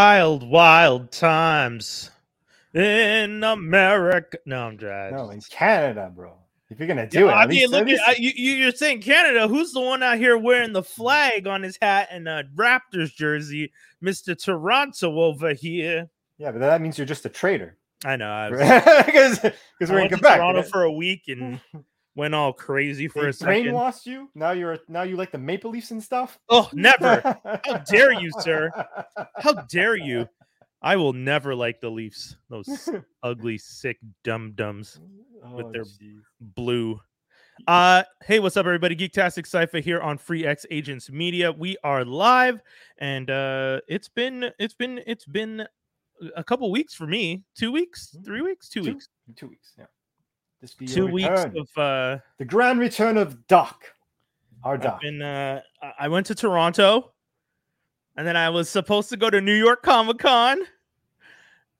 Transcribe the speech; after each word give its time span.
Wild, 0.00 0.46
wild 0.46 1.10
times 1.10 2.10
in 2.74 3.42
America. 3.42 4.36
No, 4.44 4.66
I'm 4.66 4.76
just. 4.76 5.14
No, 5.14 5.30
in 5.30 5.40
Canada, 5.50 6.12
bro. 6.14 6.34
If 6.68 6.78
you're 6.78 6.86
gonna 6.86 7.06
do 7.08 7.20
Yeah, 7.20 7.30
it, 7.30 7.34
I 7.34 7.46
mean, 7.46 7.70
look 7.70 7.88
at 7.88 8.18
you, 8.18 8.30
you- 8.36 8.56
you're 8.56 8.72
saying 8.72 9.00
Canada. 9.00 9.48
Who's 9.48 9.72
the 9.72 9.80
one 9.80 10.02
out 10.02 10.18
here 10.18 10.36
wearing 10.36 10.74
the 10.74 10.82
flag 10.82 11.46
on 11.46 11.62
his 11.62 11.78
hat 11.80 12.08
and 12.10 12.28
a 12.28 12.44
Raptors 12.54 13.14
jersey? 13.14 13.72
Mister 14.02 14.34
Toronto 14.34 15.18
over 15.18 15.54
here. 15.54 16.10
yeah, 16.36 16.50
but 16.52 16.58
that 16.58 16.82
means 16.82 16.98
you're 16.98 17.06
just 17.06 17.24
a 17.24 17.30
traitor. 17.30 17.78
I 18.04 18.16
know. 18.16 18.50
Was, 18.52 18.58
Because 19.78 19.90
we're 19.90 20.00
in 20.00 20.08
Quebec. 20.08 20.36
Toronto 20.36 20.60
right? 20.60 20.68
for 20.70 20.82
a 20.82 20.92
week 20.92 21.22
and 21.28 21.58
went 22.16 22.34
all 22.34 22.52
crazy 22.52 23.06
for 23.06 23.22
They 23.22 23.28
a 23.28 23.32
second. 23.32 23.66
brainwashed 23.66 24.06
you. 24.06 24.28
Now 24.34 24.50
you're 24.50 24.78
now 24.88 25.02
you 25.02 25.14
like 25.16 25.30
the 25.30 25.38
Maple 25.38 25.70
Leafs 25.70 25.92
and 25.92 26.02
stuff. 26.02 26.38
Oh, 26.48 26.68
never! 26.72 27.38
How 27.64 27.78
dare 27.88 28.12
you, 28.12 28.30
sir? 28.40 28.70
How 29.36 29.52
dare 29.70 29.94
you? 29.96 30.26
I 30.82 30.96
will 30.96 31.12
never 31.12 31.54
like 31.54 31.80
the 31.80 31.90
Leafs. 31.90 32.36
Those 32.50 32.88
ugly, 33.22 33.58
sick 33.58 33.98
dum 34.24 34.52
dums. 34.56 35.00
with 35.52 35.66
Oh, 35.66 35.72
their- 35.72 35.84
jeez. 35.84 36.20
blue. 36.40 37.00
Uh 37.66 38.02
hey, 38.24 38.38
what's 38.38 38.56
up, 38.58 38.66
everybody? 38.66 38.94
Geektastic 38.94 39.46
Cypher 39.46 39.78
here 39.78 39.98
on 40.00 40.18
Free 40.18 40.44
X 40.44 40.66
Agents 40.70 41.10
Media. 41.10 41.50
We 41.52 41.76
are 41.82 42.04
live, 42.04 42.60
and 42.98 43.30
uh 43.30 43.80
it's 43.88 44.08
been 44.10 44.50
it's 44.58 44.74
been 44.74 45.00
it's 45.06 45.24
been 45.24 45.66
a 46.36 46.44
couple 46.44 46.70
weeks 46.70 46.92
for 46.94 47.06
me. 47.06 47.44
Two 47.56 47.72
weeks, 47.72 48.14
three 48.26 48.42
weeks, 48.42 48.68
two, 48.68 48.82
Two- 48.82 48.92
weeks, 48.94 49.08
Two 49.36 49.48
weeks. 49.48 49.72
Yeah. 49.78 49.86
This 50.66 50.74
be 50.74 50.86
two 50.86 51.06
weeks 51.06 51.44
of 51.44 51.68
uh 51.76 52.18
the 52.38 52.44
grand 52.44 52.80
return 52.80 53.16
of 53.16 53.46
Doc. 53.46 53.84
Our 54.64 54.76
Doc. 54.76 55.00
been 55.00 55.22
uh 55.22 55.60
I- 56.00 56.08
went 56.08 56.26
to 56.26 56.34
Toronto 56.34 57.12
and 58.16 58.26
then 58.26 58.36
I 58.36 58.50
was 58.50 58.68
supposed 58.68 59.08
to 59.10 59.16
go 59.16 59.30
to 59.30 59.40
New 59.40 59.54
York 59.54 59.82
Comic 59.82 60.18
Con. 60.18 60.58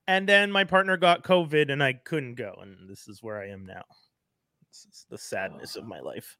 And 0.06 0.28
then 0.28 0.52
my 0.52 0.62
partner 0.62 0.96
got 0.96 1.24
COVID 1.24 1.72
and 1.72 1.82
I 1.82 1.94
couldn't 1.94 2.36
go. 2.36 2.54
And 2.62 2.88
this 2.88 3.08
is 3.08 3.24
where 3.24 3.40
I 3.40 3.48
am 3.48 3.66
now. 3.66 3.82
This 4.70 4.86
is 4.88 5.06
the 5.10 5.18
sadness 5.18 5.74
of 5.74 5.84
my 5.84 5.98
life. 5.98 6.38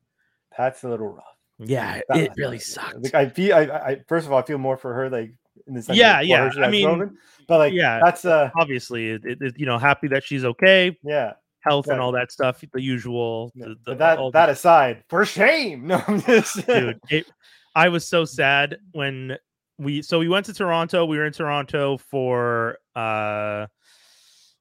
That's 0.57 0.85
a 0.85 0.89
little 0.89 1.09
rough. 1.09 1.25
Yeah, 1.59 2.01
That- 2.09 2.17
it 2.19 2.33
really 2.37 2.59
I 2.59 2.61
sucked. 2.61 3.13
I 3.15 3.29
feel. 3.29 3.57
I, 3.57 3.63
I 3.63 4.01
first 4.07 4.25
of 4.27 4.33
all, 4.33 4.39
I 4.39 4.43
feel 4.43 4.59
more 4.59 4.77
for 4.77 4.95
her, 4.95 5.11
like 5.11 5.35
in 5.67 5.75
the 5.75 5.83
sense. 5.83 5.99
Yeah, 5.99 6.21
yeah, 6.21 6.49
I 6.63 6.69
mean, 6.69 7.19
but 7.49 7.59
like, 7.59 7.73
yeah. 7.73 7.99
that's 8.05 8.25
uh, 8.25 8.51
obviously 8.61 9.09
it, 9.11 9.23
it- 9.25 9.59
you 9.59 9.67
know 9.67 9.79
happy 9.79 10.07
that 10.09 10.23
she's 10.23 10.45
okay 10.45 10.97
yeah. 11.03 11.33
Health 11.67 11.89
and 11.89 12.01
all 12.01 12.13
that 12.13 12.31
stuff 12.33 12.63
the 12.73 12.81
usual 12.81 13.53
yeah. 13.55 13.65
the, 13.67 13.69
the, 13.71 13.77
but 13.87 13.99
that 13.99 14.19
all 14.19 14.31
the- 14.31 14.49
aside, 14.51 15.03
for 15.09 15.25
shame. 15.25 15.87
No, 15.87 16.03
I'm 16.07 16.21
just 16.23 16.67
dude 16.67 16.99
it, 17.11 17.27
i 17.75 17.89
was 17.89 18.07
so 18.07 18.25
sad 18.25 18.79
when 18.93 19.37
we 19.79 20.01
so 20.03 20.19
we 20.19 20.29
went 20.29 20.47
to 20.47 20.55
toronto 20.55 21.05
we 21.05 21.19
were 21.19 21.27
in 21.27 21.33
toronto 21.33 21.97
for 21.99 22.79
uh 22.95 23.67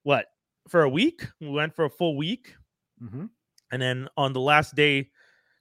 what 0.04 0.26
for 0.68 0.84
a 0.84 0.90
week 0.90 1.28
we 1.40 1.50
went 1.50 1.74
for 1.76 1.86
a 1.86 1.90
full 1.90 2.18
week 2.18 2.56
Mhm. 3.04 3.30
and 3.72 3.82
then 3.82 4.08
on 4.18 4.34
the 4.34 4.40
last 4.40 4.74
day 4.76 5.10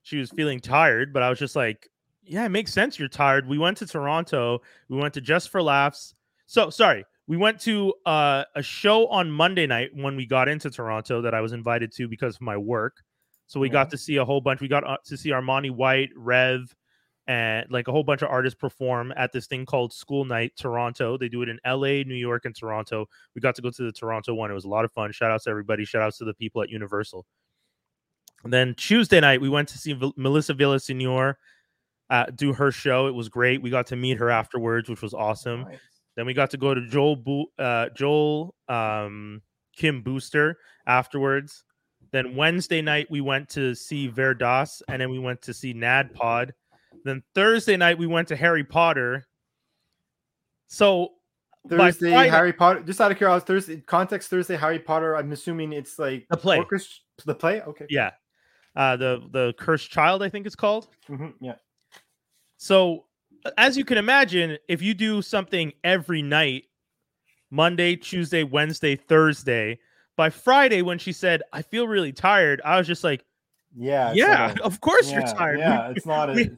she 0.03 0.19
was 0.19 0.31
feeling 0.31 0.61
tired 0.61 1.13
but 1.13 1.23
i 1.23 1.29
was 1.31 1.39
just 1.39 1.57
like 1.57 1.89
yeah 2.23 2.45
it 2.45 2.49
makes 2.51 2.73
sense 2.73 2.99
you're 2.99 3.09
tired 3.09 3.47
we 3.49 3.59
went 3.59 3.77
to 3.79 3.87
toronto 3.87 4.61
we 4.89 4.97
went 4.97 5.15
to 5.15 5.21
just 5.21 5.51
for 5.51 5.61
laughs 5.63 6.15
so 6.47 6.71
sorry 6.71 7.05
we 7.27 7.37
went 7.37 7.59
to 7.61 7.95
uh, 8.07 8.45
a 8.55 8.63
show 8.63 9.07
on 9.09 9.31
monday 9.31 9.67
night 9.67 9.91
when 9.95 10.17
we 10.17 10.27
got 10.27 10.49
into 10.49 10.71
toronto 10.71 11.21
that 11.23 11.35
i 11.35 11.41
was 11.41 11.53
invited 11.53 11.93
to 11.93 12.09
because 12.09 12.37
of 12.37 12.41
my 12.41 12.57
work 12.57 13.03
so 13.47 13.61
we 13.61 13.69
got 13.69 13.91
to 13.91 13.99
see 13.99 14.17
a 14.17 14.25
whole 14.25 14.41
bunch 14.41 14.61
we 14.61 14.69
got 14.69 14.87
uh, 14.87 14.97
to 15.05 15.17
see 15.17 15.31
armani 15.31 15.71
white 15.71 16.11
rev 16.17 16.75
and 17.27 17.67
like 17.71 17.89
a 17.89 17.93
whole 17.93 18.05
bunch 18.05 18.21
of 18.21 18.29
artists 18.29 18.59
perform 18.59 19.13
at 19.17 19.33
this 19.33 19.47
thing 19.47 19.65
called 19.65 19.93
school 19.93 20.25
night 20.25 20.53
toronto 20.57 21.17
they 21.17 21.29
do 21.29 21.43
it 21.43 21.49
in 21.49 21.59
la 21.67 21.77
new 21.77 22.15
york 22.15 22.45
and 22.45 22.55
toronto 22.55 23.07
we 23.35 23.41
got 23.41 23.55
to 23.55 23.63
go 23.63 23.71
to 23.71 23.83
the 23.83 23.93
toronto 23.93 24.35
one 24.35 24.51
it 24.51 24.55
was 24.55 24.65
a 24.65 24.69
lot 24.69 24.85
of 24.85 24.93
fun 24.93 25.11
shout 25.13 25.31
outs 25.31 25.45
to 25.45 25.51
everybody 25.51 25.85
shout 25.85 26.03
outs 26.03 26.19
to 26.19 26.25
the 26.25 26.35
people 26.35 26.63
at 26.63 26.69
universal 26.69 27.27
and 28.45 28.53
then 28.53 28.75
Tuesday 28.75 29.21
night, 29.21 29.41
we 29.41 29.49
went 29.49 29.69
to 29.71 29.79
see 29.79 29.95
Vil- 29.95 30.13
Melissa 30.17 30.55
Villasenor 30.55 31.35
uh, 32.11 32.27
do 32.35 32.53
her 32.53 32.71
show. 32.71 33.07
It 33.07 33.15
was 33.15 33.31
great. 33.31 33.63
We 33.63 33.71
got 33.71 33.87
to 33.89 33.97
meet 33.97 34.19
her 34.19 34.31
afterwards, 34.31 34.89
which 34.89 35.03
was 35.03 35.15
awesome. 35.15 35.63
Nice. 35.63 35.79
Then 36.17 36.27
we 36.27 36.35
got 36.35 36.51
to 36.51 36.57
go 36.57 36.75
to 36.75 36.87
Joel 36.89 37.17
Bo- 37.17 37.47
uh, 37.59 37.89
Joel 37.91 38.55
um, 38.69 39.43
Kim 39.77 40.03
Booster 40.03 40.59
afterwards. 40.87 41.65
Then 42.13 42.37
Wednesday 42.37 42.81
night 42.83 43.09
we 43.11 43.21
went 43.21 43.49
to 43.51 43.75
see 43.75 44.09
Verdas, 44.09 44.81
and 44.89 45.01
then 45.03 45.11
we 45.11 45.19
went 45.19 45.43
to 45.43 45.53
see 45.55 45.73
Nad 45.73 46.15
Pod. 46.15 46.55
Then 47.05 47.23
Thursday 47.35 47.77
night 47.77 47.99
we 47.99 48.07
went 48.07 48.29
to 48.29 48.37
Harry 48.37 48.63
Potter. 48.65 49.27
So 50.69 51.11
Thursday, 51.69 52.11
Friday- 52.11 52.31
Harry 52.31 52.53
Potter. 52.53 52.83
Just 52.83 53.01
out 53.01 53.11
of 53.11 53.17
curiosity, 53.17 53.47
Thursday 53.53 53.77
context. 53.81 54.31
Thursday, 54.31 54.57
Harry 54.57 54.79
Potter. 54.79 55.17
I'm 55.17 55.33
assuming 55.33 55.73
it's 55.73 55.99
like 55.99 56.27
The 56.31 56.37
play. 56.37 56.59
orchestra- 56.59 57.03
The 57.27 57.35
play. 57.35 57.61
Okay. 57.63 57.87
yeah, 57.91 58.11
uh, 58.77 58.97
the 58.97 59.21
the 59.33 59.55
Cursed 59.59 59.91
Child, 59.91 60.23
I 60.23 60.29
think 60.29 60.47
it's 60.47 60.57
called. 60.57 60.89
Mhm, 61.09 61.35
Yeah. 61.41 61.57
So, 62.57 63.07
as 63.59 63.77
you 63.77 63.85
can 63.85 63.99
imagine, 63.99 64.59
if 64.69 64.83
you 64.83 64.95
do 64.95 65.23
something 65.23 65.73
every 65.83 66.23
night, 66.23 66.65
Monday, 67.51 67.97
Tuesday, 67.97 68.43
Wednesday, 68.43 68.97
Thursday, 68.97 69.79
by 70.17 70.31
Friday, 70.31 70.83
when 70.83 70.99
she 70.99 71.13
said, 71.13 71.43
I 71.53 71.63
feel 71.63 71.87
really 71.89 72.13
tired, 72.13 72.61
I 72.65 72.79
was 72.79 72.87
just 72.87 73.05
like, 73.05 73.25
Yeah. 73.77 74.13
Yeah, 74.13 74.47
like 74.49 74.61
of 74.61 74.81
course 74.81 75.11
yeah, 75.11 75.19
you're 75.21 75.29
tired. 75.35 75.57
We- 75.57 75.63
Yeah, 75.63 75.91
it's 75.97 76.07
not. 76.07 76.31
A, 76.31 76.33
we- 76.35 76.51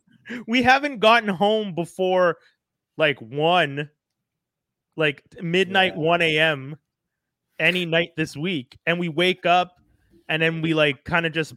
We, 0.47 0.62
haven't 0.62 0.98
gotten 0.98 1.28
home 1.28 1.74
before 1.74 2.36
like 2.98 3.18
one, 3.20 3.88
like 4.97 5.22
midnight, 5.41 5.92
Yeah. 5.94 6.00
1 6.03 6.22
a.m. 6.22 6.76
any 7.60 7.86
night 7.86 8.10
this 8.16 8.36
week. 8.36 8.76
And 8.86 8.98
we 8.98 9.08
wake 9.08 9.47
up 9.47 9.76
and 10.28 10.42
then 10.42 10.62
we 10.62 10.74
like 10.74 11.04
kind 11.04 11.26
of 11.26 11.32
just 11.32 11.54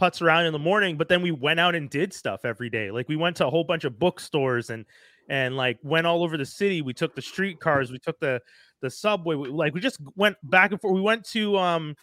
putz 0.00 0.20
around 0.22 0.46
in 0.46 0.52
the 0.52 0.58
morning, 0.58 0.96
but 0.96 1.08
then 1.08 1.22
we 1.22 1.30
went 1.30 1.60
out 1.60 1.74
and 1.74 1.88
did 1.90 2.12
stuff 2.12 2.44
every 2.44 2.70
day. 2.70 2.90
Like 2.90 3.08
we 3.08 3.16
went 3.16 3.36
to 3.36 3.46
a 3.46 3.50
whole 3.50 3.64
bunch 3.64 3.84
of 3.84 3.98
bookstores 3.98 4.70
and 4.70 4.84
and 5.28 5.56
like 5.56 5.78
went 5.82 6.06
all 6.06 6.22
over 6.22 6.36
the 6.36 6.46
city. 6.46 6.82
We 6.82 6.92
took 6.94 7.14
the 7.14 7.22
streetcars, 7.22 7.90
we 7.90 7.98
took 7.98 8.18
the 8.20 8.40
the 8.82 8.90
subway. 8.90 9.34
We, 9.36 9.48
like 9.48 9.74
we 9.74 9.80
just 9.80 9.98
went 10.14 10.36
back 10.42 10.72
and 10.72 10.80
forth. 10.80 10.94
We 10.94 11.00
went 11.00 11.24
to 11.30 11.56
um 11.56 11.96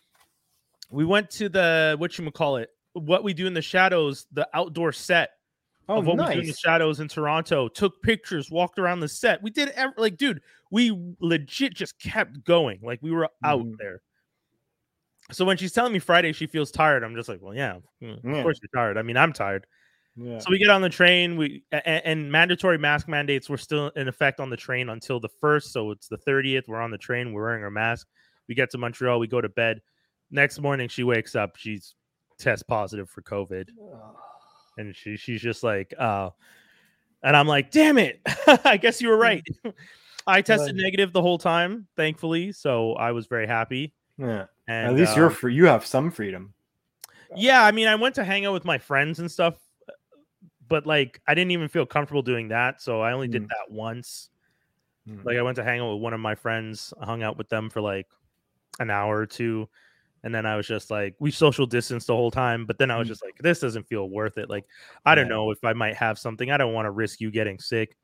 we 0.90 1.06
went 1.06 1.30
to 1.32 1.50
the 1.50 1.96
what 2.00 2.18
you 2.18 2.30
call 2.32 2.58
it, 2.58 2.70
what 2.94 3.24
we 3.24 3.34
do 3.34 3.48
in 3.48 3.53
the 3.53 3.62
shadows, 3.62 4.28
the 4.32 4.48
outdoor 4.53 4.92
set 4.92 5.32
oh, 5.90 6.00
of 6.00 6.06
what 6.06 6.18
we 6.18 6.24
do 6.26 6.32
in 6.32 6.40
the 6.40 6.46
nice. 6.48 6.59
shadows 6.59 7.00
in 7.00 7.08
Toronto. 7.08 7.68
Took 7.68 8.02
pictures, 8.03 8.52
walked 8.52 8.80
around 8.80 9.00
the 9.00 9.08
set. 9.08 9.42
We 9.42 9.50
did 9.50 9.70
every, 9.70 9.96
like, 9.98 10.18
dude, 10.18 10.42
we 10.72 11.16
legit 11.20 11.74
just 11.74 12.00
kept 12.00 12.44
going. 12.44 12.80
Like 12.84 13.00
we 13.02 13.12
were 13.12 13.30
out 13.44 13.66
Mhm. 13.66 13.78
there. 13.78 14.02
So 15.31 15.45
when 15.45 15.57
she's 15.57 15.72
telling 15.72 15.94
me 15.94 16.00
Friday 16.00 16.34
she 16.34 16.47
feels 16.47 16.72
tired, 16.72 17.03
I'm 17.03 17.16
just 17.16 17.29
like, 17.29 17.41
well, 17.41 17.56
yeah, 17.56 17.78
mm, 18.01 18.19
Yeah. 18.23 18.38
of 18.38 18.44
course 18.44 18.59
you're 18.61 18.81
tired. 18.81 18.97
I 18.97 19.01
mean, 19.01 19.17
I'm 19.17 19.34
tired. 19.34 19.66
Yeah. 20.16 20.39
So 20.39 20.51
we 20.51 20.59
get 20.59 20.69
on 20.69 20.81
the 20.81 20.89
train. 20.89 21.38
We 21.38 21.63
and, 21.72 22.06
and 22.06 22.31
mandatory 22.31 22.78
mask 22.78 23.07
mandates 23.07 23.50
were 23.50 23.57
still 23.57 23.88
in 23.95 24.07
effect 24.07 24.39
on 24.39 24.50
the 24.50 24.57
train 24.57 24.89
until 24.89 25.19
the 25.19 25.29
first. 25.29 25.72
So 25.73 25.91
it's 25.91 26.07
the 26.07 26.17
30th. 26.17 26.67
We're 26.67 26.81
on 26.81 26.91
the 26.91 26.97
train. 26.97 27.34
We're 27.34 27.44
wearing 27.44 27.63
our 27.63 27.72
mask. 27.72 28.07
We 28.47 28.53
get 28.53 28.69
to 28.72 28.78
Montreal. 28.78 29.19
We 29.19 29.28
go 29.28 29.41
to 29.41 29.50
bed. 29.50 29.81
Next 30.29 30.59
morning, 30.59 30.88
she 30.88 31.03
wakes 31.03 31.35
up. 31.35 31.55
She's 31.55 31.95
test 32.37 32.67
positive 32.67 33.09
for 33.09 33.22
COVID 33.22 33.69
and 34.78 34.96
she 34.96 35.17
she's 35.17 35.41
just 35.41 35.64
like 35.64 35.93
uh 35.97 36.29
and 37.23 37.35
i'm 37.35 37.47
like 37.47 37.72
damn 37.72 37.97
it 37.97 38.19
i 38.66 38.78
guess 38.78 39.02
you 39.02 39.09
were 39.09 39.17
right 39.17 39.43
i 40.28 40.41
tested 40.41 40.76
negative 40.76 41.14
the 41.14 41.22
whole 41.22 41.37
time 41.37 41.87
thankfully 41.96 42.52
so 42.52 42.93
i 42.93 43.11
was 43.11 43.28
very 43.28 43.47
happy 43.47 43.93
yeah. 44.17 44.46
And 44.68 44.88
At 44.88 44.96
least 44.96 45.16
you're 45.16 45.28
um, 45.28 45.34
free. 45.34 45.54
You 45.56 45.66
have 45.66 45.86
some 45.86 46.10
freedom. 46.12 46.54
yeah 47.36 47.64
i 47.64 47.72
mean 47.72 47.88
i 47.88 47.96
went 47.96 48.14
to 48.16 48.24
hang 48.24 48.46
out 48.46 48.54
with 48.54 48.64
my 48.66 48.78
friends 48.78 49.20
and 49.20 49.30
stuff 49.32 49.56
but 50.68 50.86
like 50.86 51.20
i 51.28 51.34
didn't 51.34 51.52
even 51.52 51.68
feel 51.68 51.86
comfortable 51.86 52.22
doing 52.22 52.48
that 52.50 52.82
so 52.82 53.02
i 53.02 53.12
only 53.12 53.28
did 53.28 53.44
Mm. 53.44 53.48
that 53.50 53.72
once 53.72 54.30
Mm. 55.10 55.26
like 55.26 55.38
i 55.38 55.42
went 55.42 55.56
to 55.58 55.64
hang 55.64 55.80
out 55.82 55.94
with 55.94 56.02
one 56.02 56.14
of 56.14 56.20
my 56.20 56.36
friends 56.36 56.94
I 57.02 57.06
hung 57.06 57.24
out 57.24 57.38
with 57.38 57.50
them 57.50 57.70
for 57.70 57.82
like 57.82 58.08
an 58.80 58.90
hour 58.90 59.18
or 59.18 59.26
two 59.26 59.68
and 60.24 60.34
then 60.34 60.46
i 60.46 60.56
was 60.56 60.68
just 60.68 60.90
like 60.92 61.16
we 61.20 61.32
social 61.32 61.66
distanced 61.66 62.08
the 62.08 62.16
whole 62.16 62.32
time 62.32 62.66
but 62.66 62.78
then 62.78 62.90
i 62.92 62.98
was 62.98 63.08
Mm. 63.08 63.12
just 63.12 63.24
like 63.24 63.38
this 63.40 63.60
doesn't 63.60 63.88
feel 63.88 64.10
worth 64.10 64.38
it 64.38 64.50
like 64.50 64.66
i 65.06 65.16
don't 65.16 65.26
Yeah. 65.26 65.36
know 65.36 65.52
if 65.52 65.64
i 65.64 65.74
might 65.74 65.96
have 65.96 66.18
something 66.20 66.52
i 66.52 66.58
don't 66.58 66.74
want 66.74 66.86
to 66.86 66.92
risk 66.92 67.20
you 67.20 67.32
getting 67.32 67.60
sick 67.60 67.98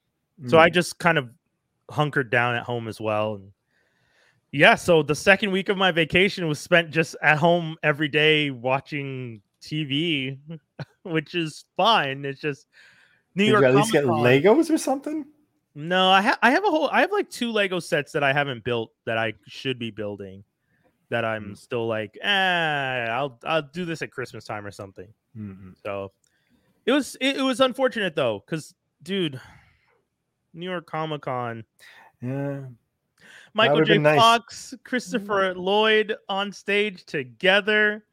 So 0.47 0.57
I 0.57 0.69
Mm. 0.69 0.73
just 0.73 0.97
kind 0.99 1.17
of 1.17 1.29
hunkered 1.91 2.29
down 2.31 2.55
at 2.55 2.63
home 2.63 2.87
as 2.87 2.99
well. 3.01 3.35
And 3.35 3.51
yeah, 4.51 4.75
so 4.75 5.03
the 5.03 5.15
second 5.15 5.51
week 5.51 5.69
of 5.69 5.77
my 5.77 5.91
vacation 5.91 6.47
was 6.47 6.59
spent 6.59 6.91
just 6.91 7.15
at 7.21 7.37
home 7.37 7.77
every 7.83 8.07
day 8.07 8.49
watching 8.51 9.41
TV, 9.61 10.37
which 11.03 11.35
is 11.35 11.65
fine. 11.77 12.25
It's 12.25 12.39
just 12.41 12.67
New 13.35 13.45
Did 13.45 13.51
York. 13.51 13.61
you 13.61 13.67
at 13.67 13.75
least 13.75 13.91
get 13.91 14.05
Legos 14.05 14.69
or 14.69 14.77
something? 14.77 15.25
No, 15.75 16.09
I 16.09 16.21
have 16.21 16.39
I 16.41 16.51
have 16.51 16.63
a 16.65 16.69
whole 16.69 16.89
I 16.91 17.01
have 17.01 17.11
like 17.11 17.29
two 17.29 17.51
Lego 17.51 17.79
sets 17.79 18.11
that 18.13 18.23
I 18.23 18.33
haven't 18.33 18.63
built 18.63 18.91
that 19.05 19.17
I 19.17 19.33
should 19.47 19.77
be 19.79 19.91
building. 19.91 20.43
That 21.09 21.25
I'm 21.25 21.51
Mm. 21.53 21.57
still 21.57 21.87
like, 21.87 22.17
eh, 22.21 22.27
I'll 23.09 23.39
I'll 23.43 23.61
do 23.61 23.85
this 23.85 24.01
at 24.01 24.11
Christmas 24.11 24.45
time 24.45 24.65
or 24.65 24.71
something. 24.71 25.07
Mhm. 25.37 25.73
So 25.83 26.11
it 26.85 26.91
was 26.91 27.15
it, 27.21 27.37
it 27.37 27.41
was 27.41 27.59
unfortunate 27.61 28.15
though, 28.15 28.43
because 28.45 28.73
dude, 29.03 29.39
New 30.53 30.65
York 30.69 30.85
Comic 30.87 31.21
Con. 31.21 31.63
Yeah. 32.21 32.61
Michael 33.53 33.83
J. 33.83 33.93
been 33.93 34.03
nice. 34.03 34.17
Mm. 34.17 34.21
Fox, 34.21 34.73
Christopher 34.83 35.53
Lloyd 35.55 36.15
on 36.27 36.51
stage 36.51 37.05
together. 37.05 38.05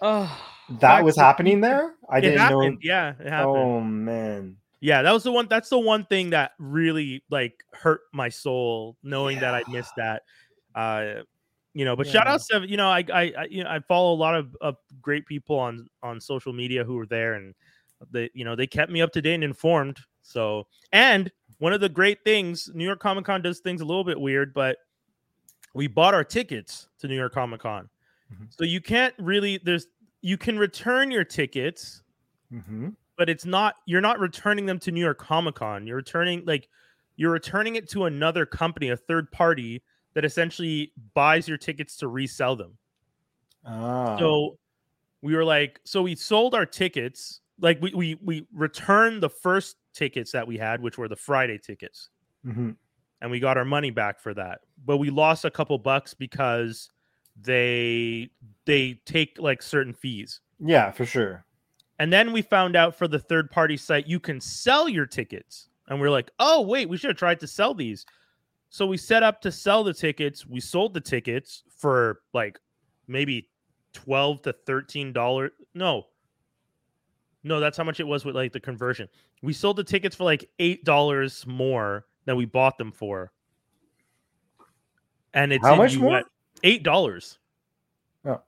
Oh, 0.00 0.30
That 0.68 0.80
back 0.80 1.04
was 1.04 1.16
happening 1.16 1.60
there. 1.60 1.94
I 2.10 2.18
It 2.18 2.22
didn't 2.22 2.38
happened. 2.38 2.74
know. 2.74 2.78
Yeah, 2.82 3.14
it 3.18 3.28
happened. 3.28 3.56
Oh 3.56 3.80
man. 3.80 4.56
Yeah, 4.80 5.02
that 5.02 5.12
was 5.12 5.22
the 5.22 5.32
one. 5.32 5.46
That's 5.48 5.68
the 5.70 5.78
one 5.78 6.04
thing 6.04 6.30
that 6.30 6.52
really 6.58 7.22
like 7.30 7.64
hurt 7.72 8.02
my 8.12 8.28
soul, 8.28 8.96
knowing 9.02 9.40
that 9.40 9.54
I 9.54 9.62
missed 9.70 9.94
that. 9.96 10.22
Uh, 10.74 11.22
you 11.72 11.84
know, 11.84 11.96
but 11.96 12.06
shout 12.06 12.26
Yeah. 12.26 12.34
outs 12.34 12.46
to 12.48 12.68
you 12.68 12.76
know, 12.76 12.88
I 12.88 13.02
I, 13.12 13.22
I 13.38 13.46
you 13.50 13.64
know 13.64 13.70
I 13.70 13.80
follow 13.80 14.12
a 14.12 14.16
lot 14.20 14.34
of, 14.34 14.54
of 14.60 14.76
great 15.00 15.26
people 15.26 15.58
on 15.58 15.88
on 16.02 16.20
social 16.20 16.52
media 16.52 16.84
who 16.84 16.96
were 16.96 17.06
there, 17.06 17.34
and 17.34 17.54
they 18.10 18.28
you 18.34 18.44
know 18.44 18.54
they 18.54 18.66
kept 18.66 18.92
me 18.92 19.00
up 19.00 19.12
to 19.12 19.22
date 19.22 19.34
and 19.34 19.44
informed. 19.44 19.98
So, 20.22 20.66
and 20.92 21.30
one 21.58 21.72
of 21.72 21.80
the 21.80 21.88
great 21.88 22.24
things, 22.24 22.70
New 22.74 22.84
York 22.84 23.00
Comic 23.00 23.24
Con 23.24 23.42
does 23.42 23.60
things 23.60 23.80
a 23.80 23.84
little 23.84 24.04
bit 24.04 24.20
weird, 24.20 24.52
but 24.54 24.78
we 25.74 25.86
bought 25.86 26.14
our 26.14 26.24
tickets 26.24 26.88
to 26.98 27.08
New 27.08 27.16
York 27.16 27.32
Comic 27.34 27.60
Con, 27.60 27.88
Mhm. 28.32 28.52
so 28.52 28.64
you 28.64 28.80
can't 28.80 29.14
really 29.18 29.58
there's 29.58 29.86
you 30.22 30.36
can 30.38 30.58
return 30.58 31.10
your 31.10 31.24
tickets 31.24 32.02
hmm 32.50 32.90
but 33.16 33.28
it's 33.30 33.44
not 33.46 33.76
you're 33.86 34.00
not 34.00 34.18
returning 34.18 34.66
them 34.66 34.78
to 34.80 34.90
New 34.92 35.00
York 35.00 35.18
Comic 35.18 35.54
Con. 35.56 35.86
You're 35.86 35.96
returning 35.96 36.44
like 36.44 36.68
you're 37.16 37.30
returning 37.32 37.76
it 37.76 37.88
to 37.90 38.04
another 38.04 38.44
company, 38.46 38.90
a 38.90 38.96
third 38.96 39.30
party 39.32 39.82
that 40.14 40.24
essentially 40.24 40.92
buys 41.14 41.48
your 41.48 41.56
tickets 41.58 41.96
to 41.98 42.08
resell 42.08 42.56
them. 42.56 42.76
Ah. 43.64 44.16
So 44.18 44.58
we 45.22 45.34
were 45.34 45.44
like, 45.44 45.80
so 45.84 46.02
we 46.02 46.14
sold 46.14 46.54
our 46.54 46.66
tickets, 46.66 47.40
like 47.60 47.80
we 47.80 47.92
we 47.94 48.14
we 48.22 48.46
returned 48.52 49.22
the 49.22 49.30
first 49.30 49.76
tickets 49.94 50.32
that 50.32 50.46
we 50.46 50.56
had, 50.58 50.80
which 50.82 50.98
were 50.98 51.08
the 51.08 51.16
Friday 51.16 51.58
tickets, 51.58 52.10
Mhm. 52.44 52.76
and 53.20 53.30
we 53.30 53.40
got 53.40 53.56
our 53.56 53.64
money 53.64 53.90
back 53.90 54.20
for 54.20 54.34
that. 54.34 54.60
But 54.84 54.98
we 54.98 55.10
lost 55.10 55.44
a 55.44 55.50
couple 55.50 55.78
bucks 55.78 56.12
because 56.14 56.90
they 57.40 58.30
they 58.64 58.94
take 59.04 59.38
like 59.38 59.62
certain 59.62 59.92
fees. 59.94 60.40
Yeah, 60.58 60.90
for 60.90 61.04
sure. 61.06 61.44
And 61.98 62.12
then 62.12 62.32
we 62.32 62.42
found 62.42 62.76
out 62.76 62.94
for 62.96 63.08
the 63.08 63.18
third 63.18 63.50
party 63.50 63.76
site, 63.76 64.06
you 64.06 64.20
can 64.20 64.40
sell 64.40 64.88
your 64.88 65.06
tickets. 65.06 65.68
And 65.88 66.00
we're 66.00 66.10
like, 66.10 66.30
oh, 66.40 66.60
wait, 66.62 66.88
we 66.88 66.96
should 66.96 67.08
have 67.10 67.16
tried 67.16 67.40
to 67.40 67.46
sell 67.46 67.72
these. 67.72 68.04
So 68.68 68.86
we 68.86 68.96
set 68.98 69.22
up 69.22 69.40
to 69.42 69.52
sell 69.52 69.82
the 69.84 69.94
tickets. 69.94 70.44
We 70.46 70.60
sold 70.60 70.92
the 70.94 71.00
tickets 71.00 71.62
for 71.74 72.20
like 72.34 72.58
maybe 73.06 73.48
12 73.94 74.42
to 74.42 74.52
13 74.66 75.12
dollars. 75.12 75.52
No. 75.74 76.06
No, 77.46 77.60
that's 77.60 77.76
how 77.76 77.84
much 77.84 78.00
it 78.00 78.06
was 78.06 78.24
with 78.24 78.34
like 78.34 78.52
the 78.52 78.58
conversion. 78.58 79.08
We 79.40 79.52
sold 79.52 79.76
the 79.76 79.84
tickets 79.84 80.16
for 80.16 80.24
like 80.24 80.50
eight 80.58 80.84
dollars 80.84 81.46
more 81.46 82.04
than 82.24 82.36
we 82.36 82.44
bought 82.44 82.76
them 82.76 82.90
for. 82.90 83.30
And 85.32 85.52
it's 85.52 85.64
How 85.64 85.76
much 85.76 85.96
more? 85.96 86.22
Eight 86.64 86.82
dollars 86.82 87.38
Oh. 88.24 88.40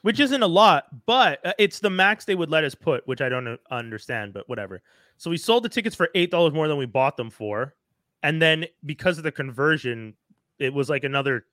which 0.00 0.18
isn't 0.18 0.42
a 0.42 0.46
lot, 0.46 0.86
but 1.04 1.44
uh, 1.44 1.52
it's 1.58 1.80
the 1.80 1.90
max 1.90 2.24
they 2.24 2.34
would 2.34 2.48
let 2.50 2.64
us 2.64 2.74
put, 2.74 3.06
which 3.06 3.20
I 3.20 3.28
don't 3.28 3.46
uh, 3.46 3.56
understand, 3.70 4.32
but 4.32 4.48
whatever. 4.48 4.80
So 5.18 5.28
we 5.28 5.36
sold 5.36 5.64
the 5.64 5.68
tickets 5.68 5.94
for 5.94 6.08
eight 6.14 6.30
dollars 6.30 6.54
more 6.54 6.68
than 6.68 6.78
we 6.78 6.86
bought 6.86 7.18
them 7.18 7.28
for, 7.28 7.74
and 8.22 8.40
then 8.40 8.64
because 8.86 9.18
of 9.18 9.24
the 9.24 9.32
conversion, 9.32 10.14
it 10.58 10.72
was 10.72 10.88
like 10.88 11.04
another, 11.04 11.44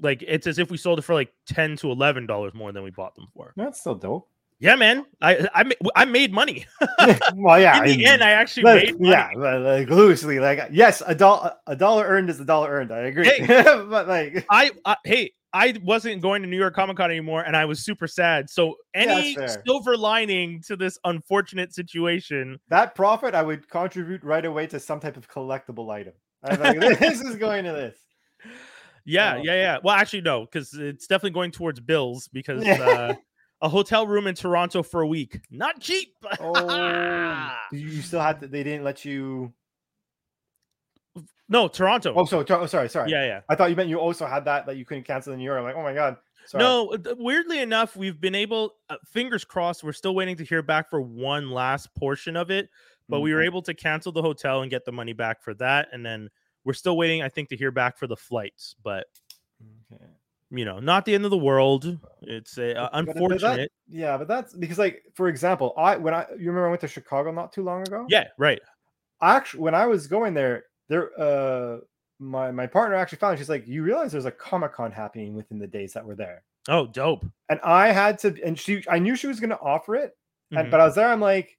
like 0.00 0.24
it's 0.26 0.46
as 0.46 0.58
if 0.58 0.70
we 0.70 0.78
sold 0.78 0.98
it 1.00 1.02
for 1.02 1.12
like 1.14 1.32
ten 1.44 1.76
to 1.76 1.90
eleven 1.90 2.24
dollars 2.26 2.54
more 2.54 2.72
than 2.72 2.82
we 2.84 2.90
bought 2.90 3.14
them 3.16 3.26
for. 3.34 3.52
That's 3.56 3.80
still 3.80 3.96
dope. 3.96 4.30
Yeah, 4.60 4.76
man, 4.76 5.04
I 5.20 5.48
I, 5.54 5.70
I 5.96 6.04
made 6.04 6.32
money. 6.32 6.64
well, 7.34 7.60
yeah. 7.60 7.84
In 7.84 7.98
the 7.98 8.06
I- 8.06 8.12
end, 8.12 8.22
I 8.22 8.30
actually 8.30 8.62
like, 8.62 8.84
made 8.84 9.00
money. 9.00 9.10
yeah, 9.10 9.30
like 9.58 9.90
loosely, 9.90 10.38
like 10.40 10.60
yes, 10.70 11.02
a 11.06 11.14
dollar 11.14 11.52
a 11.66 11.76
dollar 11.76 12.04
earned 12.06 12.30
is 12.30 12.40
a 12.40 12.44
dollar 12.44 12.70
earned. 12.70 12.92
I 12.92 13.00
agree, 13.00 13.24
Hey, 13.28 13.46
but 13.64 14.06
like 14.08 14.46
I, 14.50 14.70
I 14.84 14.96
hey, 15.04 15.32
I 15.52 15.78
wasn't 15.82 16.22
going 16.22 16.42
to 16.42 16.48
New 16.48 16.56
York 16.56 16.74
Comic 16.74 16.96
Con 16.96 17.10
anymore, 17.10 17.42
and 17.42 17.56
I 17.56 17.64
was 17.64 17.84
super 17.84 18.06
sad. 18.06 18.48
So 18.48 18.76
any 18.94 19.34
fair. 19.34 19.62
silver 19.66 19.96
lining 19.96 20.62
to 20.68 20.76
this 20.76 20.98
unfortunate 21.04 21.74
situation 21.74 22.58
that 22.68 22.94
profit, 22.94 23.34
I 23.34 23.42
would 23.42 23.68
contribute 23.68 24.22
right 24.22 24.44
away 24.44 24.66
to 24.68 24.78
some 24.80 25.00
type 25.00 25.16
of 25.16 25.28
collectible 25.28 25.90
item. 25.92 26.14
I'm 26.44 26.60
like, 26.60 26.78
this 27.00 27.20
is 27.20 27.36
going 27.36 27.64
to 27.64 27.72
this. 27.72 27.98
Yeah, 29.04 29.34
Oh. 29.38 29.42
yeah, 29.42 29.54
yeah. 29.54 29.78
Well, 29.82 29.94
actually, 29.94 30.22
no, 30.22 30.42
because 30.46 30.72
it's 30.74 31.06
definitely 31.06 31.30
going 31.34 31.50
towards 31.50 31.80
bills 31.80 32.28
because 32.32 32.64
uh, 32.66 33.14
a 33.64 33.68
hotel 33.68 34.06
room 34.06 34.26
in 34.26 34.34
Toronto 34.34 34.82
for 34.82 35.00
a 35.00 35.06
week, 35.06 35.40
not 35.50 35.80
cheap. 35.80 36.14
Oh, 36.40 37.56
you 37.72 38.02
still 38.02 38.20
had 38.20 38.40
to, 38.40 38.46
they 38.46 38.62
didn't 38.62 38.84
let 38.84 39.04
you. 39.04 39.52
no, 41.48 41.68
Toronto. 41.68 42.12
Oh, 42.14 42.26
so 42.26 42.44
oh, 42.46 42.66
sorry, 42.66 42.90
sorry. 42.90 43.10
yeah, 43.10 43.24
yeah. 43.24 43.40
I 43.48 43.54
thought 43.54 43.70
you 43.70 43.76
meant 43.76 43.88
you 43.88 43.98
also 43.98 44.26
had 44.26 44.44
that 44.44 44.66
that 44.66 44.76
you 44.76 44.84
couldn't 44.84 45.04
cancel 45.04 45.32
in 45.32 45.38
New 45.38 45.44
York. 45.46 45.58
I'm 45.58 45.64
like, 45.64 45.76
oh 45.76 45.82
my 45.82 45.94
god. 45.94 46.18
Sorry. 46.46 46.62
No, 46.62 46.94
weirdly 47.16 47.60
enough, 47.60 47.96
we've 47.96 48.20
been 48.20 48.34
able. 48.34 48.74
Uh, 48.90 48.96
fingers 49.06 49.46
crossed. 49.46 49.82
We're 49.82 49.94
still 49.94 50.14
waiting 50.14 50.36
to 50.36 50.44
hear 50.44 50.60
back 50.60 50.90
for 50.90 51.00
one 51.00 51.50
last 51.50 51.94
portion 51.94 52.36
of 52.36 52.50
it, 52.50 52.68
but 53.08 53.20
we 53.20 53.32
were 53.32 53.42
able 53.42 53.62
to 53.62 53.72
cancel 53.72 54.12
the 54.12 54.20
hotel 54.20 54.60
and 54.60 54.70
get 54.70 54.84
the 54.84 54.92
money 54.92 55.14
back 55.14 55.42
for 55.42 55.54
that, 55.54 55.88
and 55.92 56.04
then 56.04 56.28
we're 56.64 56.74
still 56.74 56.98
waiting. 56.98 57.22
I 57.22 57.30
think 57.30 57.48
to 57.48 57.56
hear 57.56 57.70
back 57.70 57.96
for 57.96 58.06
the 58.06 58.16
flights, 58.16 58.76
but 58.84 59.06
Okay. 59.90 60.04
You 60.50 60.64
know, 60.64 60.78
not 60.78 61.04
the 61.04 61.14
end 61.14 61.24
of 61.24 61.30
the 61.30 61.38
world. 61.38 61.98
It's 62.22 62.56
uh, 62.58 62.74
But- 62.74 62.74
but 62.76 63.06
that- 63.06 63.16
unfortunate. 63.16 63.72
Yeah, 63.88 64.16
but 64.18 64.28
that's 64.28 64.54
because, 64.54 64.78
like, 64.78 65.02
for 65.14 65.28
example, 65.28 65.74
I 65.76 65.96
when 65.96 66.14
I 66.14 66.26
you 66.38 66.48
remember 66.50 66.66
I 66.66 66.70
went 66.70 66.80
to 66.82 66.88
Chicago 66.88 67.30
not 67.32 67.52
too 67.52 67.62
long 67.62 67.82
ago. 67.82 68.06
yeah, 68.08 68.28
right. 68.38 68.60
actually 69.22 69.60
when 69.60 69.74
I 69.74 69.86
was 69.86 70.06
going 70.06 70.34
there, 70.34 70.64
there 70.88 71.10
uh 71.20 71.78
my 72.20 72.50
my 72.50 72.66
partner 72.66 72.94
actually 72.96 73.18
found 73.18 73.38
she's 73.38 73.48
like, 73.48 73.66
you 73.66 73.82
realize 73.82 74.12
there's 74.12 74.24
a 74.26 74.30
Comic 74.30 74.72
Con 74.72 74.92
happening 74.92 75.34
within 75.34 75.58
the 75.58 75.66
days 75.66 75.92
that 75.94 76.04
we're 76.04 76.14
there. 76.14 76.42
Oh, 76.68 76.86
dope. 76.86 77.24
And 77.48 77.60
I 77.62 77.90
had 77.92 78.18
to 78.20 78.34
and 78.44 78.58
she 78.58 78.82
I 78.88 78.98
knew 78.98 79.16
she 79.16 79.26
was 79.26 79.40
gonna 79.40 79.58
offer 79.60 79.96
it, 79.96 80.16
and 80.50 80.68
Mhm. 80.68 80.70
but 80.70 80.80
I 80.80 80.84
was 80.86 80.94
there, 80.94 81.08
I'm 81.08 81.20
like, 81.20 81.58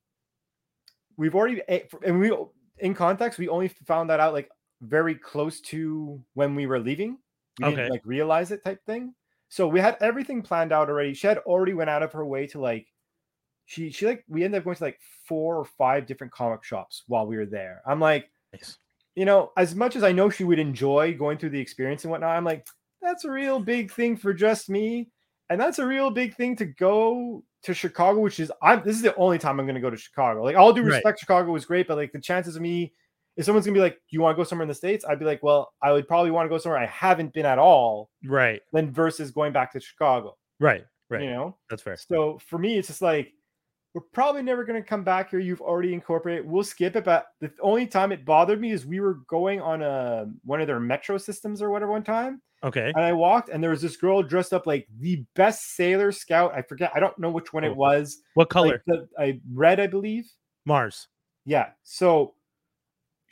we've 1.17 1.36
already 1.36 1.62
eh, 1.67 1.81
and 2.05 2.19
we 2.19 2.31
in 2.79 2.93
context, 2.93 3.39
we 3.39 3.48
only 3.50 3.67
found 3.67 4.10
that 4.10 4.19
out 4.19 4.33
like 4.33 4.50
very 4.81 5.15
close 5.15 5.62
to 5.62 6.21
when 6.33 6.55
we 6.55 6.65
were 6.65 6.79
leaving. 6.79 7.17
We 7.57 7.65
Okay. 7.65 7.75
didn't 7.75 7.89
like 7.89 8.01
realize 8.05 8.51
it 8.51 8.63
type 8.63 8.83
thing. 8.85 9.13
So 9.50 9.67
we 9.67 9.79
had 9.79 9.97
everything 10.01 10.41
planned 10.41 10.71
out 10.71 10.89
already. 10.89 11.13
She 11.13 11.27
had 11.27 11.38
already 11.39 11.74
went 11.74 11.89
out 11.89 12.03
of 12.03 12.12
her 12.13 12.25
way 12.25 12.47
to 12.47 12.59
like 12.59 12.88
she 13.65 13.89
she 13.91 14.05
like 14.05 14.24
we 14.27 14.43
ended 14.43 14.59
up 14.59 14.65
going 14.65 14.75
to 14.77 14.83
like 14.83 15.00
four 15.27 15.57
or 15.57 15.65
five 15.65 16.05
different 16.05 16.33
comic 16.33 16.63
shops 16.63 17.03
while 17.07 17.27
we 17.27 17.38
were 17.38 17.45
there. 17.45 17.81
I'm 17.85 18.00
like, 18.00 18.31
Nice. 18.53 18.79
you 19.15 19.25
know, 19.25 19.51
as 19.57 19.75
much 19.75 19.95
as 19.95 20.03
I 20.03 20.12
know 20.12 20.29
she 20.29 20.43
would 20.43 20.59
enjoy 20.59 21.13
going 21.15 21.38
through 21.38 21.51
the 21.51 21.59
experience 21.59 22.03
and 22.03 22.12
whatnot, 22.12 22.35
I'm 22.35 22.43
like, 22.43 22.67
that's 23.01 23.25
a 23.25 23.31
real 23.31 23.59
big 23.59 23.91
thing 23.91 24.17
for 24.17 24.33
just 24.33 24.69
me. 24.69 25.09
And 25.50 25.62
that's 25.62 25.79
a 25.79 25.85
real 25.88 26.09
big 26.09 26.35
thing 26.35 26.55
to 26.57 26.65
go 26.65 27.43
to 27.63 27.74
Chicago, 27.74 28.19
which 28.19 28.39
is 28.39 28.51
I'm 28.62 28.83
this 28.83 28.95
is 28.95 29.01
the 29.03 29.15
only 29.15 29.38
time 29.39 29.59
I'm 29.59 29.67
gonna 29.67 29.79
go 29.81 29.89
to 29.91 29.97
Chicago. 29.97 30.43
Like 30.43 30.55
all 30.57 30.74
due 30.74 30.83
Right. 30.83 30.83
respect, 30.83 31.19
Chicago 31.19 31.51
was 31.51 31.65
great, 31.65 31.88
but 31.88 31.97
like 31.97 32.12
the 32.12 32.19
chances 32.19 32.55
of 32.55 32.62
me, 32.62 32.93
if 33.38 33.46
someone's 33.46 33.65
gonna 33.65 33.74
be 33.75 33.82
like, 33.82 33.96
Do 33.96 34.00
you 34.12 34.22
want 34.22 34.36
to 34.36 34.38
go 34.39 34.44
somewhere 34.44 34.63
in 34.63 34.70
the 34.70 34.75
States? 34.75 35.04
I'd 35.06 35.20
be 35.20 35.25
like, 35.25 35.44
Well, 35.44 35.72
I 35.82 35.92
would 35.92 36.08
probably 36.08 36.32
want 36.32 36.46
to 36.46 36.50
go 36.50 36.58
somewhere 36.58 36.80
I 36.80 36.86
haven't 36.88 37.34
been 37.34 37.46
at 37.46 37.60
all, 37.60 38.10
Right, 38.25 38.62
Then 38.74 38.92
versus 38.92 39.32
going 39.32 39.54
back 39.54 39.72
to 39.74 39.80
Chicago. 39.80 40.38
right, 40.60 40.86
right. 41.10 41.22
You 41.24 41.30
know? 41.32 41.58
That's 41.70 41.82
fair. 41.82 41.98
So 41.98 42.39
for 42.48 42.58
me, 42.58 42.77
it's 42.77 42.88
just 42.88 43.01
like 43.01 43.32
we're 43.94 44.01
probably 44.13 44.42
never 44.42 44.65
going 44.65 44.82
to 44.82 44.86
come 44.86 45.06
back 45.06 45.30
here. 45.32 45.39
You've 45.39 45.62
already 45.62 45.94
incorporated. 45.94 46.46
We'll 46.46 46.65
skip 46.65 46.98
it, 46.98 47.06
but 47.06 47.27
the 47.39 47.50
only 47.62 47.88
time 47.88 48.12
it 48.12 48.25
bothered 48.25 48.60
me 48.60 48.72
is 48.72 48.86
we 48.86 49.00
were 49.00 49.20
going 49.30 49.62
on 49.62 49.82
a 49.82 50.25
one 50.44 50.60
of 50.60 50.68
their 50.68 50.82
metro 50.82 51.18
systems 51.18 51.62
or 51.62 51.70
whatever 51.70 51.94
one 51.94 52.04
time, 52.04 52.42
Okay. 52.62 52.92
and 52.94 53.06
I 53.06 53.13
walked 53.13 53.48
and 53.48 53.63
there 53.63 53.70
was 53.70 53.82
this 53.82 53.96
girl 53.96 54.22
dressed 54.22 54.51
up 54.54 54.68
like 54.68 54.86
the 55.00 55.24
best 55.36 55.77
Sailor 55.77 56.12
Scout. 56.12 56.51
I 56.54 56.62
forget. 56.62 56.92
I 56.94 57.00
don't 57.00 57.18
know 57.18 57.30
which 57.32 57.54
one 57.54 57.63
Oh. 57.63 57.68
it 57.72 57.75
was. 57.77 58.18
What 58.34 58.50
color? 58.50 58.84
Like 58.86 59.08
the, 59.08 59.08
I 59.18 59.39
red, 59.54 59.80
I 59.80 59.88
believe. 59.88 60.30
Mars. 60.65 61.08
Yeah. 61.46 61.70
So 61.84 62.34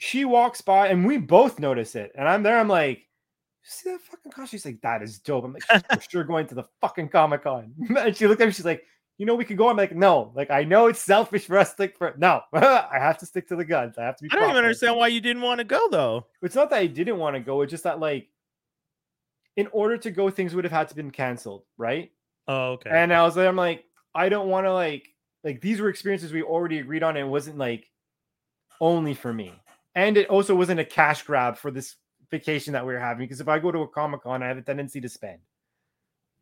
she 0.04 0.26
walks 0.26 0.60
by 0.60 0.88
and 0.88 1.06
we 1.06 1.16
both 1.16 1.58
notice 1.58 1.94
it, 1.94 2.12
and 2.14 2.28
I'm 2.28 2.42
there. 2.42 2.58
I'm 2.58 2.68
like. 2.68 3.00
See 3.66 3.90
that 3.90 4.02
fucking 4.02 4.30
costume? 4.30 4.58
She's 4.58 4.66
like, 4.66 4.82
that 4.82 5.00
is 5.00 5.18
dope. 5.20 5.42
I'm 5.42 5.54
like, 5.54 5.62
for 5.64 6.00
sure 6.10 6.22
going 6.22 6.46
to 6.48 6.54
the 6.54 6.64
fucking 6.82 7.08
Comic 7.08 7.44
Con. 7.44 7.72
and 7.98 8.14
she 8.14 8.26
looked 8.26 8.42
at 8.42 8.44
me, 8.44 8.52
she's 8.52 8.66
like, 8.66 8.84
you 9.16 9.24
know, 9.24 9.34
we 9.34 9.46
could 9.46 9.56
go. 9.56 9.70
I'm 9.70 9.76
like, 9.78 9.94
no, 9.94 10.32
like 10.34 10.50
I 10.50 10.64
know 10.64 10.88
it's 10.88 11.00
selfish 11.00 11.46
for 11.46 11.56
us 11.56 11.70
to 11.70 11.72
stick 11.72 11.96
for 11.96 12.14
no. 12.18 12.42
I 12.52 12.98
have 12.98 13.16
to 13.18 13.26
stick 13.26 13.48
to 13.48 13.56
the 13.56 13.64
guns. 13.64 13.96
I 13.96 14.04
have 14.04 14.16
to 14.18 14.24
be. 14.24 14.30
I 14.30 14.34
don't 14.34 14.50
even 14.50 14.56
understand 14.56 14.96
why 14.96 15.08
you 15.08 15.22
didn't 15.22 15.40
want 15.40 15.60
to 15.60 15.64
go 15.64 15.88
though. 15.90 16.26
It's 16.42 16.54
not 16.54 16.68
that 16.68 16.80
I 16.80 16.86
didn't 16.86 17.16
want 17.16 17.36
to 17.36 17.40
go. 17.40 17.62
It's 17.62 17.70
just 17.70 17.84
that 17.84 18.00
like, 18.00 18.28
in 19.56 19.68
order 19.72 19.96
to 19.96 20.10
go, 20.10 20.28
things 20.28 20.54
would 20.54 20.64
have 20.64 20.72
had 20.72 20.88
to 20.88 20.94
been 20.94 21.10
canceled, 21.10 21.62
right? 21.78 22.10
Oh, 22.46 22.72
okay. 22.72 22.90
And 22.92 23.14
I 23.14 23.22
was 23.22 23.34
like, 23.34 23.48
I'm 23.48 23.56
like, 23.56 23.84
I 24.14 24.28
don't 24.28 24.48
want 24.48 24.66
to 24.66 24.74
like 24.74 25.08
like 25.42 25.62
these 25.62 25.80
were 25.80 25.88
experiences 25.88 26.34
we 26.34 26.42
already 26.42 26.80
agreed 26.80 27.02
on, 27.02 27.16
and 27.16 27.26
it 27.26 27.30
wasn't 27.30 27.56
like 27.56 27.86
only 28.78 29.14
for 29.14 29.32
me. 29.32 29.54
And 29.94 30.16
it 30.16 30.28
also 30.28 30.54
wasn't 30.54 30.80
a 30.80 30.84
cash 30.84 31.22
grab 31.22 31.56
for 31.56 31.70
this 31.70 31.96
vacation 32.30 32.72
that 32.72 32.86
we 32.86 32.92
were 32.92 32.98
having. 32.98 33.26
Because 33.26 33.40
if 33.40 33.48
I 33.48 33.58
go 33.58 33.70
to 33.70 33.80
a 33.80 33.88
Comic 33.88 34.22
Con, 34.22 34.42
I 34.42 34.48
have 34.48 34.58
a 34.58 34.62
tendency 34.62 35.00
to 35.00 35.08
spend. 35.08 35.38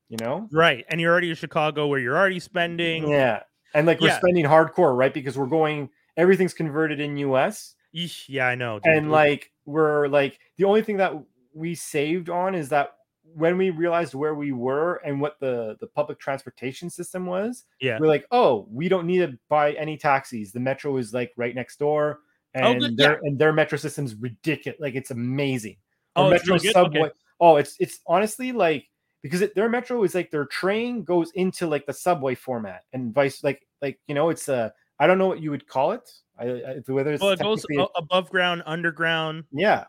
You 0.09 0.19
know? 0.21 0.47
right. 0.53 0.85
And 0.89 1.01
you're 1.01 1.11
already 1.11 1.31
in 1.31 1.37
Chicago 1.37 1.87
where 1.87 1.99
you're 1.99 2.17
already 2.17 2.41
spending. 2.41 3.09
Yeah. 3.09 3.41
And 3.75 3.87
like 3.87 4.01
we're 4.01 4.15
spending 4.15 4.45
hardcore, 4.45 4.95
right? 4.95 5.13
Because 5.13 5.39
we're 5.39 5.47
going, 5.47 5.89
everything's 6.19 6.53
converted 6.53 7.01
in 7.01 7.17
US. 7.17 7.75
Eesh, 7.95 8.25
yeah, 8.29 8.47
I 8.47 8.55
know. 8.55 8.79
dude. 8.79 8.93
and 8.93 9.11
like 9.11 9.51
we're 9.65 10.09
like 10.09 10.39
the 10.57 10.65
only 10.65 10.83
thing 10.83 10.97
that 10.97 11.13
we 11.55 11.75
saved 11.75 12.31
on 12.31 12.55
is 12.55 12.69
that 12.71 12.95
when 13.35 13.57
we 13.57 13.71
realized 13.71 14.15
where 14.15 14.35
we 14.35 14.53
were 14.53 14.97
and 15.05 15.21
what 15.21 15.39
the 15.41 15.77
the 15.81 15.87
public 15.87 16.19
transportation 16.19 16.91
system 16.91 17.27
was 17.27 17.65
yeah. 17.81 17.99
we're 17.99 18.09
like 18.09 18.27
oh 18.31 18.67
we 18.71 18.89
don't 18.89 19.07
need 19.07 19.19
to 19.19 19.39
buy 19.49 19.73
any 19.73 19.97
taxis 19.97 20.53
the 20.53 20.61
metro 20.61 20.97
is 20.97 21.15
like 21.15 21.33
right 21.37 21.55
next 21.55 21.79
door 21.79 22.21
and 22.55 22.65
Oh, 22.65 22.79
good, 22.81 22.97
their 22.97 23.21
and 23.23 23.39
their 23.39 23.53
metro 23.53 23.79
system's 23.79 24.15
ridiculous 24.15 24.79
like 24.81 24.95
it's 24.95 25.11
amazing 25.11 25.77
Oh, 26.17 26.29
Their 26.29 26.37
it's 26.37 26.47
really 26.49 26.59
subway 26.61 27.01
Okay. 27.01 27.11
oh 27.41 27.57
it's 27.57 27.77
it's 27.81 28.01
honestly 28.07 28.53
like 28.53 28.87
because 29.23 29.41
it, 29.41 29.55
their 29.55 29.69
metro 29.69 30.03
is 30.05 30.15
like 30.15 30.31
their 30.31 30.45
train 30.47 31.05
goes 31.05 31.31
into 31.33 31.67
like 31.67 31.87
the 31.87 31.93
subway 31.93 32.35
format 32.35 32.85
and 32.93 33.15
vice 33.15 33.43
like 33.43 33.67
like 33.81 33.99
you 34.07 34.15
know 34.15 34.29
it's 34.29 34.49
a 34.49 34.73
i 34.99 35.07
don't 35.07 35.19
know 35.19 35.27
what 35.29 35.41
you 35.41 35.51
would 35.51 35.67
call 35.67 35.93
it 35.93 36.11
I, 36.39 36.45
I 36.47 36.83
whether 36.87 37.13
it's 37.13 37.23
Well, 37.23 37.33
it 37.33 37.41
goes 37.41 37.65
a- 37.77 37.87
above 37.97 38.31
ground, 38.31 38.63
underground. 38.67 39.45
yeah 39.53 39.85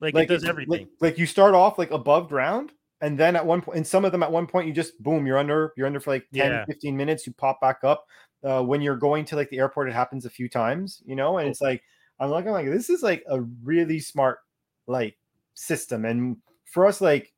Like, 0.00 0.14
like 0.14 0.24
it 0.24 0.34
does 0.34 0.44
everything. 0.44 0.80
Like, 0.80 0.88
like 1.00 1.18
you 1.18 1.26
start 1.26 1.54
off 1.54 1.78
like 1.78 1.90
above 1.90 2.28
ground, 2.28 2.72
and 3.00 3.18
then 3.18 3.36
at 3.36 3.46
one 3.46 3.62
point, 3.62 3.76
and 3.76 3.86
some 3.86 4.04
of 4.04 4.12
them 4.12 4.22
at 4.22 4.30
one 4.32 4.46
point, 4.46 4.66
you 4.66 4.72
just 4.74 5.00
boom, 5.02 5.26
you're 5.26 5.38
under, 5.38 5.72
you're 5.76 5.86
under 5.86 6.00
for 6.00 6.10
like 6.10 6.26
10, 6.34 6.50
Yeah. 6.50 6.64
15 6.66 6.96
minutes, 6.96 7.26
you 7.26 7.32
pop 7.34 7.60
back 7.60 7.78
up. 7.84 8.04
Uh, 8.42 8.62
when 8.62 8.80
you're 8.82 8.96
going 8.96 9.24
to 9.26 9.36
like 9.36 9.48
the 9.50 9.58
airport, 9.58 9.88
it 9.88 9.94
happens 9.94 10.24
a 10.26 10.30
few 10.30 10.48
times, 10.48 11.02
you 11.06 11.16
know, 11.16 11.38
and 11.38 11.48
it's 11.48 11.60
like 11.60 11.82
I'm 12.18 12.30
like, 12.30 12.46
I'm 12.46 12.52
like, 12.52 12.66
this 12.66 12.90
is 12.90 13.02
like 13.02 13.24
a 13.28 13.40
really 13.62 13.98
smart 13.98 14.38
like 14.86 15.18
system. 15.54 16.04
And 16.04 16.36
for 16.64 16.86
us, 16.86 17.00
like 17.00 17.32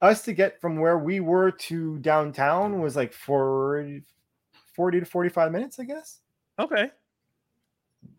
us 0.00 0.22
to 0.22 0.32
get 0.32 0.60
from 0.60 0.78
where 0.78 0.98
we 0.98 1.20
were 1.20 1.50
to 1.50 1.98
downtown 1.98 2.80
was 2.80 2.96
like 2.96 3.12
40, 3.12 4.02
40 4.74 5.00
to 5.00 5.06
45 5.06 5.52
minutes, 5.52 5.78
I 5.78 5.84
guess. 5.84 6.20
okay. 6.58 6.90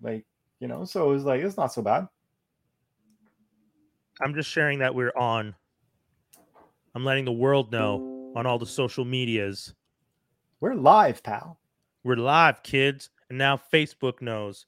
Like, 0.01 0.25
you 0.59 0.67
know, 0.67 0.85
so 0.85 1.09
it 1.09 1.13
was 1.13 1.23
like 1.23 1.41
it's 1.41 1.57
not 1.57 1.73
so 1.73 1.81
bad. 1.81 2.07
I'm 4.21 4.33
just 4.33 4.49
sharing 4.49 4.79
that 4.79 4.95
we're 4.95 5.15
on. 5.15 5.53
I'm 6.95 7.03
letting 7.03 7.25
the 7.25 7.31
world 7.33 7.71
know 7.71 8.31
on 8.35 8.45
all 8.45 8.57
the 8.57 8.65
social 8.65 9.03
medias. 9.03 9.73
We're 10.61 10.73
live, 10.73 11.21
pal. 11.21 11.59
We're 12.03 12.15
live, 12.15 12.63
kids. 12.63 13.09
And 13.29 13.37
now 13.37 13.59
Facebook 13.73 14.21
knows, 14.21 14.65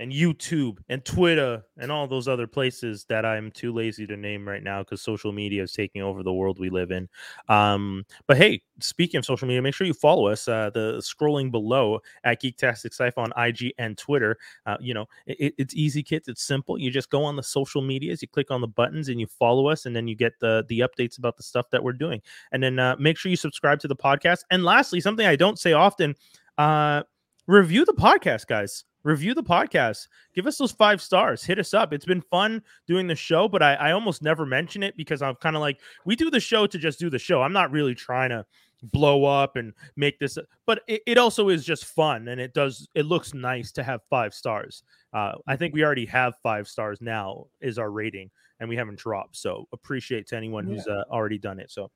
and 0.00 0.10
YouTube, 0.10 0.78
and 0.88 1.04
Twitter, 1.04 1.62
and 1.76 1.92
all 1.92 2.08
those 2.08 2.26
other 2.26 2.46
places 2.46 3.04
that 3.10 3.26
I'm 3.26 3.50
too 3.50 3.70
lazy 3.70 4.06
to 4.06 4.16
name 4.16 4.48
right 4.48 4.62
now 4.62 4.82
because 4.82 5.02
social 5.02 5.30
media 5.30 5.62
is 5.62 5.74
taking 5.74 6.00
over 6.00 6.22
the 6.22 6.32
world 6.32 6.58
we 6.58 6.70
live 6.70 6.90
in. 6.90 7.06
Um, 7.50 8.06
but 8.26 8.38
hey, 8.38 8.62
speaking 8.80 9.18
of 9.18 9.26
social 9.26 9.46
media, 9.46 9.60
make 9.60 9.74
sure 9.74 9.86
you 9.86 9.92
follow 9.92 10.26
us. 10.28 10.48
Uh, 10.48 10.70
the 10.72 10.94
scrolling 10.98 11.50
below 11.50 12.00
at 12.24 12.42
Geektastic 12.42 12.94
Sci 12.94 13.10
on 13.18 13.30
IG 13.36 13.74
and 13.76 13.98
Twitter. 13.98 14.38
Uh, 14.64 14.78
you 14.80 14.94
know, 14.94 15.04
it, 15.26 15.54
it's 15.58 15.74
easy, 15.74 16.02
kids. 16.02 16.28
It's 16.28 16.42
simple. 16.42 16.78
You 16.78 16.90
just 16.90 17.10
go 17.10 17.22
on 17.22 17.36
the 17.36 17.42
social 17.42 17.82
medias, 17.82 18.22
you 18.22 18.28
click 18.28 18.50
on 18.50 18.62
the 18.62 18.68
buttons, 18.68 19.10
and 19.10 19.20
you 19.20 19.26
follow 19.26 19.68
us, 19.68 19.84
and 19.84 19.94
then 19.94 20.08
you 20.08 20.16
get 20.16 20.40
the 20.40 20.64
the 20.68 20.80
updates 20.80 21.18
about 21.18 21.36
the 21.36 21.42
stuff 21.42 21.68
that 21.72 21.84
we're 21.84 21.92
doing. 21.92 22.22
And 22.52 22.62
then 22.62 22.78
uh, 22.78 22.96
make 22.98 23.18
sure 23.18 23.28
you 23.28 23.36
subscribe 23.36 23.80
to 23.80 23.88
the 23.88 23.96
podcast. 23.96 24.44
And 24.50 24.64
lastly, 24.64 25.00
something 25.00 25.26
I 25.26 25.36
don't 25.36 25.58
say 25.58 25.74
often. 25.74 26.14
Uh, 26.56 27.02
review 27.46 27.84
the 27.84 27.92
podcast, 27.92 28.46
guys. 28.46 28.84
Review 29.02 29.34
the 29.34 29.42
podcast. 29.42 30.08
Give 30.34 30.46
us 30.46 30.58
those 30.58 30.72
five 30.72 31.00
stars. 31.00 31.42
Hit 31.42 31.58
us 31.58 31.72
up. 31.72 31.92
It's 31.92 32.04
been 32.04 32.20
fun 32.20 32.62
doing 32.86 33.06
the 33.06 33.14
show, 33.14 33.48
but 33.48 33.62
I, 33.62 33.74
I 33.74 33.92
almost 33.92 34.22
never 34.22 34.44
mention 34.44 34.82
it 34.82 34.96
because 34.96 35.22
I'm 35.22 35.36
kind 35.36 35.56
of 35.56 35.60
like, 35.60 35.80
we 36.04 36.16
do 36.16 36.30
the 36.30 36.40
show 36.40 36.66
to 36.66 36.78
just 36.78 36.98
do 36.98 37.08
the 37.08 37.18
show. 37.18 37.42
I'm 37.42 37.52
not 37.52 37.70
really 37.70 37.94
trying 37.94 38.30
to 38.30 38.44
blow 38.82 39.24
up 39.24 39.56
and 39.56 39.72
make 39.96 40.18
this, 40.18 40.38
but 40.66 40.82
it, 40.86 41.02
it 41.06 41.18
also 41.18 41.48
is 41.48 41.64
just 41.64 41.84
fun 41.86 42.28
and 42.28 42.40
it 42.40 42.54
does, 42.54 42.88
it 42.94 43.06
looks 43.06 43.34
nice 43.34 43.72
to 43.72 43.82
have 43.82 44.00
five 44.10 44.34
stars. 44.34 44.82
Uh, 45.12 45.32
I 45.46 45.56
think 45.56 45.74
we 45.74 45.84
already 45.84 46.06
have 46.06 46.34
five 46.42 46.68
stars 46.68 47.00
now, 47.00 47.46
is 47.60 47.78
our 47.78 47.90
rating, 47.90 48.30
and 48.58 48.68
we 48.68 48.76
haven't 48.76 48.98
dropped. 48.98 49.36
So 49.36 49.66
appreciate 49.72 50.26
to 50.28 50.36
anyone 50.36 50.66
who's 50.66 50.86
uh, 50.86 51.04
already 51.10 51.38
done 51.38 51.58
it. 51.58 51.70
So 51.70 51.90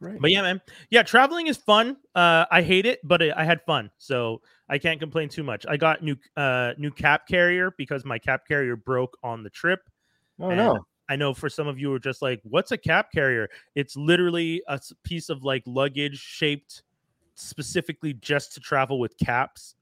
Great. 0.00 0.20
but 0.20 0.30
yeah, 0.30 0.42
man. 0.42 0.60
Yeah, 0.90 1.02
traveling 1.02 1.46
is 1.46 1.56
fun. 1.56 1.96
Uh, 2.14 2.44
I 2.50 2.62
hate 2.62 2.86
it, 2.86 3.00
but 3.04 3.22
I 3.22 3.32
I 3.36 3.44
had 3.44 3.62
fun, 3.62 3.90
so 3.98 4.42
I 4.68 4.78
can't 4.78 5.00
complain 5.00 5.28
too 5.28 5.42
much. 5.42 5.64
I 5.68 5.76
got 5.76 6.02
new 6.02 6.16
uh 6.36 6.72
new 6.78 6.90
cap 6.90 7.26
carrier 7.26 7.72
because 7.76 8.04
my 8.04 8.18
cap 8.18 8.46
carrier 8.46 8.76
broke 8.76 9.16
on 9.22 9.42
the 9.42 9.50
trip. 9.50 9.80
oh 10.40 10.48
and 10.48 10.58
no. 10.58 10.86
I 11.08 11.16
know 11.16 11.34
for 11.34 11.50
some 11.50 11.68
of 11.68 11.78
you 11.78 11.92
are 11.92 11.98
just 11.98 12.22
like, 12.22 12.40
"What's 12.44 12.72
a 12.72 12.78
cap 12.78 13.12
carrier?" 13.12 13.48
It's 13.74 13.96
literally 13.96 14.62
a 14.68 14.80
piece 15.04 15.28
of 15.28 15.44
like 15.44 15.62
luggage 15.66 16.18
shaped 16.18 16.82
specifically 17.34 18.14
just 18.14 18.54
to 18.54 18.60
travel 18.60 18.98
with 18.98 19.16
caps. 19.18 19.74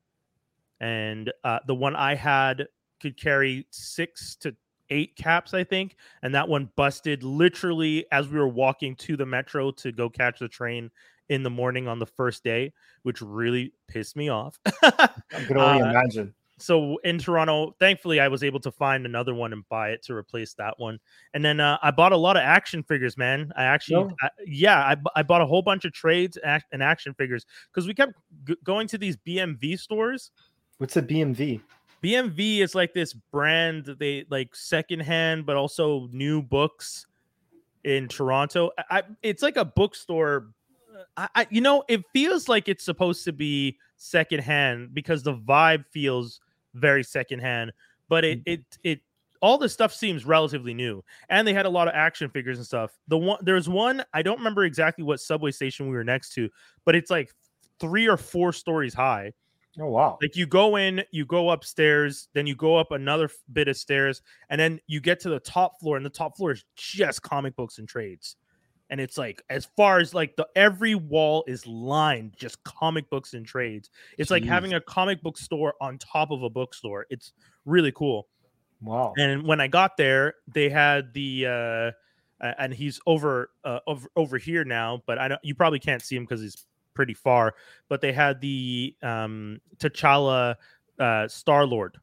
And 0.80 1.32
uh, 1.44 1.60
the 1.66 1.74
one 1.74 1.94
I 1.94 2.16
had 2.16 2.66
could 3.00 3.16
carry 3.16 3.66
six 3.70 4.36
to 4.36 4.56
eight 4.92 5.16
caps, 5.16 5.54
I 5.54 5.64
think. 5.64 5.96
And 6.22 6.34
that 6.34 6.48
one 6.48 6.70
busted 6.76 7.22
literally 7.24 8.06
as 8.12 8.28
we 8.28 8.38
were 8.38 8.48
walking 8.48 8.94
to 8.96 9.16
the 9.16 9.26
metro 9.26 9.70
to 9.72 9.90
go 9.90 10.08
catch 10.10 10.38
the 10.38 10.48
train 10.48 10.90
in 11.28 11.42
the 11.42 11.50
morning 11.50 11.88
on 11.88 11.98
the 11.98 12.06
first 12.06 12.44
day, 12.44 12.72
which 13.02 13.22
really 13.22 13.72
pissed 13.88 14.16
me 14.16 14.28
off. 14.28 14.58
I 14.82 15.08
can 15.46 15.56
only 15.56 15.82
Uh, 15.82 15.90
imagine. 15.90 16.34
so 16.58 16.98
in 17.04 17.18
Toronto, 17.18 17.74
thankfully, 17.80 18.20
I 18.20 18.28
was 18.28 18.44
able 18.44 18.60
to 18.60 18.70
find 18.70 19.06
another 19.06 19.34
one 19.34 19.52
and 19.52 19.66
buy 19.70 19.90
it 19.90 20.02
to 20.04 20.14
replace 20.14 20.52
that 20.54 20.78
one. 20.78 20.98
And 21.32 21.42
then 21.44 21.58
uh, 21.58 21.78
I 21.82 21.90
bought 21.90 22.12
a 22.12 22.16
lot 22.16 22.36
of 22.36 22.42
action 22.42 22.82
figures, 22.82 23.16
man. 23.16 23.50
I 23.56 23.64
actually, 23.64 24.04
No. 24.04 24.16
I- 24.22 24.28
yeah, 24.46 24.78
I, 24.80 24.96
I 25.16 25.22
bought 25.22 25.40
a 25.40 25.46
whole 25.46 25.62
bunch 25.62 25.84
of 25.86 25.92
trades 25.92 26.36
and 26.44 26.82
action 26.82 27.14
figures 27.14 27.46
because 27.72 27.86
we 27.88 27.94
kept 27.94 28.12
g- 28.46 28.56
going 28.62 28.86
to 28.88 28.98
these 28.98 29.16
BMV 29.16 29.78
stores. 29.78 30.30
What's 30.78 30.96
a 30.96 31.02
BMV? 31.02 31.60
BMV 32.02 32.58
is 32.60 32.74
like 32.74 32.92
this 32.92 33.12
brand 33.12 33.84
that 33.84 33.98
they 33.98 34.24
like 34.28 34.54
secondhand, 34.56 35.46
but 35.46 35.56
also 35.56 36.08
new 36.12 36.42
books 36.42 37.06
in 37.84 38.08
Toronto. 38.08 38.70
I, 38.90 39.02
it's 39.22 39.42
like 39.42 39.56
a 39.56 39.64
bookstore. 39.64 40.48
Uh, 40.92 41.02
I, 41.16 41.42
I 41.42 41.46
you 41.50 41.60
know 41.60 41.84
it 41.88 42.02
feels 42.12 42.48
like 42.48 42.68
it's 42.68 42.84
supposed 42.84 43.24
to 43.24 43.32
be 43.32 43.78
secondhand 43.96 44.94
because 44.94 45.22
the 45.22 45.34
vibe 45.34 45.84
feels 45.92 46.40
very 46.74 47.04
secondhand, 47.04 47.72
but 48.08 48.24
it 48.24 48.44
mm. 48.44 48.52
it 48.52 48.78
it 48.82 49.00
all 49.40 49.58
this 49.58 49.72
stuff 49.72 49.94
seems 49.94 50.24
relatively 50.24 50.74
new, 50.74 51.04
and 51.28 51.46
they 51.46 51.54
had 51.54 51.66
a 51.66 51.70
lot 51.70 51.86
of 51.86 51.94
action 51.94 52.28
figures 52.30 52.58
and 52.58 52.66
stuff. 52.66 52.98
The 53.06 53.18
one 53.18 53.38
there's 53.42 53.68
one 53.68 54.04
I 54.12 54.22
don't 54.22 54.38
remember 54.38 54.64
exactly 54.64 55.04
what 55.04 55.20
subway 55.20 55.52
station 55.52 55.86
we 55.86 55.94
were 55.94 56.04
next 56.04 56.34
to, 56.34 56.48
but 56.84 56.96
it's 56.96 57.10
like 57.10 57.32
three 57.78 58.08
or 58.08 58.16
four 58.16 58.52
stories 58.52 58.94
high 58.94 59.32
Oh 59.80 59.86
wow. 59.86 60.18
like 60.20 60.36
you 60.36 60.46
go 60.46 60.76
in, 60.76 61.02
you 61.12 61.24
go 61.24 61.50
upstairs, 61.50 62.28
then 62.34 62.46
you 62.46 62.54
go 62.54 62.76
up 62.76 62.92
another 62.92 63.30
bit 63.52 63.68
of 63.68 63.76
stairs, 63.76 64.20
and 64.50 64.60
then 64.60 64.80
you 64.86 65.00
get 65.00 65.20
to 65.20 65.30
the 65.30 65.40
top 65.40 65.80
floor, 65.80 65.96
and 65.96 66.04
the 66.04 66.10
top 66.10 66.36
floor 66.36 66.52
is 66.52 66.64
just 66.76 67.22
comic 67.22 67.56
books 67.56 67.78
and 67.78 67.88
trades. 67.88 68.36
And 68.90 69.00
it's 69.00 69.16
like 69.16 69.42
as 69.48 69.66
far 69.74 70.00
as 70.00 70.12
like 70.12 70.36
the 70.36 70.46
every 70.54 70.94
wall 70.94 71.44
is 71.46 71.66
lined 71.66 72.34
just 72.36 72.62
comic 72.64 73.08
books 73.08 73.32
and 73.32 73.46
trades. 73.46 73.88
It's 74.18 74.30
like 74.30 74.44
having 74.44 74.74
a 74.74 74.82
comic 74.82 75.22
book 75.22 75.38
store 75.38 75.72
on 75.80 75.96
top 75.96 76.30
of 76.30 76.42
a 76.42 76.50
bookstore. 76.50 77.06
It's 77.08 77.32
really 77.64 77.92
cool. 77.92 78.28
Wow. 78.82 79.14
And 79.16 79.46
when 79.46 79.62
I 79.62 79.68
got 79.68 79.96
there, 79.96 80.34
they 80.52 80.68
had 80.68 81.14
the 81.14 81.46
uh 81.46 82.52
and 82.58 82.74
he's 82.74 83.00
over 83.06 83.48
uh 83.64 83.78
over, 83.86 84.08
over 84.14 84.36
here 84.36 84.64
now, 84.64 85.02
but 85.06 85.16
I 85.16 85.28
don't 85.28 85.40
you 85.42 85.54
probably 85.54 85.78
can't 85.78 86.02
see 86.02 86.16
him 86.16 86.24
because 86.24 86.42
he's 86.42 86.66
pretty 86.94 87.14
far. 87.14 87.54
But 87.88 88.00
they 88.00 88.12
had 88.12 88.40
the 88.40 88.94
um 89.02 89.60
T'Challa 89.78 90.56
uh 90.98 91.28
Star 91.28 91.66
Lord. 91.66 91.98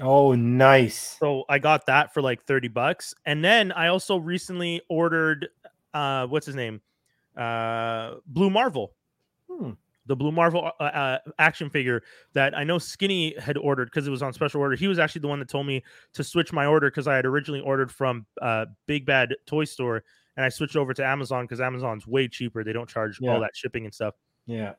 Oh 0.00 0.34
nice. 0.34 1.16
So 1.20 1.44
I 1.48 1.58
got 1.58 1.86
that 1.86 2.12
for 2.12 2.20
like 2.20 2.42
30 2.44 2.68
bucks. 2.68 3.14
And 3.26 3.44
then 3.44 3.70
I 3.72 3.88
also 3.88 4.16
recently 4.16 4.82
ordered 4.88 5.48
uh 5.92 6.26
what's 6.26 6.46
his 6.46 6.56
name? 6.56 6.80
Uh 7.36 8.14
Blue 8.26 8.50
Marvel 8.50 8.92
Hmm. 9.50 9.72
the 10.06 10.16
Blue 10.16 10.32
Marvel 10.32 10.70
uh, 10.80 10.82
uh, 10.82 11.18
action 11.38 11.68
figure 11.70 12.02
that 12.32 12.56
I 12.56 12.64
know 12.64 12.78
Skinny 12.78 13.38
had 13.38 13.56
ordered 13.56 13.86
because 13.86 14.06
it 14.06 14.10
was 14.10 14.22
on 14.22 14.32
special 14.32 14.60
order. 14.60 14.74
He 14.74 14.88
was 14.88 14.98
actually 14.98 15.20
the 15.20 15.28
one 15.28 15.38
that 15.38 15.48
told 15.48 15.66
me 15.66 15.82
to 16.14 16.24
switch 16.24 16.52
my 16.52 16.66
order 16.66 16.90
because 16.90 17.06
I 17.06 17.14
had 17.16 17.26
originally 17.26 17.60
ordered 17.60 17.92
from 17.92 18.26
uh, 18.40 18.66
Big 18.86 19.04
Bad 19.06 19.34
Toy 19.46 19.64
Store 19.64 20.02
and 20.36 20.44
I 20.44 20.48
switched 20.48 20.76
over 20.76 20.92
to 20.94 21.04
Amazon 21.04 21.44
because 21.44 21.60
Amazon's 21.60 22.06
way 22.06 22.28
cheaper. 22.28 22.64
They 22.64 22.72
don't 22.72 22.88
charge 22.88 23.18
Yeah. 23.20 23.32
all 23.32 23.40
that 23.40 23.54
shipping 23.54 23.84
and 23.84 23.94
stuff. 23.94 24.14
Yeah. 24.46 24.74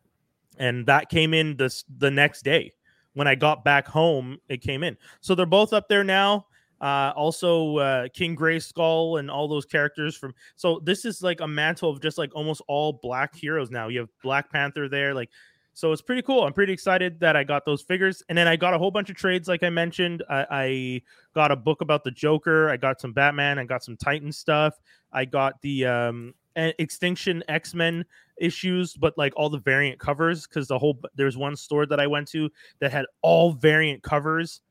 And 0.57 0.85
that 0.85 1.09
came 1.09 1.33
in 1.33 1.57
this 1.57 1.83
the 1.97 2.09
next 2.11 2.43
day 2.43 2.71
when 3.13 3.27
I 3.27 3.35
got 3.35 3.63
back 3.63 3.87
home. 3.87 4.37
It 4.49 4.61
came 4.61 4.83
in, 4.83 4.97
so 5.21 5.35
they're 5.35 5.45
both 5.45 5.73
up 5.73 5.87
there 5.89 6.03
now. 6.03 6.47
Uh, 6.81 7.13
also, 7.15 7.77
uh, 7.77 8.07
King 8.13 8.35
Grayskull 8.35 9.19
and 9.19 9.31
all 9.31 9.47
those 9.47 9.65
characters 9.65 10.15
from. 10.15 10.33
So 10.55 10.81
this 10.83 11.05
is 11.05 11.21
like 11.21 11.39
a 11.39 11.47
mantle 11.47 11.89
of 11.89 12.01
just 12.01 12.17
like 12.17 12.35
almost 12.35 12.61
all 12.67 12.99
black 13.01 13.33
heroes 13.35 13.71
now. 13.71 13.87
You 13.87 13.99
have 13.99 14.09
Black 14.23 14.51
Panther 14.51 14.87
there, 14.89 15.13
like. 15.13 15.29
So 15.75 15.91
it's 15.91 16.01
pretty 16.01 16.21
cool. 16.21 16.43
I'm 16.43 16.53
pretty 16.53 16.71
excited 16.71 17.19
that 17.19 17.35
I 17.35 17.43
got 17.43 17.65
those 17.65 17.81
figures, 17.81 18.23
and 18.29 18.37
then 18.37 18.47
I 18.47 18.55
got 18.55 18.73
a 18.73 18.77
whole 18.77 18.91
bunch 18.91 19.09
of 19.09 19.17
trades, 19.17 19.49
like 19.49 19.61
I 19.61 19.69
mentioned. 19.69 20.23
I, 20.29 20.45
I 20.49 21.01
got 21.33 21.51
a 21.51 21.55
book 21.57 21.81
about 21.81 22.05
the 22.05 22.11
Joker. 22.11 22.69
I 22.69 22.77
got 22.77 23.01
some 23.01 23.11
Batman. 23.11 23.59
I 23.59 23.65
got 23.65 23.83
some 23.83 23.97
Titan 23.97 24.31
stuff. 24.31 24.79
I 25.11 25.25
got 25.25 25.61
the 25.61 25.85
um, 25.85 26.33
Extinction 26.55 27.43
X 27.49 27.73
Men 27.73 28.05
issues, 28.37 28.93
but 28.95 29.17
like 29.17 29.33
all 29.35 29.49
the 29.49 29.59
variant 29.59 29.99
covers 29.99 30.47
because 30.47 30.69
the 30.69 30.79
whole 30.79 30.97
there's 31.15 31.35
one 31.35 31.57
store 31.57 31.85
that 31.85 31.99
I 31.99 32.07
went 32.07 32.29
to 32.29 32.49
that 32.79 32.93
had 32.93 33.05
all 33.21 33.51
variant 33.51 34.01
covers 34.01 34.61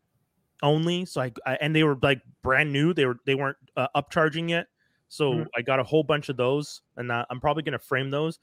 only. 0.63 1.05
So 1.05 1.21
I, 1.21 1.33
I 1.45 1.57
and 1.61 1.77
they 1.77 1.85
were 1.85 1.99
like 2.03 2.23
brand 2.43 2.73
new. 2.73 2.95
They 2.95 3.05
were 3.05 3.19
they 3.27 3.35
weren't 3.35 3.59
uh, 3.77 3.89
upcharging 3.95 4.49
yet. 4.49 4.69
So 5.09 5.33
Mhm. 5.33 5.47
I 5.55 5.61
got 5.61 5.81
a 5.81 5.85
whole 5.85 6.03
bunch 6.03 6.31
of 6.31 6.39
those, 6.39 6.81
and 6.97 7.13
uh, 7.13 7.27
I'm 7.29 7.41
probably 7.41 7.63
gonna 7.63 7.79
frame 7.79 8.11
those. 8.11 8.39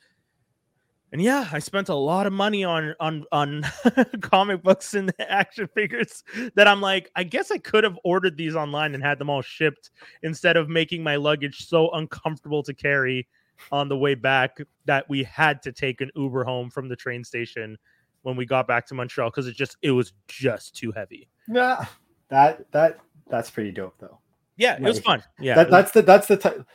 And 1.12 1.22
yeah, 1.22 1.50
I 1.52 1.60
spent 1.60 1.90
a 1.90 1.96
lot 1.96 2.26
of 2.26 2.32
money 2.32 2.64
on 2.64 2.96
on 3.00 3.26
on 3.32 3.64
comic 4.22 4.64
books 4.64 4.94
and 4.94 5.14
action 5.20 5.68
figures 5.68 6.24
that 6.56 6.68
I'm 6.68 6.80
like, 6.80 7.12
I 7.16 7.24
guess 7.24 7.52
I 7.52 7.58
could 7.58 7.84
have 7.84 8.00
ordered 8.06 8.38
these 8.38 8.56
online 8.56 8.94
and 8.94 9.04
had 9.04 9.20
them 9.20 9.30
all 9.30 9.42
shipped 9.42 9.92
instead 10.24 10.56
of 10.56 10.70
making 10.70 11.04
my 11.04 11.18
luggage 11.18 11.68
so 11.68 11.92
uncomfortable 11.92 12.64
to 12.64 12.74
carry 12.74 13.28
on 13.72 13.90
the 13.90 13.98
way 13.98 14.16
back 14.16 14.58
that 14.86 15.08
we 15.10 15.24
had 15.24 15.62
to 15.64 15.72
take 15.72 16.02
an 16.02 16.10
Uber 16.16 16.46
home 16.46 16.70
from 16.70 16.88
the 16.88 16.96
train 16.96 17.24
station 17.24 17.78
when 18.24 18.36
we 18.36 18.46
got 18.46 18.68
back 18.68 18.86
to 18.88 18.94
Montreal 18.94 19.30
because 19.30 19.48
it 19.48 19.56
just 19.56 19.78
it 19.82 19.92
was 19.92 20.14
just 20.28 20.76
too 20.76 20.94
heavy. 20.94 21.28
Yeah, 21.50 21.86
that 22.30 22.72
that 22.72 23.00
that's 23.30 23.50
pretty 23.50 23.72
dope 23.72 23.96
though. 24.00 24.20
Yeah, 24.56 24.76
it 24.76 24.82
was 24.82 25.00
fun. 25.00 25.24
Yeah, 25.40 25.56
that, 25.56 25.70
that's 25.70 25.92
the 25.92 26.02
that's 26.04 26.28
the 26.28 26.38
type 26.38 26.66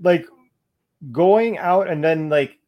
like 0.00 0.26
going 1.12 1.58
out 1.58 1.88
and 1.88 2.02
then 2.02 2.28
like 2.28 2.58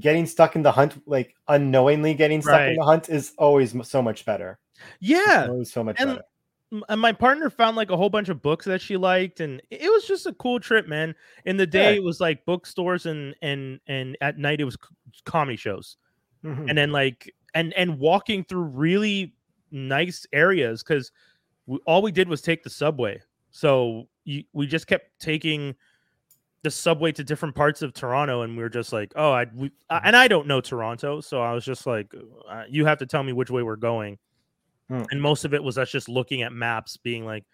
getting 0.00 0.26
stuck 0.26 0.56
in 0.56 0.62
the 0.62 0.72
hunt 0.72 1.00
like 1.06 1.34
unknowingly 1.48 2.12
getting 2.14 2.42
stuck 2.42 2.54
Right. 2.54 2.68
in 2.70 2.76
the 2.76 2.84
hunt 2.84 3.08
is 3.08 3.32
always 3.38 3.74
so 3.88 4.02
much 4.02 4.24
better 4.24 4.58
yeah. 5.00 5.48
so 5.64 5.84
much 5.84 5.96
And- 6.00 6.16
better 6.16 6.22
and 6.88 7.00
my 7.00 7.12
partner 7.12 7.48
found 7.48 7.76
like 7.76 7.90
a 7.90 7.96
whole 7.96 8.10
bunch 8.10 8.28
of 8.28 8.42
books 8.42 8.66
that 8.66 8.80
she 8.80 8.96
liked 8.96 9.38
and 9.38 9.62
it 9.70 9.88
was 9.88 10.04
just 10.04 10.26
a 10.26 10.32
cool 10.34 10.58
trip 10.58 10.88
man 10.88 11.14
in 11.44 11.56
the 11.56 11.66
day 11.66 11.92
Yeah. 11.92 11.98
it 11.98 12.02
was 12.02 12.20
like 12.20 12.44
bookstores 12.44 13.06
and 13.06 13.36
and 13.42 13.78
and 13.86 14.16
at 14.20 14.36
night 14.38 14.60
it 14.60 14.64
was 14.64 14.76
comedy 15.24 15.56
shows 15.56 15.96
Mhm. 16.44 16.68
and 16.68 16.76
then 16.76 16.90
like 16.90 17.32
and 17.54 17.72
and 17.74 17.98
walking 18.00 18.42
through 18.44 18.64
really 18.64 19.34
nice 19.70 20.26
areas 20.32 20.82
because 20.82 21.12
all 21.86 22.02
we 22.02 22.10
did 22.10 22.28
was 22.28 22.42
take 22.42 22.64
the 22.64 22.70
subway 22.70 23.20
so 23.52 24.08
you, 24.24 24.42
we 24.52 24.66
just 24.66 24.88
kept 24.88 25.18
taking 25.20 25.74
the 26.62 26.70
subway 26.70 27.12
to 27.12 27.22
different 27.22 27.54
parts 27.54 27.80
of 27.82 27.92
toronto 27.94 28.42
and 28.42 28.56
we 28.56 28.62
were 28.62 28.68
just 28.68 28.92
like 28.92 29.12
oh 29.16 29.30
i 29.32 29.46
we, 29.54 29.70
I- 29.88 30.00
and 30.04 30.16
i 30.16 30.26
don't 30.26 30.46
know 30.48 30.60
toronto 30.60 31.20
so 31.20 31.40
i 31.40 31.52
was 31.52 31.64
just 31.64 31.86
like 31.86 32.12
uh, 32.48 32.64
you 32.68 32.84
have 32.86 32.98
to 32.98 33.06
tell 33.06 33.22
me 33.22 33.32
which 33.32 33.50
way 33.50 33.62
we're 33.62 33.76
going. 33.76 34.18
Hmm. 34.88 35.02
and 35.10 35.20
most 35.20 35.44
of 35.44 35.52
it 35.54 35.62
was 35.62 35.78
us 35.78 35.90
just 35.90 36.08
looking 36.08 36.42
at 36.42 36.52
maps 36.52 36.96
being 36.96 37.24
like 37.24 37.44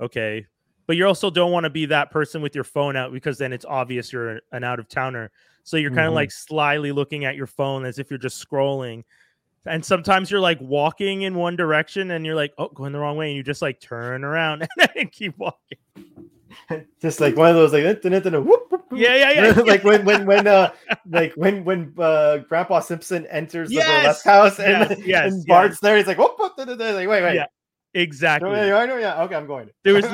okay. 0.00 0.46
But 0.86 0.96
you 0.96 1.06
also 1.06 1.28
don't 1.28 1.52
want 1.52 1.64
to 1.64 1.70
be 1.70 1.84
that 1.86 2.10
person 2.10 2.40
with 2.40 2.54
your 2.54 2.64
phone 2.64 2.96
out 2.96 3.12
because 3.12 3.36
then 3.36 3.52
it's 3.52 3.66
obvious 3.66 4.10
you're 4.10 4.40
an 4.52 4.64
out 4.64 4.78
of 4.78 4.88
towner 4.88 5.30
so 5.64 5.76
you're 5.76 5.90
kind 5.90 6.06
of 6.06 6.12
Mhm. 6.12 6.16
like 6.16 6.30
slyly 6.30 6.92
looking 6.92 7.26
at 7.26 7.36
your 7.36 7.46
phone 7.46 7.84
as 7.84 7.98
if 7.98 8.08
you're 8.10 8.18
just 8.18 8.42
scrolling. 8.42 9.04
And 9.66 9.84
sometimes 9.84 10.30
you're 10.30 10.40
like 10.40 10.58
walking 10.62 11.22
in 11.22 11.34
one 11.34 11.56
direction 11.56 12.10
and 12.12 12.24
you're 12.24 12.34
like 12.36 12.54
oh 12.56 12.68
going 12.68 12.92
the 12.92 12.98
wrong 12.98 13.18
way 13.18 13.28
and 13.28 13.36
you 13.36 13.42
just 13.42 13.60
like 13.60 13.80
turn 13.80 14.24
around 14.24 14.66
and 14.96 15.12
keep 15.12 15.36
walking 15.36 15.76
just 17.00 17.20
like 17.20 17.36
one 17.36 17.48
of 17.50 17.56
those 17.56 17.72
like 17.72 18.02
dun- 18.02 18.44
whoop, 18.44 18.70
whoop, 18.70 18.84
yeah 18.92 19.14
yeah 19.32 19.48
yeah. 19.54 19.62
Like 19.66 19.84
when 19.84 20.04
when 20.04 20.26
when 20.26 20.46
uh 20.46 20.72
like 21.10 21.32
when 21.34 21.64
when 21.64 21.94
uh 21.98 22.38
grandpa 22.48 22.80
simpson 22.80 23.26
enters 23.26 23.70
the 23.70 23.76
Yes! 23.76 23.86
burlesque 23.86 24.24
house 24.24 24.58
and, 24.58 24.90
Yes, 24.90 25.00
yes, 25.06 25.32
and 25.32 25.46
bart's 25.46 25.80
there 25.80 25.96
he's 25.96 26.06
like 26.06 26.18
whoop, 26.18 26.36
whoop, 26.38 26.56
dun- 26.56 26.66
dun. 26.66 26.78
like 26.78 27.08
wait 27.08 27.22
wait. 27.22 27.34
Yeah, 27.34 27.46
exactly. 27.94 28.50
I 28.72 28.86
know, 28.86 28.96
yeah 28.96 29.22
okay 29.22 29.34
i'm 29.34 29.46
going. 29.46 29.70
There 29.84 29.94
was 29.94 30.04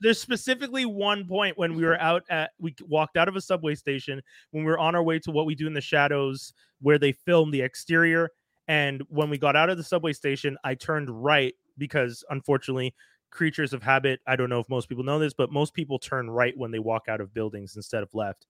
there's 0.00 0.20
specifically 0.20 0.86
one 0.86 1.26
point 1.26 1.56
when 1.58 1.74
we 1.74 1.84
were 1.84 2.00
out 2.00 2.22
at 2.30 2.50
we 2.58 2.74
walked 2.86 3.16
out 3.16 3.28
of 3.28 3.36
a 3.36 3.40
subway 3.40 3.74
station 3.74 4.20
when 4.50 4.64
we 4.64 4.70
were 4.70 4.78
on 4.78 4.94
our 4.94 5.02
way 5.02 5.18
to 5.20 5.30
what 5.30 5.46
we 5.46 5.54
do 5.54 5.66
in 5.66 5.74
the 5.74 5.80
shadows 5.80 6.52
where 6.80 6.98
they 6.98 7.12
film 7.12 7.50
the 7.50 7.60
exterior 7.60 8.30
and 8.68 9.02
when 9.08 9.30
we 9.30 9.38
got 9.38 9.56
out 9.56 9.70
of 9.70 9.76
the 9.76 9.84
subway 9.84 10.12
station 10.12 10.56
I 10.64 10.74
turned 10.74 11.10
right 11.10 11.54
because 11.78 12.24
unfortunately 12.30 12.94
creatures 13.30 13.72
of 13.72 13.82
habit 13.82 14.20
I 14.26 14.36
don't 14.36 14.50
know 14.50 14.60
if 14.60 14.68
most 14.68 14.88
people 14.88 15.04
know 15.04 15.18
this 15.18 15.32
but 15.32 15.52
most 15.52 15.74
people 15.74 15.98
turn 15.98 16.30
right 16.30 16.56
when 16.56 16.70
they 16.70 16.78
walk 16.78 17.04
out 17.08 17.20
of 17.20 17.32
buildings 17.32 17.76
instead 17.76 18.02
of 18.02 18.12
left. 18.14 18.46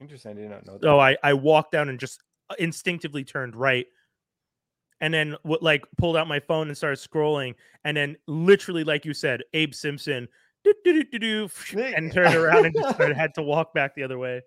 Interesting 0.00 0.32
i 0.32 0.34
did 0.34 0.50
not 0.50 0.66
know 0.66 0.74
that. 0.74 0.82
So 0.82 1.00
I 1.00 1.16
I 1.22 1.34
walked 1.34 1.72
down 1.72 1.88
and 1.88 1.98
just 1.98 2.22
uh, 2.50 2.54
instinctively 2.58 3.24
turned 3.24 3.56
right. 3.56 3.86
And 5.00 5.12
then 5.12 5.36
what 5.42 5.62
like 5.62 5.84
pulled 5.98 6.16
out 6.16 6.26
my 6.26 6.40
phone 6.40 6.68
and 6.68 6.76
started 6.76 6.98
scrolling 6.98 7.54
and 7.84 7.96
then 7.96 8.16
literally 8.26 8.84
like 8.84 9.04
you 9.04 9.14
said 9.14 9.42
Abe 9.52 9.74
Simpson 9.74 10.28
and 11.94 12.12
turned 12.12 12.34
around 12.34 12.66
and 12.66 12.74
just 12.74 12.94
started, 12.94 13.16
had 13.16 13.34
to 13.34 13.42
walk 13.42 13.74
back 13.74 13.94
the 13.94 14.02
other 14.02 14.18
way. 14.18 14.42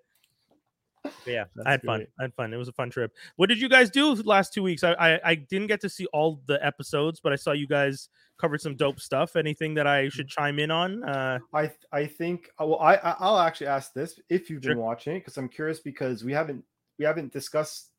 But 1.04 1.14
yeah, 1.28 1.46
I 1.66 1.72
had 1.72 1.82
fun. 1.84 2.06
I 2.20 2.24
had 2.24 2.34
fun. 2.34 2.54
It 2.54 2.58
was 2.58 2.68
a 2.68 2.74
fun 2.74 2.90
trip. 2.90 3.14
What 3.38 3.48
did 3.50 3.60
you 3.60 3.70
guys 3.70 3.90
do 3.90 4.14
last 4.16 4.54
two 4.54 4.64
weeks? 4.64 4.84
I, 4.84 4.94
I 4.94 5.20
I 5.24 5.36
didn't 5.36 5.68
get 5.68 5.82
to 5.82 5.90
see 5.90 6.06
all 6.08 6.42
the 6.46 6.64
episodes, 6.66 7.20
but 7.20 7.32
I 7.34 7.36
saw 7.36 7.52
you 7.52 7.68
guys 7.68 8.10
covered 8.38 8.62
some 8.62 8.76
dope 8.76 9.00
stuff. 9.00 9.36
Anything 9.36 9.74
that 9.76 9.88
I 9.88 10.10
should 10.10 10.28
chime 10.28 10.60
in 10.60 10.72
on? 10.72 11.04
Uh, 11.04 11.40
I 11.54 11.72
I 11.92 12.06
think 12.06 12.50
uh, 12.62 12.66
well 12.66 12.80
I 12.80 12.96
I'll 13.20 13.40
actually 13.40 13.68
ask 13.68 13.94
this 13.94 14.20
if 14.30 14.50
you've 14.50 14.62
been 14.62 14.78
watching 14.80 15.16
it 15.16 15.20
because 15.20 15.38
I'm 15.38 15.50
curious 15.50 15.80
because 15.80 16.24
we 16.24 16.34
haven't 16.34 16.64
we 16.98 17.06
haven't 17.06 17.32
discussed 17.32 17.92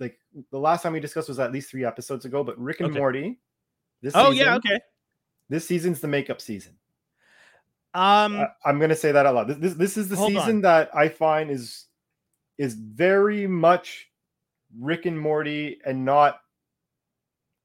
like 0.00 0.18
the 0.50 0.58
last 0.58 0.82
time 0.82 0.92
we 0.92 1.00
discussed 1.00 1.28
was 1.28 1.38
at 1.38 1.52
least 1.52 1.70
three 1.70 1.84
episodes 1.84 2.24
ago 2.24 2.42
but 2.44 2.58
Rick 2.58 2.80
and 2.80 2.90
Okay. 2.90 2.98
Morty 2.98 3.38
this 4.02 4.14
oh 4.16 4.30
season, 4.32 4.46
yeah, 4.46 4.56
okay. 4.56 4.80
this 5.48 5.66
season's 5.66 6.00
the 6.00 6.08
makeup 6.08 6.40
season 6.40 6.72
Um, 7.94 8.36
I, 8.40 8.46
I'm 8.64 8.78
gonna 8.80 8.96
say 8.96 9.12
that 9.12 9.26
out 9.26 9.34
loud 9.34 9.48
this 9.48 9.58
this, 9.58 9.74
this 9.74 9.96
is 9.96 10.08
the 10.08 10.16
season 10.16 10.56
on. 10.56 10.60
that 10.62 10.90
I 10.94 11.08
find 11.08 11.50
is 11.50 11.86
is 12.58 12.74
very 12.74 13.46
much 13.46 14.08
Rick 14.78 15.06
and 15.06 15.18
Morty 15.18 15.78
and 15.84 16.04
not 16.04 16.40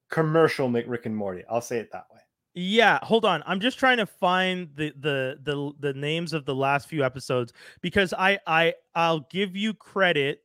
commercial 0.10 0.70
Rick 0.70 1.06
and 1.06 1.16
Morty 1.16 1.44
I'll 1.50 1.62
say 1.62 1.80
it 1.80 1.92
that 1.92 2.06
way 2.14 2.20
Yeah, 2.54 3.00
hold 3.04 3.26
on. 3.26 3.44
I'm 3.46 3.60
just 3.60 3.78
trying 3.78 3.98
to 3.98 4.06
find 4.06 4.70
the 4.76 4.94
the 5.00 5.38
the 5.44 5.72
the 5.80 5.94
names 5.94 6.34
of 6.34 6.46
the 6.46 6.56
last 6.56 6.88
few 6.88 7.04
episodes 7.04 7.54
because 7.82 8.14
I 8.14 8.40
I 8.48 8.74
I'll 8.96 9.22
give 9.30 9.56
you 9.56 9.74
credit 9.74 10.44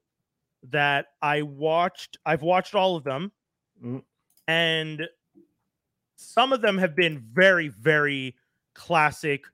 that 0.71 1.07
I 1.23 1.43
watched 1.43 2.19
I've 2.27 2.43
watched 2.43 2.75
all 2.75 2.97
of 2.97 3.05
them 3.05 3.33
Mm. 3.83 4.03
and 4.47 5.09
some 6.17 6.53
of 6.53 6.61
them 6.61 6.79
have 6.79 6.95
been 6.95 7.19
very 7.33 7.69
very 7.69 8.37
classic 8.75 9.45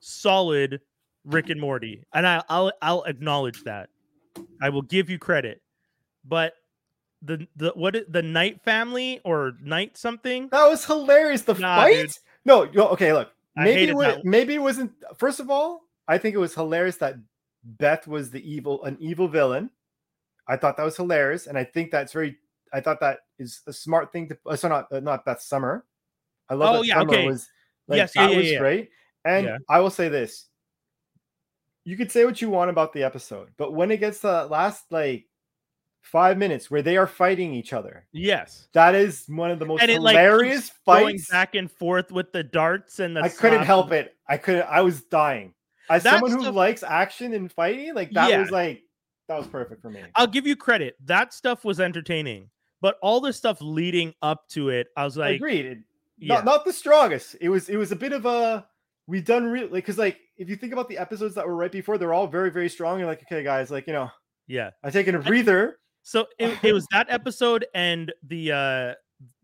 solid 0.00 0.80
Rick 1.24 1.48
and 1.50 1.60
Morty 1.60 2.04
and 2.12 2.26
I 2.26 2.42
I'll 2.48 2.72
I'll 2.82 3.04
acknowledge 3.04 3.62
that. 3.64 3.90
I 4.60 4.68
will 4.70 4.82
give 4.82 5.08
you 5.10 5.18
credit. 5.18 5.62
But 6.24 6.54
the 7.22 7.46
the 7.56 7.70
what 7.74 7.96
the 8.08 8.22
Knight 8.22 8.62
Family 8.62 9.20
or 9.24 9.54
Knight 9.60 9.96
something? 9.96 10.48
That 10.50 10.68
was 10.68 10.84
hilarious. 10.84 11.42
The 11.42 11.54
Nah, 11.54 11.76
fight? 11.76 11.92
dude. 11.94 12.12
No, 12.44 12.62
okay, 12.92 13.12
look. 13.12 13.32
Maybe 13.56 13.90
it, 13.90 14.24
maybe 14.24 14.54
it 14.54 14.62
wasn't 14.62 14.92
first 15.16 15.40
of 15.40 15.50
all, 15.50 15.82
I 16.06 16.16
think 16.18 16.34
it 16.34 16.38
was 16.38 16.54
hilarious 16.54 16.96
that 16.98 17.16
Beth 17.64 18.06
was 18.06 18.30
the 18.30 18.40
evil 18.48 18.84
an 18.84 18.96
evil 19.00 19.26
villain. 19.28 19.70
I 20.46 20.56
thought 20.56 20.76
that 20.76 20.84
was 20.84 20.96
hilarious 20.96 21.46
and 21.46 21.58
I 21.58 21.64
think 21.64 21.90
that's 21.90 22.12
very 22.12 22.38
I 22.72 22.80
thought 22.80 23.00
that 23.00 23.20
is 23.38 23.60
a 23.66 23.72
smart 23.72 24.12
thing 24.12 24.28
to 24.28 24.38
uh, 24.46 24.56
so 24.56 24.68
not 24.68 24.92
uh, 24.92 25.00
not 25.00 25.24
Beth 25.24 25.40
Summer. 25.42 25.84
I 26.48 26.54
love 26.54 26.70
Oh, 26.70 26.78
that 26.78 26.86
yeah, 26.86 26.94
Summer 26.94 27.14
okay. 27.14 27.26
was 27.26 27.48
like 27.88 27.96
Yes, 27.98 28.12
yeah, 28.14 28.26
that 28.26 28.32
yeah, 28.32 28.38
was 28.38 28.50
yeah. 28.52 28.58
great. 28.58 28.90
And 29.24 29.46
Yeah. 29.46 29.58
I 29.68 29.80
will 29.80 29.90
say 29.90 30.08
this. 30.08 30.46
You 31.88 31.96
could 31.96 32.12
say 32.12 32.24
what 32.26 32.42
you 32.42 32.50
want 32.50 32.68
about 32.70 32.92
the 32.92 33.02
episode, 33.02 33.48
but 33.56 33.72
when 33.72 33.90
it 33.90 33.96
gets 33.98 34.20
to 34.20 34.26
that 34.26 34.50
last 34.50 34.84
like 34.90 35.24
5 36.02 36.36
minutes 36.36 36.70
where 36.70 36.82
they 36.82 36.96
are 36.98 37.06
fighting 37.06 37.54
each 37.54 37.72
other, 37.72 38.06
Yes. 38.12 38.68
that 38.72 38.94
is 38.94 39.24
one 39.26 39.50
of 39.50 39.58
the 39.58 39.64
most 39.64 39.80
and 39.80 39.90
it 39.90 40.00
like 40.02 40.14
hilarious 40.16 40.70
going 40.86 41.16
fights. 41.18 41.30
back 41.30 41.54
and 41.54 41.70
forth 41.72 42.12
with 42.12 42.30
the 42.32 42.42
darts 42.42 42.98
and 42.98 43.16
the 43.16 43.22
I 43.22 43.30
couldn't 43.30 43.64
help 43.64 43.90
it. 43.92 44.14
I 44.28 44.36
couldn't. 44.36 44.66
I 44.68 44.82
was 44.82 45.02
dying. 45.04 45.54
As 45.88 46.02
That 46.02 46.12
someone 46.14 46.32
who 46.32 46.42
stuff- 46.42 46.54
likes 46.54 46.82
action 46.82 47.32
and 47.32 47.50
fighting, 47.50 47.94
like 47.94 48.10
that 48.12 48.30
Yeah. 48.30 48.40
was 48.40 48.50
like 48.50 48.82
that 49.28 49.38
was 49.38 49.46
perfect 49.46 49.80
for 49.82 49.88
me. 49.90 50.02
I'll 50.14 50.26
give 50.26 50.46
you 50.46 50.56
credit. 50.56 50.96
That 51.06 51.32
stuff 51.32 51.64
was 51.64 51.80
entertaining, 51.80 52.50
but 52.82 52.98
all 53.00 53.20
the 53.20 53.32
stuff 53.32 53.58
leading 53.62 54.14
up 54.20 54.46
to 54.50 54.68
it, 54.70 54.88
I 54.96 55.04
was 55.06 55.16
like, 55.16 55.36
Agreed. 55.36 55.64
It- 55.66 55.78
yeah, 56.18 56.34
Not 56.36 56.44
not 56.44 56.64
the 56.66 56.72
strongest. 56.72 57.36
It 57.40 57.48
was 57.48 57.70
it 57.70 57.76
was 57.76 57.92
a 57.92 57.96
bit 57.96 58.12
of 58.12 58.26
a 58.26 58.66
we 59.06 59.22
done 59.22 59.46
really 59.46 59.68
because 59.68 59.96
like 59.96 60.18
if 60.38 60.48
you 60.48 60.56
think 60.56 60.72
about 60.72 60.88
the 60.88 60.98
episodes 60.98 61.34
that 61.34 61.46
were 61.46 61.56
right 61.56 61.72
before, 61.72 61.98
they're 61.98 62.14
all 62.14 62.26
very 62.26 62.50
very 62.50 62.68
strong. 62.68 62.98
You're 62.98 63.08
like, 63.08 63.22
okay, 63.22 63.42
guys, 63.42 63.70
like 63.70 63.86
you 63.86 63.92
know, 63.92 64.10
yeah. 64.46 64.70
I'm 64.82 64.92
taking 64.92 65.14
a 65.14 65.18
breather. 65.18 65.78
So 66.02 66.26
it, 66.38 66.56
it 66.62 66.72
was 66.72 66.86
that 66.92 67.06
episode 67.10 67.66
and 67.74 68.12
the 68.26 68.52
uh 68.52 68.94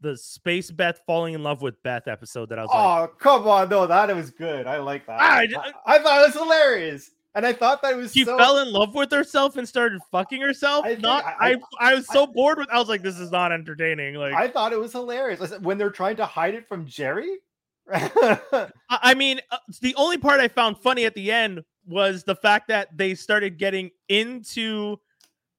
the 0.00 0.16
space 0.16 0.70
Beth 0.70 1.00
falling 1.06 1.34
in 1.34 1.42
love 1.42 1.60
with 1.60 1.82
Beth 1.82 2.06
episode 2.06 2.48
that 2.50 2.58
I 2.58 2.62
was 2.62 2.70
like, 2.72 3.10
Oh 3.10 3.14
come 3.18 3.48
on, 3.48 3.68
no, 3.68 3.86
that 3.86 4.14
was 4.14 4.30
good. 4.30 4.66
I 4.66 4.78
like 4.78 5.06
that. 5.06 5.20
I 5.20 5.26
I 5.26 5.38
I, 5.40 5.46
d- 5.46 5.56
I 5.86 5.98
thought 5.98 6.22
it 6.22 6.26
was 6.26 6.34
hilarious, 6.34 7.10
and 7.34 7.44
I 7.44 7.52
thought 7.52 7.82
that 7.82 7.94
it 7.94 7.96
was 7.96 8.12
she 8.12 8.24
so. 8.24 8.38
fell 8.38 8.58
in 8.58 8.72
love 8.72 8.94
with 8.94 9.10
herself 9.10 9.56
and 9.56 9.68
started 9.68 10.00
fucking 10.12 10.40
herself. 10.40 10.84
I 10.86 10.94
not 10.94 11.24
I- 11.24 11.54
I, 11.54 11.56
I- 11.80 11.94
was 11.94 12.06
so 12.06 12.26
bored 12.26 12.58
with. 12.58 12.68
I 12.70 12.78
was 12.78 12.88
like, 12.88 13.02
this 13.02 13.18
is 13.18 13.32
not 13.32 13.50
entertaining. 13.50 14.14
Like, 14.14 14.34
I 14.34 14.46
thought 14.46 14.72
it 14.72 14.78
was 14.78 14.92
hilarious 14.92 15.40
when 15.60 15.76
they're 15.76 15.90
trying 15.90 16.16
to 16.16 16.26
hide 16.26 16.54
it 16.54 16.68
from 16.68 16.86
Jerry. 16.86 17.38
I 17.92 19.14
mean, 19.14 19.40
uh, 19.50 19.58
the 19.80 19.94
only 19.96 20.18
part 20.18 20.40
I 20.40 20.48
found 20.48 20.78
funny 20.78 21.04
at 21.04 21.14
the 21.14 21.30
end 21.30 21.62
was 21.86 22.24
the 22.24 22.36
fact 22.36 22.68
that 22.68 22.96
they 22.96 23.14
started 23.14 23.58
getting 23.58 23.90
into 24.08 24.96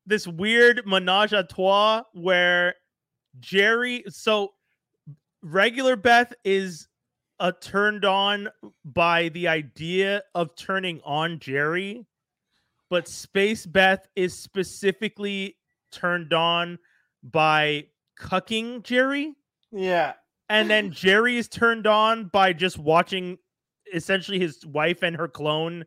this 0.05 0.27
weird 0.27 0.81
menage 0.85 1.33
a 1.33 1.43
trois 1.43 2.03
where 2.13 2.75
Jerry, 3.39 4.03
so 4.09 4.53
regular 5.41 5.95
Beth 5.95 6.33
is 6.43 6.87
uh, 7.39 7.51
turned 7.61 8.05
on 8.05 8.49
by 8.83 9.29
the 9.29 9.47
idea 9.47 10.23
of 10.33 10.55
turning 10.55 11.01
on 11.03 11.39
Jerry, 11.39 12.05
but 12.89 13.07
Space 13.07 13.65
Beth 13.65 14.07
is 14.15 14.37
specifically 14.37 15.57
turned 15.91 16.33
on 16.33 16.79
by 17.23 17.85
cucking 18.19 18.83
Jerry. 18.83 19.33
Yeah. 19.71 20.13
And 20.49 20.69
then 20.69 20.91
Jerry 20.91 21.37
is 21.37 21.47
turned 21.47 21.87
on 21.87 22.25
by 22.25 22.53
just 22.53 22.77
watching 22.77 23.37
essentially 23.93 24.39
his 24.39 24.65
wife 24.65 25.01
and 25.03 25.15
her 25.15 25.27
clone 25.27 25.85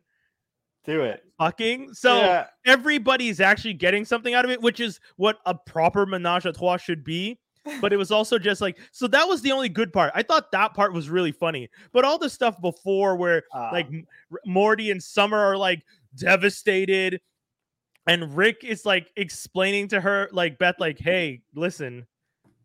Do 0.85 1.01
it. 1.03 1.23
fucking. 1.37 1.93
So 1.93 2.17
yeah. 2.17 2.47
everybody's 2.65 3.39
actually 3.39 3.73
getting 3.73 4.03
something 4.05 4.33
out 4.33 4.45
of 4.45 4.51
it, 4.51 4.61
which 4.61 4.79
is 4.79 4.99
what 5.15 5.37
a 5.45 5.55
proper 5.55 6.05
menage 6.05 6.45
a 6.45 6.51
trois 6.53 6.77
should 6.77 7.03
be. 7.03 7.39
But 7.81 7.93
it 7.93 7.97
was 7.97 8.09
also 8.11 8.39
just 8.39 8.61
like 8.61 8.79
so 8.91 9.05
that 9.07 9.27
was 9.27 9.41
the 9.41 9.51
only 9.51 9.69
good 9.69 9.93
part. 9.93 10.11
I 10.15 10.23
thought 10.23 10.51
that 10.53 10.73
part 10.73 10.93
was 10.93 11.09
really 11.09 11.31
funny. 11.31 11.69
But 11.91 12.03
all 12.03 12.17
the 12.17 12.29
stuff 12.29 12.59
before 12.61 13.15
where 13.15 13.43
Ah, 13.53 13.69
like 13.71 13.87
Morty 14.45 14.91
and 14.91 15.03
Summer 15.03 15.37
are 15.37 15.57
like 15.57 15.83
devastated 16.15 17.21
and 18.07 18.35
Rick 18.35 18.63
is 18.63 18.85
like 18.85 19.11
explaining 19.17 19.87
to 19.89 20.01
her 20.01 20.29
like 20.31 20.57
Beth 20.57 20.75
like 20.79 20.97
hey 20.99 21.41
listen 21.53 22.07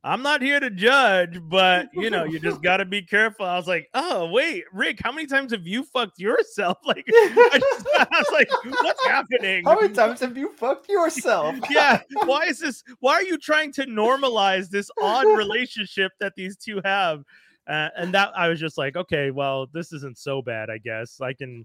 I'm 0.04 0.22
not 0.22 0.42
here 0.42 0.60
to 0.60 0.70
judge 0.70 1.40
but 1.48 1.88
you 1.94 2.10
know 2.10 2.24
you 2.24 2.38
just 2.38 2.62
got 2.62 2.76
to 2.76 2.84
be 2.84 3.02
careful. 3.02 3.46
I 3.46 3.56
was 3.56 3.66
like 3.66 3.88
oh 3.94 4.30
wait 4.30 4.64
Rick 4.72 5.00
how 5.02 5.10
many 5.10 5.26
times 5.26 5.52
have 5.52 5.66
you 5.66 5.84
fucked 5.84 6.18
yourself? 6.18 6.78
Like 6.84 7.04
I, 7.08 7.58
just, 7.58 7.86
I 7.98 8.06
was 8.10 8.26
like 8.32 8.48
what's 8.82 9.06
happening? 9.06 9.64
How 9.64 9.80
many 9.80 9.92
times 9.92 10.20
have 10.20 10.36
you 10.36 10.52
fucked 10.52 10.88
yourself? 10.88 11.56
yeah 11.70 12.00
why 12.24 12.44
is 12.44 12.60
this 12.60 12.84
why 13.00 13.14
are 13.14 13.22
you 13.22 13.38
trying 13.38 13.72
to 13.72 13.86
normalize 13.86 14.68
this 14.68 14.90
odd 15.00 15.26
relationship 15.36 16.12
that 16.20 16.34
these 16.36 16.56
two 16.56 16.80
have? 16.84 17.22
Uh, 17.66 17.88
and 17.96 18.12
that 18.12 18.30
i 18.36 18.46
was 18.46 18.60
just 18.60 18.76
like 18.76 18.94
okay 18.94 19.30
well 19.30 19.66
this 19.72 19.90
isn't 19.90 20.18
so 20.18 20.42
bad 20.42 20.68
i 20.68 20.76
guess. 20.76 21.18
I 21.22 21.32
can 21.32 21.64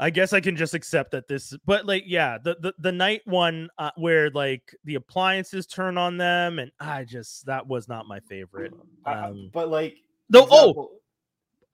i 0.00 0.10
guess 0.10 0.32
i 0.32 0.40
can 0.40 0.56
just 0.56 0.74
accept 0.74 1.10
that 1.12 1.26
this 1.28 1.54
but 1.66 1.86
like 1.86 2.02
yeah 2.06 2.36
the 2.42 2.56
the, 2.60 2.74
the 2.78 2.90
night 2.92 3.20
one 3.26 3.68
uh, 3.78 3.90
where 3.96 4.30
like 4.30 4.74
the 4.84 4.96
appliances 4.96 5.66
turn 5.66 5.96
on 5.96 6.16
them 6.16 6.58
and 6.58 6.70
i 6.80 7.04
just 7.04 7.46
that 7.46 7.66
was 7.66 7.88
not 7.88 8.06
my 8.06 8.18
favorite 8.20 8.72
um 9.06 9.50
but 9.52 9.68
like, 9.70 9.96
though 10.30 10.46
oh 10.50 10.90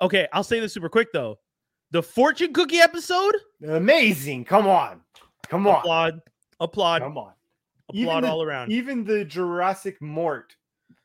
okay 0.03 0.29
i'll 0.33 0.45
say 0.45 0.61
this 0.61 0.73
super 0.75 0.89
quick 0.89 1.09
though 1.13 1.39
the 1.93 2.03
fortune 2.03 2.53
cookie 2.53 2.79
episode 2.79 3.35
amazing. 3.67 4.45
Come 4.45 4.67
on. 4.69 5.01
Come 5.49 5.67
on. 5.67 5.79
applaud 5.79 6.21
applaud 6.61 7.03
Come 7.03 7.19
on. 7.19 7.33
Applaud 7.89 8.21
the- 8.23 8.29
all 8.29 8.43
around 8.43 8.71
Even 8.71 9.03
the 9.03 9.25
Jurassic 9.25 10.01
Mort. 10.01 10.55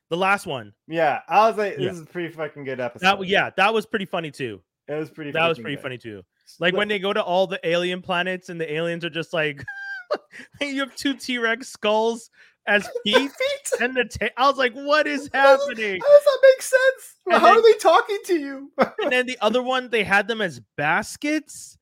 the 0.09 0.17
last 0.17 0.45
one 0.45 0.73
Yeah. 0.87 1.21
I 1.27 1.47
was 1.49 1.57
like, 1.57 1.77
this 1.77 1.85
Yeah. 1.85 1.91
is 1.91 2.01
a 2.01 2.05
pretty 2.05 2.31
fucking 2.31 2.65
good 2.65 2.79
episode. 2.79 3.05
That 3.19 3.25
yeah, 3.27 3.49
that 3.57 3.73
was 3.73 3.85
pretty 3.87 4.05
funny 4.05 4.29
too. 4.29 4.61
It 4.87 4.93
was 4.93 5.09
pretty 5.09 5.31
That 5.31 5.47
was 5.47 5.57
pretty 5.57 5.77
good. 5.77 5.81
funny 5.81 5.97
too. 5.97 6.21
Like 6.59 6.73
when 6.75 6.87
they 6.87 6.99
go 6.99 7.11
to 7.13 7.23
all 7.23 7.47
the 7.47 7.59
alien 7.67 8.01
planets 8.01 8.49
and 8.49 8.59
the 8.59 8.71
aliens 8.71 9.03
are 9.05 9.09
just 9.09 9.33
like, 9.33 9.63
you 10.61 10.79
have 10.81 10.95
two 10.95 11.15
T 11.15 11.37
Rex 11.37 11.67
skulls 11.69 12.29
as 12.67 12.87
feet 13.03 13.15
Feet. 13.31 13.71
and 13.81 13.95
the 13.95 14.05
ta- 14.05 14.29
I 14.37 14.47
was 14.47 14.57
like, 14.57 14.73
what 14.73 15.07
is 15.07 15.27
happening? 15.33 15.99
How 16.01 16.07
does 16.09 16.23
that 16.25 16.39
make 16.43 16.61
sense? 16.61 17.15
And 17.27 17.35
How 17.35 17.47
then- 17.47 17.57
are 17.57 17.61
they 17.61 17.77
talking 17.79 18.19
to 18.25 18.39
you? 18.39 18.71
And 19.03 19.11
then 19.11 19.25
the 19.25 19.37
other 19.41 19.61
one, 19.63 19.89
they 19.89 20.03
had 20.03 20.27
them 20.27 20.41
as 20.41 20.61
baskets. 20.77 21.77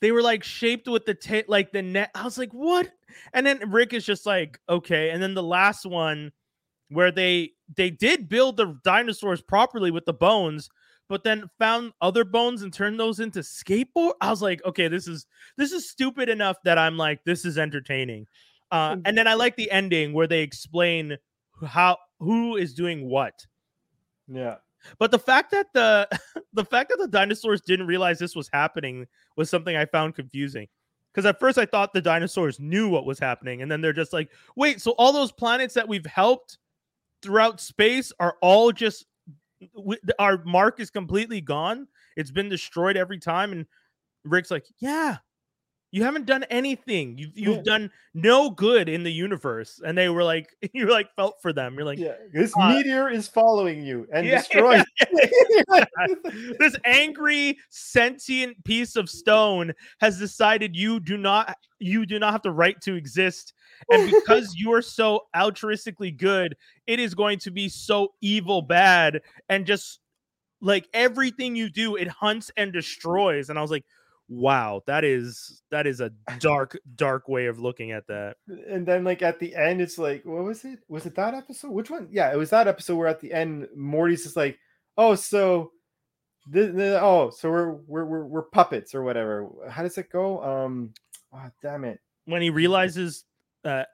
They 0.00 0.12
were 0.12 0.22
like 0.22 0.42
shaped 0.42 0.88
with 0.88 1.04
the 1.04 1.14
ta- 1.14 1.42
like 1.46 1.72
the 1.72 1.82
net. 1.82 2.10
I 2.14 2.24
was 2.24 2.38
like, 2.38 2.52
what? 2.52 2.88
And 3.34 3.46
then 3.46 3.70
Rick 3.70 3.92
is 3.92 4.04
just 4.06 4.24
like, 4.26 4.58
okay. 4.68 5.10
And 5.10 5.22
then 5.22 5.34
the 5.34 5.42
last 5.42 5.84
one, 5.84 6.32
where 6.88 7.12
they 7.12 7.52
they 7.76 7.90
did 7.90 8.28
build 8.28 8.56
the 8.56 8.76
dinosaurs 8.82 9.42
properly 9.42 9.90
with 9.90 10.06
the 10.06 10.12
bones, 10.14 10.70
but 11.10 11.24
then 11.24 11.50
found 11.58 11.92
other 12.00 12.24
bones 12.24 12.62
and 12.62 12.72
turned 12.72 12.98
those 12.98 13.18
into 13.18 13.40
skateboard. 13.40 14.12
I 14.20 14.30
was 14.30 14.40
like, 14.40 14.64
okay, 14.64 14.86
this 14.86 15.08
is 15.08 15.26
this 15.56 15.72
is 15.72 15.90
stupid 15.90 16.28
enough 16.28 16.56
that 16.62 16.78
I'm 16.78 16.96
like, 16.96 17.24
this 17.24 17.44
is 17.44 17.58
entertaining. 17.58 18.26
Uh, 18.70 18.96
and 19.04 19.18
then 19.18 19.26
I 19.26 19.34
like 19.34 19.56
the 19.56 19.68
ending 19.72 20.12
where 20.12 20.28
they 20.28 20.40
explain 20.40 21.18
how 21.66 21.98
who 22.20 22.56
is 22.56 22.72
doing 22.72 23.08
what. 23.08 23.44
yeah. 24.28 24.56
But 24.98 25.10
the 25.10 25.18
fact 25.18 25.50
that 25.50 25.66
the 25.74 26.08
the 26.52 26.64
fact 26.64 26.90
that 26.90 26.98
the 26.98 27.08
dinosaurs 27.08 27.60
didn't 27.60 27.88
realize 27.88 28.20
this 28.20 28.36
was 28.36 28.48
happening 28.52 29.06
was 29.36 29.50
something 29.50 29.76
I 29.76 29.86
found 29.86 30.14
confusing. 30.14 30.68
Because 31.12 31.26
at 31.26 31.40
first 31.40 31.58
I 31.58 31.66
thought 31.66 31.92
the 31.92 32.00
dinosaurs 32.00 32.60
knew 32.60 32.88
what 32.88 33.04
was 33.04 33.18
happening, 33.18 33.62
and 33.62 33.70
then 33.70 33.80
they're 33.80 33.92
just 33.92 34.12
like, 34.12 34.30
"Wait, 34.54 34.80
so 34.80 34.92
all 34.92 35.12
those 35.12 35.32
planets 35.32 35.74
that 35.74 35.88
we've 35.88 36.06
helped 36.06 36.58
throughout 37.20 37.60
space 37.60 38.12
are 38.20 38.36
all 38.40 38.70
just 38.70 39.06
w- 39.74 40.00
our 40.18 40.42
mark 40.44 40.80
is 40.80 40.90
completely 40.90 41.40
gone. 41.40 41.88
It's 42.16 42.30
been 42.30 42.48
destroyed 42.48 42.96
every 42.96 43.18
time." 43.18 43.52
And 43.52 43.66
Rick's 44.24 44.50
like, 44.50 44.66
"Yeah, 44.80 45.18
you 45.92 46.04
haven't 46.04 46.26
done 46.26 46.44
anything. 46.44 47.18
You've 47.18 47.36
you've 47.36 47.56
Yeah. 47.58 47.62
done 47.64 47.90
no 48.14 48.50
good 48.50 48.88
in 48.88 49.02
the 49.02 49.12
universe." 49.12 49.80
And 49.84 49.96
they 49.96 50.08
were 50.08 50.22
like, 50.24 50.48
"You 50.72 50.90
like 50.90 51.14
felt 51.16 51.36
for 51.42 51.52
them. 51.52 51.74
You're 51.74 51.84
like, 51.84 51.98
Yeah. 51.98 52.14
This 52.32 52.52
uh, 52.56 52.68
meteor 52.68 53.10
is 53.10 53.28
following 53.28 53.82
you 53.84 54.06
and 54.12 54.26
Yeah, 54.26 54.38
destroys. 54.48 54.84
this 56.58 56.76
angry 56.84 57.58
sentient 57.70 58.62
piece 58.64 58.96
of 58.96 59.08
stone 59.08 59.72
has 60.00 60.18
decided 60.18 60.76
you 60.76 61.00
do 61.00 61.16
not 61.16 61.56
you 61.78 62.04
do 62.06 62.18
not 62.18 62.32
have 62.32 62.42
the 62.42 62.50
right 62.50 62.80
to 62.82 62.94
exist 62.94 63.54
and 63.90 64.04
because 64.06 64.54
you 64.56 64.72
are 64.72 64.82
so 64.82 65.22
altruistically 65.34 66.14
good 66.16 66.54
it 66.86 67.00
is 67.00 67.14
going 67.14 67.38
to 67.38 67.50
be 67.50 67.68
so 67.68 68.12
evil 68.20 68.60
bad 68.60 69.20
and 69.48 69.64
just 69.66 70.00
like 70.60 70.86
everything 70.92 71.56
you 71.56 71.70
do 71.70 71.96
it 71.96 72.06
hunts 72.08 72.50
and 72.58 72.72
destroys 72.72 73.48
and 73.48 73.58
i 73.58 73.62
was 73.62 73.70
like 73.70 73.84
wow 74.30 74.80
that 74.86 75.04
is 75.04 75.60
that 75.70 75.86
is 75.86 76.00
a 76.00 76.10
dark 76.38 76.78
dark 76.94 77.28
way 77.28 77.46
of 77.46 77.58
looking 77.58 77.90
at 77.90 78.06
that 78.06 78.36
and 78.68 78.86
then 78.86 79.02
like 79.04 79.22
at 79.22 79.38
the 79.40 79.54
end, 79.54 79.80
it's 79.80 79.98
like, 79.98 80.24
what 80.24 80.44
was 80.44 80.64
it? 80.64 80.78
Was 80.88 81.04
it 81.04 81.14
that 81.16 81.34
episode? 81.34 81.70
Which 81.72 81.90
one? 81.90 82.08
Yeah, 82.10 82.32
it 82.32 82.36
was 82.36 82.50
that 82.50 82.68
episode 82.68 82.96
where 82.96 83.08
at 83.08 83.20
the 83.20 83.32
end, 83.32 83.66
Morty's 83.76 84.22
just 84.22 84.36
like, 84.36 84.58
oh, 84.96 85.14
so 85.16 85.72
the, 86.48 86.66
the 86.68 87.00
oh, 87.00 87.30
so 87.30 87.50
we're 87.50 87.72
we're 87.72 88.04
we're, 88.04 88.24
we're 88.24 88.42
puppets 88.42 88.94
or 88.94 89.02
whatever. 89.02 89.48
How 89.68 89.82
does 89.82 89.98
it 89.98 90.10
go? 90.10 90.42
Um, 90.42 90.94
oh, 91.32 91.50
damn 91.62 91.84
it. 91.84 92.00
when 92.24 92.42
he 92.42 92.50
realizes 92.50 93.24
uh 93.64 93.84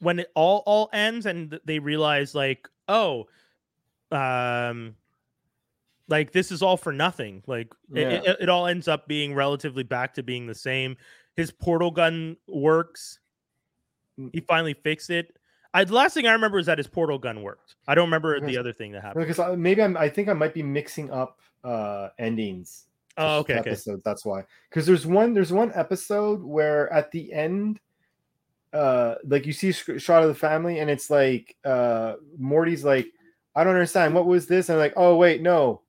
when 0.00 0.18
it 0.20 0.30
all 0.34 0.62
all 0.66 0.88
ends 0.92 1.26
and 1.26 1.60
they 1.64 1.78
realize 1.78 2.34
like 2.34 2.68
oh 2.88 3.26
um 4.10 4.96
like 6.08 6.32
this 6.32 6.50
is 6.50 6.62
all 6.62 6.76
for 6.76 6.92
nothing 6.92 7.42
like 7.46 7.72
it- 7.94 8.24
it, 8.26 8.36
it, 8.42 8.48
all 8.48 8.66
ends 8.66 8.88
up 8.88 9.06
being 9.06 9.34
relatively 9.34 9.82
back 9.82 10.14
to 10.14 10.22
being 10.22 10.46
the 10.46 10.54
same 10.54 10.96
his 11.36 11.50
portal 11.50 11.90
gun 11.90 12.36
works 12.48 13.18
Mm. 14.18 14.30
he 14.32 14.40
finally 14.40 14.74
fixed 14.74 15.10
it 15.10 15.36
I, 15.72 15.84
the 15.84 15.94
last 15.94 16.14
thing 16.14 16.26
i 16.26 16.32
remember 16.32 16.58
is 16.58 16.66
that 16.66 16.78
his 16.78 16.88
portal 16.88 17.18
gun 17.18 17.42
worked 17.42 17.76
i 17.86 17.94
don't 17.94 18.06
remember 18.08 18.34
Because- 18.34 18.48
the 18.48 18.58
other 18.58 18.72
thing 18.72 18.90
that 18.92 19.02
happened 19.02 19.26
Because 19.26 19.56
maybe 19.56 19.80
I'm. 19.80 19.96
I 19.96 20.08
think 20.08 20.28
I 20.28 20.32
might 20.32 20.54
be 20.54 20.62
mixing 20.64 21.10
up 21.12 21.38
uh 21.62 22.08
endings. 22.18 22.86
oh 23.16 23.38
okay 23.38 23.58
okay 23.58 23.70
episodes. 23.70 24.02
That's 24.04 24.24
why. 24.24 24.44
Because 24.70 24.86
there's 24.86 25.06
one 25.06 25.34
there's 25.34 25.52
one 25.52 25.70
episode 25.74 26.42
where 26.42 26.92
at 26.92 27.10
the 27.12 27.32
end, 27.32 27.78
uh, 28.72 29.16
like 29.24 29.46
you 29.46 29.52
see 29.52 29.70
a 29.70 29.98
shot 29.98 30.22
of 30.22 30.28
the 30.28 30.34
family, 30.34 30.78
and 30.78 30.88
it's 30.90 31.10
like 31.10 31.56
uh 31.64 32.14
Morty's 32.38 32.84
like, 32.84 33.06
I 33.56 33.64
don't 33.64 33.74
understand. 33.74 34.14
What 34.14 34.26
was 34.26 34.46
this? 34.46 34.68
And 34.68 34.76
I'm 34.76 34.80
like, 34.80 34.94
oh 34.96 35.16
wait, 35.16 35.42
no, 35.42 35.82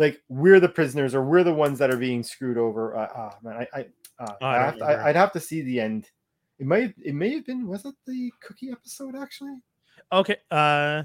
like 0.00 0.20
we're 0.28 0.58
the 0.58 0.68
prisoners 0.68 1.14
or 1.14 1.22
we're 1.22 1.44
the 1.44 1.54
ones 1.54 1.78
that 1.78 1.90
are 1.92 1.96
being 1.96 2.22
screwed 2.24 2.58
over. 2.58 2.96
Uh, 2.96 3.08
ah 3.14 3.36
man, 3.42 3.54
I 3.72 3.78
I, 3.78 3.80
uh, 4.18 4.34
Oh, 4.40 4.46
I 4.46 4.56
have 4.56 4.76
to. 4.78 4.84
I, 4.84 5.08
I'd 5.10 5.16
have 5.16 5.32
to 5.32 5.40
see 5.40 5.62
the 5.62 5.78
end. 5.80 6.10
It 6.58 6.66
might 6.66 6.94
it 7.04 7.14
may 7.14 7.34
have 7.34 7.46
been 7.46 7.66
was 7.68 7.84
it 7.84 7.94
the 8.06 8.32
cookie 8.42 8.70
episode 8.72 9.14
actually? 9.16 9.56
Okay. 10.12 10.36
Uh 10.50 11.04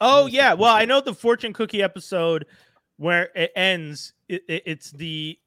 Oh 0.00 0.26
yeah. 0.26 0.54
Well, 0.54 0.74
I 0.74 0.84
know 0.84 1.00
the 1.00 1.14
fortune 1.14 1.52
cookie 1.52 1.82
episode 1.82 2.46
where 2.96 3.30
it 3.34 3.52
ends. 3.56 4.12
It, 4.28 4.42
it- 4.48 4.62
it's 4.66 4.90
the 4.92 5.38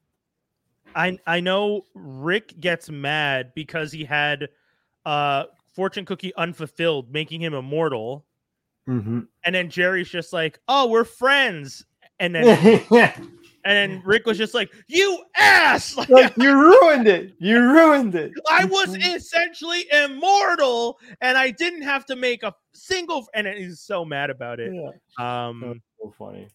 I 0.95 1.17
I 1.25 1.39
know 1.39 1.83
Rick 1.95 2.59
gets 2.59 2.89
mad 2.89 3.51
because 3.55 3.91
he 3.91 4.03
had 4.03 4.49
uh 5.05 5.45
fortune 5.75 6.05
cookie 6.05 6.33
unfulfilled, 6.35 7.11
making 7.11 7.41
him 7.41 7.53
immortal, 7.53 8.25
Mm-hmm. 8.87 9.21
and 9.45 9.55
then 9.55 9.69
Jerry's 9.69 10.09
just 10.09 10.33
like, 10.33 10.59
"Oh, 10.67 10.87
we're 10.89 11.05
friends," 11.05 11.85
and 12.19 12.35
then 12.35 12.83
and 13.65 13.77
then 13.77 14.01
Rick 14.05 14.25
was 14.25 14.37
just 14.37 14.53
like, 14.53 14.71
"You 14.87 15.23
ass!" 15.35 15.95
Like, 15.95 16.09
like 16.09 16.37
you 16.37 16.53
ruined 16.53 17.07
it. 17.07 17.33
You 17.39 17.59
ruined 17.59 18.15
it. 18.15 18.31
I 18.49 18.65
was 18.65 18.95
essentially 18.95 19.85
immortal, 19.91 20.99
and 21.21 21.37
I 21.37 21.51
didn't 21.51 21.83
have 21.83 22.05
to 22.07 22.15
make 22.15 22.43
a 22.43 22.53
single. 22.73 23.27
And 23.33 23.47
he's 23.47 23.79
so 23.79 24.03
mad 24.03 24.29
about 24.29 24.59
it. 24.59 24.73
Yeah. 24.73 25.47
Um. 25.47 25.81
So 26.01 26.13
funny. 26.17 26.47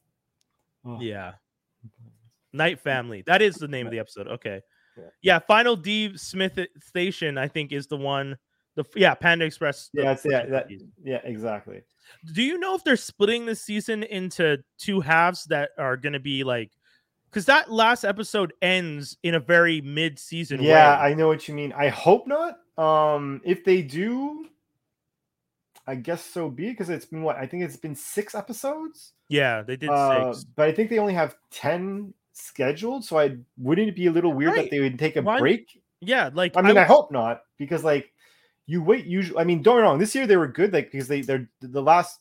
Oh. 0.84 1.00
Yeah. 1.00 1.32
Night 2.52 2.80
Family. 2.80 3.22
That 3.26 3.42
is 3.42 3.56
the 3.56 3.68
name 3.68 3.86
of 3.86 3.92
the 3.92 3.98
episode. 3.98 4.28
Okay. 4.28 4.60
Yeah. 4.96 5.04
Yeah. 5.22 5.38
Final 5.40 5.76
D 5.76 6.16
Smith 6.16 6.58
Station, 6.80 7.38
I 7.38 7.48
think, 7.48 7.72
is 7.72 7.86
the 7.86 7.96
one 7.96 8.36
The 8.78 8.84
yeah, 8.94 9.14
Panda 9.14 9.44
Express. 9.44 9.90
the 9.92 10.02
Yeah, 10.04 10.16
yeah, 10.24 10.46
that, 10.46 10.68
yeah, 11.02 11.20
exactly. 11.24 11.82
Do 12.32 12.42
you 12.42 12.58
know 12.58 12.76
if 12.76 12.84
they're 12.84 12.96
splitting 12.96 13.44
the 13.44 13.56
season 13.56 14.04
into 14.04 14.58
two 14.78 15.00
halves 15.00 15.44
that 15.46 15.70
are 15.78 15.96
going 15.96 16.12
to 16.12 16.20
be 16.20 16.44
like? 16.44 16.70
Because 17.28 17.44
that 17.46 17.72
last 17.72 18.04
episode 18.04 18.52
ends 18.62 19.16
in 19.24 19.34
a 19.34 19.40
very 19.40 19.80
mid-season 19.80 20.62
Yeah, 20.62 20.96
way. 21.02 21.10
I 21.10 21.14
know 21.14 21.26
what 21.26 21.48
you 21.48 21.54
mean. 21.54 21.72
I 21.76 21.88
hope 21.88 22.28
not. 22.28 22.58
Um, 22.78 23.40
if 23.44 23.64
they 23.64 23.82
do, 23.82 24.46
I 25.86 25.96
guess 25.96 26.24
so 26.24 26.48
be 26.48 26.70
because 26.70 26.88
it's 26.88 27.04
been 27.06 27.22
what 27.22 27.36
I 27.36 27.46
think 27.46 27.64
it's 27.64 27.76
been 27.76 27.96
six 27.96 28.34
episodes. 28.36 29.12
yeah, 29.28 29.62
they 29.62 29.76
did 29.76 29.90
Uh, 29.90 30.32
six. 30.32 30.44
but 30.56 30.68
I 30.68 30.72
think 30.72 30.88
they 30.90 30.98
only 31.00 31.14
have 31.14 31.34
ten 31.50 32.14
scheduled. 32.32 33.04
So 33.04 33.18
I 33.18 33.36
wouldn't 33.56 33.88
it 33.88 33.96
be 33.96 34.06
a 34.06 34.12
little 34.12 34.32
weird 34.32 34.52
Right. 34.52 34.62
that 34.62 34.70
they 34.70 34.80
would 34.80 34.98
take 35.00 35.16
a 35.16 35.22
Why- 35.22 35.40
break? 35.40 35.82
Yeah, 36.00 36.30
like 36.32 36.56
I 36.56 36.62
mean, 36.62 36.76
I, 36.78 36.82
was- 36.82 36.88
hope 36.88 37.10
not 37.10 37.42
because 37.58 37.82
like 37.82 38.12
you 38.68 38.80
wait. 38.82 39.06
Usually, 39.06 39.40
I 39.40 39.44
mean, 39.44 39.62
don't 39.62 39.76
get 39.76 39.80
me 39.82 39.88
wrong. 39.88 39.98
This 39.98 40.14
year 40.14 40.28
they 40.28 40.36
were 40.36 40.46
good, 40.46 40.72
like 40.72 40.92
because 40.92 41.08
they 41.08 41.22
they're 41.22 41.50
the 41.60 41.82
last 41.82 42.20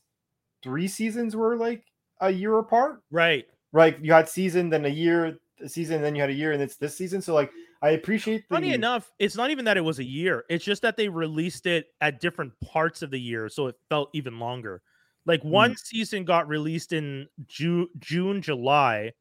three 0.64 0.88
seasons 0.88 1.36
were 1.36 1.56
like 1.56 1.84
a 2.20 2.32
year 2.32 2.58
apart. 2.58 3.04
right. 3.12 3.46
Right, 3.74 4.00
you 4.02 4.14
had 4.14 4.30
season, 4.30 4.70
then 4.70 4.86
a 4.86 4.90
year, 4.90 5.38
a 5.62 5.68
season, 5.68 6.02
then 6.02 6.16
you 6.16 6.22
had 6.22 6.30
a 6.30 6.34
year, 6.34 6.54
and 6.54 6.64
it's 6.64 6.78
this 6.78 6.96
season. 6.98 7.22
So 7.22 7.34
like, 7.36 7.52
I 7.82 7.90
appreciate 7.92 8.48
the 8.48 8.56
Funny 8.56 8.74
enough, 8.74 9.12
it's 9.20 9.36
not 9.36 9.52
even 9.52 9.66
that 9.66 9.76
it 9.76 9.82
was 9.82 10.00
a 10.00 10.06
year. 10.06 10.46
It's 10.50 10.64
just 10.64 10.82
that 10.84 10.96
they 10.96 11.10
released 11.10 11.66
it 11.66 11.88
at 12.00 12.22
different 12.22 12.54
parts 12.62 13.02
of 13.02 13.12
the 13.12 13.20
year, 13.20 13.50
so 13.50 13.68
it 13.68 13.76
felt 13.90 14.10
even 14.14 14.40
longer. 14.40 14.82
Like 15.26 15.42
Hmm. 15.44 15.50
one 15.50 15.76
season 15.76 16.24
got 16.24 16.48
released 16.48 16.94
in 16.94 17.28
Ju- 17.46 17.90
June, 18.00 18.42
July, 18.42 19.12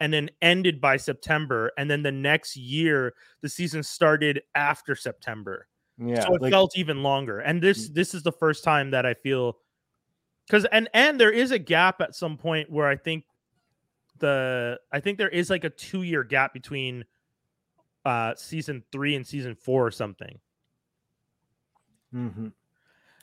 and 0.00 0.12
then 0.12 0.28
ended 0.42 0.80
by 0.80 0.96
September, 0.96 1.70
and 1.78 1.88
then 1.88 2.02
the 2.02 2.12
next 2.12 2.56
year 2.56 3.14
the 3.42 3.48
season 3.48 3.84
started 3.84 4.42
after 4.56 4.96
September. 4.96 5.68
Yeah, 5.98 6.26
so 6.26 6.34
it 6.34 6.42
like, 6.42 6.52
felt 6.52 6.76
even 6.76 7.02
longer. 7.02 7.40
And 7.40 7.62
this 7.62 7.88
this 7.88 8.14
is 8.14 8.22
the 8.22 8.32
first 8.32 8.64
time 8.64 8.90
that 8.90 9.06
I 9.06 9.14
feel 9.14 9.58
because 10.46 10.64
and 10.66 10.88
and 10.94 11.20
there 11.20 11.30
is 11.30 11.50
a 11.50 11.58
gap 11.58 12.00
at 12.00 12.14
some 12.14 12.36
point 12.36 12.70
where 12.70 12.88
I 12.88 12.96
think 12.96 13.24
the 14.18 14.78
I 14.92 15.00
think 15.00 15.18
there 15.18 15.28
is 15.28 15.50
like 15.50 15.64
a 15.64 15.70
two 15.70 16.02
year 16.02 16.24
gap 16.24 16.52
between 16.52 17.04
uh 18.04 18.34
season 18.36 18.82
three 18.92 19.14
and 19.14 19.26
season 19.26 19.54
four 19.54 19.86
or 19.86 19.90
something. 19.90 20.38
Mm-hmm. 22.14 22.48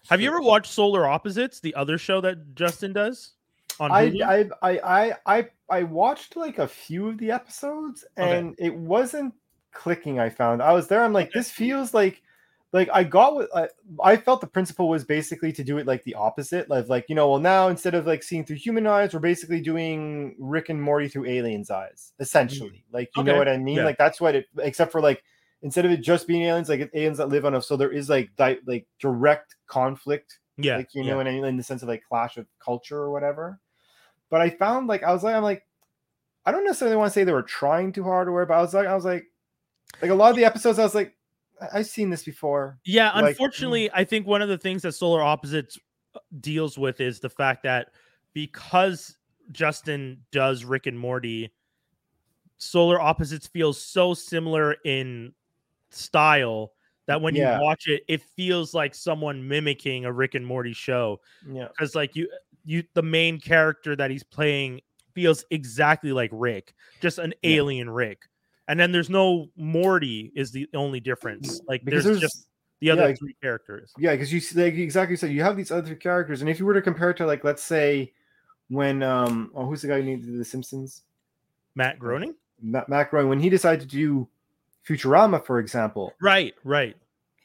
Have 0.10 0.20
you 0.20 0.28
ever 0.28 0.42
watched 0.42 0.72
Solar 0.72 1.08
Opposites, 1.08 1.60
the 1.60 1.76
other 1.76 1.98
show 1.98 2.22
that 2.22 2.56
Justin 2.56 2.92
does 2.94 3.34
on 3.80 3.92
I, 3.92 4.12
I 4.26 4.50
I 4.62 4.80
I 4.80 5.14
I 5.26 5.50
I 5.70 5.84
watched 5.84 6.36
like 6.36 6.60
a 6.60 6.68
few 6.68 7.08
of 7.08 7.18
the 7.18 7.32
episodes 7.32 8.06
Okay. 8.18 8.38
and 8.38 8.56
it 8.58 8.74
wasn't 8.74 9.34
clicking. 9.72 10.20
I 10.20 10.30
found 10.30 10.62
I 10.62 10.74
was 10.74 10.88
there. 10.88 11.04
I'm 11.04 11.14
like, 11.14 11.28
Okay. 11.28 11.40
this 11.40 11.52
feels 11.52 11.94
like 11.94 12.22
like 12.74 12.90
I 12.94 13.04
got 13.04 13.36
what 13.36 13.50
I, 13.56 13.68
I 14.02 14.16
felt 14.16 14.42
the 14.42 14.48
principle 14.48 14.88
was 14.88 15.04
basically 15.04 15.52
to 15.54 15.64
do 15.64 15.78
it 15.78 15.88
like 15.88 16.04
the 16.04 16.16
opposite, 16.16 16.70
like 16.70 16.88
like 16.88 17.06
you 17.10 17.16
know, 17.16 17.30
well 17.30 17.40
now 17.40 17.68
instead 17.68 17.96
of 17.96 18.08
like 18.08 18.24
seeing 18.24 18.46
through 18.46 18.58
human 18.58 18.88
eyes, 18.88 19.14
we're 19.14 19.20
basically 19.20 19.62
doing 19.62 20.36
Rick 20.40 20.70
and 20.70 20.82
Morty 20.82 21.08
through 21.08 21.26
aliens' 21.26 21.70
eyes, 21.70 22.14
essentially. 22.20 22.86
Mm. 22.90 22.94
Like 22.94 23.10
you 23.16 23.24
know 23.24 23.38
what 23.38 23.50
I 23.50 23.58
mean? 23.58 23.78
Yeah. 23.78 23.86
Like 23.86 23.98
that's 23.98 24.22
what 24.22 24.36
it. 24.36 24.46
Except 24.60 24.92
for 24.92 25.02
like 25.02 25.24
instead 25.62 25.86
of 25.86 25.92
it 25.92 26.02
just 26.02 26.28
being 26.28 26.44
aliens, 26.44 26.70
like 26.70 26.90
aliens 26.94 27.18
that 27.18 27.30
live 27.30 27.46
on 27.46 27.56
us, 27.56 27.68
so 27.68 27.76
there 27.76 27.92
is 27.92 28.10
like 28.10 28.32
di- 28.38 28.60
like 28.66 28.88
direct 29.00 29.56
conflict 29.68 30.40
yeah, 30.64 30.78
like 30.78 30.94
you 30.94 31.04
yeah. 31.04 31.12
know 31.12 31.18
what 31.18 31.28
I 31.28 31.32
mean, 31.32 31.46
in 31.46 31.58
the 31.58 31.64
sense 31.64 31.82
of 31.82 31.90
like 31.90 32.04
clash 32.08 32.38
of 32.38 32.46
culture 32.64 32.98
or 32.98 33.12
whatever. 33.12 33.60
But 34.30 34.42
I 34.42 34.50
found 34.50 34.88
like 34.88 35.04
I 35.04 35.14
was 35.14 35.24
like 35.24 35.36
I'm 35.36 35.44
like 35.44 35.66
I 36.46 36.52
don't 36.52 36.66
necessarily 36.66 36.98
want 36.98 37.10
to 37.10 37.14
say 37.14 37.24
they 37.24 37.32
were 37.32 37.44
trying 37.44 37.92
too 37.92 38.04
hard 38.04 38.28
or 38.28 38.34
whatever, 38.34 38.48
but 38.48 38.58
I 38.58 38.62
was 38.62 38.74
like 38.74 38.88
I 38.88 38.96
was 38.96 39.06
like 39.06 39.26
like 40.02 40.12
a 40.12 40.16
lot 40.16 40.30
of 40.30 40.36
the 40.36 40.46
episodes 40.46 40.80
I 40.80 40.84
was 40.84 40.96
like 40.96 41.16
I've 41.74 41.88
seen 41.88 42.10
this 42.10 42.24
before. 42.24 42.80
Yeah, 42.86 43.12
Like, 43.12 43.24
mm. 43.24 43.28
unfortunately, 43.30 43.90
I 43.94 44.04
think 44.04 44.26
one 44.28 44.42
of 44.42 44.50
the 44.50 44.58
things 44.58 44.82
that 44.84 44.94
Solar 44.94 45.22
Opposites 45.22 45.78
uh, 46.16 46.20
deals 46.40 46.78
with 46.78 47.00
is 47.02 47.20
the 47.20 47.30
fact 47.30 47.64
that 47.64 47.90
because 48.34 49.18
Justin 49.52 50.22
does 50.32 50.64
Rick 50.66 50.88
and 50.88 50.98
Morty, 50.98 51.52
Solar 52.58 53.00
Opposites 53.00 53.48
feels 53.48 53.82
so 53.82 54.14
similar 54.14 54.76
in 54.86 55.34
style 55.90 56.74
that 57.08 57.22
when 57.22 57.36
Yeah. 57.36 57.58
you 57.58 57.64
watch 57.64 57.88
it, 57.88 58.04
it 58.08 58.22
feels 58.22 58.74
like 58.74 58.96
someone 58.96 59.48
mimicking 59.48 60.06
a 60.06 60.12
Rick 60.12 60.36
and 60.36 60.46
Morty 60.46 60.74
show. 60.74 61.20
Yeah. 61.48 61.68
Because 61.68 61.96
like 61.96 62.16
you, 62.16 62.30
you, 62.64 62.84
the 62.94 63.02
main 63.02 63.40
character 63.40 63.96
that 63.96 64.12
he's 64.12 64.24
playing 64.24 64.82
feels 65.14 65.44
exactly 65.52 66.14
like 66.14 66.30
Rick, 66.34 66.74
just 67.02 67.18
an 67.20 67.34
Yeah. 67.42 67.58
alien 67.58 67.90
Rick. 67.90 68.30
And 68.72 68.80
then 68.80 68.94
there's 68.94 69.10
no 69.10 69.50
Morty 69.58 70.32
is 70.34 70.52
the 70.52 70.66
only 70.74 71.02
difference. 71.02 71.60
Like 71.68 71.84
Because 71.84 72.06
there's 72.06 72.20
there's 72.22 72.32
just 72.32 72.48
the 72.80 72.90
other 72.90 73.10
yeah, 73.10 73.16
three 73.16 73.36
characters. 73.42 73.92
yeah, 74.00 74.12
because 74.12 74.32
you 74.32 74.40
see 74.40 74.64
like 74.64 74.76
exactly 74.76 75.18
so 75.18 75.26
you 75.26 75.44
have 75.44 75.58
these 75.58 75.72
other 75.72 75.94
characters, 75.94 76.40
and 76.40 76.50
if 76.50 76.58
you 76.58 76.66
were 76.66 76.74
to 76.74 76.82
compare 76.82 77.10
it 77.10 77.18
to 77.18 77.26
like 77.26 77.44
let's 77.44 77.62
say 77.62 78.14
when 78.70 79.04
um 79.04 79.52
oh 79.54 79.66
who's 79.66 79.82
the 79.82 79.90
guy 79.90 79.98
who 80.00 80.04
needed 80.04 80.40
the 80.40 80.46
Simpsons? 80.46 81.02
Matt 81.76 82.00
Groening? 82.00 82.34
Matt, 82.62 82.88
Matt 82.88 83.10
Groening, 83.12 83.28
when 83.28 83.40
he 83.42 83.50
decided 83.50 83.82
to 83.82 83.88
do 83.88 84.28
Futurama, 84.88 85.46
for 85.46 85.60
example, 85.60 86.14
Right, 86.22 86.54
right. 86.64 86.96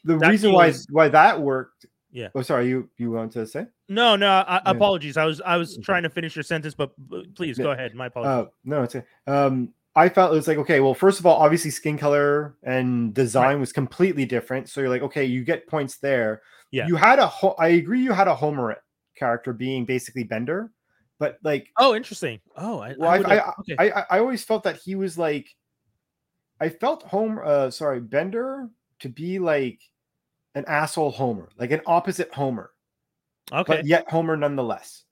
the 0.05 0.17
That 0.19 0.31
reason 0.31 0.53
why 0.53 0.71
feels- 0.71 0.87
why 0.91 1.09
that 1.09 1.41
worked. 1.41 1.87
Yeah. 2.13 2.29
Oh, 2.37 2.43
sorry. 2.43 2.69
You 2.69 2.89
you 2.99 3.11
want 3.11 3.33
to 3.33 3.47
say? 3.49 3.67
No, 3.89 4.15
no, 4.17 4.29
I, 4.31 4.55
Yeah. 4.55 4.61
apologies. 4.71 5.17
I 5.17 5.25
was 5.27 5.41
I 5.43 5.57
was 5.57 5.75
Okay. 5.75 5.83
trying 5.83 6.05
to 6.05 6.09
finish 6.11 6.37
your 6.37 6.45
sentence, 6.45 6.75
but 6.75 6.93
but 6.97 7.35
please 7.35 7.59
Yeah. 7.59 7.65
go 7.65 7.71
ahead. 7.73 7.95
My 7.97 8.07
apologies. 8.07 8.47
Uh, 8.47 8.51
no, 8.65 8.83
it's 8.85 8.95
okay. 8.97 9.07
Um, 9.27 9.75
I 9.97 10.11
felt 10.11 10.33
it 10.33 10.37
was 10.37 10.47
like 10.47 10.59
okay. 10.59 10.81
Well, 10.81 10.95
first 10.95 11.19
of 11.19 11.27
all, 11.27 11.37
obviously 11.37 11.71
skin 11.71 11.97
color 11.97 12.55
and 12.63 13.15
design 13.15 13.59
was 13.59 13.73
completely 13.73 14.27
different. 14.27 14.69
So 14.69 14.81
you're 14.81 14.91
like, 14.91 15.03
okay, 15.03 15.25
you 15.25 15.43
get 15.43 15.67
points 15.67 15.97
there. 15.97 16.43
Yeah. 16.71 16.87
You 16.87 16.97
had 16.97 17.19
a. 17.19 17.27
Ho- 17.27 17.57
I 17.59 17.69
agree. 17.69 18.03
You 18.03 18.13
had 18.13 18.29
a 18.29 18.35
Homer 18.35 18.77
character 19.17 19.55
being 19.55 19.87
basically 19.87 20.25
Bender, 20.25 20.71
but 21.19 21.39
like 21.43 21.69
oh, 21.79 21.95
interesting. 21.95 22.41
Oh, 22.57 22.81
I, 22.81 22.95
well, 22.99 23.11
I, 23.11 23.17
I, 23.17 23.39
I, 23.39 23.53
okay. 23.61 23.77
I, 23.79 24.01
I, 24.01 24.05
I 24.11 24.19
always 24.19 24.45
felt 24.45 24.63
that 24.65 24.77
he 24.77 24.95
was 24.95 25.17
like, 25.17 25.49
I 26.61 26.69
felt 26.69 27.03
Homer, 27.05 27.43
uh, 27.43 27.71
sorry, 27.71 28.01
Bender 28.01 28.69
to 29.01 29.09
be 29.09 29.39
like 29.39 29.81
an 30.55 30.67
asshole 30.67 31.11
Homer, 31.11 31.49
like 31.59 31.71
an 31.71 31.81
opposite 31.87 32.33
Homer, 32.35 32.71
okay. 33.51 33.77
but 33.77 33.87
yet 33.87 34.11
Homer 34.11 34.37
nonetheless. 34.37 35.05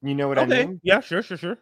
You 0.00 0.14
know 0.14 0.28
what 0.28 0.38
I 0.38 0.46
mean? 0.46 0.80
Yeah, 0.84 1.00
sure, 1.00 1.22
sure, 1.22 1.36
sure. 1.36 1.58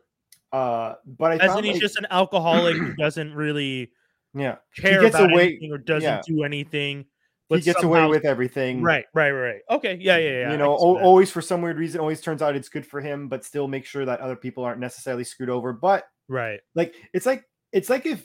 Uh, 0.52 0.94
but 1.04 1.32
I 1.32 1.44
As 1.44 1.56
in 1.56 1.64
he's 1.64 1.74
like, 1.74 1.82
just 1.82 1.96
an 1.96 2.06
alcoholic 2.10 2.76
who 2.76 2.94
doesn't 2.98 3.34
really 3.34 3.90
yeah, 4.34 4.56
care 4.76 5.02
gets 5.02 5.16
about 5.16 5.32
away- 5.32 5.48
anything 5.48 5.72
or 5.72 5.78
doesn't 5.78 6.02
yeah. 6.02 6.22
do 6.26 6.44
anything. 6.44 6.98
he 6.98 7.06
but 7.48 7.62
gets 7.62 7.82
away 7.82 8.06
with 8.06 8.24
everything. 8.24 8.82
Right, 8.82 9.06
right, 9.14 9.30
right. 9.30 9.60
Okay. 9.70 9.98
Yeah, 10.00 10.16
yeah, 10.16 10.30
yeah. 10.30 10.52
you 10.52 10.58
know, 10.58 10.72
can 10.74 10.80
see 10.80 10.86
al- 10.86 10.94
that. 10.94 11.02
always 11.02 11.30
for 11.30 11.42
some 11.42 11.62
weird 11.62 11.78
reason, 11.78 12.00
always 12.00 12.20
turns 12.20 12.42
out 12.42 12.56
it's 12.56 12.68
good 12.68 12.86
for 12.86 13.00
him, 13.00 13.28
but 13.28 13.44
still 13.44 13.68
make 13.68 13.84
sure 13.84 14.04
that 14.04 14.20
other 14.20 14.36
people 14.36 14.64
aren't 14.64 14.80
necessarily 14.80 15.24
screwed 15.24 15.50
over. 15.50 15.72
But 15.72 16.04
right. 16.28 16.60
like, 16.74 16.94
it's 17.12 17.26
like 17.26 17.44
it's 17.72 17.90
like 17.90 18.06
if 18.06 18.24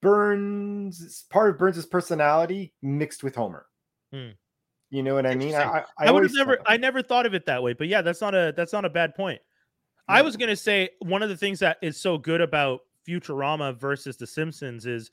Burns 0.00 1.24
part 1.30 1.50
of 1.50 1.58
Burns's 1.58 1.86
personality 1.86 2.72
mixed 2.82 3.22
with 3.22 3.34
Homer. 3.34 3.66
Hmm. 4.12 4.30
You 4.90 5.02
know 5.04 5.14
what 5.14 5.26
I 5.26 5.34
mean? 5.36 5.54
I, 5.54 5.62
I, 5.62 5.84
I, 5.98 6.10
would 6.10 6.24
have 6.24 6.32
never 6.34 6.58
I 6.66 6.76
never 6.76 7.00
thought 7.00 7.24
of 7.24 7.34
it 7.34 7.46
that 7.46 7.62
way, 7.62 7.74
but 7.74 7.86
yeah, 7.86 8.02
that's 8.02 8.20
not 8.20 8.34
a 8.34 8.52
that's 8.56 8.72
not 8.72 8.84
a 8.84 8.90
bad 8.90 9.14
point. 9.14 9.40
I 10.10 10.22
was 10.22 10.36
gonna 10.36 10.56
say 10.56 10.90
one 11.00 11.22
of 11.22 11.28
the 11.28 11.36
things 11.36 11.60
that 11.60 11.78
is 11.82 12.00
so 12.00 12.18
good 12.18 12.40
about 12.40 12.80
Futurama 13.06 13.74
versus 13.76 14.16
The 14.16 14.26
Simpsons 14.26 14.86
is 14.86 15.10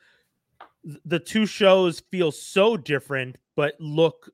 the 1.06 1.20
two 1.20 1.46
shows 1.46 2.00
feel 2.12 2.32
so 2.32 2.78
different, 2.78 3.38
but 3.56 3.76
look 3.80 4.30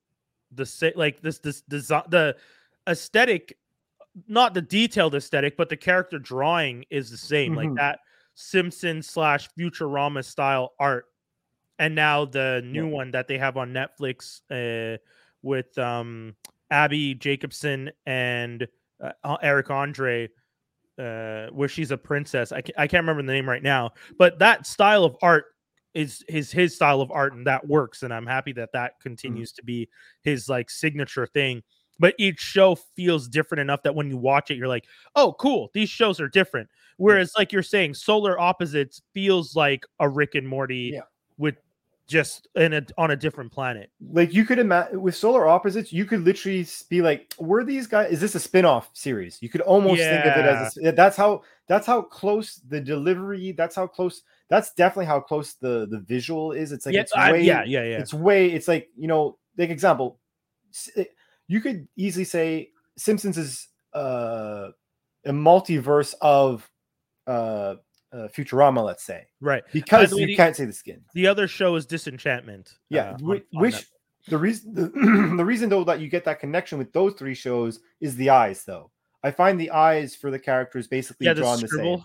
the 0.52 0.66
same. 0.66 0.94
Like 0.96 1.22
this, 1.22 1.40
this 1.40 1.62
design, 1.62 2.04
the 2.10 2.36
aesthetic, 2.88 3.58
not 4.28 4.54
the 4.54 4.62
detailed 4.62 5.16
aesthetic, 5.16 5.58
but 5.58 5.70
the 5.70 5.78
character 5.78 6.20
drawing 6.20 6.86
is 6.90 7.10
the 7.10 7.18
same. 7.18 7.56
Like 7.56 7.70
Mhm. 7.70 7.76
that 7.78 8.00
Simpson 8.36 9.02
slash 9.02 9.50
Futurama 9.58 10.24
style 10.24 10.74
art, 10.80 11.06
and 11.80 11.96
now 11.96 12.26
the 12.26 12.62
new 12.66 12.86
Yeah. 12.88 12.94
one 12.94 13.12
that 13.12 13.28
they 13.28 13.38
have 13.38 13.58
on 13.58 13.74
Netflix 13.74 14.42
uh, 14.52 14.98
with 15.42 15.78
um, 15.78 16.36
Abbi 16.72 17.14
Jacobson 17.16 17.92
and 18.06 18.68
uh, 19.02 19.38
Eric 19.42 19.70
Andre 19.70 20.30
uh 21.00 21.48
where 21.52 21.68
she's 21.68 21.92
a 21.92 21.98
princess. 21.98 22.52
I, 22.52 22.62
ca- 22.62 22.74
I 22.78 22.88
can't 22.88 23.02
remember 23.04 23.24
the 23.24 23.34
name 23.34 23.50
right 23.50 23.64
now 23.64 23.92
but 24.18 24.40
that 24.40 24.68
style 24.68 25.04
of 25.04 25.16
art 25.22 25.46
is 25.94 26.24
his 26.28 26.52
his 26.52 26.76
style 26.76 27.02
of 27.02 27.12
art 27.12 27.34
and 27.34 27.46
that 27.46 27.68
works 27.68 28.02
and 28.04 28.12
i'm 28.12 28.26
happy 28.26 28.52
that 28.54 28.70
that 28.74 28.94
continues 29.00 29.52
to 29.54 29.64
be 29.64 29.88
his 30.24 30.50
like 30.50 30.70
signature 30.70 31.28
thing. 31.28 31.62
But 32.00 32.16
each 32.18 32.40
show 32.40 32.74
feels 32.96 33.28
different 33.28 33.62
enough 33.62 33.84
that 33.84 33.94
when 33.94 34.10
you 34.10 34.18
watch 34.18 34.50
it 34.50 34.58
you're 34.58 34.68
like 34.68 34.86
oh 35.16 35.36
cool 35.40 35.70
these 35.74 35.90
shows 35.90 36.20
are 36.20 36.28
different. 36.30 36.68
Whereas 36.98 37.32
like 37.38 37.52
you're 37.52 37.62
saying 37.64 37.94
solar 37.94 38.40
opposites 38.40 39.02
feels 39.14 39.56
like 39.56 39.86
a 40.00 40.10
rick 40.10 40.34
and 40.36 40.48
morty 40.48 40.92
Yeah. 40.96 41.02
Just 42.08 42.48
in 42.56 42.74
a 42.74 42.86
on 42.98 43.12
a 43.12 43.16
different 43.16 43.52
planet 43.52 43.90
like 44.12 44.34
you 44.34 44.46
could 44.46 44.60
imagine 44.60 45.02
with 45.02 45.16
Solar 45.16 45.48
Opposites, 45.48 45.94
you 45.94 46.06
could 46.06 46.22
literally 46.22 46.66
be 46.90 47.02
like, 47.02 47.34
"Were 47.40 47.64
these 47.64 47.88
guys? 47.88 48.12
Is 48.12 48.22
this 48.22 48.36
a 48.36 48.40
spin-off 48.40 48.90
series?" 48.94 49.40
You 49.42 49.50
could 49.50 49.62
almost 49.62 50.02
think 50.02 50.26
of 50.26 50.38
it 50.38 50.46
as 50.46 50.78
a, 50.78 50.92
that's 50.92 51.16
how 51.16 51.42
that's 51.68 51.88
how 51.88 52.02
close 52.02 52.56
the 52.68 52.80
delivery. 52.80 53.54
That's 53.54 53.76
how 53.76 53.88
close. 53.88 54.24
That's 54.50 54.74
definitely 54.74 55.06
how 55.06 55.22
close 55.22 55.54
the 55.54 55.88
the 55.90 56.00
visual 56.00 56.52
is. 56.52 56.72
It's 56.72 56.86
like 56.86 56.96
yeah, 56.96 57.02
it's 57.02 57.14
I- 57.16 57.32
way 57.32 57.44
yeah 57.44 57.64
yeah 57.64 57.84
yeah 57.84 58.00
it's 58.00 58.14
way 58.14 58.52
it's 58.52 58.68
like 58.68 58.90
you 58.98 59.08
know 59.08 59.38
like 59.58 59.70
example, 59.70 60.20
you 61.48 61.62
could 61.62 61.88
easily 61.96 62.26
say 62.26 62.72
Simpsons 62.98 63.38
is 63.38 63.68
uh, 63.94 64.70
a 65.26 65.32
multiverse 65.32 66.14
of 66.22 66.70
uh, 67.28 67.76
uh, 68.14 68.28
Futurama, 68.28 68.84
let's 68.86 69.04
say, 69.04 69.26
right. 69.42 69.64
because 69.74 70.12
you 70.14 70.28
the- 70.28 70.36
can't 70.36 70.56
say 70.56 70.66
the 70.66 70.74
skin. 70.74 71.02
The 71.14 71.28
other 71.28 71.48
show 71.48 71.76
is 71.76 71.86
Disenchantment. 71.86 72.72
Yeah, 72.90 73.12
uh, 73.12 73.18
whi- 73.18 73.36
on- 73.38 73.44
on 73.56 73.62
which 73.62 73.74
Netflix. 73.76 73.86
the 74.28 74.38
reason 74.38 74.74
the, 74.74 74.88
the 75.38 75.46
reason 75.46 75.70
though 75.70 75.84
that 75.86 76.00
you 76.00 76.08
get 76.10 76.24
that 76.26 76.40
connection 76.40 76.78
with 76.78 76.94
those 76.94 77.14
three 77.16 77.36
shows 77.36 77.80
is 78.00 78.16
the 78.16 78.30
eyes 78.30 78.64
though. 78.66 78.92
I 79.24 79.32
find 79.32 79.60
the 79.60 79.72
eyes 79.72 80.16
for 80.16 80.32
the 80.32 80.40
characters 80.40 80.88
basically 80.88 81.26
yeah, 81.28 81.34
drawn 81.34 81.60
the 81.62 81.68
scribble. 81.68 81.98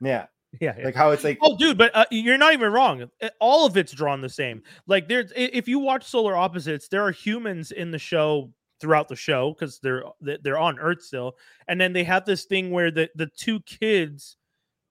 same. 0.00 0.06
Yeah, 0.08 0.26
Yeah, 0.60 0.74
yeah. 0.78 0.84
like 0.86 0.94
how 0.94 1.10
it's 1.10 1.24
like 1.24 1.38
Oh, 1.42 1.56
dude, 1.56 1.76
but 1.78 1.90
uh, 1.94 2.04
you're 2.10 2.38
not 2.38 2.52
even 2.54 2.72
wrong. 2.72 3.08
Uh, 3.20 3.28
All 3.40 3.66
of 3.66 3.76
it's 3.76 3.92
drawn 3.92 4.20
the 4.20 4.28
same. 4.28 4.62
Like 4.86 5.08
there's, 5.08 5.32
if 5.36 5.68
you 5.68 5.78
watch 5.78 6.04
Solar 6.04 6.36
Opposites, 6.36 6.88
there 6.88 7.02
are 7.02 7.10
humans 7.12 7.70
in 7.72 7.90
the 7.90 7.98
show 7.98 8.52
throughout 8.80 9.08
the 9.08 9.16
show 9.16 9.52
because 9.52 9.78
they're 9.80 10.04
they're 10.22 10.58
on 10.58 10.78
Earth 10.78 11.02
still, 11.02 11.36
and 11.68 11.78
then 11.80 11.92
they 11.92 12.02
have 12.04 12.24
this 12.24 12.44
thing 12.46 12.70
where 12.70 12.90
the 12.90 13.10
the 13.14 13.26
two 13.26 13.60
kids 13.60 14.36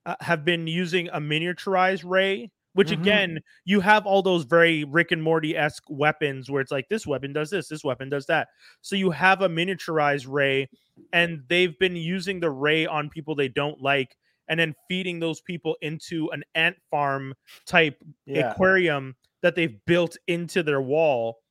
uh, 0.09 0.15
have 0.21 0.43
been 0.45 0.67
using 0.67 1.07
a 1.09 1.19
miniaturized 1.19 2.03
ray. 2.09 2.51
Which 2.73 2.89
Mhm. 2.89 3.01
again, 3.01 3.39
you 3.65 3.79
have 3.79 4.05
all 4.05 4.21
those 4.21 4.43
very 4.45 4.83
Rick 4.83 5.11
and 5.11 5.23
Morty 5.23 5.57
esque 5.57 5.83
weapons 5.89 6.51
where 6.51 6.61
it's 6.61 6.71
like 6.71 6.87
this 6.87 7.05
weapon 7.07 7.33
does 7.33 7.49
this, 7.49 7.67
this 7.67 7.83
weapon 7.83 8.09
does 8.09 8.27
that. 8.27 8.49
So 8.81 8.95
you 8.95 9.09
have 9.09 9.41
a 9.41 9.49
miniaturized 9.49 10.27
ray, 10.29 10.69
and 11.11 11.41
they've 11.47 11.77
been 11.79 11.95
using 11.95 12.39
the 12.39 12.51
ray 12.51 12.85
on 12.85 13.09
people 13.09 13.33
they 13.33 13.47
don't 13.47 13.81
like 13.81 14.15
and 14.47 14.59
then 14.59 14.75
feeding 14.87 15.19
those 15.19 15.41
people 15.41 15.77
into 15.81 16.29
an 16.29 16.43
ant 16.53 16.77
farm 16.91 17.33
type 17.65 17.97
yeah, 18.27 18.51
aquarium 18.51 19.15
that 19.41 19.55
they've 19.55 19.83
built 19.85 20.15
into 20.27 20.61
their 20.61 20.81
wall 20.81 21.41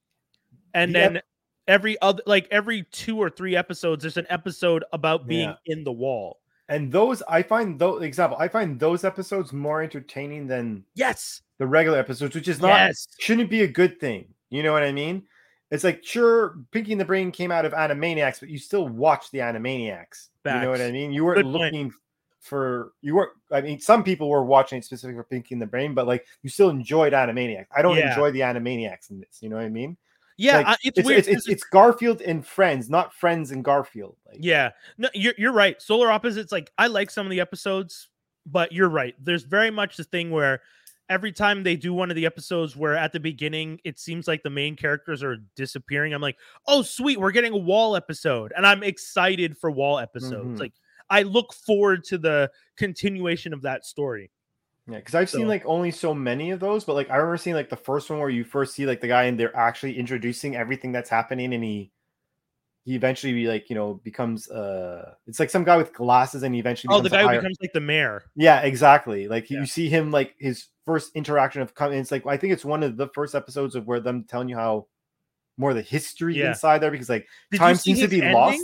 and 0.72 0.94
The 0.94 0.98
ep- 1.00 1.12
then 1.14 1.22
every 1.66 2.00
other 2.00 2.22
like 2.26 2.46
every 2.52 2.84
two 2.92 3.18
or 3.18 3.28
three 3.28 3.56
episodes 3.56 4.02
there's 4.02 4.16
an 4.16 4.26
episode 4.30 4.84
about 4.92 5.26
being 5.26 5.48
Yeah. 5.50 5.56
in 5.74 5.84
the 5.84 5.92
wall 5.92 6.40
and 6.68 6.90
those 6.92 7.22
I 7.28 7.42
find 7.42 7.78
those 7.78 8.02
example 8.02 8.36
I 8.38 8.48
find 8.48 8.78
those 8.78 9.04
episodes 9.04 9.52
more 9.52 9.82
entertaining 9.82 10.46
than 10.46 10.84
yes 10.94 11.42
the 11.58 11.66
regular 11.66 11.98
episodes, 11.98 12.34
which 12.34 12.48
is 12.48 12.60
not 12.60 12.68
yes 12.68 13.06
shouldn't 13.18 13.50
be 13.50 13.62
a 13.62 13.68
good 13.68 13.98
thing. 14.00 14.26
You 14.50 14.62
know 14.62 14.72
what 14.72 14.82
I 14.82 14.92
mean? 14.92 15.24
It's 15.70 15.84
like 15.84 16.02
sure, 16.04 16.56
Pinky 16.70 16.92
and 16.92 17.00
the 17.00 17.04
Brain 17.04 17.30
came 17.30 17.50
out 17.52 17.66
of 17.66 17.72
Animaniacs, 17.72 18.40
but 18.40 18.48
you 18.48 18.58
still 18.58 18.88
watch 18.88 19.30
the 19.30 19.38
Animaniacs. 19.38 20.28
You 20.46 20.60
know 20.62 20.70
what 20.70 20.80
I 20.80 20.90
mean? 20.90 21.12
You 21.12 21.24
weren't 21.26 21.38
Good 21.38 21.44
point. 21.44 21.62
looking 21.74 21.92
for 22.40 22.92
you 23.02 23.16
weren't. 23.16 23.32
I 23.52 23.60
mean, 23.60 23.78
some 23.78 24.02
people 24.02 24.30
were 24.30 24.44
watching 24.44 24.78
it 24.78 24.84
specifically 24.86 25.18
for 25.18 25.24
Pinky 25.24 25.54
and 25.54 25.60
the 25.60 25.66
Brain, 25.66 25.92
but 25.92 26.06
like 26.06 26.26
you 26.42 26.48
still 26.48 26.70
enjoyed 26.70 27.12
Animaniacs. 27.12 27.66
I 27.76 27.82
don't 27.82 27.98
Yeah. 27.98 28.08
enjoy 28.10 28.30
the 28.30 28.40
Animaniacs 28.40 29.10
in 29.10 29.20
this. 29.20 29.42
You 29.42 29.50
know 29.50 29.56
what 29.56 29.66
I 29.66 29.68
mean? 29.68 29.98
Yeah 30.38 30.56
Like, 30.58 30.66
I- 30.66 30.76
it's, 30.84 30.98
It's 30.98 31.06
weird 31.06 31.18
it's, 31.18 31.28
it's 31.28 31.48
it's 31.48 31.64
Garfield 31.64 32.22
and 32.22 32.46
Friends, 32.46 32.88
not 32.88 33.12
Friends 33.12 33.50
and 33.50 33.62
Garfield. 33.62 34.16
Like 34.26 34.38
Yeah, 34.40 34.70
no, 34.96 35.08
you're 35.12 35.34
you're 35.36 35.52
right. 35.52 35.80
Solar 35.82 36.10
opposites, 36.10 36.50
like 36.52 36.70
I 36.78 36.86
like 36.86 37.10
some 37.10 37.26
of 37.26 37.30
the 37.30 37.40
episodes, 37.40 38.08
but 38.46 38.72
you're 38.72 38.88
right. 38.88 39.14
There's 39.22 39.42
very 39.42 39.70
much 39.70 39.96
the 39.98 40.04
thing 40.04 40.30
where 40.30 40.62
every 41.10 41.32
time 41.32 41.62
they 41.62 41.74
do 41.74 41.92
one 41.94 42.10
of 42.10 42.16
the 42.16 42.26
episodes 42.26 42.76
where 42.76 42.94
at 42.94 43.12
the 43.12 43.20
beginning 43.20 43.80
it 43.82 43.98
seems 43.98 44.28
like 44.28 44.42
the 44.42 44.50
main 44.50 44.76
characters 44.76 45.22
are 45.22 45.38
disappearing, 45.56 46.12
I'm 46.14 46.22
like, 46.22 46.36
oh 46.66 46.82
sweet, 46.82 47.18
we're 47.18 47.30
getting 47.32 47.52
a 47.52 47.56
wall 47.58 47.96
episode, 47.96 48.52
and 48.56 48.66
I'm 48.66 48.82
excited 48.82 49.56
for 49.58 49.70
wall 49.70 49.98
episodes. 49.98 50.58
Mhm. 50.58 50.60
Like 50.60 50.72
I 51.10 51.22
look 51.22 51.52
forward 51.54 52.04
to 52.04 52.18
the 52.18 52.50
continuation 52.76 53.52
of 53.54 53.62
that 53.62 53.84
story. 53.86 54.30
Yeah, 54.90 54.96
because 54.98 55.14
I've 55.14 55.28
So- 55.30 55.38
seen 55.38 55.48
like 55.48 55.64
only 55.66 55.90
so 55.90 56.14
many 56.14 56.50
of 56.50 56.60
those, 56.60 56.84
but 56.84 56.94
like 56.94 57.10
I 57.10 57.16
remember 57.16 57.36
seeing 57.36 57.56
like 57.56 57.68
the 57.68 57.76
first 57.76 58.08
one 58.08 58.18
where 58.20 58.30
you 58.30 58.42
first 58.44 58.74
see 58.74 58.86
like 58.86 59.00
the 59.00 59.08
guy 59.08 59.24
and 59.24 59.38
they're 59.38 59.54
actually 59.56 59.98
introducing 59.98 60.56
everything 60.56 60.92
that's 60.92 61.10
happening, 61.10 61.52
and 61.52 61.62
he 61.62 61.90
he 62.84 62.94
eventually 62.94 63.44
like 63.46 63.68
you 63.68 63.74
know 63.76 64.00
becomes 64.02 64.48
uh 64.50 65.12
it's 65.26 65.38
like 65.38 65.50
some 65.50 65.62
guy 65.62 65.76
with 65.76 65.92
glasses 65.92 66.42
and 66.42 66.54
he 66.54 66.60
eventually 66.60 66.94
Oh, 66.94 67.02
the 67.02 67.10
guy 67.10 67.22
higher- 67.22 67.38
becomes 67.40 67.58
like 67.60 67.74
the 67.74 67.80
mayor. 67.82 68.22
yeah 68.34 68.60
exactly 68.60 69.28
like 69.28 69.50
Yeah. 69.50 69.60
you 69.60 69.66
see 69.66 69.90
him 69.90 70.10
like 70.10 70.34
his 70.38 70.68
first 70.86 71.14
interaction 71.14 71.60
of 71.60 71.74
coming 71.74 71.98
it's 71.98 72.10
like 72.10 72.24
I 72.26 72.38
think 72.38 72.54
it's 72.54 72.64
one 72.64 72.82
of 72.82 72.96
the 72.96 73.08
first 73.08 73.34
episodes 73.34 73.74
of 73.74 73.86
where 73.86 74.00
them 74.00 74.24
telling 74.24 74.48
you 74.48 74.56
how 74.56 74.86
more 75.58 75.74
the 75.74 75.82
history 75.82 76.38
Yeah. 76.38 76.48
inside 76.48 76.78
there 76.78 76.90
because 76.90 77.10
like 77.10 77.26
Did 77.50 77.58
time 77.58 77.74
seems 77.76 78.00
to 78.00 78.08
be 78.08 78.22
ending? 78.22 78.32
lost. 78.34 78.62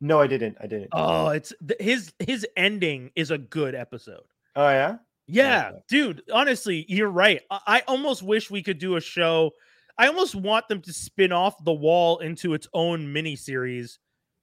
No, 0.00 0.20
I 0.20 0.28
didn't. 0.28 0.56
I 0.60 0.68
didn't. 0.68 0.90
Oh, 0.92 1.30
it's 1.30 1.52
his 1.80 2.12
his 2.20 2.46
ending 2.56 3.10
is 3.16 3.32
a 3.32 3.38
good 3.38 3.74
episode. 3.74 4.22
Oh 4.54 4.68
yeah. 4.68 4.98
Yeah, 5.26 5.72
dude. 5.88 6.22
Honestly, 6.32 6.84
you're 6.88 7.10
right. 7.10 7.40
I, 7.50 7.60
I 7.66 7.82
almost 7.88 8.22
wish 8.22 8.50
we 8.50 8.62
could 8.62 8.78
do 8.78 8.96
a 8.96 9.00
show. 9.00 9.52
I 9.98 10.06
almost 10.08 10.34
want 10.34 10.68
them 10.68 10.80
to 10.82 10.92
spin 10.92 11.32
off 11.32 11.62
the 11.64 11.72
wall 11.72 12.18
into 12.18 12.54
its 12.54 12.68
own 12.74 13.12
mini 13.12 13.34
series 13.36 13.98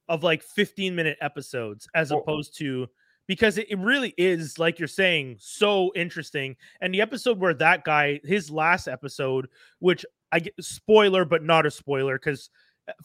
of 0.08 0.22
like 0.22 0.42
15 0.42 0.94
minute 0.94 1.16
episodes 1.20 1.88
as 1.94 2.10
Well- 2.10 2.20
opposed 2.20 2.58
to 2.58 2.88
because 3.26 3.56
it, 3.56 3.70
it 3.70 3.78
really 3.78 4.12
is 4.18 4.58
like 4.58 4.78
you're 4.78 4.86
saying 4.86 5.36
so 5.38 5.90
interesting 5.96 6.56
and 6.82 6.92
the 6.92 7.00
episode 7.00 7.38
where 7.38 7.54
that 7.54 7.84
guy 7.84 8.20
his 8.22 8.50
last 8.50 8.86
episode 8.86 9.48
which 9.78 10.04
i 10.30 10.38
get 10.40 10.52
spoiler 10.60 11.24
but 11.24 11.42
not 11.42 11.64
a 11.64 11.70
spoiler 11.70 12.18
because 12.18 12.50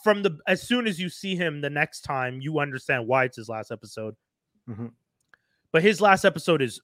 from 0.04 0.22
the 0.24 0.38
as 0.46 0.62
soon 0.62 0.88
as 0.88 1.00
you 1.00 1.08
see 1.08 1.38
him 1.38 1.62
the 1.62 1.70
next 1.70 2.02
time 2.02 2.42
you 2.42 2.60
understand 2.60 3.08
why 3.08 3.24
it's 3.24 3.38
his 3.38 3.48
last 3.48 3.72
episode 3.72 4.14
Mhm. 4.70 4.92
but 5.72 5.82
his 5.82 6.02
last 6.02 6.26
episode 6.26 6.62
is 6.62 6.82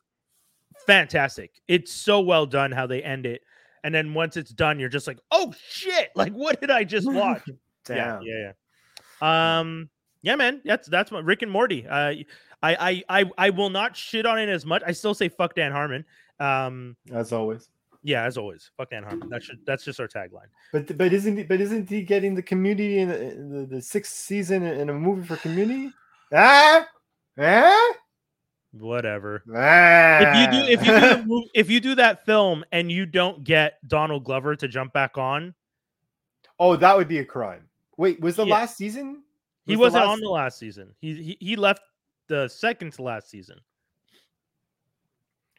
fantastic. 0.85 1.51
It's 1.67 1.91
so 1.91 2.19
well 2.21 2.45
done 2.45 2.71
how 2.71 2.87
they 2.87 3.03
end 3.03 3.25
it. 3.25 3.41
And 3.83 3.93
then 3.93 4.13
once 4.13 4.35
it's 4.35 4.51
done, 4.51 4.79
you're 4.79 4.89
just 4.89 5.05
like, 5.05 5.19
oh 5.29 5.53
shit! 5.69 6.09
Like, 6.15 6.33
what 6.33 6.59
did 6.59 6.71
I 6.71 6.83
just 6.83 7.11
watch? 7.11 7.43
yeah, 7.89 8.19
yeah, 8.23 8.51
yeah. 9.21 9.59
Um, 9.59 9.89
yeah, 10.23 10.35
man. 10.35 10.61
That's 10.65 10.87
that's 10.87 11.11
what 11.11 11.23
Rick 11.23 11.43
and 11.43 11.51
Morty. 11.51 11.85
Uh, 11.87 12.13
I 12.63 13.03
I 13.09 13.21
I 13.21 13.31
I 13.37 13.49
will 13.51 13.69
not 13.69 13.95
shit 13.95 14.25
on 14.25 14.39
it 14.39 14.49
as 14.49 14.65
much. 14.65 14.81
I 14.85 14.91
still 14.91 15.13
say 15.13 15.29
fuck 15.29 15.53
Dan 15.53 15.71
Harmon. 15.71 16.03
Um, 16.39 16.95
As 17.13 17.31
always. 17.31 17.69
yeah, 18.01 18.23
as 18.23 18.37
always, 18.37 18.71
fuck 18.75 18.89
Dan 18.89 19.03
Harmon. 19.03 19.29
That 19.29 19.43
should 19.43 19.59
that's 19.67 19.85
just 19.85 19.99
our 19.99 20.07
tagline. 20.07 20.49
But 20.73 20.97
but 20.97 21.13
isn't 21.13 21.37
he, 21.37 21.43
but 21.43 21.61
isn't 21.61 21.87
he 21.87 22.01
getting 22.01 22.33
the 22.33 22.41
community 22.41 22.99
in 22.99 23.09
the, 23.09 23.59
the, 23.59 23.65
the 23.75 23.81
sixth 23.81 24.13
season 24.15 24.63
in 24.63 24.89
a 24.89 24.93
movie 24.93 25.27
for 25.27 25.37
community? 25.37 25.91
Ah, 26.33 26.87
ah, 27.39 27.93
Whatever. 28.77 29.41
ah. 29.55 30.19
If 30.19 30.35
you 30.35 30.51
do 30.51 30.71
if 30.71 30.85
you 30.85 30.93
do 30.93 30.99
the 30.99 31.23
mov- 31.27 31.49
if 31.53 31.69
you 31.69 31.79
do 31.79 31.95
that 31.95 32.25
film 32.25 32.65
and 32.71 32.91
you 32.91 33.05
don't 33.05 33.43
get 33.43 33.79
Donald 33.87 34.23
Glover 34.25 34.55
to 34.57 34.67
jump 34.67 34.91
back 34.93 35.17
on, 35.17 35.53
oh, 36.59 36.75
that 36.75 36.95
would 36.97 37.07
be 37.07 37.19
a 37.19 37.25
crime. 37.25 37.69
Wait, 37.97 38.19
was 38.19 38.35
the 38.35 38.45
Yeah. 38.45 38.53
last 38.55 38.75
season? 38.77 39.23
he 39.65 39.75
Was 39.75 39.77
the 39.77 39.81
wasn't 39.99 40.03
last- 40.05 40.13
on 40.13 40.19
the 40.19 40.29
last 40.29 40.59
season. 40.59 40.93
He, 40.99 41.13
he 41.15 41.37
he 41.39 41.55
left 41.55 41.81
the 42.27 42.47
second 42.49 42.91
to 42.93 43.01
last 43.03 43.29
season. 43.29 43.59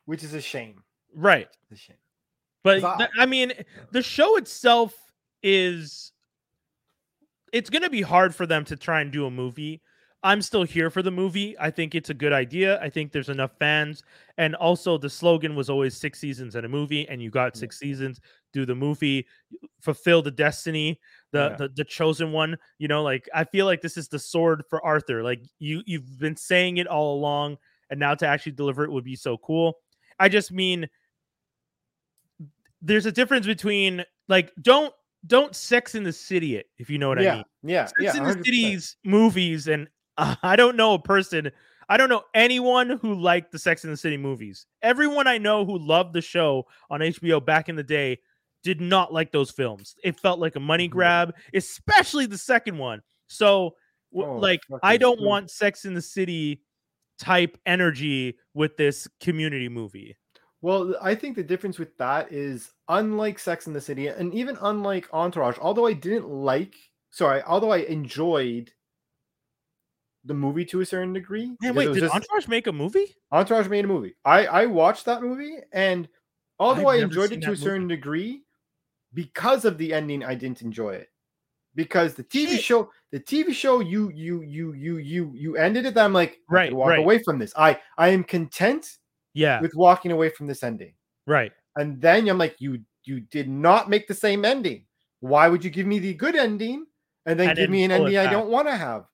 which 0.05 0.22
is 0.22 0.35
a 0.35 0.40
shame. 0.40 0.83
Right. 1.14 1.48
It's 1.70 1.81
a 1.81 1.85
shame. 1.85 1.96
But 2.62 2.85
I- 2.85 2.96
th- 2.98 3.11
I 3.18 3.26
mean, 3.26 3.52
the 3.92 4.02
show 4.02 4.37
itself 4.37 4.94
is 5.42 6.12
it's 7.52 7.70
going 7.70 7.83
to 7.83 7.90
be 7.90 8.02
hard 8.02 8.35
for 8.35 8.46
them 8.46 8.64
to 8.66 8.76
try 8.76 9.00
and 9.00 9.11
do 9.11 9.26
a 9.26 9.31
movie. 9.31 9.81
I'm 10.27 10.43
still 10.43 10.65
here 10.65 10.91
for 10.91 11.03
the 11.03 11.11
movie. 11.11 11.57
I 11.59 11.71
think 11.71 11.95
it's 11.95 12.11
a 12.11 12.15
good 12.15 12.33
idea. 12.33 12.81
I 12.83 12.91
think 12.91 13.12
there's 13.12 13.29
enough 13.29 13.53
fans. 13.61 14.03
And 14.39 14.57
also 14.57 14.98
the 14.98 15.09
slogan 15.09 15.55
was 15.55 15.71
always 15.71 15.96
six 15.96 16.19
seasons 16.19 16.57
in 16.57 16.65
a 16.65 16.69
movie 16.69 17.09
and 17.09 17.23
you 17.23 17.31
got 17.31 17.55
Yeah. 17.55 17.61
six 17.61 17.79
seasons, 17.79 18.21
do 18.53 18.67
the 18.67 18.75
movie, 18.75 19.27
fulfill 19.81 20.23
the 20.23 20.33
destiny, 20.33 20.98
the, 21.31 21.50
Yeah. 21.50 21.57
the 21.57 21.69
the 21.69 21.85
chosen 21.85 22.33
one, 22.33 22.59
you 22.79 22.88
know, 22.88 23.03
like 23.05 23.29
I 23.33 23.44
feel 23.44 23.67
like 23.67 23.81
this 23.83 23.96
is 23.96 24.09
the 24.09 24.19
sword 24.19 24.65
for 24.69 24.85
Arthur. 24.85 25.23
Like 25.23 25.42
you 25.61 25.83
you've 25.87 26.19
been 26.19 26.37
saying 26.37 26.79
it 26.79 26.88
all 26.88 27.15
along 27.17 27.59
and 27.90 28.00
now 28.00 28.15
to 28.17 28.27
actually 28.27 28.53
deliver 28.53 28.83
it 28.85 28.90
would 28.90 29.05
be 29.05 29.17
so 29.17 29.38
cool. 29.38 29.79
I 30.19 30.29
just 30.29 30.50
mean 30.50 30.88
there's 32.83 33.07
a 33.07 33.13
difference 33.13 33.46
between 33.46 34.05
like 34.29 34.53
don't 34.61 34.92
don't 35.27 35.55
Sex 35.57 35.94
in 35.94 36.03
the 36.05 36.13
City 36.13 36.57
it 36.57 36.67
if 36.79 36.88
you 36.90 36.98
know 36.98 37.09
what 37.09 37.19
I 37.19 37.23
yeah, 37.23 37.35
mean. 37.37 37.44
yeah, 37.65 37.85
Sex 37.87 38.00
yeah. 38.00 38.17
in 38.17 38.23
the 38.25 38.31
100%. 38.35 38.44
City's 38.44 38.96
movies, 39.05 39.69
and 39.69 39.88
uh, 40.19 40.37
I 40.42 40.56
don't 40.56 40.77
know 40.77 40.94
a 40.94 40.98
person, 40.98 41.50
I 41.88 41.96
don't 41.96 42.08
know 42.08 42.25
anyone 42.35 42.90
who 42.90 43.14
liked 43.14 43.52
the 43.52 43.58
Sex 43.58 43.85
in 43.85 43.90
the 43.90 43.96
City 43.96 44.17
movies. 44.17 44.67
Everyone 44.83 45.27
I 45.27 45.38
know 45.38 45.64
who 45.64 45.79
loved 45.79 46.14
the 46.14 46.23
show 46.23 46.67
on 46.90 47.00
HBO 47.00 47.44
back 47.44 47.69
in 47.69 47.77
the 47.77 47.83
day 47.85 48.19
did 48.62 48.81
not 48.81 49.12
like 49.12 49.31
those 49.31 49.50
films. 49.50 49.94
It 50.02 50.19
felt 50.19 50.40
like 50.40 50.56
a 50.56 50.60
money 50.60 50.88
Mhm. 50.88 50.92
grab, 50.92 51.35
especially 51.54 52.27
the 52.27 52.38
second 52.38 52.79
one. 52.79 53.02
So, 53.29 53.77
Oh, 54.14 54.37
like, 54.38 54.60
I 54.83 54.96
don't 54.96 55.21
want 55.21 55.50
Sex 55.50 55.85
in 55.85 55.94
the 55.94 56.00
City 56.02 56.62
type 57.19 57.58
energy 57.67 58.38
with 58.54 58.77
this 58.77 59.06
community 59.21 59.69
movie. 59.69 60.17
Well, 60.62 60.96
I 61.02 61.14
think 61.14 61.37
the 61.37 61.42
difference 61.44 61.79
with 61.79 61.96
that 61.98 62.33
is 62.33 62.73
unlike 62.88 63.38
Sex 63.38 63.67
in 63.67 63.73
the 63.73 63.81
City 63.81 64.08
and 64.08 64.33
even 64.35 64.56
unlike 64.60 65.08
Entourage, 65.12 65.58
although 65.60 65.87
I 65.87 65.92
didn't 65.92 66.29
like, 66.29 66.75
sorry, 67.10 67.42
although 67.42 67.73
I 67.73 67.79
enjoyed 67.79 68.73
the 70.27 70.35
movie 70.35 70.64
to 70.66 70.81
a 70.81 70.87
certain 70.87 71.12
degree. 71.12 71.56
Man, 71.62 71.74
wait, 71.74 71.92
did 71.94 72.00
just- 72.00 72.14
Entourage 72.14 72.48
make 72.48 72.66
a 72.66 72.72
movie? 72.72 73.14
Entourage 73.33 73.68
made 73.68 73.85
a 73.85 73.88
movie. 73.88 74.14
I 74.24 74.46
I 74.46 74.66
watched 74.66 75.04
that 75.06 75.22
movie, 75.22 75.56
and 75.72 76.08
although 76.58 76.88
I've 76.88 77.00
I 77.00 77.04
enjoyed 77.04 77.33
it 77.33 77.40
to 77.42 77.48
a 77.48 77.50
that 77.54 77.58
certain 77.58 77.88
degree, 77.88 78.42
because 79.14 79.64
of 79.64 79.79
the 79.79 79.92
ending, 79.94 80.24
I 80.24 80.35
didn't 80.35 80.62
enjoy 80.62 80.94
it. 80.94 81.08
Because 81.74 82.14
the 82.14 82.24
TV 82.24 82.52
Shit. 82.52 82.62
show, 82.64 82.90
the 83.12 83.20
TV 83.20 83.52
show, 83.52 83.81
you 83.81 84.10
you 84.14 84.42
you 84.42 84.72
you 84.72 84.96
you 84.96 85.31
you 85.35 85.56
ended 85.56 85.85
it. 85.87 85.96
I'm 85.98 86.12
like, 86.14 86.40
I 86.50 86.54
Right, 86.54 86.72
walk 86.72 86.88
right. 86.88 86.98
away 86.98 87.22
from 87.22 87.38
this. 87.38 87.52
I 87.56 87.79
I 87.98 88.08
am 88.08 88.24
content 88.24 88.96
Yeah, 89.35 89.60
with 89.60 89.74
walking 89.74 90.10
away 90.10 90.31
from 90.31 90.46
this 90.46 90.62
ending. 90.62 90.94
right. 91.27 91.52
And 91.77 92.00
then 92.00 92.27
I'm 92.29 92.38
like, 92.38 92.56
you 92.60 92.81
you 93.04 93.20
did 93.20 93.48
not 93.48 93.90
make 93.90 94.08
the 94.08 94.14
same 94.14 94.44
ending. 94.46 94.87
Why 95.20 95.48
would 95.48 95.62
you 95.62 95.70
give 95.70 95.87
me 95.87 95.98
the 95.98 96.14
good 96.14 96.35
ending 96.35 96.87
and 97.27 97.38
then 97.38 97.50
And 97.50 97.58
give 97.58 97.68
me 97.70 97.85
an 97.85 97.90
ending 97.90 98.16
I 98.16 98.31
don't 98.31 98.48
want 98.48 98.68
to 98.68 98.77
have? 98.77 99.04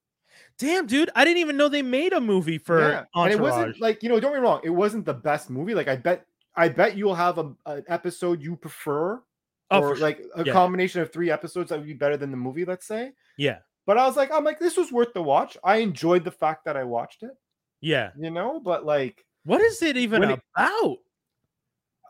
Damn, 0.62 0.86
dude, 0.86 1.10
I 1.14 1.24
didn't 1.24 1.38
even 1.38 1.56
know 1.56 1.68
they 1.68 1.82
made 1.82 2.12
a 2.12 2.20
movie 2.20 2.58
for 2.58 2.80
yeah, 2.80 3.04
and 3.14 3.32
it 3.32 3.38
wasn't 3.40 3.80
like 3.80 4.02
you 4.02 4.08
know. 4.08 4.18
Don't 4.20 4.32
get 4.32 4.40
me 4.40 4.46
wrong. 4.46 4.60
It 4.64 4.70
wasn't 4.70 5.04
the 5.04 5.14
best 5.14 5.50
movie. 5.50 5.74
Like 5.74 5.88
I 5.88 5.96
bet, 5.96 6.24
I 6.56 6.68
bet 6.68 6.96
you'll 6.96 7.14
have 7.14 7.38
a 7.38 7.52
an 7.66 7.84
episode 7.88 8.40
you 8.42 8.56
prefer, 8.56 9.22
Oh, 9.70 9.80
or 9.80 9.88
for 9.90 9.96
sure. 9.96 10.06
like 10.08 10.22
a 10.36 10.44
Yeah. 10.44 10.52
combination 10.52 11.00
of 11.00 11.12
three 11.12 11.30
episodes 11.30 11.70
that 11.70 11.78
would 11.78 11.86
be 11.86 11.94
better 11.94 12.16
than 12.16 12.30
the 12.30 12.36
movie. 12.36 12.64
Let's 12.64 12.86
say. 12.86 13.12
yeah, 13.36 13.58
But 13.86 13.98
I 13.98 14.06
was 14.06 14.16
like, 14.16 14.30
I'm 14.32 14.44
like, 14.44 14.58
this 14.60 14.76
was 14.76 14.92
worth 14.92 15.12
the 15.14 15.22
watch. 15.22 15.56
I 15.64 15.76
enjoyed 15.78 16.22
the 16.24 16.30
fact 16.30 16.64
that 16.66 16.76
I 16.76 16.84
watched 16.84 17.22
it. 17.22 17.32
yeah. 17.80 18.10
You 18.16 18.30
know, 18.30 18.60
but 18.60 18.84
like, 18.86 19.24
What 19.44 19.60
is 19.60 19.82
it 19.82 19.96
even 19.96 20.20
When 20.20 20.30
it- 20.32 20.40
about? 20.56 20.98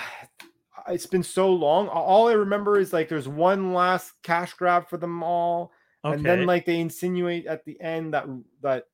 it's 0.90 1.06
been 1.08 1.24
so 1.24 1.52
long. 1.54 1.88
All 1.88 2.28
I 2.30 2.34
remember 2.34 2.80
is 2.80 2.94
like 2.94 3.10
there's 3.10 3.28
one 3.28 3.74
last 3.74 4.14
cash 4.24 4.54
grab 4.54 4.88
for 4.88 4.98
them 4.98 5.22
all. 5.24 5.72
Okay. 6.06 6.16
and 6.16 6.26
then 6.26 6.46
like 6.46 6.66
they 6.66 6.80
insinuate 6.80 7.46
at 7.46 7.66
the 7.66 7.80
end 7.82 8.14
that 8.14 8.26
that 8.62 8.86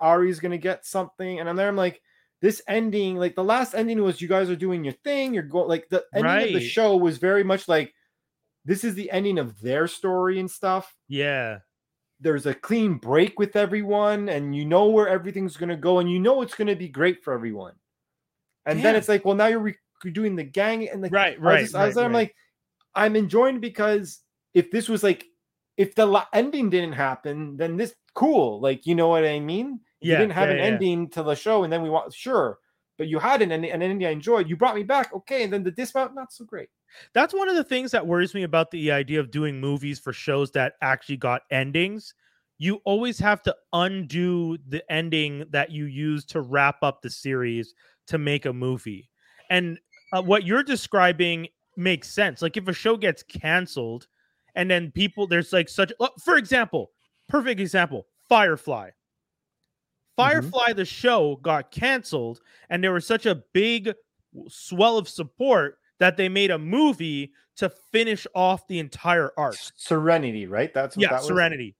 Ari's 0.00 0.40
gonna 0.40 0.58
get 0.58 0.84
something, 0.84 1.40
and 1.40 1.48
I'm 1.48 1.56
there. 1.56 1.68
I'm 1.68 1.76
like, 1.76 2.02
this 2.42 2.60
ending, 2.68 3.16
like 3.16 3.34
the 3.34 3.44
last 3.44 3.74
ending 3.74 4.02
was 4.02 4.20
you 4.20 4.28
guys 4.28 4.50
are 4.50 4.56
doing 4.56 4.84
your 4.84 4.92
thing. 5.04 5.32
You're 5.32 5.42
going 5.42 5.68
like 5.68 5.88
the 5.88 6.04
ending 6.14 6.26
of 6.26 6.52
the 6.60 6.60
show 6.68 6.96
was 6.96 7.18
very 7.18 7.44
much 7.44 7.66
like 7.68 7.94
this 8.66 8.84
is 8.84 8.94
the 8.94 9.10
ending 9.10 9.38
of 9.38 9.58
their 9.60 9.86
story 9.86 10.38
and 10.38 10.50
stuff. 10.50 10.94
yeah, 11.08 11.60
There's 12.20 12.44
a 12.44 12.52
clean 12.54 12.94
break 12.98 13.38
with 13.38 13.56
everyone, 13.56 14.28
and 14.28 14.54
you 14.54 14.66
know 14.66 14.86
where 14.88 15.08
everything's 15.08 15.56
gonna 15.56 15.76
go, 15.76 15.98
and 15.98 16.10
you 16.10 16.18
know 16.20 16.42
it's 16.42 16.54
gonna 16.54 16.76
be 16.76 16.88
great 16.88 17.24
for 17.24 17.32
everyone. 17.32 17.72
And 18.66 18.84
then 18.84 18.94
it's 18.96 19.08
like, 19.08 19.24
well, 19.24 19.34
now 19.34 19.46
you're 19.46 19.60
re- 19.60 19.76
doing 20.12 20.36
the 20.36 20.44
gang, 20.44 20.86
and 20.90 21.00
like 21.00 21.12
right, 21.12 21.36
I 21.36 21.38
was, 21.38 21.42
right. 21.42 21.60
just- 21.62 21.74
I 21.74 21.86
was 21.86 21.96
right. 21.96 22.04
I'm 22.04 22.12
like, 22.12 22.34
I'm 22.94 23.16
enjoying 23.16 23.60
because 23.60 24.20
if 24.52 24.70
this 24.70 24.88
was 24.90 25.02
like, 25.02 25.24
if 25.80 25.94
the 25.94 26.04
la- 26.04 26.26
ending 26.34 26.68
didn't 26.68 26.92
happen, 26.92 27.56
then 27.56 27.78
this 27.78 27.94
cool. 28.12 28.60
Like, 28.60 28.84
you 28.84 28.94
know 28.94 29.08
what 29.08 29.24
I 29.24 29.40
mean? 29.40 29.80
Yeah, 30.02 30.12
you 30.12 30.18
didn't 30.18 30.34
have 30.34 30.48
yeah, 30.48 30.54
an 30.54 30.58
yeah. 30.58 30.64
ending 30.64 31.08
to 31.10 31.22
the 31.22 31.34
show, 31.34 31.64
and 31.64 31.72
then 31.72 31.80
we 31.80 31.88
want 31.88 32.12
sure, 32.12 32.58
but 32.98 33.08
you 33.08 33.18
had 33.18 33.40
an 33.40 33.50
ending, 33.50 33.70
an 33.70 33.80
ending 33.80 34.06
I 34.06 34.10
enjoyed. 34.10 34.46
You 34.46 34.58
brought 34.58 34.74
me 34.74 34.82
back, 34.82 35.10
okay, 35.14 35.42
and 35.42 35.50
then 35.50 35.62
the 35.62 35.70
dismount 35.70 36.14
not 36.14 36.34
so 36.34 36.44
great. 36.44 36.68
That's 37.14 37.32
one 37.32 37.48
of 37.48 37.54
the 37.54 37.64
things 37.64 37.92
that 37.92 38.06
worries 38.06 38.34
me 38.34 38.42
about 38.42 38.70
the 38.70 38.92
idea 38.92 39.20
of 39.20 39.30
doing 39.30 39.58
movies 39.58 39.98
for 39.98 40.12
shows 40.12 40.50
that 40.50 40.74
actually 40.82 41.16
got 41.16 41.42
endings. 41.50 42.12
You 42.58 42.82
always 42.84 43.18
have 43.20 43.42
to 43.44 43.56
undo 43.72 44.58
the 44.68 44.84
ending 44.92 45.46
that 45.48 45.70
you 45.70 45.86
use 45.86 46.26
to 46.26 46.42
wrap 46.42 46.82
up 46.82 47.00
the 47.00 47.08
series 47.08 47.72
to 48.08 48.18
make 48.18 48.44
a 48.44 48.52
movie. 48.52 49.08
And 49.48 49.78
uh, 50.12 50.20
what 50.20 50.44
you're 50.44 50.62
describing 50.62 51.48
makes 51.78 52.10
sense. 52.10 52.42
Like 52.42 52.58
if 52.58 52.68
a 52.68 52.74
show 52.74 52.98
gets 52.98 53.22
canceled 53.22 54.08
and 54.54 54.70
then 54.70 54.90
people, 54.90 55.26
there's 55.26 55.52
like 55.52 55.68
such, 55.68 55.92
oh, 56.00 56.10
for 56.22 56.36
example, 56.36 56.90
perfect 57.28 57.60
example 57.60 58.06
Firefly. 58.28 58.88
Mm-hmm. 58.88 58.92
Firefly, 60.16 60.72
the 60.74 60.84
show, 60.84 61.36
got 61.42 61.70
canceled, 61.70 62.40
and 62.68 62.84
there 62.84 62.92
was 62.92 63.06
such 63.06 63.26
a 63.26 63.42
big 63.52 63.92
swell 64.48 64.98
of 64.98 65.08
support 65.08 65.78
that 65.98 66.16
they 66.16 66.28
made 66.28 66.50
a 66.50 66.58
movie 66.58 67.32
to 67.56 67.68
finish 67.92 68.26
off 68.34 68.66
the 68.68 68.78
entire 68.78 69.32
arc. 69.36 69.56
Serenity, 69.76 70.46
right? 70.46 70.72
That's 70.72 70.96
what 70.96 71.02
Yeah, 71.02 71.10
that 71.10 71.18
was? 71.18 71.26
Serenity. 71.26 71.74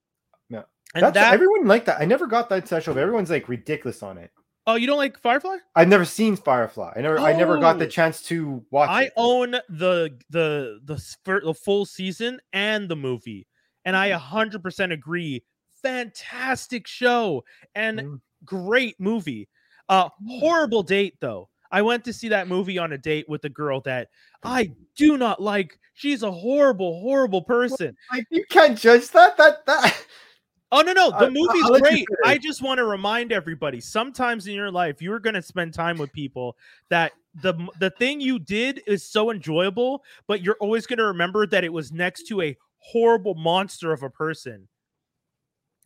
Yeah. 0.48 0.62
And 0.94 1.04
That's 1.04 1.14
that 1.14 1.34
everyone 1.34 1.66
liked 1.66 1.86
that. 1.86 2.00
I 2.00 2.04
never 2.04 2.26
got 2.26 2.48
that 2.48 2.66
special. 2.66 2.94
but 2.94 3.00
Everyone's 3.00 3.30
like 3.30 3.48
ridiculous 3.48 4.02
on 4.02 4.18
it. 4.18 4.30
Oh, 4.66 4.74
you 4.74 4.86
don't 4.86 4.96
like 4.98 5.18
Firefly? 5.18 5.56
I've 5.74 5.88
never 5.88 6.04
seen 6.04 6.36
Firefly. 6.36 6.92
I 6.96 7.00
never, 7.00 7.18
I 7.18 7.32
never 7.32 7.58
got 7.58 7.78
the 7.78 7.86
Oh. 7.86 7.88
chance 7.88 8.22
to 8.24 8.64
watch 8.70 8.90
I 8.90 9.04
it. 9.04 9.12
own 9.16 9.52
the 9.68 10.18
the 10.30 10.80
the 10.84 11.02
the 11.44 11.54
full 11.54 11.84
season 11.86 12.40
and 12.52 12.88
the 12.88 12.96
movie, 12.96 13.46
and 13.84 13.96
I 13.96 14.10
100% 14.10 14.92
agree. 14.92 15.42
Fantastic 15.82 16.86
show 16.86 17.44
and 17.74 18.00
Mm. 18.00 18.20
great 18.44 18.98
movie. 19.00 19.48
Uh 19.88 20.08
horrible 20.28 20.82
date 20.82 21.14
though. 21.20 21.48
I 21.72 21.82
went 21.82 22.04
to 22.04 22.12
see 22.12 22.28
that 22.28 22.48
movie 22.48 22.78
on 22.78 22.92
a 22.92 22.98
date 22.98 23.28
with 23.28 23.44
a 23.44 23.48
girl 23.48 23.80
that 23.82 24.08
I 24.42 24.72
do 24.96 25.16
not 25.16 25.40
like. 25.40 25.78
She's 25.94 26.22
a 26.22 26.30
horrible, 26.32 27.00
horrible 27.00 27.42
person. 27.42 27.96
You 28.30 28.44
can't 28.50 28.76
judge 28.78 29.08
that. 29.10 29.36
That 29.36 29.64
that. 29.66 30.06
Oh 30.72 30.82
no, 30.82 30.92
no, 30.92 31.10
the 31.10 31.16
I'll 31.16 31.30
movie's 31.30 31.80
great. 31.80 32.06
I 32.24 32.38
just 32.38 32.62
want 32.62 32.78
to 32.78 32.84
remind 32.84 33.32
everybody: 33.32 33.80
sometimes 33.80 34.46
in 34.46 34.54
your 34.54 34.70
life, 34.70 35.02
you're 35.02 35.18
going 35.18 35.34
to 35.34 35.42
spend 35.42 35.74
time 35.74 35.98
with 35.98 36.12
people 36.12 36.56
that 36.90 37.12
the 37.34 37.54
the 37.80 37.90
thing 37.90 38.20
you 38.20 38.38
did 38.38 38.82
is 38.86 39.04
so 39.04 39.30
enjoyable, 39.30 40.04
but 40.28 40.42
you're 40.42 40.56
always 40.60 40.86
going 40.86 40.98
to 40.98 41.06
remember 41.06 41.46
that 41.46 41.64
it 41.64 41.72
was 41.72 41.90
next 41.90 42.28
to 42.28 42.40
a 42.42 42.56
horrible 42.78 43.34
monster 43.34 43.92
of 43.92 44.02
a 44.02 44.10
person. 44.10 44.68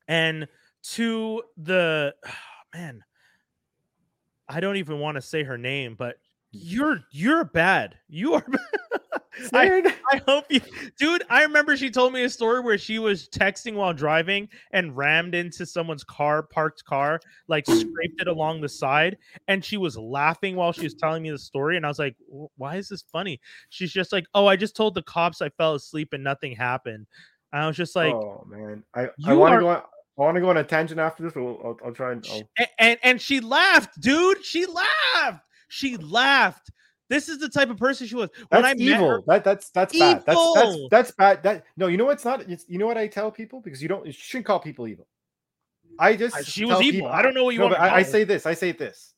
And 0.07 0.49
to 0.83 1.43
the 1.57 2.15
man, 2.75 3.03
I 4.49 4.61
don't 4.61 4.77
even 4.77 4.99
want 4.99 5.17
to 5.17 5.23
say 5.23 5.45
her 5.45 5.57
name, 5.57 5.95
but 5.99 6.17
you're 6.53 7.01
you're 7.11 7.45
bad. 7.45 7.97
You 8.09 8.35
are. 8.35 8.47
I? 9.53 9.95
I 10.13 10.23
hope 10.29 10.47
you, 10.51 10.61
dude. 10.99 11.23
I 11.29 11.43
remember 11.43 11.77
she 11.77 11.91
told 11.91 12.13
me 12.13 12.25
a 12.25 12.31
story 12.31 12.61
where 12.61 12.79
she 12.79 12.99
was 12.99 13.29
texting 13.29 13.75
while 13.75 13.93
driving 13.93 14.49
and 14.73 14.97
rammed 14.97 15.35
into 15.35 15.67
someone's 15.67 16.05
car, 16.05 16.43
parked 16.43 16.85
car, 16.85 17.21
like 17.49 17.67
scraped 17.67 18.21
it 18.21 18.29
along 18.29 18.61
the 18.61 18.69
side, 18.69 19.19
and 19.49 19.65
she 19.65 19.77
was 19.77 19.97
laughing 19.97 20.57
while 20.57 20.73
she 20.73 20.85
was 20.85 20.95
telling 20.95 21.23
me 21.23 21.31
the 21.31 21.39
story. 21.39 21.77
And 21.77 21.85
I 21.85 21.89
was 21.89 21.99
like, 21.99 22.17
"Why 22.57 22.77
is 22.77 22.89
this 22.89 23.03
funny?" 23.13 23.41
She's 23.71 23.93
just 23.93 24.13
like, 24.13 24.27
"Oh, 24.35 24.47
I 24.47 24.57
just 24.57 24.77
told 24.77 24.95
the 24.95 25.03
cops 25.03 25.41
I 25.43 25.49
fell 25.51 25.75
asleep 25.75 26.13
and 26.13 26.23
nothing 26.23 26.55
happened." 26.55 27.07
And 27.53 27.63
I 27.63 27.67
was 27.69 27.77
just 27.77 27.95
like, 27.95 28.13
oh 28.13 28.45
man, 28.49 28.83
I, 28.95 29.09
I 29.27 29.35
want 29.35 29.55
to 29.55 29.61
go. 29.61 29.69
On, 29.69 29.77
I 29.77 30.23
want 30.23 30.35
to 30.37 30.41
go 30.41 30.51
on 30.51 30.57
a 30.57 30.65
tangent 30.65 30.99
after 31.01 31.23
this. 31.23 31.37
I'll, 31.37 31.61
I'll, 31.65 31.79
I'll 31.87 31.93
try 31.93 32.13
and. 32.13 32.25
I'll, 32.31 32.49
a- 32.59 32.83
and 32.83 32.99
and 33.03 33.21
she 33.21 33.41
laughed, 33.41 34.01
dude. 34.01 34.45
She 34.45 34.67
laughed. 34.67 35.45
She 35.69 35.97
laughed. 35.97 36.71
This 37.11 37.29
is 37.29 37.39
the 37.39 37.49
type 37.49 37.69
of 37.71 37.77
person 37.77 38.07
she 38.07 38.15
was. 38.15 38.31
When 38.49 38.63
that's 38.63 38.81
I 38.81 38.83
evil. 38.83 39.09
her- 39.09 39.23
that 39.27 39.45
that's 39.45 39.71
that's 39.71 39.97
bad. 39.99 40.25
That's 40.27 40.53
that's 40.55 40.77
that's 40.91 41.11
bad. 41.13 41.43
That 41.43 41.65
no, 41.77 41.87
you 41.89 41.97
know 41.97 42.07
what's 42.07 42.25
not. 42.25 42.41
It's 42.49 42.65
you 42.69 42.79
know 42.79 42.87
what 42.87 42.97
I 42.97 43.07
tell 43.09 43.31
people 43.31 43.61
because 43.61 43.83
you 43.83 43.89
don't. 43.89 44.07
You 44.07 44.13
shouldn't 44.13 44.47
call 44.47 44.59
people 44.59 44.89
evil. 44.89 45.07
I 45.99 46.17
just 46.17 46.35
I- 46.37 46.43
she 46.43 46.65
was 46.65 46.81
evil. 46.81 46.93
people- 46.93 47.09
I 47.09 47.21
don't 47.23 47.35
know 47.35 47.45
what 47.45 47.55
you 47.55 47.61
No, 47.61 47.67
want 47.67 47.79
I, 47.79 47.97
I 47.97 48.03
say 48.03 48.25
this. 48.25 48.47
I 48.47 48.55
say 48.55 48.73
this. 48.73 49.13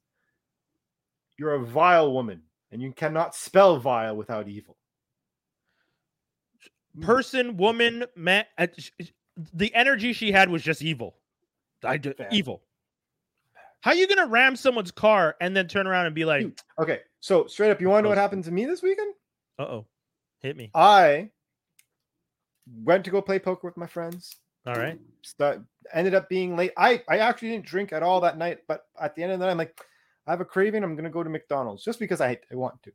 You're 1.38 1.54
a 1.54 1.64
vile 1.64 2.12
woman, 2.12 2.42
and 2.72 2.82
you 2.82 2.92
cannot 2.92 3.34
spell 3.34 3.78
vile 3.78 4.16
without 4.16 4.48
evil. 4.48 4.76
person, 7.02 7.56
woman, 7.56 8.04
man. 8.16 8.44
uh, 8.58 8.66
The 9.52 9.72
energy 9.74 10.12
she 10.14 10.32
had 10.32 10.48
was 10.50 10.62
just 10.62 10.80
evil. 10.82 11.16
I 11.84 11.98
do, 11.98 12.14
evil. 12.32 12.62
How 13.82 13.90
are 13.90 13.94
you 13.94 14.08
gonna 14.08 14.26
ram 14.26 14.56
someone's 14.56 14.90
car 14.90 15.36
and 15.40 15.54
then 15.54 15.68
turn 15.68 15.86
around 15.86 16.06
and 16.06 16.14
be 16.14 16.24
like, 16.24 16.46
Okay, 16.78 17.00
so 17.26 17.48
straight 17.48 17.72
up, 17.72 17.80
you 17.80 17.88
want 17.88 18.00
to 18.00 18.02
know 18.04 18.10
what 18.10 18.18
happened 18.18 18.44
to 18.44 18.52
me 18.52 18.66
this 18.66 18.82
weekend? 18.82 19.12
"Uh 19.58 19.62
oh, 19.62 19.86
hit 20.38 20.56
me"? 20.56 20.70
I 20.74 21.30
went 22.84 23.04
to 23.04 23.10
go 23.10 23.20
play 23.20 23.40
poker 23.40 23.66
with 23.66 23.76
my 23.76 23.88
friends. 23.88 24.36
All 24.64 24.76
right. 24.76 25.00
Start, 25.22 25.60
ended 25.92 26.14
up 26.14 26.28
being 26.28 26.54
late. 26.54 26.70
I 26.76 27.02
I 27.08 27.18
actually 27.18 27.50
didn't 27.50 27.66
drink 27.66 27.92
at 27.92 28.04
all 28.04 28.20
that 28.20 28.38
night, 28.38 28.58
but 28.68 28.86
at 29.00 29.16
the 29.16 29.24
end 29.24 29.32
of 29.32 29.40
the 29.40 29.46
night, 29.46 29.50
I'm 29.50 29.58
like, 29.58 29.76
I 30.28 30.30
have 30.30 30.40
a 30.40 30.44
craving. 30.44 30.84
I'm 30.84 30.94
gonna 30.94 31.10
go 31.10 31.24
to 31.24 31.30
McDonald's 31.30 31.82
just 31.82 31.98
because 31.98 32.20
I 32.20 32.38
I 32.52 32.54
want 32.54 32.80
to. 32.84 32.92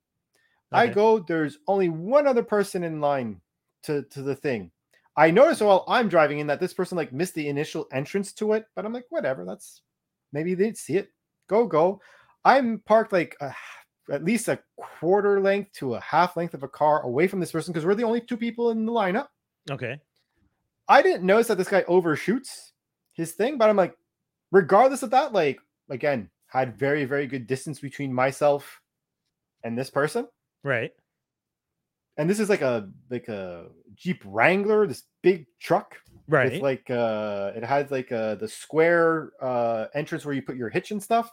I 0.72 0.88
go. 0.88 1.20
There's 1.20 1.58
only 1.68 1.90
one 1.90 2.26
other 2.26 2.44
person 2.44 2.86
in 2.86 3.02
line 3.02 3.42
to 3.84 4.04
to 4.04 4.22
the 4.22 4.36
thing. 4.36 4.72
I 5.18 5.30
notice 5.30 5.60
while 5.60 5.84
I'm 5.90 6.08
driving 6.08 6.40
in 6.40 6.48
that 6.48 6.62
this 6.62 6.74
person 6.74 6.96
like 6.96 7.12
missed 7.12 7.36
the 7.36 7.50
initial 7.50 7.86
entrance 7.92 8.32
to 8.36 8.54
it, 8.54 8.66
but 8.76 8.86
I'm 8.86 8.94
like, 8.94 9.08
whatever. 9.10 9.44
That's 9.44 9.82
maybe 10.32 10.56
they 10.56 10.64
didn't 10.64 10.78
see 10.78 10.96
it. 10.96 11.10
Go 11.50 11.68
go. 11.68 12.00
I'm 12.46 12.80
parked 12.86 13.12
like 13.12 13.36
a, 13.42 13.54
at 14.12 14.24
least 14.24 14.48
a 14.48 14.60
quarter 14.78 15.40
length 15.40 15.72
to 15.74 15.96
a 15.96 16.00
half 16.02 16.36
length 16.38 16.54
of 16.54 16.64
a 16.64 16.68
car 16.68 17.02
away 17.04 17.28
from 17.28 17.40
this 17.40 17.52
person 17.52 17.72
because 17.74 17.86
we're 17.86 17.96
the 17.96 18.04
only 18.04 18.22
two 18.22 18.38
people 18.38 18.72
in 18.72 18.86
the 18.86 18.92
lineup. 18.92 19.28
Okay. 19.70 20.00
I 20.88 21.02
didn't 21.02 21.24
notice 21.24 21.48
that 21.48 21.58
this 21.58 21.70
guy 21.70 21.84
overshoots 21.88 22.74
his 23.14 23.32
thing, 23.34 23.58
but 23.58 23.70
I'm 23.70 23.78
like, 23.78 23.96
regardless 24.52 25.04
of 25.04 25.12
that, 25.12 25.32
like 25.34 25.60
again, 25.90 26.30
had 26.48 26.78
very 26.78 27.06
very 27.06 27.28
good 27.28 27.48
distance 27.48 27.80
between 27.80 28.14
myself 28.14 28.82
and 29.64 29.78
this 29.78 29.90
person. 29.90 30.28
Right. 30.64 30.92
And 32.18 32.30
this 32.30 32.40
is 32.40 32.50
like 32.50 32.62
a 32.62 32.90
like 33.10 33.28
a 33.30 33.68
Jeep 33.96 34.22
Wrangler, 34.26 34.86
this 34.88 35.04
big 35.24 35.46
truck 35.60 35.96
Right. 36.28 36.52
with 36.54 36.62
like 36.62 36.90
uh 36.90 37.52
it 37.56 37.64
has 37.64 37.90
like 37.92 38.12
uh 38.12 38.36
the 38.36 38.48
square 38.48 39.32
uh 39.42 39.86
entrance 39.94 40.26
where 40.26 40.36
you 40.36 40.42
put 40.42 40.56
your 40.58 40.70
hitch 40.70 40.92
and 40.92 41.02
stuff. 41.02 41.32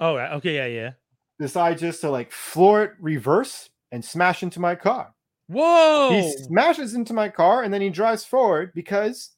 oh, 0.00 0.16
okay. 0.16 0.56
Yeah. 0.56 0.66
Yeah. 0.66 0.90
Decide 1.38 1.78
just 1.78 2.00
to 2.00 2.10
like 2.10 2.32
floor 2.32 2.84
it 2.84 2.92
reverse 2.98 3.68
and 3.92 4.04
smash 4.04 4.42
into 4.42 4.60
my 4.60 4.74
car. 4.74 5.12
Whoa! 5.48 6.10
He 6.10 6.32
smashes 6.44 6.94
into 6.94 7.12
my 7.12 7.28
car 7.28 7.62
and 7.62 7.72
then 7.72 7.80
he 7.80 7.90
drives 7.90 8.24
forward 8.24 8.72
because 8.74 9.30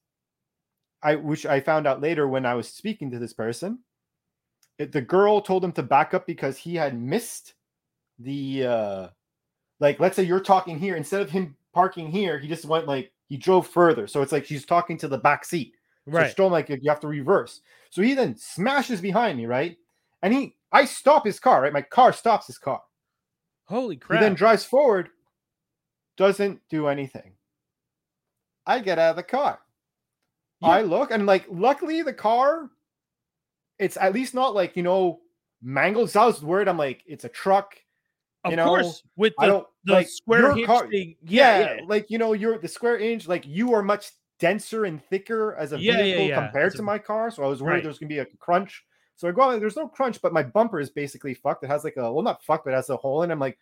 I, 1.03 1.17
which 1.17 1.47
I 1.47 1.61
found 1.61 1.87
out 1.87 2.01
later 2.01 2.27
when 2.27 2.47
I 2.47 2.55
was 2.55 2.69
speaking 2.69 3.11
to 3.11 3.19
this 3.19 3.33
person, 3.33 3.81
it, 4.79 4.93
the 4.93 5.01
girl 5.01 5.41
told 5.41 5.65
him 5.65 5.73
to 5.73 5.83
back 5.83 6.15
up 6.15 6.27
because 6.27 6.57
he 6.57 6.75
had 6.75 6.99
missed 6.99 7.55
the, 8.19 8.67
uh, 8.67 9.09
like, 9.81 10.01
let's 10.01 10.17
say 10.17 10.23
you're 10.23 10.41
talking 10.41 10.79
here 10.79 10.97
instead 10.97 11.21
of 11.21 11.31
him 11.31 11.57
parking 11.75 12.11
here, 12.11 12.39
he 12.39 12.49
just 12.49 12.65
went 12.65 12.87
like 12.87 13.13
he 13.29 13.37
drove 13.37 13.67
further. 13.67 14.07
So 14.07 14.23
it's 14.23 14.33
like 14.33 14.45
she's 14.45 14.65
talking 14.65 14.97
to 14.99 15.09
the 15.09 15.19
back 15.19 15.45
seat. 15.45 15.75
Right. 16.07 16.13
So 16.13 16.17
right. 16.17 16.25
it's 16.25 16.33
still 16.33 16.49
like 16.49 16.69
you 16.69 16.89
have 16.89 17.01
to 17.01 17.09
reverse. 17.09 17.61
So 17.91 18.03
he 18.03 18.15
then 18.15 18.37
smashes 18.37 19.01
behind 19.01 19.37
me, 19.39 19.47
right? 19.47 19.77
And 20.23 20.33
he, 20.33 20.57
I 20.73 20.85
stop 20.85 21.25
his 21.25 21.41
car, 21.41 21.63
right? 21.63 21.73
My 21.73 21.83
car 21.83 22.13
stops 22.13 22.47
his 22.47 22.59
car. 22.59 22.83
Holy 23.65 23.97
crap. 23.97 24.21
He 24.21 24.25
then 24.27 24.35
drives 24.35 24.65
forward, 24.65 25.09
doesn't 26.17 26.61
do 26.71 26.89
anything. 26.89 27.33
I 28.67 28.81
get 28.81 28.99
out 28.99 29.11
of 29.11 29.17
the 29.17 29.23
car. 29.23 29.61
Yeah. 30.61 30.69
I 30.69 30.83
look 30.83 31.11
and 31.11 31.25
like, 31.27 31.47
luckily 31.51 32.03
the 32.03 32.13
car, 32.13 32.71
it's 33.79 33.97
at 33.97 34.13
least 34.13 34.35
not 34.35 34.55
like 34.55 34.77
you 34.77 34.83
know 34.83 35.21
mangled. 35.63 36.11
So 36.11 36.21
I 36.21 36.27
was 36.27 36.43
worried. 36.43 36.69
I'm 36.69 36.77
like, 36.79 37.03
it's 37.07 37.25
a 37.25 37.29
truck. 37.29 37.77
of 38.45 38.51
you 38.51 38.57
know, 38.57 38.67
course, 38.67 39.03
with 39.17 39.35
the, 39.39 39.65
the 39.85 39.93
like 39.93 40.09
square 40.09 40.55
car- 40.67 40.89
thing. 40.89 41.17
Yeah, 41.23 41.59
Yeah, 41.61 41.75
yeah. 41.77 41.81
like 41.87 42.11
you 42.11 42.19
know, 42.19 42.33
you're 42.33 42.59
the 42.59 42.69
square 42.69 42.99
inch. 42.99 43.29
Like 43.29 43.47
you 43.47 43.73
are 43.75 43.83
much 43.83 44.11
denser 44.41 44.85
and 44.85 45.03
thicker 45.05 45.55
as 45.57 45.73
a 45.73 45.79
vehicle 45.79 46.35
compared 46.35 46.75
to 46.75 46.83
my 46.83 46.99
car. 46.99 47.31
So 47.31 47.43
I 47.45 47.47
was 47.49 47.63
worried 47.63 47.75
Right. 47.75 47.83
there's 47.85 47.99
gonna 47.99 48.09
be 48.09 48.19
a 48.19 48.27
crunch. 48.39 48.85
So 49.19 49.29
I 49.29 49.33
go 49.33 49.43
out. 49.43 49.61
There's 49.61 49.77
no 49.77 49.89
crunch, 49.89 50.23
but 50.23 50.33
my 50.33 50.43
bumper 50.43 50.81
is 50.81 50.89
basically 50.89 51.35
fucked. 51.35 51.65
It 51.65 51.67
has 51.67 51.85
like 51.85 51.97
a 51.97 52.11
well, 52.13 52.23
not 52.23 52.43
fucked, 52.43 52.65
but 52.65 52.73
it 52.73 52.77
has 52.77 52.89
a 52.89 52.97
hole 52.97 53.23
in. 53.23 53.31
it. 53.31 53.35
I'm 53.35 53.41
like, 53.41 53.59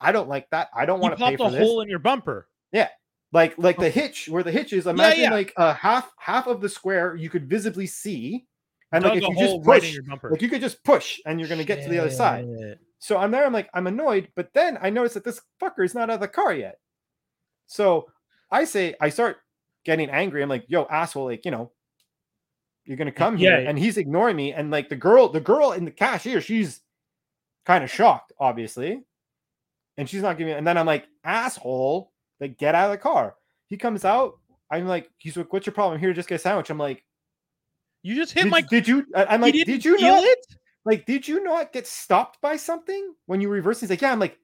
I 0.00 0.12
don't 0.12 0.28
like 0.28 0.48
that. 0.50 0.68
I 0.74 0.86
don't 0.86 1.00
want 1.00 1.18
to 1.18 1.24
pay 1.24 1.36
for 1.36 1.48
a 1.48 1.50
this. 1.50 1.60
hole 1.60 1.80
in 1.80 1.88
your 1.88 1.98
bumper. 1.98 2.46
Yeah, 2.70 2.88
like 3.32 3.56
like 3.58 3.76
the 3.78 3.86
oh. 3.86 3.90
hitch 3.90 4.28
where 4.28 4.42
the 4.42 4.50
hitch 4.50 4.72
is 4.72 4.86
imagine 4.86 5.24
yeah. 5.24 5.30
like 5.30 5.52
a 5.56 5.72
half 5.72 6.12
half 6.18 6.46
of 6.46 6.60
the 6.60 6.68
square 6.68 7.14
you 7.14 7.30
could 7.30 7.48
visibly 7.48 7.86
see 7.86 8.46
and 8.92 9.04
like 9.04 9.16
if 9.16 9.22
you 9.22 9.36
just 9.36 9.56
right 9.64 9.80
push 9.80 9.92
your 9.92 10.02
bumper. 10.02 10.30
like 10.30 10.42
you 10.42 10.48
could 10.48 10.60
just 10.60 10.82
push 10.84 11.20
and 11.26 11.38
you're 11.38 11.48
gonna 11.48 11.64
get 11.64 11.82
to 11.82 11.88
the 11.88 11.98
other 11.98 12.10
side 12.10 12.46
so 12.98 13.16
i'm 13.16 13.30
there 13.30 13.46
i'm 13.46 13.52
like 13.52 13.68
i'm 13.74 13.86
annoyed 13.86 14.28
but 14.34 14.52
then 14.52 14.78
i 14.82 14.90
notice 14.90 15.14
that 15.14 15.24
this 15.24 15.40
fucker 15.60 15.84
is 15.84 15.94
not 15.94 16.10
out 16.10 16.14
of 16.14 16.20
the 16.20 16.28
car 16.28 16.52
yet 16.52 16.78
so 17.66 18.06
i 18.50 18.64
say 18.64 18.94
i 19.00 19.08
start 19.08 19.38
getting 19.84 20.10
angry 20.10 20.42
i'm 20.42 20.48
like 20.48 20.64
yo 20.68 20.86
asshole 20.90 21.26
like 21.26 21.44
you 21.44 21.50
know 21.50 21.70
you're 22.90 22.96
gonna 22.96 23.12
come 23.12 23.36
here 23.36 23.52
and 23.54 23.78
he's 23.78 23.98
ignoring 23.98 24.34
me 24.34 24.52
and 24.52 24.72
like 24.72 24.88
the 24.88 24.96
girl 24.96 25.28
the 25.28 25.38
girl 25.38 25.70
in 25.70 25.84
the 25.84 25.92
cashier 25.92 26.40
she's 26.40 26.80
kind 27.64 27.84
of 27.84 27.90
shocked 27.90 28.32
obviously. 28.40 29.00
And 29.96 30.08
she's 30.08 30.22
not 30.22 30.36
giving 30.38 30.54
and 30.54 30.66
then 30.66 30.76
i'm 30.76 30.86
like 30.86 31.06
asshole 31.22 32.10
like 32.40 32.58
get 32.58 32.74
out 32.74 32.86
of 32.86 32.90
the 32.90 32.98
car. 32.98 33.36
He 33.68 33.76
comes 33.76 34.04
out 34.04 34.38
i'm 34.72 34.88
like 34.88 35.08
he's 35.18 35.36
like 35.36 35.52
what's 35.52 35.66
your 35.66 35.72
problem? 35.72 35.94
I'm 35.94 36.00
here 36.00 36.08
to 36.08 36.14
just 36.14 36.28
get 36.28 36.34
a 36.34 36.38
sandwich. 36.40 36.68
I'm 36.68 36.78
like 36.78 37.04
You 38.02 38.16
just 38.16 38.32
hit 38.32 38.42
did, 38.42 38.50
my. 38.50 38.60
did 38.60 38.88
you 38.88 39.06
i'm 39.14 39.40
like 39.40 39.54
did 39.54 39.84
you 39.84 39.96
not 40.00 40.24
it? 40.24 40.44
like 40.84 41.06
did 41.06 41.28
you 41.28 41.44
not 41.44 41.72
get 41.72 41.86
stopped 41.86 42.40
by 42.40 42.56
something 42.56 43.14
when 43.26 43.40
you 43.40 43.50
reverse? 43.50 43.78
He's 43.78 43.90
like 43.90 44.00
yeah. 44.02 44.10
I'm 44.10 44.18
like 44.18 44.36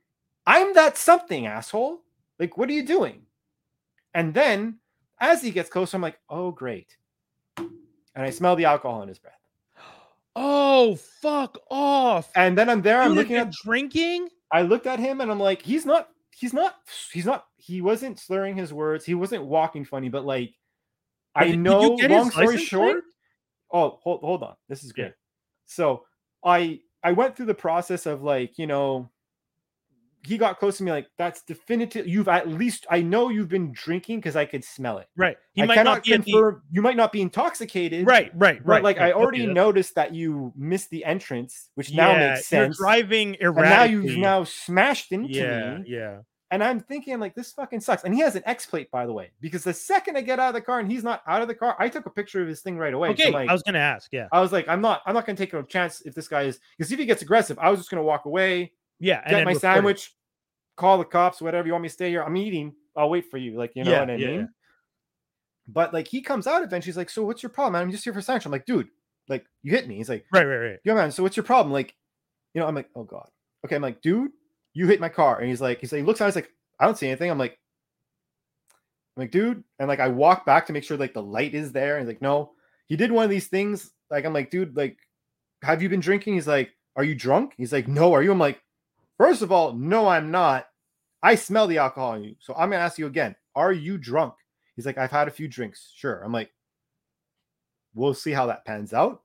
i'm 0.47 0.73
that 0.75 0.97
something 0.97 1.49
asshole. 1.49 2.03
Like 2.39 2.57
what 2.57 2.69
are 2.69 2.75
you 2.75 2.87
doing? 2.87 3.23
And 4.15 4.33
then 4.33 4.79
as 5.19 5.43
he 5.43 5.51
gets 5.51 5.69
closer 5.69 5.97
i'm 5.97 6.03
like 6.03 6.21
oh 6.31 6.53
great 6.53 6.97
and 8.17 8.25
i 8.25 8.31
smell 8.31 8.57
the 8.57 8.65
alcohol 8.65 9.03
in 9.03 9.09
his 9.09 9.19
breath 9.21 9.35
Oh 10.39 10.97
fuck 10.97 11.57
off! 11.71 12.31
and 12.37 12.59
then 12.59 12.69
i'm 12.69 12.83
there 12.83 13.01
i'm 13.01 13.13
looking 13.15 13.37
at 13.37 13.53
drinking. 13.65 14.29
I 14.53 14.63
looked 14.63 14.87
at 14.87 14.99
him 15.01 15.21
and 15.21 15.29
I'm 15.31 15.41
like, 15.41 15.61
he's 15.63 15.85
not, 15.85 16.09
he's 16.31 16.53
not, 16.53 16.77
he's 17.13 17.25
not, 17.27 17.47
he 17.57 17.81
wasn't 17.81 18.21
slurring 18.21 18.55
his 18.55 18.73
words. 18.73 19.05
He 19.05 19.15
wasn't 19.15 19.45
walking 19.45 19.85
funny, 19.85 20.09
but 20.09 20.25
like, 20.25 20.55
I 21.35 21.49
did- 21.49 21.59
know, 21.59 21.97
long 22.09 22.31
story 22.31 22.59
short. 22.59 23.03
Oh, 23.73 23.99
hold, 24.03 24.21
hold 24.21 24.43
on. 24.45 24.55
This 24.69 24.85
is 24.85 24.93
Yeah. 24.97 25.09
So 25.65 26.05
I, 26.45 26.79
I 27.03 27.11
went 27.11 27.35
through 27.37 27.47
the 27.47 27.55
process 27.55 28.07
of 28.07 28.23
like, 28.23 28.57
you 28.57 28.69
know, 28.69 29.11
he 30.27 30.37
got 30.39 30.59
close 30.59 30.79
to 30.79 30.83
me, 30.85 30.91
like, 30.91 31.07
that's 31.17 31.43
definitive. 31.43 32.07
You've 32.07 32.29
at 32.29 32.49
least, 32.49 32.87
I 32.91 33.01
know 33.01 33.29
you've 33.29 33.49
been 33.49 33.73
drinking 33.73 34.19
because 34.19 34.37
I 34.37 34.45
could 34.45 34.65
smell 34.65 34.99
it. 34.99 35.09
Right. 35.17 35.37
He 35.53 35.63
I 35.63 35.67
might 35.67 35.75
cannot 35.77 35.95
not 35.97 36.05
be 36.05 36.17
the. 36.17 36.23
confirm, 36.23 36.63
you 36.71 36.83
might 36.83 36.97
not 36.97 37.13
be 37.13 37.23
intoxicated. 37.23 38.07
Right. 38.07 38.31
Right. 38.35 38.59
But 38.65 38.69
Right. 38.71 38.83
like, 38.83 38.99
right, 38.99 39.09
I 39.11 39.13
already 39.13 39.45
okay, 39.45 39.53
noticed 39.53 39.95
that 39.95 40.15
you 40.15 40.53
missed 40.57 40.91
the 40.91 41.05
entrance, 41.05 41.71
which 41.75 41.89
that's- 41.91 41.97
now 41.97 42.13
Yeah, 42.21 42.29
makes 42.35 42.53
You're 42.53 42.65
sense. 42.65 42.79
driving 42.79 43.37
and 43.41 43.57
now 43.57 43.85
you've 43.85 44.17
now 44.19 44.45
smashed 44.45 45.13
into 45.13 45.33
Yeah. 45.35 45.79
me. 45.79 45.85
Yeah. 45.87 46.19
And 46.53 46.63
I'm 46.63 46.79
thinking, 46.79 47.19
like, 47.19 47.35
this 47.35 47.51
fucking 47.53 47.81
sucks. 47.81 48.05
And 48.05 48.15
he 48.15 48.21
has 48.21 48.37
an 48.37 48.43
X 48.47 48.67
plate, 48.67 48.89
by 48.93 49.05
the 49.05 49.13
way, 49.13 49.33
because 49.41 49.65
the 49.65 49.73
second 49.73 50.17
I 50.17 50.21
get 50.21 50.39
out 50.39 50.49
of 50.51 50.55
the 50.55 50.61
car 50.61 50.79
and 50.79 50.89
he's 50.91 51.03
not 51.03 51.23
out 51.27 51.43
of 51.43 51.49
the 51.49 51.57
car, 51.57 51.75
I 51.81 51.89
took 51.89 52.07
a 52.07 52.11
picture 52.11 52.41
of 52.41 52.47
his 52.47 52.61
thing 52.61 52.79
right 52.79 52.95
away. 52.95 53.09
Okay. 53.11 53.27
I'm 53.27 53.33
like, 53.33 53.49
I 53.49 53.53
was 53.53 53.65
gonna 53.65 53.81
ask. 53.81 54.09
Yeah. 54.13 54.29
I 54.31 54.41
was 54.41 54.53
like, 54.53 54.69
I'm 54.69 54.81
not, 54.81 55.03
I'm 55.07 55.15
not 55.15 55.27
gonna 55.27 55.37
take 55.37 55.55
a 55.55 55.63
chance 55.65 56.03
if 56.03 56.15
this 56.15 56.29
guy 56.29 56.43
is 56.43 56.61
because 56.79 56.93
if 56.93 56.99
he 57.01 57.05
gets 57.05 57.21
aggressive, 57.23 57.59
I 57.59 57.69
was 57.71 57.81
just 57.81 57.91
gonna 57.91 58.05
walk 58.05 58.27
away, 58.27 58.71
Yeah. 59.01 59.23
Get 59.23 59.31
then 59.31 59.35
my 59.45 59.51
report 59.51 59.57
it. 59.57 59.61
sandwich, 59.61 60.15
call 60.77 60.99
the 60.99 61.05
cops, 61.05 61.41
whatever 61.41 61.67
you 61.67 61.73
want 61.73 61.83
me 61.83 61.89
to 61.89 61.93
stay 61.95 62.11
here. 62.11 62.23
I'm 62.23 62.37
eating. 62.37 62.75
I'll 62.97 63.11
wait 63.11 63.31
for 63.31 63.39
you. 63.39 63.57
Like, 63.59 63.73
you 63.75 63.85
know 63.85 63.91
Yeah, 63.91 64.01
what 64.01 64.11
I 64.11 64.17
yeah, 64.17 64.27
mean? 64.29 64.49
But 65.69 65.93
like 65.93 66.07
he 66.09 66.23
comes 66.23 66.47
out 66.47 66.63
eventually, 66.63 66.91
he's 66.91 66.97
like, 66.97 67.11
So 67.11 67.25
what's 67.25 67.43
your 67.43 67.51
problem? 67.51 67.73
man? 67.75 67.83
I'm 67.83 67.91
just 67.91 68.05
here 68.05 68.13
for 68.13 68.21
sandwich. 68.21 68.47
I'm 68.47 68.53
like, 68.53 68.67
dude, 68.67 68.89
like 69.29 69.45
you 69.63 69.73
hit 69.73 69.89
me. 69.89 69.97
He's 69.97 70.09
like, 70.09 70.25
Right. 70.33 70.45
Right. 70.45 70.57
Right. 70.57 70.79
yeah, 70.85 70.95
man. 70.95 71.11
So 71.11 71.23
what's 71.23 71.37
your 71.37 71.45
problem? 71.45 71.73
Like, 71.73 71.95
you 72.55 72.61
know, 72.61 72.67
I'm 72.69 72.75
like, 72.75 72.89
oh 72.95 73.05
god. 73.05 73.29
Okay, 73.65 73.77
I'm 73.77 73.83
like, 73.83 74.01
dude, 74.01 74.31
you 74.75 74.87
hit 74.87 75.01
my 75.01 75.09
car. 75.09 75.41
And 75.41 75.49
he's 75.49 75.61
like, 75.61 75.81
he's 75.81 75.93
like, 75.93 76.01
he 76.01 76.05
looks 76.07 76.21
at 76.21 76.27
he's 76.27 76.37
like, 76.37 76.51
I 76.79 76.85
don't 76.85 76.97
see 76.97 77.09
anything. 77.09 77.31
I'm 77.31 77.39
like, 77.39 77.59
I'm 79.17 79.23
like, 79.23 79.31
dude, 79.31 79.65
and 79.79 79.89
like 79.89 80.01
I 80.01 80.09
walk 80.09 80.47
back 80.47 80.67
to 80.67 80.73
make 80.73 80.85
sure 80.85 80.97
like 80.97 81.15
the 81.15 81.23
light 81.23 81.55
is 81.55 81.73
there. 81.73 81.97
And 81.97 82.07
he's 82.07 82.15
like, 82.15 82.23
no, 82.23 82.53
he 82.87 82.97
did 82.97 83.11
one 83.11 83.25
of 83.25 83.31
these 83.31 83.49
things. 83.49 83.91
Like, 84.11 84.25
I'm 84.25 84.33
like, 84.33 84.51
dude, 84.51 84.77
like, 84.77 84.99
have 85.63 85.83
you 85.83 85.89
been 85.89 86.01
drinking? 86.01 86.35
He's 86.35 86.47
like, 86.47 86.71
are 86.95 87.03
you 87.05 87.15
drunk? 87.15 87.55
He's 87.57 87.73
like, 87.73 87.89
no, 87.89 88.13
are 88.13 88.23
you? 88.23 88.31
I'm 88.31 88.39
like, 88.39 88.61
first 89.19 89.43
of 89.43 89.53
all, 89.53 89.73
no, 89.73 90.09
I'm 90.09 90.31
not. 90.31 90.67
I 91.23 91.35
smell 91.35 91.67
the 91.67 91.79
alcohol 91.79 92.15
in 92.15 92.25
you. 92.25 92.37
So 92.41 92.55
I'm 92.55 92.71
gonna 92.71 92.83
ask 92.83 92.99
you 92.99 93.07
again, 93.07 93.35
are 93.55 93.73
you 93.73 93.99
drunk? 93.99 94.35
He's 94.77 94.87
like, 94.87 94.99
I've 94.99 95.11
had 95.11 95.29
a 95.29 95.31
few 95.31 95.49
drinks. 95.49 95.93
Sure. 95.97 96.23
I'm 96.23 96.33
like, 96.33 96.51
we'll 97.95 98.15
see 98.15 98.33
how 98.33 98.47
that 98.47 98.65
pans 98.65 98.93
out. 98.93 99.23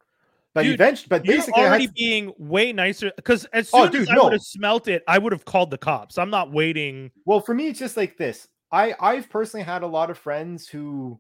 But 0.54 0.64
Dude, 0.64 0.74
eventually, 0.74 1.08
but 1.10 1.24
basically, 1.24 1.64
already 1.64 1.88
to- 1.88 1.94
being 1.94 2.34
way 2.38 2.74
nicer 2.74 3.12
because 3.16 3.46
as 3.54 3.70
Oh, 3.74 3.90
soon 3.90 4.02
as 4.02 4.10
I 4.10 4.16
no. 4.16 4.24
would 4.26 4.34
have 4.34 4.42
smelt 4.42 4.88
it, 4.90 5.02
I 5.08 5.18
would 5.18 5.32
have 5.32 5.46
called 5.46 5.72
the 5.72 5.78
cops. 5.78 6.18
I'm 6.18 6.30
not 6.30 6.52
waiting. 6.52 7.12
Well, 7.26 7.40
for 7.40 7.54
me, 7.54 7.68
it's 7.68 7.80
just 7.80 7.96
like 7.96 8.18
this. 8.18 8.48
I 8.72 8.94
I've 9.00 9.30
personally 9.30 9.64
had 9.64 9.82
a 9.84 9.88
lot 9.88 10.10
of 10.10 10.18
friends 10.18 10.68
who, 10.68 11.20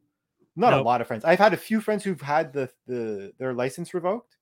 not 0.57 0.74
a 0.74 0.82
lot 0.82 0.99
of 0.99 1.07
friends. 1.07 1.24
I've 1.24 1.39
had 1.39 1.53
a 1.53 1.57
few 1.57 1.80
friends 1.80 2.03
who've 2.03 2.19
had 2.19 2.51
the 2.51 2.69
the 2.88 3.32
their 3.39 3.53
license 3.53 3.93
revoked, 3.93 4.36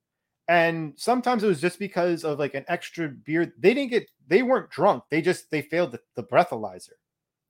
and 0.49 0.93
sometimes 0.97 1.43
it 1.43 1.47
was 1.47 1.61
just 1.61 1.77
because 1.77 2.23
of 2.23 2.39
like 2.39 2.55
an 2.55 2.65
extra 2.67 3.07
beer. 3.07 3.53
They 3.59 3.75
didn't 3.75 3.91
get. 3.91 4.09
They 4.27 4.41
weren't 4.41 4.71
drunk. 4.71 5.03
They 5.11 5.21
just 5.21 5.49
they 5.51 5.61
failed 5.61 5.91
the, 5.91 6.01
the 6.15 6.23
breathalyzer. 6.23 6.97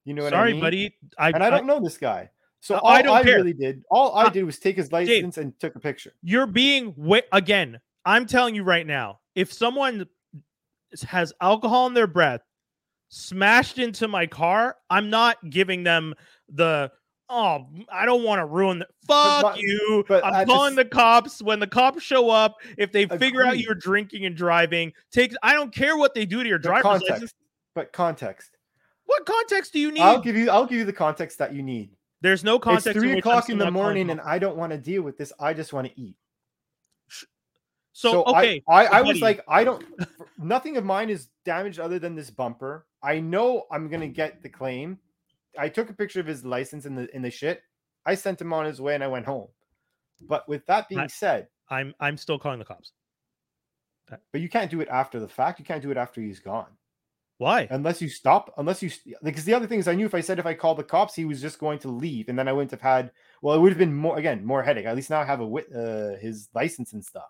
You 0.03 0.13
know 0.13 0.23
what 0.23 0.31
Sorry, 0.31 0.49
I 0.49 0.53
mean? 0.53 0.61
Sorry, 0.61 0.71
buddy. 0.71 0.95
I, 1.17 1.29
And 1.29 1.43
I 1.43 1.49
don't 1.49 1.65
know 1.65 1.79
this 1.79 1.97
guy. 1.97 2.29
So 2.59 2.75
I- 2.75 3.01
all 3.01 3.13
I 3.13 3.19
I, 3.19 3.21
really 3.21 3.53
did, 3.53 3.83
all 3.89 4.15
I 4.17 4.29
did 4.29 4.43
was 4.43 4.59
take 4.59 4.75
his 4.75 4.91
license 4.91 5.37
and 5.37 5.57
took 5.59 5.75
a 5.75 5.79
picture. 5.79 6.11
you're 6.21 6.45
being 6.45 6.93
again. 7.31 7.79
I'm 8.05 8.25
telling 8.25 8.53
you 8.53 8.63
right 8.63 8.85
now. 8.85 9.19
If 9.35 9.53
someone 9.53 10.05
has 11.07 11.31
alcohol 11.41 11.87
in 11.87 11.93
their 11.93 12.07
breath, 12.07 12.41
smashed 13.09 13.77
into 13.77 14.07
my 14.09 14.25
car, 14.25 14.75
I'm 14.89 15.09
not 15.09 15.37
giving 15.49 15.83
them 15.83 16.15
the. 16.49 16.91
Oh, 17.31 17.67
I 17.91 18.05
don't 18.07 18.23
want 18.23 18.39
to 18.39 18.45
ruin 18.45 18.79
the. 18.79 18.87
Fuck 19.05 19.41
but- 19.43 19.59
you! 19.59 20.03
but 20.07 20.25
I'm 20.25 20.47
the 20.47 20.53
calling 20.53 20.71
s- 20.73 20.77
the 20.77 20.85
cops 20.85 21.41
when 21.43 21.59
the 21.59 21.67
cops 21.67 22.01
show 22.01 22.29
up. 22.29 22.55
If 22.77 22.91
they 22.91 23.05
figure 23.05 23.45
out 23.45 23.59
you're 23.59 23.75
drinking 23.75 24.25
and 24.25 24.35
driving, 24.35 24.93
take. 25.11 25.33
I 25.43 25.53
don't 25.53 25.73
care 25.73 25.95
what 25.95 26.15
they 26.15 26.25
do 26.25 26.41
to 26.41 26.49
your 26.49 26.57
driver's 26.57 26.83
context, 26.83 27.11
license. 27.11 27.33
but 27.75 27.93
context. 27.93 28.57
What 29.05 29.25
context 29.25 29.73
do 29.73 29.79
you 29.79 29.91
need? 29.91 30.01
I'll 30.01 30.21
give 30.21 30.35
you. 30.35 30.49
I'll 30.49 30.65
give 30.65 30.79
you 30.79 30.85
the 30.85 30.93
context 30.93 31.37
that 31.37 31.53
you 31.53 31.61
need. 31.61 31.91
There's 32.21 32.43
no 32.43 32.57
context. 32.57 32.87
it's 32.87 32.99
three 32.99 33.17
o'clock 33.17 33.49
in 33.49 33.57
the 33.59 33.69
morning, 33.69 34.09
and. 34.09 34.19
I 34.21 34.39
don't 34.39 34.57
want 34.57 34.71
to 34.71 34.77
deal 34.77 35.03
with 35.03 35.17
this. 35.17 35.31
I 35.39 35.53
just 35.53 35.71
want 35.71 35.87
to 35.87 35.99
eat. 35.99 36.15
so, 37.93 38.23
I- 38.23 38.39
okay. 38.41 38.63
I, 38.67 38.85
I, 38.85 39.01
was 39.01 39.21
like, 39.21 39.41
I 39.47 39.63
don't. 39.63 39.83
nothing 40.37 40.77
of 40.77 40.85
mine 40.85 41.09
is 41.09 41.29
damaged 41.45 41.79
other 41.79 41.99
than 41.99 42.15
this 42.15 42.29
bumper. 42.29 42.85
I 43.03 43.19
know 43.19 43.65
I'm 43.71 43.87
gonna 43.87 44.07
get 44.07 44.41
the 44.41 44.49
claim. 44.49 44.97
I 45.59 45.69
took 45.69 45.89
a 45.89 45.93
picture 45.93 46.19
of 46.19 46.25
his 46.25 46.45
license 46.45 46.85
in 46.85 46.95
the 46.95 47.13
in 47.15 47.21
the 47.21 47.29
shit. 47.31 47.61
I 48.05 48.15
sent 48.15 48.41
him 48.41 48.53
on 48.53 48.65
his 48.65 48.79
way, 48.81 48.95
and 48.95 49.03
I 49.03 49.07
went 49.07 49.25
home. 49.25 49.49
But 50.21 50.47
with 50.47 50.65
that 50.67 50.89
being 50.89 51.01
I- 51.01 51.07
said, 51.07 51.47
I'm 51.69 51.93
I'm 51.99 52.17
still 52.17 52.39
calling 52.39 52.59
the 52.59 52.65
cops. 52.65 52.91
but 54.31 54.41
you 54.41 54.49
can't 54.49 54.71
do 54.71 54.81
it 54.81 54.87
after 54.89 55.19
the 55.19 55.27
fact. 55.27 55.59
You 55.59 55.65
can't 55.65 55.81
do 55.81 55.91
it 55.91 55.97
after 55.97 56.19
he's 56.21 56.39
gone, 56.39 56.71
Why? 57.37 57.67
unless 57.69 58.01
you 58.01 58.09
stop. 58.09 58.53
Unless 58.57 58.81
you 58.81 58.89
because 59.23 59.45
the 59.45 59.53
other 59.53 59.67
thing 59.67 59.79
is, 59.79 59.87
I 59.87 59.95
knew 59.95 60.05
if 60.05 60.15
I 60.15 60.21
said 60.21 60.39
if 60.39 60.45
I 60.45 60.53
called 60.55 60.77
the 60.77 60.83
cops, 60.83 61.13
he 61.15 61.25
was 61.25 61.41
just 61.41 61.59
going 61.59 61.79
to 61.79 61.89
leave, 61.89 62.27
and 62.29 62.37
then 62.39 62.47
I 62.47 62.53
wouldn't 62.53 62.71
have 62.71 62.81
had. 62.81 63.11
Well, 63.41 63.55
it 63.55 63.59
would 63.59 63.71
have 63.71 63.77
been 63.77 63.95
more 63.95 64.17
again 64.17 64.43
more 64.45 64.63
headache. 64.63 64.85
At 64.85 64.95
least 64.95 65.09
now 65.09 65.21
I 65.21 65.25
have 65.25 65.41
a 65.41 65.45
uh, 65.45 66.17
his 66.19 66.49
license 66.55 66.93
and 66.93 67.03
stuff. 67.05 67.29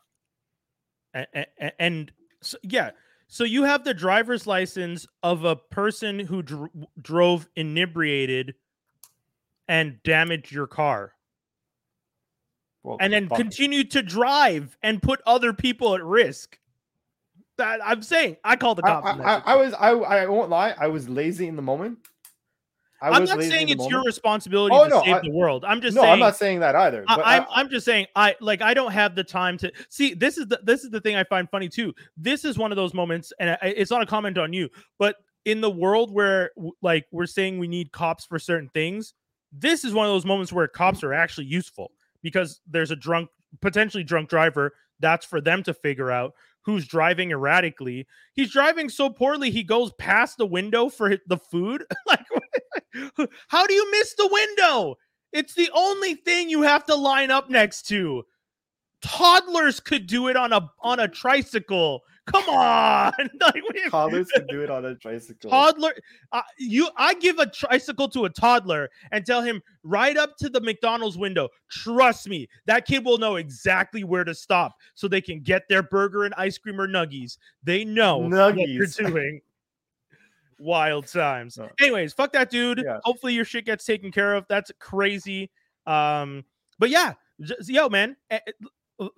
and, 1.13 1.27
and, 1.33 1.73
and 1.79 2.11
so, 2.41 2.57
yeah 2.63 2.91
So 3.31 3.43
you 3.43 3.63
have 3.63 3.83
the 3.83 3.93
driver's 3.93 4.47
license 4.47 5.05
of 5.21 5.45
a 5.45 5.55
person 5.55 6.17
who 6.19 6.41
dr- 6.41 6.71
drove 6.99 7.47
inebriated 7.55 8.55
and 9.67 10.01
damaged 10.01 10.51
your 10.51 10.65
car, 10.65 11.13
Well, 12.81 12.97
and 12.99 13.13
then 13.13 13.29
fuck. 13.29 13.37
continued 13.37 13.91
to 13.91 14.01
drive 14.01 14.75
and 14.81 14.99
put 14.99 15.21
other 15.27 15.53
people 15.53 15.93
at 15.93 16.03
risk. 16.03 16.57
That 17.57 17.79
I'm 17.85 18.01
saying, 18.01 18.37
I 18.43 18.55
call 18.55 18.73
the 18.73 18.81
cops. 18.81 19.05
I, 19.07 19.17
that 19.17 19.43
I. 19.45 19.53
I 19.53 19.55
was 19.57 19.73
I 19.75 19.89
I 19.91 20.25
won't 20.25 20.49
lie, 20.49 20.73
I 20.79 20.87
was 20.87 21.07
lazy 21.07 21.47
in 21.47 21.55
the 21.55 21.61
moment. 21.61 21.99
I 23.01 23.09
I'm 23.09 23.21
was 23.21 23.29
not 23.29 23.41
saying 23.43 23.69
it's 23.69 23.87
your 23.87 24.03
responsibility 24.03 24.75
Oh, 24.75 24.83
to 24.83 24.89
no, 24.89 25.03
save 25.03 25.15
I- 25.15 25.21
the 25.21 25.31
world. 25.31 25.63
I'm 25.65 25.81
just 25.81 25.95
no, 25.95 26.01
saying. 26.01 26.13
I'm 26.13 26.19
not 26.19 26.35
saying 26.35 26.59
that 26.59 26.75
either. 26.75 27.03
But 27.07 27.19
I, 27.25 27.37
I'm, 27.37 27.43
I, 27.43 27.47
I'm 27.51 27.69
just 27.69 27.85
saying 27.85 28.07
I 28.15 28.35
like 28.41 28.61
I 28.61 28.73
don't 28.73 28.91
have 28.91 29.15
the 29.15 29.23
time 29.23 29.57
to 29.59 29.71
see 29.89 30.13
this 30.13 30.37
is 30.37 30.47
the 30.47 30.59
this 30.63 30.83
is 30.83 30.89
the 30.89 30.99
thing 30.99 31.15
I 31.15 31.23
find 31.23 31.49
funny 31.49 31.69
too. 31.69 31.93
This 32.17 32.43
is 32.43 32.57
one 32.57 32.71
of 32.71 32.75
those 32.75 32.93
moments, 32.93 33.31
and 33.39 33.51
I, 33.51 33.57
it's 33.61 33.91
not 33.91 34.01
a 34.01 34.05
comment 34.05 34.37
on 34.37 34.51
you, 34.53 34.69
but 34.97 35.15
in 35.45 35.61
the 35.61 35.69
world 35.71 36.11
where 36.13 36.51
like 36.81 37.05
we're 37.11 37.25
saying 37.25 37.59
we 37.59 37.67
need 37.67 37.91
cops 37.91 38.25
for 38.25 38.37
certain 38.39 38.69
things, 38.73 39.13
this 39.51 39.83
is 39.83 39.93
one 39.93 40.05
of 40.05 40.11
those 40.11 40.25
moments 40.25 40.51
where 40.51 40.67
cops 40.67 41.03
are 41.03 41.13
actually 41.13 41.47
useful 41.47 41.91
because 42.21 42.59
there's 42.67 42.91
a 42.91 42.95
drunk, 42.95 43.29
potentially 43.61 44.03
drunk 44.03 44.29
driver. 44.29 44.73
That's 44.99 45.25
for 45.25 45.39
them 45.39 45.63
to 45.63 45.73
figure 45.73 46.11
out 46.11 46.33
who's 46.61 46.85
driving 46.85 47.31
erratically. 47.31 48.05
He's 48.33 48.51
driving 48.51 48.89
so 48.89 49.09
poorly 49.09 49.49
he 49.49 49.63
goes 49.63 49.93
past 49.93 50.37
the 50.37 50.45
window 50.45 50.89
for 50.89 51.15
the 51.27 51.37
food. 51.37 51.85
like, 52.05 52.18
how 53.47 53.65
do 53.67 53.73
you 53.73 53.91
miss 53.91 54.13
the 54.15 54.27
window? 54.31 54.95
It's 55.31 55.53
the 55.53 55.69
only 55.73 56.15
thing 56.15 56.49
you 56.49 56.63
have 56.63 56.85
to 56.85 56.95
line 56.95 57.31
up 57.31 57.49
next 57.49 57.83
to. 57.89 58.23
Toddlers 59.01 59.79
could 59.79 60.07
do 60.07 60.27
it 60.27 60.35
on 60.35 60.51
a 60.51 60.69
on 60.81 60.99
a 60.99 61.07
tricycle. 61.07 62.01
Come 62.25 62.49
on, 62.49 63.13
like, 63.41 63.63
toddlers 63.89 64.27
can 64.31 64.45
do 64.47 64.61
it 64.61 64.69
on 64.69 64.85
a 64.85 64.93
tricycle. 64.95 65.49
toddler. 65.49 65.93
Uh, 66.31 66.41
you, 66.59 66.89
I 66.95 67.13
give 67.15 67.39
a 67.39 67.47
tricycle 67.47 68.07
to 68.09 68.25
a 68.25 68.29
toddler 68.29 68.89
and 69.11 69.25
tell 69.25 69.41
him 69.41 69.61
right 69.83 70.15
up 70.15 70.35
to 70.39 70.49
the 70.49 70.61
McDonald's 70.61 71.17
window. 71.17 71.49
Trust 71.71 72.27
me, 72.27 72.47
that 72.65 72.85
kid 72.85 73.03
will 73.05 73.17
know 73.17 73.37
exactly 73.37 74.03
where 74.03 74.23
to 74.23 74.35
stop 74.35 74.75
so 74.93 75.07
they 75.07 75.21
can 75.21 75.41
get 75.41 75.63
their 75.69 75.81
burger 75.81 76.25
and 76.25 76.33
ice 76.37 76.57
cream 76.57 76.79
or 76.79 76.87
nuggies. 76.87 77.37
They 77.63 77.83
know 77.83 78.17
what 78.17 78.31
Nuggies. 78.55 78.97
they're 78.97 79.09
doing. 79.09 79.41
Wild 80.59 81.07
times. 81.07 81.57
No. 81.57 81.69
Anyways, 81.79 82.13
fuck 82.13 82.33
that 82.33 82.49
dude. 82.49 82.83
Yeah. 82.85 82.99
Hopefully 83.03 83.33
your 83.33 83.45
shit 83.45 83.65
gets 83.65 83.85
taken 83.85 84.11
care 84.11 84.35
of. 84.35 84.45
That's 84.49 84.71
crazy. 84.79 85.49
Um, 85.87 86.43
but 86.77 86.89
yeah, 86.89 87.13
just, 87.41 87.69
yo, 87.69 87.89
man, 87.89 88.15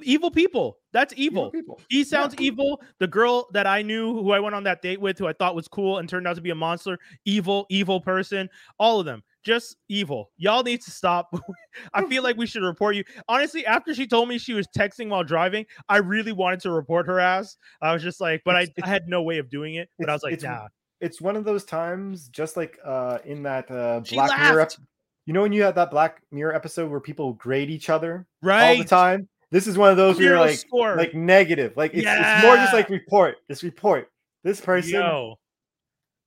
evil 0.04 0.30
people. 0.32 0.78
That's 0.94 1.14
Evil 1.18 1.44
evil. 1.48 1.52
people. 1.52 1.82
He 1.90 2.04
sounds 2.04 2.36
evil. 2.40 2.82
The 3.00 3.08
girl 3.08 3.48
that 3.54 3.66
I 3.66 3.82
knew, 3.82 4.14
who 4.14 4.32
I 4.32 4.40
went 4.40 4.54
on 4.56 4.64
that 4.66 4.82
date 4.82 5.00
with, 5.02 5.18
who 5.18 5.28
I 5.28 5.34
thought 5.34 5.56
was 5.56 5.68
cool 5.68 5.98
and 5.98 6.08
turned 6.08 6.28
out 6.28 6.36
to 6.36 6.42
be 6.42 6.50
a 6.52 6.56
monster, 6.56 7.00
evil, 7.26 7.66
evil 7.70 8.00
person. 8.00 8.50
All 8.78 9.00
of 9.00 9.06
them, 9.06 9.24
just 9.44 9.78
evil. 9.90 10.32
Y'all 10.38 10.62
need 10.64 10.82
to 10.82 10.92
stop. 10.92 11.34
I 11.94 12.06
feel 12.06 12.22
like 12.24 12.38
we 12.38 12.46
should 12.46 12.62
report 12.64 12.96
you. 12.96 13.04
Honestly, 13.28 13.66
after 13.66 13.94
she 13.96 14.06
told 14.06 14.30
me 14.30 14.38
she 14.38 14.54
was 14.54 14.68
texting 14.68 15.10
while 15.10 15.24
driving, 15.24 15.66
I 15.90 15.98
really 15.98 16.32
wanted 16.34 16.60
to 16.62 16.72
report 16.72 17.08
her 17.08 17.20
ass. 17.20 17.58
I 17.82 17.94
was 17.94 18.04
just 18.04 18.22
like, 18.22 18.42
but 18.46 18.56
I, 18.56 18.68
I 18.84 18.88
had 18.88 19.08
no 19.08 19.24
way 19.24 19.40
of 19.40 19.50
doing 19.50 19.76
it. 19.76 19.90
But 19.98 20.10
I 20.10 20.14
was 20.14 20.24
like, 20.24 20.34
it's- 20.34 20.44
nah. 20.50 20.68
It's 21.02 21.20
one 21.20 21.36
of 21.36 21.44
those 21.44 21.66
times, 21.66 22.30
just 22.30 22.56
like 22.56 22.78
uh 22.86 23.18
in 23.26 23.44
that 23.44 23.70
uh 23.70 24.04
She 24.04 24.16
Black 24.16 24.38
Mirror. 24.40 24.60
laughed. 24.60 24.76
ep- 24.80 24.86
You 25.26 25.34
know 25.34 25.42
when 25.42 25.52
you 25.52 25.64
had 25.64 25.76
that 25.76 25.92
Black 25.92 26.22
Mirror 26.32 26.54
episode 26.56 26.90
where 26.90 27.00
people 27.00 27.34
grade 27.34 27.70
each 27.70 27.90
other 27.90 28.26
Right. 28.42 28.70
all 28.70 28.78
the 28.78 28.84
time? 28.88 29.28
This 29.52 29.68
is 29.68 29.78
one 29.78 29.92
of 29.92 29.98
those 29.98 30.16
where 30.16 30.24
you're 30.28 30.36
Zero 30.38 30.46
like 30.48 30.58
score. 30.60 30.96
like 30.96 31.14
negative. 31.14 31.76
Like 31.76 31.94
it's, 31.94 32.06
it's 32.08 32.44
more 32.44 32.56
just 32.56 32.72
Yeah. 32.72 32.78
like 32.78 32.90
report. 32.90 33.38
This 33.50 33.64
report. 33.64 34.10
This 34.44 34.62
person, 34.62 34.94
Yo, 34.94 35.38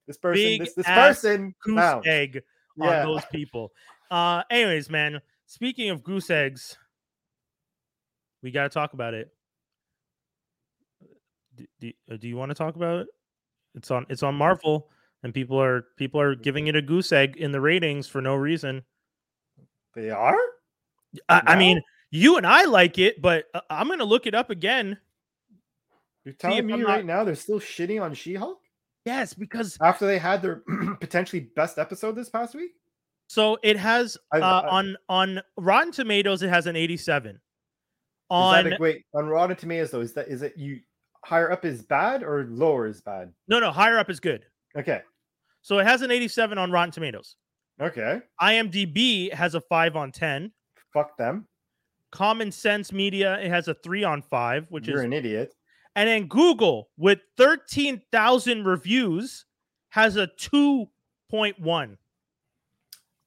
this 0.07 0.17
person, 0.17 0.41
big 0.43 0.59
this 0.61 0.73
this 0.73 0.87
ass 0.87 1.21
person. 1.21 1.55
goose 1.63 2.01
egg 2.05 2.43
on 2.79 2.87
Yeah. 2.87 3.03
those 3.03 3.25
people. 3.31 3.71
Uh, 4.11 4.43
anyways, 4.49 4.89
man. 4.89 5.21
Speaking 5.47 5.89
of 5.89 6.03
goose 6.03 6.29
eggs, 6.29 6.77
we 8.43 8.51
got 8.51 8.63
to 8.63 8.69
talk 8.69 8.93
about 8.93 9.13
it. 9.13 9.33
Do, 11.55 11.65
do, 11.79 11.91
uh, 12.11 12.17
do 12.17 12.27
you 12.27 12.35
want 12.37 12.49
to 12.51 12.55
talk 12.55 12.75
about 12.75 13.01
it? 13.01 13.07
It's 13.75 13.91
on. 13.91 14.05
It's 14.09 14.23
on 14.23 14.35
Marvel, 14.35 14.89
and 15.23 15.33
people 15.33 15.61
are 15.61 15.83
people 15.97 16.19
are 16.21 16.33
giving 16.35 16.67
it 16.67 16.75
a 16.75 16.81
goose 16.81 17.11
egg 17.11 17.37
in 17.37 17.51
the 17.51 17.61
ratings 17.61 18.07
for 18.07 18.21
no 18.21 18.35
reason. 18.35 18.83
They 19.93 20.09
are? 20.09 20.37
I, 21.29 21.41
I 21.47 21.55
mean, 21.55 21.81
you 22.11 22.37
and 22.37 22.45
I 22.47 22.65
like 22.65 22.97
it, 22.97 23.21
but 23.21 23.45
uh, 23.53 23.61
I'm 23.69 23.87
gonna 23.87 24.03
look 24.05 24.25
it 24.27 24.33
up 24.35 24.49
again. 24.49 24.97
You're 26.23 26.33
telling 26.33 26.65
me 26.65 26.73
I'm 26.73 26.81
right 26.83 27.05
not- 27.05 27.17
now 27.19 27.23
they're 27.23 27.35
still 27.35 27.59
shitting 27.59 28.01
on 28.01 28.13
She-Hulk 28.15 28.59
Yes, 29.05 29.33
because 29.35 29.77
after 29.81 30.07
they 30.07 30.17
had 30.17 30.41
their 30.41 30.63
potentially 30.99 31.41
best 31.55 31.77
episode 31.77 32.15
this 32.15 32.29
past 32.29 32.55
week? 32.55 32.71
so 33.27 33.57
it 33.63 33.77
has 33.77 34.17
I- 34.31 34.39
uh, 34.39 34.61
I- 34.61 34.67
on 34.69 34.97
on 35.09 35.41
Rotten 35.57 35.91
Tomatoes, 35.91 36.41
it 36.43 36.49
has 36.49 36.65
an 36.67 36.75
87. 36.75 37.35
Is 37.35 37.39
On 38.31 38.63
that 38.63 38.73
a, 38.73 38.77
wait 38.81 39.05
on 39.13 39.27
Rotten 39.27 39.55
Tomatoes 39.55 39.91
though? 39.91 40.01
Is 40.01 40.13
that 40.13 40.27
is 40.27 40.41
it 40.41 40.53
you 40.57 40.79
higher 41.25 41.51
up 41.51 41.65
is 41.65 41.81
bad 41.81 42.23
or 42.23 42.45
lower 42.49 42.87
is 42.87 43.01
bad? 43.01 43.33
no, 43.47 43.59
no, 43.59 43.71
higher 43.71 43.97
up 43.97 44.09
is 44.09 44.19
good. 44.19 44.45
Okay. 44.77 45.01
So 45.61 45.79
it 45.79 45.85
has 45.87 46.01
an 46.03 46.11
87 46.11 46.57
on 46.57 46.71
Rotten 46.71 46.91
Tomatoes. 46.91 47.35
Okay. 47.81 48.21
IMDb 48.41 49.33
has 49.33 49.55
a 49.55 49.61
5 49.61 49.95
on 49.95 50.11
10. 50.11 50.51
Fuck 50.93 51.17
them. 51.17 51.47
Common 52.11 52.51
Sense 52.51 52.93
Media 52.93 53.39
it 53.39 53.49
has 53.49 53.67
a 53.67 53.73
3 53.73 54.03
on 54.03 54.21
5, 54.21 54.67
which 54.69 54.83
is 54.87 54.93
You're 54.93 55.01
an 55.01 55.11
idiot. 55.13 55.53
and 55.95 56.07
then 56.07 56.27
Google 56.27 56.89
with 56.97 57.19
13,000 57.37 58.63
reviews 58.63 59.45
has 59.89 60.15
a 60.17 60.27
2.1. 60.27 61.97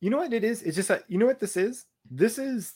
You 0.00 0.10
know 0.10 0.18
what 0.18 0.32
it 0.32 0.44
is? 0.44 0.62
It's 0.62 0.76
just 0.76 0.88
that 0.88 1.02
you 1.08 1.18
know 1.18 1.26
what 1.26 1.40
this 1.40 1.56
is. 1.56 1.86
This 2.10 2.38
is 2.38 2.74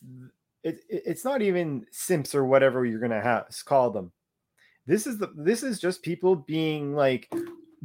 it, 0.65 0.81
it- 0.91 1.03
It's 1.07 1.25
not 1.25 1.41
even 1.43 1.87
simps 1.93 2.35
or 2.35 2.45
whatever 2.45 2.85
you're 2.85 3.01
gonna 3.01 3.23
have 3.23 3.47
call 3.65 3.91
them. 3.91 4.13
This 4.87 5.07
is 5.07 5.19
the. 5.19 5.33
This 5.37 5.63
is 5.63 5.79
just 5.81 6.03
people 6.03 6.35
being 6.37 6.95
like, 6.95 7.33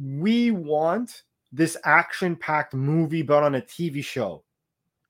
we 0.02 0.50
want 0.50 1.22
this 1.52 1.76
action-packed 1.84 2.74
movie, 2.74 3.22
but 3.22 3.42
on 3.42 3.54
a 3.54 3.60
TV 3.62 4.02
show. 4.04 4.42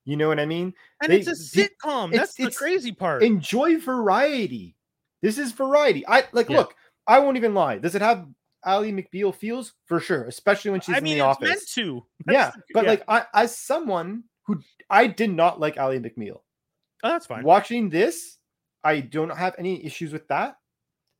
You 0.04 0.16
know 0.16 0.28
what 0.28 0.38
I 0.40 0.46
mean? 0.46 0.72
And 1.02 1.12
They- 1.12 1.18
it's 1.20 1.28
a 1.28 1.32
sitcom. 1.32 2.08
it's- 2.08 2.20
That's 2.20 2.34
the 2.34 2.44
it's 2.44 2.56
crazy 2.58 2.92
part. 2.92 3.22
Enjoy 3.22 3.78
variety. 3.78 4.76
This 5.20 5.36
is 5.38 5.52
variety. 5.52 6.06
I 6.06 6.24
like. 6.32 6.48
Yeah. 6.48 6.58
Look, 6.58 6.74
I 7.06 7.18
won't 7.18 7.36
even 7.36 7.54
lie. 7.54 7.78
Does 7.78 7.94
it 7.94 8.02
have 8.02 8.26
Ally 8.64 8.90
McBeal 8.90 9.34
feels 9.34 9.72
for 9.86 9.98
sure, 10.00 10.24
especially 10.24 10.70
when 10.70 10.80
she's 10.80 10.94
I 10.94 10.98
in 10.98 11.04
mean, 11.04 11.18
the 11.18 11.24
it's 11.24 11.36
office. 11.36 11.48
meant 11.48 11.68
to. 11.74 12.06
yeah, 12.30 12.32
That's- 12.44 12.62
but 12.74 12.84
yeah. 12.84 12.90
like 12.90 13.04
I, 13.08 13.26
as 13.34 13.56
someone 13.56 14.24
who 14.44 14.60
I 14.88 15.06
did 15.08 15.30
not 15.30 15.58
like 15.60 15.76
Ally 15.76 15.98
McBeal, 15.98 16.40
oh, 17.02 17.08
that's 17.08 17.26
fine. 17.26 17.42
watching 17.44 17.88
this, 17.90 18.38
I 18.84 19.00
don't 19.00 19.30
have 19.30 19.54
any 19.58 19.84
issues 19.84 20.12
with 20.12 20.28
that. 20.28 20.56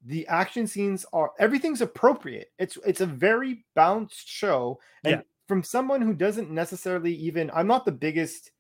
The 0.09 0.27
action 0.29 0.67
scenes 0.67 1.05
are 1.13 1.33
everything's 1.39 1.83
appropriate. 1.83 2.49
It's 2.59 2.79
it's 2.87 3.03
a 3.03 3.07
very 3.07 3.67
balanced 3.75 4.27
show, 4.27 4.81
and 5.05 5.17
Yeah. 5.17 5.21
from 5.47 5.63
someone 5.63 6.01
who 6.01 6.15
doesn't 6.15 6.51
necessarily 6.51 7.13
even 7.15 7.51
I'm 7.55 7.67
not 7.67 7.85
the 7.85 7.93
biggest 7.93 8.51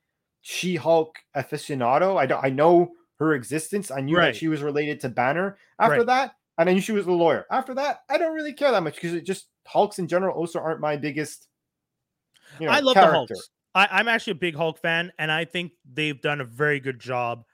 She-Hulk 0.42 1.16
aficionado. 1.34 2.16
I 2.18 2.26
don't 2.26 2.44
I 2.44 2.50
know 2.50 2.92
her 3.18 3.32
existence. 3.34 3.90
I 3.90 4.00
knew 4.02 4.16
Right. 4.18 4.26
that 4.26 4.36
she 4.36 4.48
was 4.48 4.62
related 4.62 5.00
to 5.00 5.08
Banner. 5.08 5.56
After 5.78 5.98
Right. 5.98 6.06
that, 6.06 6.34
and 6.58 6.68
I 6.68 6.74
knew 6.74 6.82
she 6.82 6.92
was 6.92 7.06
a 7.06 7.12
lawyer. 7.12 7.46
After 7.50 7.74
that, 7.74 8.00
I 8.10 8.18
don't 8.18 8.34
really 8.34 8.52
care 8.52 8.70
that 8.70 8.82
much 8.82 8.96
because 8.96 9.14
it 9.14 9.24
just 9.24 9.48
Hulks 9.66 9.98
in 9.98 10.06
general 10.06 10.36
also 10.36 10.60
aren't 10.60 10.80
my 10.80 10.96
biggest. 10.98 11.48
You 12.60 12.66
know, 12.66 12.72
I 12.72 12.80
love 12.80 12.94
character. 12.94 13.12
the 13.12 13.16
Hulks. 13.34 13.50
I, 13.74 13.88
I'm 13.90 14.08
actually 14.08 14.32
a 14.32 14.36
big 14.36 14.54
Hulk 14.54 14.78
fan, 14.78 15.12
and 15.18 15.30
I 15.32 15.44
think 15.46 15.72
they've 15.90 16.20
done 16.20 16.40
a 16.40 16.44
very 16.44 16.78
good 16.80 16.98
job 17.00 17.44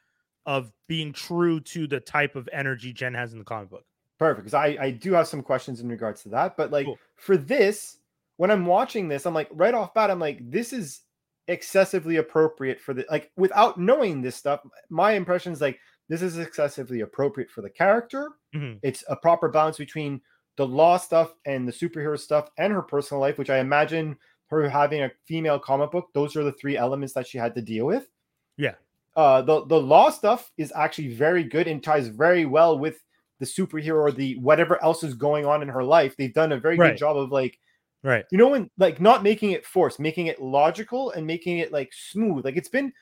of 0.47 0.73
being 0.89 1.13
true 1.13 1.61
to 1.61 1.87
the 1.87 2.01
type 2.01 2.37
of 2.37 2.49
energy 2.53 2.93
Jen 2.93 3.15
has 3.15 3.33
in 3.33 3.39
the 3.39 3.45
comic 3.45 3.71
book. 3.71 3.85
Perfect. 4.19 4.45
Because 4.45 4.55
I, 4.55 4.77
I 4.81 4.91
do 4.91 5.13
have 5.13 5.27
some 5.27 5.43
questions 5.43 5.81
in 5.81 5.89
regards 5.89 6.23
to 6.23 6.29
that. 6.31 6.57
But 6.57 6.71
like 6.71 6.87
Cool. 6.87 6.99
for 7.17 7.37
this, 7.37 7.99
when 8.37 8.51
I'm 8.51 8.67
watching 8.67 9.09
this, 9.09 9.27
I'm 9.27 9.35
like, 9.35 9.49
right 9.53 9.75
off 9.75 9.95
bat, 9.95 10.11
I'm 10.11 10.21
like, 10.21 10.39
this 10.51 10.73
is 10.73 11.01
excessively 11.49 12.17
appropriate 12.17 12.81
for 12.81 12.95
the 12.95 13.05
like 13.11 13.31
without 13.37 13.79
knowing 13.79 14.23
this 14.23 14.37
stuff. 14.37 14.61
My 14.89 15.13
impression 15.13 15.53
is 15.53 15.61
like 15.61 15.79
this 16.09 16.23
is 16.23 16.39
excessively 16.39 17.01
appropriate 17.01 17.51
for 17.51 17.61
the 17.63 17.71
character. 17.71 18.31
Mhm. 18.55 18.79
It's 18.83 19.05
a 19.09 19.17
proper 19.17 19.49
balance 19.49 19.77
between 19.79 20.21
the 20.57 20.67
law 20.67 20.97
stuff 20.97 21.35
and 21.47 21.67
the 21.67 21.73
superhero 21.73 22.19
stuff 22.19 22.49
and 22.59 22.73
her 22.73 22.83
personal 22.83 23.21
life, 23.21 23.39
which 23.39 23.51
I 23.51 23.59
imagine 23.59 24.17
her 24.47 24.69
having 24.69 25.03
a 25.03 25.11
female 25.27 25.59
comic 25.59 25.91
book, 25.91 26.11
those 26.15 26.37
are 26.37 26.45
the 26.45 26.53
three 26.53 26.77
elements 26.77 27.13
that 27.15 27.27
she 27.27 27.39
had 27.39 27.55
to 27.57 27.63
deal 27.63 27.87
with. 27.87 28.09
Yeah. 28.57 28.75
Uh 29.17 29.43
the 29.43 29.65
the 29.67 29.81
law 29.81 30.11
stuff 30.11 30.51
is 30.57 30.73
actually 30.75 31.15
very 31.15 31.45
good 31.45 31.69
and 31.69 31.83
ties 31.83 32.09
very 32.09 32.45
well 32.47 32.79
with 32.79 33.03
the 33.41 33.47
superhero 33.47 33.97
or 33.97 34.13
the 34.13 34.37
whatever 34.37 34.83
else 34.83 35.03
is 35.03 35.15
going 35.15 35.45
on 35.47 35.63
in 35.63 35.69
her 35.69 35.85
life. 35.85 36.17
They've 36.17 36.33
done 36.35 36.53
a 36.53 36.59
very 36.59 36.77
Right. 36.77 36.91
good 36.93 36.99
job 36.99 37.17
of 37.17 37.31
like 37.31 37.59
Right. 38.03 38.25
you 38.31 38.39
know 38.39 38.49
when 38.49 38.71
like 38.79 39.01
not 39.01 39.23
making 39.23 39.53
it 39.53 39.65
forced 39.65 39.99
making 40.01 40.27
it 40.27 40.41
logical 40.41 41.11
and 41.13 41.27
making 41.27 41.59
it 41.59 41.73
like 41.73 41.91
smooth 41.93 42.45
like 42.45 42.57
it's 42.57 42.69
been 42.69 42.93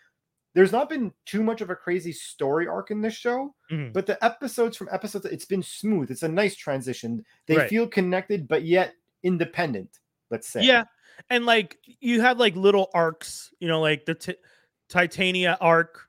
there's 0.55 0.71
not 0.73 0.89
been 0.91 1.13
too 1.25 1.43
much 1.43 1.61
of 1.63 1.71
a 1.71 1.75
crazy 1.77 2.13
story 2.13 2.67
arc 2.69 2.91
in 2.91 3.01
this 3.01 3.15
show, 3.15 3.55
Mhm. 3.71 3.91
but 3.95 4.05
the 4.05 4.23
episodes 4.23 4.77
from 4.77 4.89
episodes, 4.93 5.25
it's 5.25 5.47
been 5.47 5.63
smooth. 5.63 6.11
It's 6.11 6.23
a 6.25 6.29
nice 6.29 6.55
transition. 6.55 7.25
They 7.47 7.57
Right. 7.57 7.71
feel 7.71 7.89
connected, 7.89 8.47
but 8.47 8.63
yet 8.65 8.93
independent. 9.23 9.99
Let's 10.31 10.47
say. 10.49 10.63
Yeah, 10.63 10.85
and 11.31 11.47
like 11.47 11.79
you 12.01 12.21
have 12.21 12.39
like 12.39 12.55
little 12.55 12.91
arcs, 12.93 13.51
you 13.61 13.69
know, 13.69 13.81
like 13.81 14.05
the 14.05 14.15
t- 14.15 14.37
Titania 14.93 15.57
arc 15.61 16.07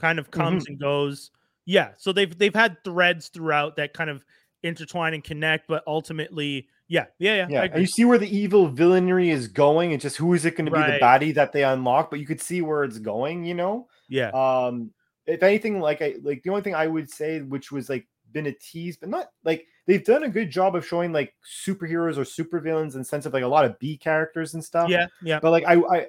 kind 0.00 0.18
of 0.18 0.30
comes 0.30 0.66
and 0.66 0.78
goes. 0.78 1.30
Yeah, 1.66 1.92
so 1.96 2.12
they've 2.12 2.36
they've 2.36 2.54
had 2.54 2.82
threads 2.82 3.28
throughout 3.28 3.76
that 3.76 3.94
kind 3.94 4.10
of 4.10 4.24
intertwine 4.64 5.14
and 5.14 5.22
connect, 5.22 5.68
but 5.68 5.84
ultimately, 5.86 6.68
yeah, 6.88 7.06
yeah, 7.18 7.36
yeah. 7.36 7.46
Yeah, 7.48 7.62
and 7.62 7.80
you 7.80 7.86
see 7.86 8.04
where 8.04 8.18
the 8.18 8.36
evil 8.36 8.66
villainy 8.66 9.30
is 9.30 9.46
going, 9.46 9.92
and 9.92 10.02
just 10.02 10.16
who 10.16 10.34
is 10.34 10.44
it 10.44 10.56
going 10.56 10.66
to 10.66 10.72
be 10.72 10.78
the 10.78 10.98
baddie 11.00 11.34
that 11.34 11.52
they 11.52 11.62
unlock, 11.62 12.10
but 12.10 12.18
you 12.18 12.26
could 12.26 12.40
see 12.40 12.60
where 12.60 12.82
it's 12.82 12.98
going, 12.98 13.44
you 13.44 13.54
know. 13.54 13.88
yeah, 14.08 14.30
Um, 14.30 14.90
if 15.26 15.42
anything, 15.42 15.80
like 15.80 16.02
I 16.02 16.16
like 16.22 16.42
the 16.42 16.50
only 16.50 16.62
thing 16.62 16.74
I 16.74 16.88
would 16.88 17.08
say, 17.08 17.40
which 17.40 17.70
was 17.70 17.88
like 17.88 18.06
been 18.32 18.46
a 18.46 18.52
tease, 18.52 18.96
but 18.96 19.08
not 19.08 19.28
like 19.44 19.64
they've 19.86 20.04
done 20.04 20.24
a 20.24 20.28
good 20.28 20.50
job 20.50 20.74
of 20.74 20.84
showing 20.84 21.12
like 21.12 21.32
superheroes 21.66 22.18
or 22.18 22.24
supervillains 22.24 22.96
in 22.96 23.04
sense 23.04 23.26
of 23.26 23.32
like 23.32 23.44
a 23.44 23.48
lot 23.48 23.64
of 23.64 23.78
B 23.78 23.96
characters 23.96 24.54
and 24.54 24.62
stuff. 24.62 24.90
yeah, 24.90 25.06
yeah. 25.22 25.38
But 25.40 25.52
like 25.52 25.64
I, 25.66 25.76
I 25.76 26.06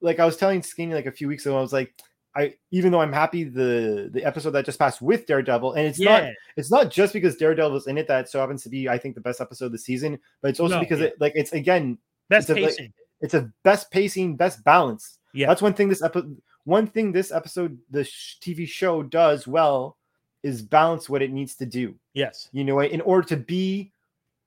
like 0.00 0.18
I 0.18 0.24
was 0.26 0.36
telling 0.36 0.62
Skinny 0.62 0.94
like 0.94 1.06
a 1.06 1.12
few 1.12 1.28
weeks 1.28 1.46
ago, 1.46 1.56
I 1.58 1.60
was 1.60 1.72
like, 1.72 1.94
I 2.36 2.54
even 2.70 2.92
though 2.92 3.00
I'm 3.00 3.12
happy 3.12 3.44
the 3.44 4.08
the 4.12 4.24
episode 4.24 4.50
that 4.52 4.64
just 4.64 4.78
passed 4.78 5.02
with 5.02 5.26
Daredevil, 5.26 5.72
and 5.74 5.86
it's 5.86 5.98
not 5.98 6.22
it's 6.56 6.70
not 6.70 6.90
just 6.90 7.12
because 7.12 7.36
Daredevil 7.36 7.76
is 7.76 7.86
in 7.86 7.98
it 7.98 8.06
that 8.08 8.28
so 8.28 8.38
happens 8.40 8.62
to 8.62 8.68
be 8.68 8.88
I 8.88 8.98
think 8.98 9.14
the 9.14 9.20
best 9.20 9.40
episode 9.40 9.66
of 9.66 9.72
the 9.72 9.78
season, 9.78 10.18
but 10.42 10.48
it's 10.48 10.60
also 10.60 10.74
No, 10.76 10.80
because 10.80 11.00
yeah. 11.00 11.06
it 11.06 11.20
like 11.20 11.32
it's 11.34 11.52
again 11.52 11.98
best 12.28 12.48
it's 12.50 12.58
a, 12.58 12.62
like, 12.62 12.70
pacing. 12.70 12.92
it's 13.20 13.34
a 13.34 13.50
best 13.64 13.90
pacing, 13.90 14.36
best 14.36 14.62
balance. 14.64 15.18
Yeah. 15.32 15.46
that's 15.48 15.62
one 15.62 15.74
thing 15.74 15.88
this 15.88 16.02
episode 16.02 16.36
one 16.64 16.86
thing 16.86 17.10
this 17.12 17.32
episode 17.32 17.78
the 17.90 18.04
sh- 18.04 18.36
TV 18.40 18.66
show 18.68 19.02
does 19.02 19.46
well 19.48 19.96
is 20.42 20.62
balance 20.62 21.08
what 21.08 21.22
it 21.22 21.32
needs 21.32 21.54
to 21.56 21.66
do. 21.66 21.94
yes, 22.14 22.48
You 22.52 22.64
know, 22.64 22.80
in 22.80 23.00
order 23.02 23.26
to 23.28 23.36
be 23.36 23.92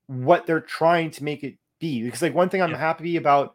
what 0.06 0.46
they're 0.46 0.60
trying 0.60 1.10
to 1.12 1.24
make 1.24 1.44
it 1.44 1.56
be. 1.80 2.02
Because 2.02 2.20
like 2.22 2.34
one 2.34 2.48
thing 2.48 2.62
I'm 2.62 2.70
Yeah. 2.70 2.78
happy 2.78 3.16
about 3.16 3.54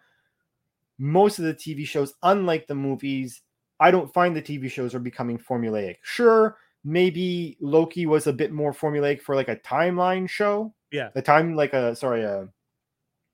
most 0.99 1.39
of 1.39 1.45
the 1.45 1.53
TV 1.53 1.87
shows, 1.87 2.13
unlike 2.21 2.67
the 2.67 2.75
movies, 2.75 3.41
I 3.79 3.89
don't 3.89 4.13
find 4.13 4.35
the 4.35 4.41
TV 4.41 4.69
shows 4.69 4.93
are 4.93 4.99
becoming 4.99 5.39
formulaic. 5.39 5.95
Sure, 6.03 6.57
maybe 6.83 7.57
Loki 7.61 8.05
was 8.05 8.27
a 8.27 8.33
bit 8.33 8.51
more 8.51 8.73
formulaic 8.73 9.21
for 9.21 9.35
like 9.35 9.47
a 9.47 9.55
timeline 9.55 10.29
show. 10.29 10.73
Yeah. 10.91 11.09
A 11.15 11.21
time 11.21 11.55
like 11.55 11.73
a 11.73 11.95
sorry, 11.95 12.23
a 12.23 12.49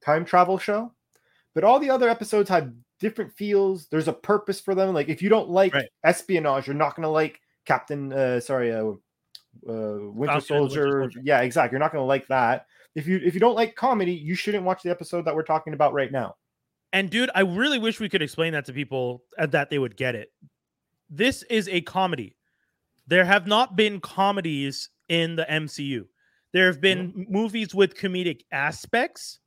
time 0.03 0.25
travel 0.25 0.57
show. 0.57 0.93
But 1.53 1.63
all 1.63 1.79
the 1.79 1.89
other 1.89 2.09
episodes 2.09 2.49
have 2.49 2.71
different 2.99 3.31
feels. 3.33 3.87
There's 3.87 4.07
a 4.07 4.13
purpose 4.13 4.59
for 4.61 4.75
them. 4.75 4.93
Like 4.93 5.09
if 5.09 5.21
you 5.21 5.29
don't 5.29 5.49
like 5.49 5.73
Right. 5.73 5.89
espionage, 6.03 6.67
you're 6.67 6.75
not 6.75 6.95
gonna 6.95 7.09
like 7.11 7.39
Captain 7.65 8.13
uh 8.13 8.39
sorry, 8.39 8.71
uh, 8.71 8.83
uh 8.83 8.93
Winter 9.65 10.11
Falcon, 10.13 10.15
Winter 10.19 10.41
Soldier. 10.41 11.01
Soldier. 11.01 11.21
Yeah, 11.23 11.41
exactly. 11.41 11.75
You're 11.75 11.79
not 11.79 11.91
gonna 11.91 12.05
like 12.05 12.27
that. 12.27 12.67
If 12.93 13.07
you 13.07 13.19
if 13.23 13.33
you 13.33 13.39
don't 13.39 13.55
like 13.55 13.75
comedy, 13.75 14.13
you 14.13 14.35
shouldn't 14.35 14.65
watch 14.65 14.83
the 14.83 14.91
episode 14.91 15.25
that 15.25 15.35
we're 15.35 15.43
talking 15.43 15.73
about 15.73 15.93
right 15.93 16.11
now. 16.11 16.35
And 16.95 17.09
dude, 17.09 17.29
I 17.35 17.41
really 17.41 17.77
wish 17.77 17.99
we 17.99 18.07
could 18.07 18.21
explain 18.21 18.53
that 18.53 18.63
to 18.67 18.73
people 18.73 19.25
uh, 19.37 19.47
that 19.47 19.69
they 19.69 19.77
would 19.77 19.97
get 19.97 20.15
it. 20.15 20.31
This 21.09 21.43
is 21.43 21.67
a 21.67 21.81
comedy. 21.81 22.37
There 23.05 23.25
have 23.25 23.47
not 23.47 23.75
been 23.75 23.99
comedies 23.99 24.87
in 25.09 25.35
the 25.35 25.43
MCU. 25.43 26.05
There 26.53 26.67
have 26.67 26.79
been 26.79 26.99
m- 26.99 27.25
movies 27.29 27.75
with 27.75 27.97
comedic 27.97 28.43
aspects, 28.53 29.39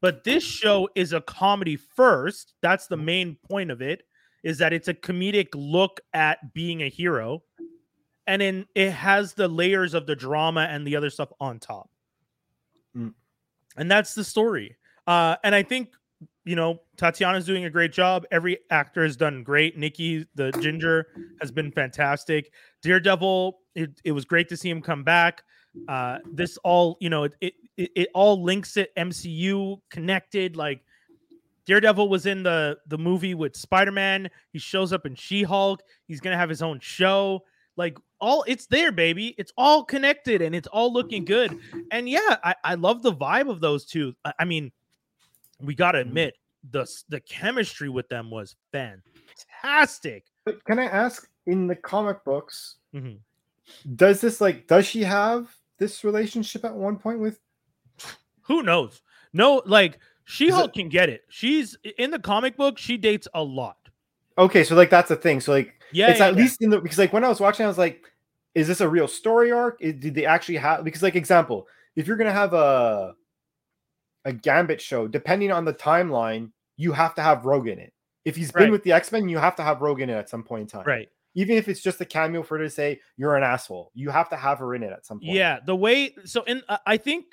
but 0.00 0.24
this 0.24 0.42
show 0.42 0.88
is 0.94 1.12
a 1.12 1.20
comedy 1.20 1.76
first. 1.76 2.54
That's 2.62 2.86
the 2.86 2.96
main 2.96 3.36
point 3.50 3.70
of 3.70 3.82
it 3.82 4.04
is 4.42 4.56
that 4.56 4.72
it's 4.72 4.88
a 4.88 4.94
comedic 4.94 5.48
look 5.54 6.00
at 6.14 6.54
being 6.54 6.82
a 6.82 6.88
hero. 6.88 7.42
And 8.26 8.40
then 8.40 8.66
it 8.74 8.92
has 8.92 9.34
the 9.34 9.46
layers 9.46 9.92
of 9.92 10.06
the 10.06 10.16
drama 10.16 10.62
and 10.62 10.86
the 10.86 10.96
other 10.96 11.10
stuff 11.10 11.28
on 11.38 11.58
top. 11.58 11.90
Mm. 12.96 13.12
And 13.76 13.90
that's 13.90 14.14
the 14.14 14.24
story. 14.24 14.78
Uh, 15.06 15.36
and 15.44 15.54
I 15.54 15.62
think 15.62 15.90
you 16.48 16.56
know, 16.56 16.80
Tatiana's 16.96 17.44
doing 17.44 17.66
a 17.66 17.70
great 17.70 17.92
job. 17.92 18.24
Every 18.30 18.56
actor 18.70 19.02
has 19.02 19.18
done 19.18 19.42
great. 19.42 19.76
Nikki, 19.76 20.26
the 20.34 20.50
ginger, 20.52 21.06
has 21.42 21.50
been 21.50 21.70
fantastic. 21.70 22.50
Daredevil, 22.80 23.58
it, 23.74 24.00
it 24.02 24.12
was 24.12 24.24
great 24.24 24.48
to 24.48 24.56
see 24.56 24.70
him 24.70 24.80
come 24.80 25.04
back. 25.04 25.42
Uh, 25.86 26.20
this 26.32 26.56
all, 26.64 26.96
you 27.00 27.10
know, 27.10 27.24
it, 27.24 27.34
it 27.42 27.52
it 27.76 28.08
all 28.14 28.42
links 28.42 28.78
it 28.78 28.96
MCU 28.96 29.76
connected. 29.90 30.56
Like 30.56 30.80
Daredevil 31.66 32.08
was 32.08 32.24
in 32.24 32.44
the 32.44 32.78
the 32.86 32.96
movie 32.96 33.34
with 33.34 33.54
Spider 33.54 33.92
Man. 33.92 34.30
He 34.50 34.58
shows 34.58 34.90
up 34.90 35.04
in 35.04 35.16
She 35.16 35.42
Hulk. 35.42 35.82
He's 36.06 36.20
gonna 36.20 36.38
have 36.38 36.48
his 36.48 36.62
own 36.62 36.80
show. 36.80 37.42
Like 37.76 37.98
all, 38.20 38.42
it's 38.48 38.66
there, 38.66 38.90
baby. 38.90 39.34
It's 39.36 39.52
all 39.56 39.84
connected 39.84 40.40
and 40.40 40.54
it's 40.54 40.66
all 40.66 40.92
looking 40.92 41.26
good. 41.26 41.56
And 41.92 42.08
yeah, 42.08 42.36
I, 42.42 42.54
I 42.64 42.74
love 42.74 43.02
the 43.02 43.12
vibe 43.12 43.50
of 43.50 43.60
those 43.60 43.84
two. 43.84 44.14
I, 44.24 44.32
I 44.40 44.44
mean, 44.46 44.72
we 45.60 45.74
gotta 45.74 45.98
admit 45.98 46.34
the 46.70 46.86
the 47.08 47.20
chemistry 47.20 47.88
with 47.88 48.08
them 48.08 48.30
was 48.30 48.56
fantastic. 48.72 50.24
But 50.44 50.64
can 50.64 50.78
I 50.78 50.84
ask 50.84 51.28
in 51.46 51.66
the 51.66 51.76
comic 51.76 52.24
books, 52.24 52.76
Mhm. 52.94 53.18
does 53.96 54.20
this 54.20 54.40
like 54.40 54.66
does 54.66 54.86
she 54.86 55.02
have 55.02 55.54
this 55.78 56.04
relationship 56.04 56.64
at 56.64 56.74
one 56.74 56.96
point 56.98 57.20
with 57.20 57.38
Who 58.42 58.62
knows? 58.62 59.02
No, 59.32 59.62
like 59.66 59.98
She 60.24 60.48
Is 60.48 60.54
Hulk 60.54 60.72
can 60.74 60.88
get 60.88 61.08
it. 61.08 61.22
She's 61.28 61.76
in 61.98 62.10
the 62.10 62.18
comic 62.18 62.56
book. 62.56 62.78
She 62.78 62.96
dates 62.96 63.28
a 63.34 63.42
lot. 63.42 63.76
Okay, 64.36 64.64
so 64.64 64.74
like 64.74 64.90
that's 64.90 65.08
the 65.08 65.16
thing. 65.16 65.40
So 65.40 65.52
like 65.52 65.74
Yeah, 65.92 66.08
it's 66.10 66.18
yeah, 66.20 66.28
at 66.28 66.34
yeah. 66.34 66.42
least 66.42 66.62
in 66.62 66.70
the 66.70 66.80
because 66.80 66.98
like 66.98 67.12
when 67.12 67.24
I 67.24 67.28
was 67.28 67.40
watching, 67.40 67.64
I 67.64 67.68
was 67.68 67.78
like, 67.78 68.04
is 68.54 68.66
this 68.66 68.80
a 68.80 68.88
real 68.88 69.08
story 69.08 69.52
arc? 69.52 69.76
Is- 69.80 69.94
did 69.94 70.14
they 70.14 70.26
actually 70.26 70.56
have 70.56 70.82
because 70.84 71.02
like 71.02 71.14
example, 71.16 71.68
if 71.96 72.06
you're 72.06 72.16
gonna 72.16 72.32
have 72.32 72.52
a 72.54 73.14
a 74.28 74.32
Gambit 74.32 74.80
show, 74.80 75.08
depending 75.08 75.50
on 75.50 75.64
the 75.64 75.72
timeline, 75.72 76.52
you 76.76 76.92
have 76.92 77.14
to 77.14 77.22
have 77.22 77.46
Rogue 77.46 77.66
in 77.66 77.78
it. 77.78 77.92
If 78.26 78.36
he's 78.36 78.52
been 78.52 78.64
Right. 78.64 78.72
with 78.72 78.82
the 78.84 78.92
X 78.92 79.10
Men, 79.10 79.26
you 79.28 79.38
have 79.38 79.56
to 79.56 79.62
have 79.62 79.80
Rogue 79.80 80.02
in 80.02 80.10
it 80.10 80.14
at 80.14 80.28
some 80.28 80.44
point 80.44 80.60
in 80.62 80.66
time. 80.68 80.84
right. 80.86 81.08
Even 81.34 81.56
if 81.56 81.68
it's 81.68 81.80
just 81.80 82.00
a 82.00 82.04
cameo 82.04 82.42
for 82.42 82.58
her 82.58 82.64
to 82.64 82.70
say 82.70 83.00
you're 83.16 83.36
an 83.36 83.42
asshole, 83.42 83.90
you 83.94 84.10
have 84.10 84.28
to 84.28 84.36
have 84.36 84.58
her 84.58 84.74
in 84.74 84.82
it 84.82 84.92
at 84.92 85.06
some 85.06 85.18
point. 85.20 85.32
Yeah, 85.32 85.60
the 85.64 85.74
way 85.76 86.14
so 86.24 86.42
in 86.42 86.62
uh, 86.68 86.78
I 86.86 86.96
think 86.98 87.24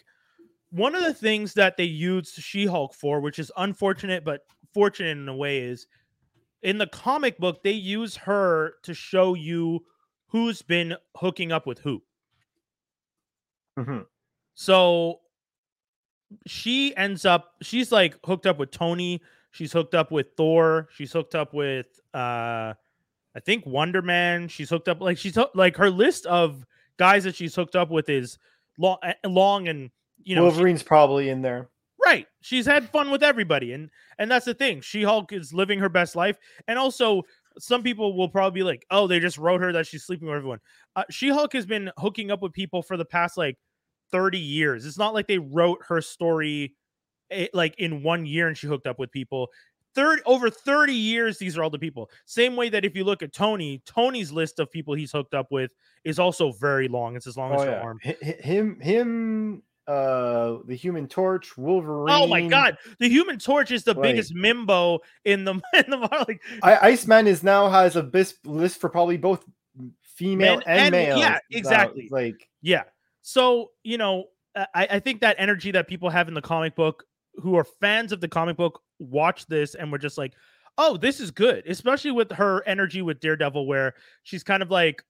one 0.69 0.95
of 0.95 1.03
the 1.03 1.13
things 1.13 1.53
that 1.55 1.75
they 1.75 1.85
used 1.85 2.35
She-Hulk 2.35 2.93
for, 2.93 3.19
which 3.19 3.39
is 3.39 3.51
unfortunate 3.57 4.23
but 4.23 4.41
fortunate 4.73 5.11
in 5.17 5.27
a 5.27 5.35
way, 5.35 5.59
is 5.59 5.87
in 6.61 6.77
the 6.77 6.87
comic 6.87 7.37
book 7.39 7.61
they 7.63 7.71
use 7.71 8.15
her 8.15 8.75
to 8.83 8.93
show 8.93 9.33
you 9.33 9.83
who's 10.27 10.61
been 10.61 10.95
hooking 11.15 11.51
up 11.51 11.65
with 11.65 11.79
who. 11.79 12.03
Mhm. 13.77 14.05
So 14.53 15.21
she 16.47 16.95
ends 16.95 17.25
up 17.25 17.53
she's 17.61 17.91
like 17.91 18.15
hooked 18.25 18.45
up 18.45 18.57
with 18.57 18.71
Tony, 18.71 19.21
she's 19.51 19.71
hooked 19.71 19.95
up 19.95 20.11
with 20.11 20.27
Thor, 20.37 20.87
she's 20.93 21.11
hooked 21.11 21.35
up 21.35 21.53
with 21.53 21.87
uh 22.13 22.73
I 23.37 23.39
think 23.45 23.65
Wonder 23.65 24.01
Man, 24.01 24.47
she's 24.47 24.69
hooked 24.69 24.87
up 24.87 25.01
like 25.01 25.17
she's 25.17 25.37
like 25.53 25.75
her 25.77 25.89
list 25.89 26.25
of 26.25 26.65
guys 26.97 27.25
that 27.25 27.35
she's 27.35 27.53
hooked 27.55 27.75
up 27.75 27.89
with 27.91 28.09
is 28.09 28.37
long 28.77 28.97
long 29.25 29.67
and 29.67 29.89
you 30.23 30.35
know 30.35 30.41
she- 30.41 30.45
Wolverine's 30.55 30.83
probably 30.83 31.29
in 31.29 31.41
there. 31.41 31.69
right 32.05 32.27
she's 32.41 32.65
had 32.65 32.89
fun 32.89 33.09
with 33.11 33.23
everybody 33.23 33.73
and 33.73 33.89
and 34.19 34.29
that's 34.31 34.45
the 34.45 34.53
thing 34.53 34.81
she-hulk 34.81 35.31
is 35.33 35.53
living 35.53 35.79
her 35.79 35.89
best 35.89 36.15
life 36.15 36.37
and 36.67 36.77
also 36.79 37.21
some 37.57 37.81
people 37.83 38.15
will 38.17 38.27
probably 38.29 38.59
be 38.59 38.63
like 38.63 38.85
oh 38.91 39.07
they 39.07 39.19
just 39.19 39.37
wrote 39.37 39.61
her 39.61 39.71
that 39.71 39.87
she's 39.87 40.03
sleeping 40.03 40.27
with 40.27 40.35
everyone 40.37 40.59
uh, 40.95 41.03
she-hulk 41.09 41.53
has 41.53 41.65
been 41.65 41.89
hooking 41.97 42.31
up 42.31 42.41
with 42.41 42.51
people 42.53 42.81
for 42.81 42.97
the 42.97 43.05
past 43.05 43.37
like 43.37 43.57
30 44.11 44.37
years 44.37 44.85
it's 44.85 44.97
not 44.97 45.13
like 45.13 45.27
they 45.27 45.37
wrote 45.39 45.79
her 45.87 46.01
story 46.01 46.75
eh, 47.31 47.47
like 47.53 47.75
in 47.77 48.03
one 48.03 48.25
year 48.25 48.47
and 48.47 48.57
she 48.57 48.67
hooked 48.67 48.87
up 48.87 48.99
with 48.99 49.11
people 49.11 49.49
30 49.95 50.21
over 50.25 50.49
30 50.49 50.93
years 50.93 51.37
these 51.37 51.57
are 51.57 51.63
all 51.63 51.69
the 51.69 51.79
people 51.79 52.09
same 52.25 52.55
way 52.55 52.69
that 52.69 52.85
if 52.85 52.95
you 52.95 53.03
look 53.03 53.23
at 53.23 53.33
tony 53.33 53.81
tony's 53.85 54.31
list 54.31 54.59
of 54.59 54.71
people 54.71 54.93
he's 54.93 55.11
hooked 55.11 55.33
up 55.33 55.47
with 55.51 55.71
is 56.03 56.19
also 56.19 56.51
very 56.53 56.87
long 56.87 57.15
it's 57.15 57.27
as 57.27 57.35
long 57.37 57.53
as 57.53 57.61
Oh 57.61 57.65
her 57.65 57.71
yeah, 57.71 57.81
arm 57.81 57.99
Hi- 58.03 58.17
hi- 58.23 58.31
him, 58.41 58.79
him, 58.79 59.63
uh, 59.87 60.57
the 60.65 60.75
Human 60.75 61.07
Torch, 61.07 61.55
Wolverine. 61.57 62.09
Oh 62.15 62.25
my 62.25 62.47
god, 62.47 62.75
the 62.99 63.07
Human 63.07 63.37
Torch 63.37 63.69
is 63.69 63.83
the 63.83 63.93
Like- 63.93 64.01
biggest 64.01 64.33
mimbo 64.35 64.97
in 65.25 65.45
the 65.45 65.53
in 65.73 65.89
the 65.91 65.97
like 66.27 66.41
I, 66.63 66.89
Iceman 66.89 67.27
is 67.27 67.43
now 67.43 67.69
has 67.69 67.95
a 67.95 68.01
bis- 68.01 68.39
list 68.45 68.79
for 68.81 68.89
probably 68.89 69.17
both 69.17 69.45
female 70.01 70.55
Men 70.57 70.63
and, 70.65 70.79
and- 70.79 70.91
male. 70.91 71.17
yeah, 71.19 71.37
exactly. 71.51 72.07
like 72.11 72.47
yeah. 72.63 72.83
So 73.27 73.71
you 73.83 73.97
know, 73.97 74.25
I 74.55 74.87
I 74.91 74.99
think 74.99 75.21
that 75.21 75.35
energy 75.39 75.71
that 75.71 75.87
people 75.87 76.11
have 76.11 76.27
in 76.27 76.35
the 76.35 76.41
comic 76.41 76.75
book, 76.75 77.05
who 77.37 77.55
are 77.55 77.63
fans 77.63 78.11
of 78.11 78.21
the 78.21 78.27
comic 78.27 78.55
book, 78.55 78.81
watch 78.99 79.47
this 79.47 79.73
and 79.73 79.91
we're 79.91 79.97
just 79.97 80.17
like, 80.17 80.33
oh, 80.77 80.95
this 80.95 81.19
is 81.19 81.31
good, 81.31 81.65
especially 81.65 82.11
with 82.11 82.31
her 82.31 82.63
energy 82.67 83.01
with 83.01 83.19
Daredevil, 83.19 83.65
where 83.65 83.95
she's 84.23 84.43
kind 84.43 84.61
of 84.63 84.71
like. 84.71 85.03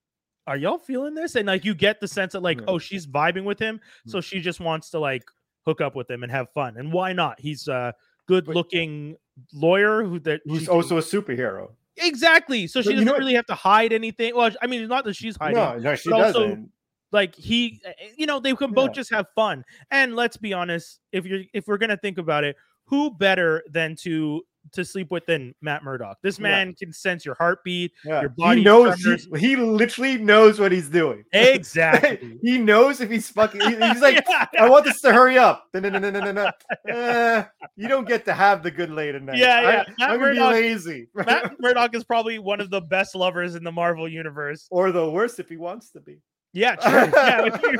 Are 0.47 0.57
y'all 0.57 0.78
feeling 0.78 1.16
this? 1.16 1.34
And 1.34 1.47
like 1.47 1.66
you 1.66 1.74
get 1.74 1.99
the 1.99 2.07
sense 2.07 2.34
that 2.34 2.41
like, 2.41 2.59
Yeah. 2.59 2.66
oh, 2.68 2.78
she's 2.78 3.07
vibing 3.07 3.45
with 3.45 3.57
him, 3.57 3.82
so 4.05 4.20
mm. 4.20 4.24
she 4.24 4.39
just 4.39 4.59
wants 4.59 4.91
to 4.91 4.99
like 4.99 5.24
hook 5.66 5.82
up 5.82 5.95
with 5.95 6.07
him 6.07 6.22
and 6.22 6.32
have 6.32 6.51
fun. 6.53 6.78
And 6.78 6.93
why 6.93 7.13
not? 7.13 7.39
He's 7.39 7.68
a 7.68 7.95
good 8.28 8.47
looking 8.47 9.16
lawyer 9.53 10.03
who 10.03 10.20
that 10.20 10.41
she 10.45 10.51
who's 10.51 10.66
can- 10.66 10.76
also 10.76 10.97
a 10.99 11.01
superhero. 11.01 11.72
exactly. 11.97 12.68
So 12.68 12.84
she 12.84 12.89
But 12.89 12.99
you 12.99 13.05
doesn't 13.05 13.20
really 13.20 13.34
have 13.34 13.47
to 13.47 13.55
hide 13.55 13.91
anything. 13.91 14.36
Well, 14.36 14.51
I 14.61 14.68
mean, 14.68 14.88
not 14.88 15.03
that 15.05 15.16
she's 15.16 15.36
hiding. 15.36 15.55
No, 15.55 15.80
no, 15.80 15.95
she 15.95 16.11
doesn't. 16.11 16.70
Like 17.16 17.34
he 17.36 17.80
eh, 17.86 17.91
you 18.18 18.26
know 18.28 18.39
they 18.39 18.53
can 18.53 18.72
both 18.74 18.89
Yeah. 18.89 18.93
just 19.01 19.09
have 19.11 19.26
fun 19.36 19.63
and 19.89 20.16
let's 20.16 20.38
be 20.38 20.53
honest 20.53 20.99
if 21.11 21.26
you're 21.26 21.41
if 21.53 21.66
we're 21.68 21.78
gonna 21.80 21.97
think 21.97 22.18
about 22.20 22.43
it 22.43 22.55
who 22.86 23.09
better 23.09 23.63
than 23.72 23.95
to 24.03 24.41
to 24.72 24.84
sleep 24.84 25.11
with 25.11 25.24
than 25.28 25.53
matt 25.61 25.84
murdock 25.84 26.18
this 26.24 26.39
Yeah. 26.39 26.43
man 26.49 26.74
can 26.74 26.91
sense 26.91 27.24
your 27.24 27.36
heartbeat 27.36 27.91
Yeah. 28.03 28.22
your 28.22 28.30
body 28.32 28.59
he 28.59 28.63
knows. 28.66 28.95
He, 29.03 29.39
he 29.49 29.55
literally 29.55 30.18
knows 30.18 30.59
what 30.59 30.72
he's 30.72 30.89
doing. 30.89 31.24
exactly 31.34 32.39
he 32.41 32.57
knows 32.57 32.99
if 32.99 33.09
he's 33.11 33.30
fucking. 33.30 33.61
he- 33.61 33.76
He's 33.88 34.01
like, 34.01 34.24
Yeah. 34.28 34.45
I 34.59 34.68
want 34.70 34.86
this 34.86 35.01
to 35.01 35.13
hurry 35.13 35.38
up. 35.38 35.66
No, 35.76 35.82
no, 35.82 35.89
no, 35.99 36.09
no, 36.09 36.32
no. 36.32 36.51
Eh, 36.88 37.43
you 37.76 37.88
don't 37.88 38.07
get 38.07 38.26
to 38.26 38.34
have 38.34 38.63
the 38.63 38.72
good 38.72 38.89
late 38.89 39.13
at 39.13 39.22
night. 39.22 39.38
Yeah, 39.38 39.61
yeah. 39.61 39.68
I, 39.68 39.74
Matt 39.76 39.88
I'm 39.99 40.20
gonna 40.20 40.34
Murdock- 40.34 40.53
be 40.53 40.61
lazy. 40.61 41.07
matt 41.13 41.53
murdock 41.59 41.93
is 41.95 42.03
probably 42.03 42.39
one 42.39 42.59
of 42.59 42.72
the 42.72 42.82
best 42.82 43.13
lovers 43.16 43.53
in 43.53 43.63
the 43.63 43.72
marvel 43.72 44.07
universe 44.09 44.66
or 44.72 44.91
the 44.91 45.07
worst 45.09 45.39
if 45.39 45.47
he 45.47 45.57
wants 45.57 45.91
to 45.91 45.99
be. 46.01 46.18
Yeah 46.56 46.76
true 46.76 47.12
yeah 47.14 47.45
if 47.45 47.62
you, 47.62 47.80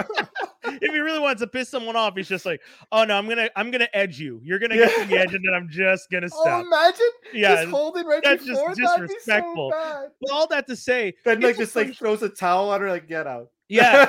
if 0.82 0.92
he 0.94 1.00
really 1.00 1.20
wants 1.20 1.42
to 1.42 1.48
piss 1.48 1.70
someone 1.70 1.96
off 1.96 2.14
he's 2.16 2.28
just 2.28 2.46
like 2.46 2.60
oh 2.92 3.04
no 3.06 3.18
i'm 3.18 3.28
gonna 3.28 3.50
i'm 3.56 3.72
gonna 3.72 3.88
edge 3.94 4.20
you 4.20 4.40
you're 4.44 4.60
gonna 4.60 4.76
get 4.76 4.94
to 5.02 5.06
the 5.08 5.18
edge 5.18 5.34
and 5.34 5.44
then 5.44 5.54
i'm 5.56 5.68
just 5.70 6.10
gonna 6.12 6.28
Oh, 6.34 6.42
stop 6.44 6.66
imagine 6.66 7.00
yeah 7.34 7.56
just 7.64 7.70
holding 7.70 8.06
right 8.06 8.22
that's 8.24 8.46
just 8.46 8.60
before. 8.60 8.76
Be 8.76 8.82
disrespectful. 9.08 9.72
so 9.74 10.10
but 10.22 10.32
all 10.32 10.48
that 10.48 10.68
to 10.68 10.76
say 10.76 11.14
Then 11.24 11.40
like 11.40 11.58
just 11.58 11.76
like 11.76 11.96
throws 11.96 12.22
a 12.22 12.30
towel 12.30 12.72
at 12.74 12.82
her, 12.82 12.90
like 12.90 13.08
get 13.08 13.26
out. 13.28 13.48
yeah 13.70 14.06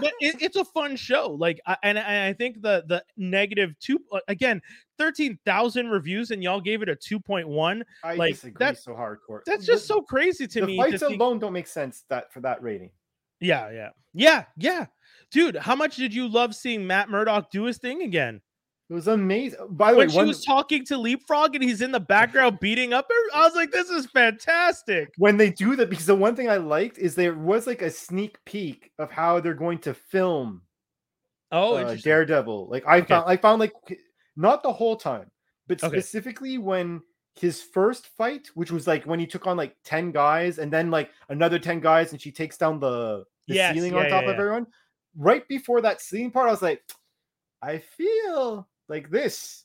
but 0.00 0.12
it, 0.20 0.40
it's 0.40 0.54
a 0.54 0.64
fun 0.64 0.94
show. 0.94 1.32
Like, 1.32 1.60
I, 1.66 1.76
and, 1.82 1.98
and 1.98 2.06
I 2.06 2.32
think 2.32 2.62
the 2.62 2.84
the 2.86 3.02
negative 3.16 3.74
two 3.80 3.98
uh, 4.12 4.20
again, 4.28 4.62
thirteen 4.98 5.36
thousand 5.44 5.88
reviews, 5.90 6.30
and 6.30 6.44
y'all 6.44 6.60
gave 6.60 6.80
it 6.82 6.88
a 6.88 6.94
two 6.94 7.18
point 7.18 7.48
one. 7.48 7.82
I 8.04 8.14
Like, 8.14 8.34
disagree 8.34 8.56
that- 8.64 8.78
so 8.78 8.92
hardcore. 8.92 9.40
That's 9.46 9.66
just 9.66 9.88
so 9.88 10.00
crazy 10.00 10.46
to 10.46 10.60
the 10.60 10.66
me. 10.68 10.76
fights 10.76 11.00
think- 11.00 11.16
alone 11.20 11.40
don't 11.40 11.52
make 11.52 11.66
sense 11.66 12.04
that 12.08 12.32
for 12.32 12.40
that 12.42 12.62
rating. 12.62 12.90
Yeah, 13.40 13.70
yeah, 13.70 13.90
yeah, 14.12 14.44
yeah, 14.56 14.86
dude. 15.30 15.56
How 15.56 15.74
much 15.74 15.96
did 15.96 16.14
you 16.14 16.28
love 16.28 16.54
seeing 16.54 16.86
Matt 16.86 17.08
Murdock 17.08 17.50
do 17.50 17.64
his 17.64 17.78
thing 17.78 18.02
again? 18.02 18.40
It 18.88 18.94
was 18.94 19.06
amazing. 19.06 19.58
By 19.70 19.92
the 19.92 19.98
When 19.98 20.08
way, 20.08 20.12
she 20.12 20.18
one, 20.18 20.26
was 20.28 20.44
talking 20.44 20.84
to 20.86 20.96
Leapfrog 20.98 21.54
and 21.54 21.62
he's 21.62 21.80
in 21.80 21.92
the 21.92 22.00
background 22.00 22.58
beating 22.60 22.92
up 22.92 23.06
her, 23.08 23.36
I 23.38 23.44
was 23.46 23.54
like, 23.54 23.70
"This 23.70 23.88
is 23.88 24.06
fantastic." 24.06 25.12
when 25.16 25.36
they 25.36 25.50
do 25.50 25.76
that, 25.76 25.90
because 25.90 26.06
the 26.06 26.14
one 26.14 26.34
thing 26.34 26.48
I 26.50 26.56
liked 26.56 26.98
is 26.98 27.14
there 27.14 27.34
was 27.34 27.66
like 27.66 27.82
a 27.82 27.90
sneak 27.90 28.36
peek 28.44 28.90
of 28.98 29.10
how 29.10 29.38
they're 29.40 29.54
going 29.54 29.78
to 29.80 29.94
film 29.94 30.62
Oh, 31.52 31.74
uh. 31.76 31.94
Daredevil. 31.96 32.68
Like 32.68 32.84
I 32.86 32.98
Okay. 32.98 33.06
found, 33.08 33.24
I 33.28 33.36
found 33.36 33.60
like 33.60 33.72
not 34.36 34.62
the 34.62 34.72
whole 34.72 34.96
time, 34.96 35.30
but 35.66 35.82
Okay. 35.82 35.96
specifically 35.96 36.58
when 36.58 37.00
his 37.40 37.62
first 37.62 38.06
fight, 38.06 38.48
which 38.54 38.70
was 38.70 38.86
like 38.86 39.04
when 39.04 39.18
he 39.18 39.26
took 39.26 39.46
on 39.46 39.56
like 39.56 39.74
ten 39.84 40.12
guys 40.12 40.58
and 40.58 40.72
then 40.72 40.90
like 40.90 41.10
another 41.28 41.58
ten 41.58 41.80
guys, 41.80 42.12
and 42.12 42.20
she 42.20 42.30
takes 42.30 42.56
down 42.58 42.78
the, 42.78 43.24
the 43.48 43.54
Yes, 43.54 43.74
ceiling 43.74 43.94
yeah, 43.94 43.98
on 44.00 44.04
top 44.08 44.22
yeah, 44.24 44.30
of 44.30 44.36
yeah. 44.36 44.40
everyone. 44.40 44.66
Right 45.16 45.46
before 45.48 45.80
that 45.80 46.00
ceiling 46.00 46.30
part, 46.30 46.48
I 46.48 46.50
was 46.52 46.62
like, 46.62 46.82
I 47.62 47.78
feel 47.78 48.68
like 48.88 49.10
this 49.10 49.64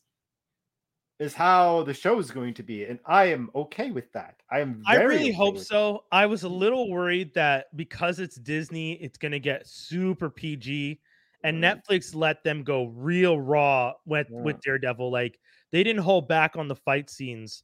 is 1.20 1.34
how 1.34 1.84
the 1.84 1.94
show 1.94 2.20
is 2.20 2.32
going 2.32 2.54
to 2.56 2.64
be, 2.64 2.84
and 2.86 3.00
I 3.06 3.26
am 3.26 3.50
okay 3.56 3.92
with 3.92 4.12
that. 4.14 4.36
I 4.52 4.60
am. 4.60 4.84
I 4.86 4.98
really 4.98 5.32
okay 5.32 5.32
hope 5.32 5.58
it. 5.58 5.66
so. 5.66 6.04
I 6.12 6.26
was 6.26 6.44
a 6.44 6.50
little 6.50 6.90
worried 6.90 7.34
that 7.36 7.68
because 7.76 8.20
it's 8.20 8.36
Disney, 8.38 8.94
it's 8.94 9.18
going 9.18 9.32
to 9.32 9.40
get 9.40 9.68
super 9.68 10.30
PG, 10.30 11.00
and 11.44 11.62
Right. 11.62 11.78
Netflix 11.78 12.16
let 12.16 12.44
them 12.44 12.64
go 12.64 12.86
real 12.88 13.40
raw 13.40 13.94
with 14.06 14.28
with 14.30 14.60
Daredevil. 14.62 15.12
Like 15.12 15.40
they 15.76 15.84
didn't 15.84 16.04
hold 16.04 16.30
back 16.30 16.56
on 16.56 16.70
the 16.70 16.76
fight 16.76 17.10
scenes, 17.10 17.62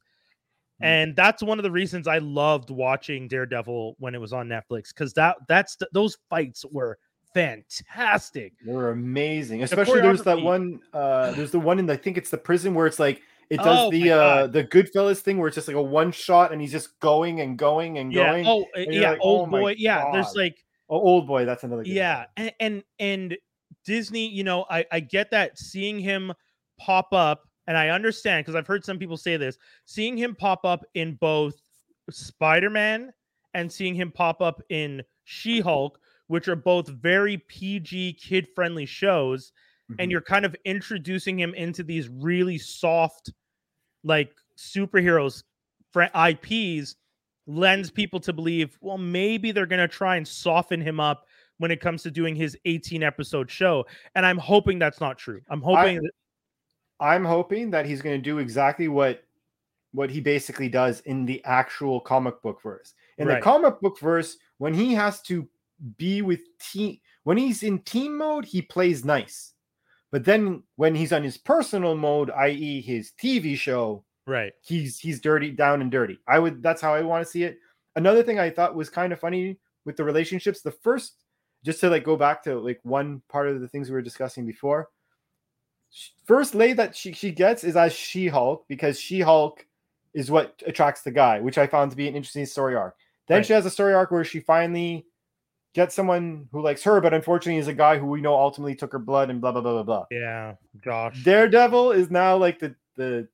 Mm. 0.82 0.84
and 0.84 1.16
that's 1.16 1.42
one 1.42 1.58
of 1.58 1.62
the 1.62 1.70
reasons 1.70 2.06
I 2.06 2.18
loved 2.18 2.68
watching 2.68 3.26
Daredevil 3.26 3.96
when 3.98 4.14
it 4.14 4.20
was 4.20 4.34
on 4.34 4.48
Netflix 4.48 4.88
because 4.88 5.14
that 5.14 5.36
that's 5.48 5.76
the, 5.76 5.88
those 5.94 6.18
fights 6.28 6.62
were 6.70 6.98
fantastic. 7.32 8.52
They 8.66 8.72
were 8.72 8.90
amazing. 8.90 9.62
Especially 9.62 10.02
there's 10.02 10.22
that 10.24 10.42
one 10.42 10.80
uh 10.92 11.32
there's 11.32 11.52
the 11.52 11.58
one 11.58 11.78
in 11.78 11.86
the, 11.86 11.94
I 11.94 11.96
think 11.96 12.18
it's 12.18 12.28
the 12.28 12.36
prison 12.36 12.74
where 12.74 12.86
it's 12.86 12.98
like 12.98 13.22
it 13.48 13.56
does 13.56 13.86
Oh 13.86 13.90
the 13.90 14.10
uh 14.10 14.46
the 14.46 14.64
Goodfellas 14.64 15.20
thing 15.20 15.38
where 15.38 15.48
it's 15.48 15.54
just 15.54 15.68
like 15.68 15.76
a 15.76 15.82
one 15.82 16.12
shot 16.12 16.52
and 16.52 16.60
he's 16.60 16.72
just 16.72 17.00
going 17.00 17.40
and 17.40 17.58
going 17.58 17.96
and 17.96 18.12
Yeah. 18.12 18.30
going. 18.30 18.46
Oh, 18.46 18.64
uh, 18.76 18.80
and 18.80 18.94
yeah. 18.94 19.10
like, 19.12 19.20
"Oh 19.22 19.28
old 19.40 19.50
my 19.50 19.60
boy. 19.60 19.74
Yeah. 19.78 20.10
There's 20.12 20.34
like 20.36 20.62
Oh, 20.90 21.00
old 21.00 21.26
boy, 21.26 21.46
that's 21.46 21.64
another 21.64 21.84
good 21.84 21.92
yeah 21.92 22.26
and, 22.36 22.52
and 22.60 22.84
and 22.98 23.38
disney 23.86 24.28
you 24.28 24.44
know 24.44 24.66
i 24.68 24.84
i 24.92 25.00
get 25.00 25.30
that 25.30 25.58
seeing 25.58 25.98
him 25.98 26.32
pop 26.78 27.08
up 27.12 27.48
and 27.66 27.76
i 27.76 27.88
understand 27.88 28.44
because 28.44 28.54
i've 28.56 28.66
heard 28.66 28.84
some 28.84 28.98
people 28.98 29.16
say 29.16 29.36
this 29.36 29.58
seeing 29.84 30.16
him 30.16 30.34
pop 30.34 30.64
up 30.64 30.84
in 30.94 31.14
both 31.14 31.54
spider-man 32.10 33.12
and 33.54 33.70
seeing 33.70 33.94
him 33.94 34.10
pop 34.10 34.40
up 34.40 34.60
in 34.68 35.02
she-hulk 35.24 35.98
which 36.28 36.48
are 36.48 36.56
both 36.56 36.88
very 36.88 37.38
pg 37.48 38.12
kid 38.14 38.46
friendly 38.54 38.86
shows 38.86 39.52
and 39.98 40.08
Mhm. 40.08 40.10
you're 40.12 40.20
kind 40.22 40.44
of 40.46 40.56
introducing 40.64 41.38
him 41.38 41.52
into 41.54 41.82
these 41.82 42.08
really 42.08 42.56
soft 42.58 43.32
like 44.04 44.32
superheroes 44.56 45.42
fr- 45.92 46.02
ips 46.14 46.96
lends 47.46 47.90
people 47.90 48.20
to 48.20 48.32
believe 48.32 48.78
well 48.80 48.98
maybe 48.98 49.52
they're 49.52 49.66
going 49.66 49.80
to 49.80 49.88
try 49.88 50.16
and 50.16 50.26
soften 50.26 50.80
him 50.80 50.98
up 51.00 51.26
when 51.58 51.70
it 51.70 51.80
comes 51.80 52.02
to 52.02 52.10
doing 52.10 52.34
his 52.34 52.56
18 52.64 53.02
episode 53.02 53.50
show 53.50 53.84
and 54.14 54.24
i'm 54.24 54.38
hoping 54.38 54.78
that's 54.78 55.00
not 55.00 55.18
true 55.18 55.40
i'm 55.50 55.60
hoping 55.60 55.96
that, 55.96 56.12
I'm 57.02 57.24
hoping 57.24 57.70
that 57.70 57.84
he's 57.84 58.00
going 58.00 58.16
to 58.16 58.22
do 58.22 58.38
exactly 58.38 58.86
what 58.88 59.24
what 59.92 60.08
he 60.08 60.20
basically 60.20 60.70
does 60.70 61.00
in 61.00 61.26
the 61.26 61.44
actual 61.44 62.00
comic 62.00 62.40
book 62.40 62.62
verse. 62.62 62.94
In 63.18 63.28
Right. 63.28 63.34
the 63.34 63.40
comic 63.42 63.78
book 63.80 63.98
verse, 64.00 64.38
when 64.56 64.72
he 64.72 64.94
has 64.94 65.20
to 65.22 65.46
be 65.98 66.22
with 66.22 66.40
team, 66.58 66.98
when 67.24 67.36
he's 67.36 67.62
in 67.62 67.80
team 67.80 68.16
mode, 68.16 68.44
he 68.46 68.62
plays 68.62 69.04
nice. 69.04 69.52
But 70.10 70.24
then 70.24 70.62
when 70.76 70.94
he's 70.94 71.12
on 71.12 71.22
his 71.22 71.36
personal 71.36 71.94
mode, 71.96 72.30
i.e., 72.30 72.80
his 72.80 73.12
TV 73.20 73.56
show, 73.56 74.04
right 74.26 74.52
he's 74.62 74.98
he's 75.00 75.20
dirty 75.20 75.50
down 75.50 75.82
and 75.82 75.90
dirty. 75.90 76.18
I 76.28 76.38
would 76.38 76.62
that's 76.62 76.80
how 76.80 76.94
I 76.94 77.02
want 77.02 77.24
to 77.24 77.30
see 77.30 77.42
it. 77.42 77.58
Another 77.96 78.22
thing 78.22 78.38
I 78.38 78.48
thought 78.48 78.74
was 78.76 78.88
kind 78.88 79.12
of 79.12 79.20
funny 79.20 79.58
with 79.84 79.96
the 79.96 80.04
relationships. 80.04 80.62
The 80.62 80.70
first, 80.70 81.24
just 81.64 81.80
to 81.80 81.90
like 81.90 82.04
go 82.04 82.16
back 82.16 82.42
to 82.44 82.58
like 82.60 82.80
one 82.84 83.20
part 83.28 83.48
of 83.48 83.60
the 83.60 83.68
things 83.68 83.90
we 83.90 83.94
were 83.94 84.02
discussing 84.02 84.46
before. 84.46 84.88
First 86.24 86.54
lay 86.54 86.72
that 86.72 86.96
she 86.96 87.12
she 87.12 87.30
gets 87.32 87.64
is 87.64 87.76
as 87.76 87.92
She 87.92 88.28
Hulk 88.28 88.64
because 88.68 88.98
She 88.98 89.20
Hulk 89.20 89.66
is 90.14 90.30
what 90.30 90.62
attracts 90.66 91.02
the 91.02 91.10
guy, 91.10 91.40
which 91.40 91.58
I 91.58 91.66
found 91.66 91.90
to 91.90 91.96
be 91.96 92.08
an 92.08 92.14
interesting 92.14 92.46
story 92.46 92.74
arc. 92.74 92.96
Then 93.28 93.38
Right. 93.38 93.46
she 93.46 93.52
has 93.52 93.66
a 93.66 93.70
story 93.70 93.94
arc 93.94 94.10
where 94.10 94.24
she 94.24 94.40
finally 94.40 95.06
gets 95.74 95.94
someone 95.94 96.48
who 96.52 96.62
likes 96.62 96.82
her, 96.84 97.00
but 97.00 97.14
unfortunately 97.14 97.58
is 97.58 97.68
a 97.68 97.72
guy 97.74 97.98
who 97.98 98.06
we 98.06 98.20
know 98.20 98.34
ultimately 98.34 98.74
took 98.74 98.92
her 98.92 98.98
blood 98.98 99.30
and 99.30 99.40
blah 99.40 99.52
blah 99.52 99.60
blah 99.62 99.72
blah 99.72 99.82
blah. 99.82 100.04
yeah 100.10 100.54
josh 100.84 101.22
Daredevil 101.24 101.92
is 101.92 102.10
now 102.10 102.36
like 102.36 102.58
the 102.58 102.74
the 102.96 103.28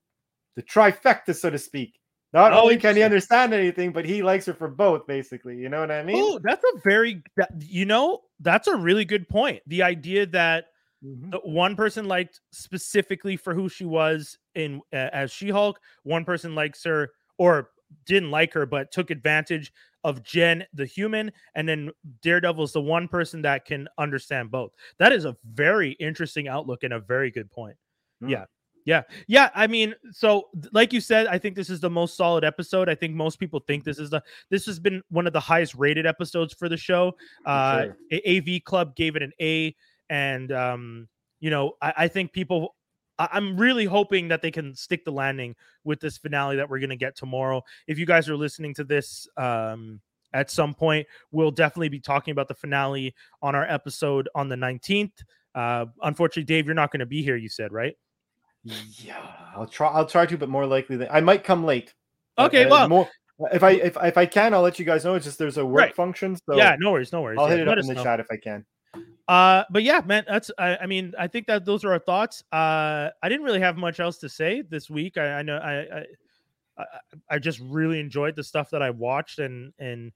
the 0.57 0.63
trifecta, 0.63 1.35
so 1.35 1.51
to 1.51 1.59
speak. 1.59 1.95
Not 2.33 2.53
Oh, 2.53 2.63
only 2.63 2.77
can 2.77 2.95
he 2.97 3.03
understand 3.03 3.55
anything, 3.55 3.93
but 3.93 4.05
he 4.05 4.23
likes 4.23 4.45
her 4.47 4.53
for 4.55 4.69
both, 4.69 5.07
basically. 5.07 5.57
You 5.57 5.69
know 5.69 5.81
what 5.81 5.91
I 5.91 6.03
mean? 6.03 6.17
oh 6.23 6.39
that's 6.43 6.63
a 6.75 6.81
very 6.85 7.23
that, 7.37 7.51
you 7.61 7.85
know 7.87 8.21
that's 8.41 8.69
a 8.69 8.77
really 8.77 9.05
good 9.05 9.29
point 9.29 9.63
the 9.67 9.83
idea 9.83 10.27
that 10.27 10.67
Mhm. 11.05 11.31
the 11.31 11.39
one 11.39 11.77
person 11.77 12.07
liked 12.07 12.41
specifically 12.51 13.37
for 13.37 13.55
who 13.55 13.69
she 13.69 13.85
was 13.85 14.37
in 14.55 14.81
uh, 14.93 15.11
as 15.13 15.31
She-Hulk. 15.33 15.79
One 16.03 16.25
person 16.25 16.55
likes 16.55 16.83
her 16.85 17.13
or 17.39 17.71
didn't 18.05 18.31
like 18.31 18.53
her, 18.55 18.67
but 18.67 18.91
took 18.91 19.11
advantage 19.11 19.73
of 20.05 20.23
Jen, 20.23 20.65
the 20.75 20.87
human, 20.87 21.33
and 21.55 21.69
then 21.69 21.91
Daredevil 22.23 22.65
is 22.65 22.73
the 22.73 22.81
one 22.81 23.09
person 23.09 23.43
that 23.43 23.65
can 23.65 23.89
understand 23.99 24.51
both. 24.51 24.73
That 24.99 25.13
is 25.13 25.25
a 25.25 25.37
very 25.53 25.93
interesting 25.93 26.49
outlook 26.49 26.83
and 26.83 26.93
a 26.93 27.01
very 27.01 27.31
good 27.31 27.51
point. 27.51 27.77
Mm. 28.23 28.31
Yeah. 28.31 28.45
Yeah. 28.85 29.03
Yeah. 29.27 29.51
I 29.55 29.67
mean, 29.67 29.95
so 30.13 30.49
like 30.73 30.93
you 30.95 31.01
said, 31.01 31.27
I 31.27 31.37
think 31.39 31.57
this 31.57 31.69
is 31.69 31.79
the 31.79 31.91
most 31.91 32.17
solid 32.17 32.43
episode. 32.43 32.89
I 32.89 32.95
think 32.95 33.15
most 33.15 33.39
people 33.39 33.61
think 33.61 33.85
this 33.85 33.99
is 33.99 34.09
the 34.09 34.23
this 34.51 34.65
has 34.67 34.79
been 34.81 35.03
one 35.11 35.27
of 35.27 35.33
the 35.35 35.41
highest 35.41 35.75
rated 35.75 36.07
episodes 36.07 36.55
for 36.55 36.69
the 36.71 36.77
show. 36.77 37.15
Uh 37.45 37.85
sure. 37.85 37.97
AV 38.27 38.61
Club 38.65 38.97
gave 38.97 39.15
it 39.15 39.23
an 39.23 39.33
A, 39.43 39.77
and 40.11 40.51
um, 40.53 41.09
you 41.41 41.51
know, 41.51 41.73
I, 41.83 41.93
I 41.97 42.09
think 42.09 42.33
people 42.33 42.75
I'm 43.21 43.57
really 43.57 43.85
hoping 43.85 44.29
that 44.29 44.43
they 44.43 44.51
can 44.53 44.75
stick 44.77 45.05
the 45.05 45.11
landing 45.11 45.57
with 45.85 45.99
this 46.01 46.17
finale 46.19 46.57
that 46.57 46.69
we're 46.71 46.79
gonna 46.79 46.97
get 46.97 47.17
tomorrow. 47.17 47.63
If 47.87 47.99
you 47.99 48.07
guys 48.07 48.29
are 48.29 48.37
listening 48.37 48.75
to 48.75 48.85
this 48.85 49.27
um 49.37 50.01
at 50.35 50.51
some 50.51 50.75
point, 50.75 51.07
we'll 51.33 51.51
definitely 51.51 51.89
be 51.89 52.01
talking 52.01 52.33
about 52.33 52.49
the 52.49 52.55
finale 52.55 53.15
on 53.43 53.55
our 53.55 53.65
episode 53.65 54.29
on 54.35 54.49
the 54.49 54.57
19th. 54.57 55.13
Uh 55.55 55.87
unfortunately, 56.03 56.45
Dave, 56.45 56.67
you're 56.67 56.75
not 56.75 56.93
gonna 56.93 57.07
be 57.07 57.23
here, 57.23 57.37
you 57.37 57.49
said, 57.49 57.73
right? 57.73 57.97
Yeah, 58.65 59.17
I'll 59.55 59.67
try. 59.67 59.89
I'll 59.89 60.07
try 60.07 60.27
to, 60.27 60.37
but 60.37 60.49
more 60.49 60.67
likely 60.67 60.97
than 60.97 61.09
I 61.11 61.21
might 61.21 61.45
come 61.45 61.65
late. 61.65 61.95
Uh, 62.37 62.47
Okay, 62.47 62.65
uh, 62.67 62.71
well- 62.71 62.89
more 62.89 63.09
if 63.53 63.63
I 63.63 63.71
if 63.73 63.97
if 64.03 64.19
I 64.19 64.27
can, 64.27 64.53
I'll 64.53 64.63
let 64.63 64.79
you 64.79 64.85
guys 64.85 65.05
know. 65.05 65.15
It's 65.15 65.25
just 65.25 65.39
there's 65.39 65.59
a 65.59 65.65
work 65.65 65.79
Right. 65.81 65.95
function, 65.95 66.37
so 66.37 66.57
yeah, 66.57 66.75
no 66.79 66.91
worries, 66.93 67.13
no 67.13 67.23
worries. 67.23 67.39
I'll 67.41 67.47
Yeah, 67.47 67.53
hit 67.57 67.61
it 67.61 67.69
up 67.69 67.79
in 67.79 67.87
the 67.87 67.95
know. 67.95 68.03
chat 68.03 68.21
if 68.21 68.27
I 68.31 68.37
can. 68.37 68.67
Uh, 69.29 69.63
but 69.71 69.83
yeah, 69.83 70.01
man, 70.07 70.25
that's 70.27 70.51
I, 70.59 70.79
I 70.79 70.87
mean, 70.87 71.13
I 71.19 71.27
think 71.27 71.47
that 71.49 71.67
those 71.67 71.85
are 71.85 71.93
our 71.93 71.99
thoughts. 71.99 72.43
Uh, 72.51 73.11
I 73.23 73.29
didn't 73.29 73.45
really 73.45 73.61
have 73.61 73.77
much 73.77 74.01
else 74.01 74.17
to 74.19 74.29
say 74.29 74.63
this 74.63 74.89
week. 74.89 75.19
I, 75.19 75.41
I 75.41 75.43
know 75.43 75.59
I, 75.59 75.99
I 75.99 76.07
I, 77.29 77.39
just 77.39 77.61
really 77.61 78.01
enjoyed 78.01 78.37
the 78.37 78.45
stuff 78.45 78.71
that 78.71 78.83
I 78.83 78.91
watched, 78.91 79.39
and 79.39 79.73
and 79.79 80.13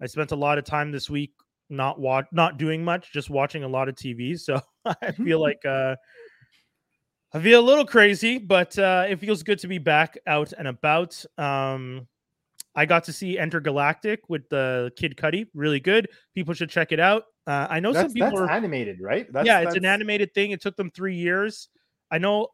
I 0.00 0.06
spent 0.06 0.32
a 0.32 0.36
lot 0.36 0.56
of 0.56 0.64
time 0.64 0.92
this 0.92 1.10
week 1.10 1.32
not 1.68 1.98
watch 2.00 2.26
not 2.32 2.56
doing 2.56 2.82
much, 2.84 3.12
just 3.12 3.28
watching 3.28 3.64
a 3.64 3.68
lot 3.68 3.88
of 3.88 3.96
TV. 3.96 4.38
So 4.38 4.60
I 5.02 5.12
feel 5.12 5.40
like 5.42 5.64
uh, 5.66 5.96
I 7.34 7.40
feel 7.40 7.60
a 7.60 7.66
little 7.66 7.84
crazy, 7.84 8.38
but 8.38 8.78
uh, 8.78 9.06
it 9.08 9.20
feels 9.20 9.42
good 9.42 9.58
to 9.60 9.68
be 9.68 9.78
back 9.78 10.16
out 10.26 10.52
and 10.56 10.68
about. 10.68 11.22
Um, 11.36 12.06
I 12.74 12.86
got 12.86 13.04
to 13.04 13.12
see 13.12 13.36
Entergalactic 13.36 14.18
with 14.28 14.48
the 14.48 14.90
Kid 14.96 15.16
Cudi, 15.16 15.46
really 15.54 15.80
good. 15.80 16.08
People 16.34 16.54
should 16.54 16.70
check 16.70 16.92
it 16.92 16.98
out. 16.98 17.24
Uh, 17.46 17.66
I 17.68 17.78
know 17.80 17.92
That's, 17.92 18.06
some 18.06 18.12
people 18.14 18.30
that's 18.30 18.40
are 18.40 18.50
animated, 18.50 19.00
right? 19.00 19.30
That's, 19.32 19.46
yeah, 19.46 19.60
it's 19.60 19.74
an 19.76 19.84
animated 19.84 20.32
thing. 20.34 20.52
It 20.52 20.60
took 20.62 20.76
them 20.76 20.90
three 20.90 21.14
years. 21.14 21.68
I 22.10 22.16
know, 22.18 22.48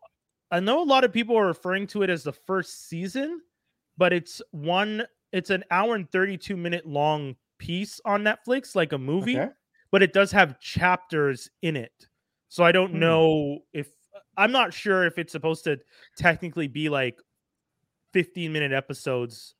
I 0.51 0.59
know 0.59 0.83
a 0.83 0.85
lot 0.85 1.05
of 1.05 1.13
people 1.13 1.37
are 1.39 1.47
referring 1.47 1.87
to 1.89 2.03
it 2.03 2.11
as 2.11 2.25
the 2.25 2.33
first 2.33 2.89
season, 2.89 3.41
but 3.99 4.13
it's 4.13 4.43
one. 4.51 5.07
It's 5.33 5.51
an 5.51 5.63
hour 5.71 5.95
and 5.95 6.11
thirty-two 6.11 6.57
minute 6.57 6.87
long 6.87 7.37
piece 7.59 8.01
on 8.05 8.25
Netflix, 8.25 8.75
like 8.75 8.93
a 8.93 8.99
movie, 8.99 9.39
Okay. 9.39 9.53
but 9.93 10.03
it 10.03 10.13
does 10.13 10.33
have 10.33 10.59
chapters 10.59 11.49
in 11.63 11.77
it. 11.77 11.93
So 12.49 12.65
I 12.65 12.73
don't 12.73 12.91
Hmm. 12.93 12.99
know 12.99 13.59
if 13.73 13.93
I'm 14.37 14.51
not 14.51 14.75
sure 14.75 15.05
if 15.07 15.19
it's 15.19 15.31
supposed 15.31 15.63
to 15.65 15.79
technically 16.17 16.67
be 16.67 16.89
like 16.89 17.17
fifteen 18.13 18.53
minute 18.53 18.73
episodes 18.73 19.55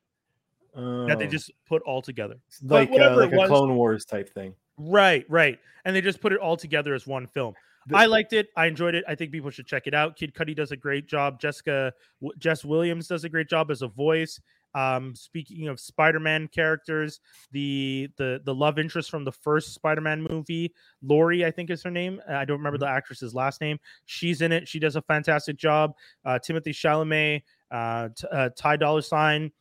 that 0.75 1.15
they 1.19 1.25
Oh, 1.27 1.29
just 1.29 1.51
put 1.65 1.81
all 1.83 2.01
together. 2.01 2.35
like 2.63 2.89
uh, 2.91 3.15
like 3.15 3.31
a 3.31 3.37
was- 3.37 3.47
Clone 3.47 3.75
Wars 3.75 4.03
type 4.03 4.27
thing. 4.33 4.55
Right, 4.89 5.25
right. 5.29 5.59
And 5.85 5.95
they 5.95 6.01
just 6.01 6.21
put 6.21 6.33
it 6.33 6.39
all 6.39 6.57
together 6.57 6.93
as 6.93 7.05
one 7.05 7.27
film. 7.27 7.53
The- 7.87 7.97
I 7.97 8.05
liked 8.05 8.33
it. 8.33 8.49
I 8.55 8.67
enjoyed 8.67 8.95
it. 8.95 9.03
I 9.07 9.15
think 9.15 9.31
people 9.31 9.49
should 9.49 9.65
check 9.65 9.87
it 9.87 9.93
out. 9.93 10.15
Kid 10.15 10.33
Cudi 10.33 10.55
does 10.55 10.71
a 10.71 10.77
great 10.77 11.07
job. 11.07 11.39
Jessica 11.39 11.93
W- 12.21 12.37
Jess 12.37 12.63
Williams 12.63 13.07
does 13.07 13.23
a 13.23 13.29
great 13.29 13.49
job 13.49 13.71
as 13.71 13.81
a 13.81 13.87
voice. 13.87 14.39
Um, 14.73 15.15
speaking 15.15 15.67
of 15.67 15.79
Spider-Man 15.79 16.47
characters, 16.47 17.19
the 17.51 18.09
the 18.17 18.41
the 18.45 18.55
love 18.55 18.79
interest 18.79 19.09
from 19.09 19.25
the 19.25 19.31
first 19.31 19.73
Spider-Man 19.73 20.25
movie, 20.29 20.73
Lori, 21.01 21.43
I 21.43 21.51
think 21.51 21.69
is 21.69 21.83
her 21.83 21.91
name. 21.91 22.21
Uh, 22.29 22.35
I 22.35 22.45
don't 22.45 22.57
remember 22.57 22.77
the 22.77 22.87
actress's 22.87 23.35
last 23.35 23.59
name. 23.59 23.79
She's 24.05 24.41
in 24.41 24.51
it. 24.51 24.67
She 24.67 24.79
does 24.79 24.95
a 24.95 25.01
fantastic 25.01 25.57
job. 25.57 25.93
Uh, 26.23 26.39
Timothée 26.39 26.67
Chalamet, 26.67 27.41
uh, 27.69 28.09
t- 28.15 28.27
uh, 28.31 28.49
Ty 28.55 28.77
Dolla 28.77 29.01
Sign, 29.01 29.51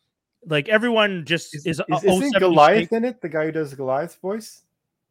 like 0.47 0.69
everyone 0.69 1.25
just 1.25 1.57
Is, 1.57 1.67
is, 1.67 1.83
is, 1.89 2.05
isn't 2.05 2.39
Goliath 2.39 2.93
in 2.93 3.05
it? 3.05 3.21
The 3.21 3.29
guy 3.29 3.47
who 3.47 3.53
does 3.53 3.75
Goliath's 3.75 4.15
voice? 4.17 4.63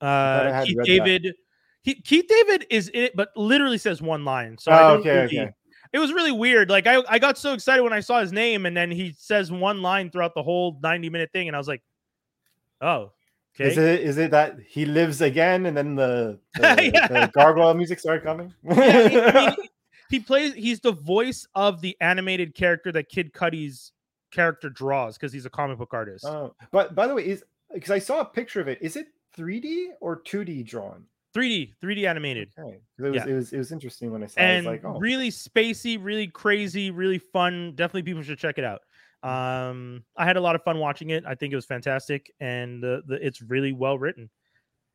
Uh, 0.02 0.64
Keith. 0.66 0.78
David. 0.84 1.34
He, 1.82 1.96
Keith 1.96 2.26
David 2.28 2.66
is 2.70 2.90
in 2.90 3.04
it, 3.06 3.16
but 3.16 3.30
literally 3.36 3.78
says 3.78 4.02
one 4.02 4.26
line. 4.26 4.58
So 4.58 4.72
I 4.72 4.84
Oh, 4.84 4.90
don't 4.92 5.00
okay, 5.00 5.10
really- 5.24 5.40
okay. 5.40 5.52
it 5.94 6.00
was 6.00 6.12
really 6.14 6.32
weird. 6.32 6.70
Like 6.70 6.88
I, 6.88 7.02
I 7.08 7.20
got 7.20 7.38
so 7.38 7.54
excited 7.54 7.82
when 7.84 7.94
I 7.94 8.02
saw 8.02 8.20
his 8.20 8.32
name, 8.34 8.66
and 8.66 8.76
then 8.76 8.92
he 8.92 9.14
says 9.18 9.52
one 9.52 9.82
line 9.82 10.10
throughout 10.12 10.36
the 10.36 10.44
whole 10.44 10.78
ninety 10.84 11.10
minute 11.10 11.32
thing, 11.32 11.48
and 11.48 11.56
I 11.56 11.58
was 11.58 11.68
like, 11.70 11.82
"Oh, 12.82 13.12
okay." 13.56 13.72
Is 13.72 13.78
it 13.78 14.02
is 14.02 14.18
it 14.18 14.32
that 14.32 14.58
he 14.68 14.86
lives 14.86 15.22
again 15.22 15.66
and 15.66 15.76
then 15.76 15.96
the, 15.96 16.40
the, 16.56 16.92
Yeah. 16.94 17.08
the 17.08 17.32
gargoyle 17.34 17.74
music 17.74 18.00
started 18.00 18.24
coming? 18.24 18.54
Yeah, 18.64 19.10
he, 19.10 19.18
I 19.20 19.46
mean, 19.48 19.56
he 20.10 20.20
plays. 20.20 20.54
He's 20.54 20.82
the 20.82 20.92
voice 20.92 21.48
of 21.56 21.80
the 21.82 21.96
animated 22.02 22.56
character 22.56 22.92
that 22.92 23.08
Kid 23.10 23.32
Cudi's 23.34 23.94
character 24.32 24.70
draws 24.70 25.18
because 25.18 25.32
he's 25.34 25.46
a 25.46 25.50
comic 25.50 25.78
book 25.78 25.94
artist. 25.94 26.26
Oh, 26.26 26.54
but 26.72 26.94
by 26.94 27.08
the 27.08 27.16
way, 27.16 27.26
is 27.26 27.44
because 27.74 27.92
I 27.92 28.00
saw 28.00 28.20
a 28.20 28.26
picture 28.26 28.60
of 28.60 28.68
it. 28.68 28.80
Is 28.82 28.96
it 28.98 29.08
3D 29.38 29.90
or 30.02 30.22
2D 30.22 30.64
drawn? 30.66 31.06
3D, 31.36 31.74
3D 31.82 32.08
animated. 32.08 32.50
Okay, 32.58 32.80
it 32.98 33.02
was 33.02 33.16
Yeah. 33.16 33.28
it 33.28 33.34
was 33.34 33.54
it 33.54 33.58
was 33.60 33.72
interesting 33.72 34.12
when 34.12 34.24
I 34.24 34.26
saw. 34.28 34.40
it. 34.42 34.44
And 34.44 34.66
was 34.66 34.74
like, 34.74 34.86
oh, 34.86 35.00
really 35.00 35.30
spacey, 35.30 35.98
really 36.02 36.28
crazy, 36.28 36.90
really 36.92 37.20
fun. 37.20 37.74
Definitely, 37.76 38.04
people 38.04 38.24
should 38.24 38.40
check 38.40 38.58
it 38.58 38.64
out. 38.64 38.82
Um, 39.22 40.04
I 40.16 40.26
had 40.26 40.38
a 40.38 40.42
lot 40.42 40.56
of 40.56 40.64
fun 40.64 40.80
watching 40.80 41.10
it. 41.12 41.24
I 41.28 41.36
think 41.36 41.52
it 41.54 41.56
was 41.56 41.66
fantastic, 41.66 42.32
and 42.40 42.82
the, 42.82 43.04
the 43.06 43.16
it's 43.26 43.42
really 43.42 43.74
well 43.74 43.98
written. 44.00 44.30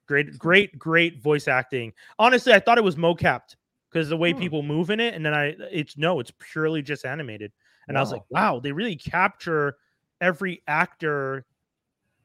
Great, 0.06 0.38
great, 0.38 0.78
great 0.78 1.22
voice 1.22 1.46
acting. 1.48 1.92
Honestly, 2.18 2.52
I 2.52 2.58
thought 2.60 2.78
it 2.78 2.84
was 2.84 2.96
mocapped 2.96 3.56
because 3.90 4.08
the 4.08 4.16
way 4.16 4.32
Hmm. 4.32 4.38
people 4.38 4.62
move 4.62 4.90
in 4.90 4.98
it, 5.00 5.14
and 5.14 5.24
then 5.24 5.34
I, 5.34 5.54
it's 5.70 5.96
no, 5.96 6.20
it's 6.20 6.32
purely 6.38 6.82
just 6.82 7.04
animated. 7.04 7.52
And 7.86 7.96
I 7.96 8.00
was 8.00 8.10
like, 8.12 8.22
wow, 8.30 8.60
they 8.60 8.72
really 8.72 8.96
capture 8.96 9.76
every 10.20 10.62
actor 10.66 11.44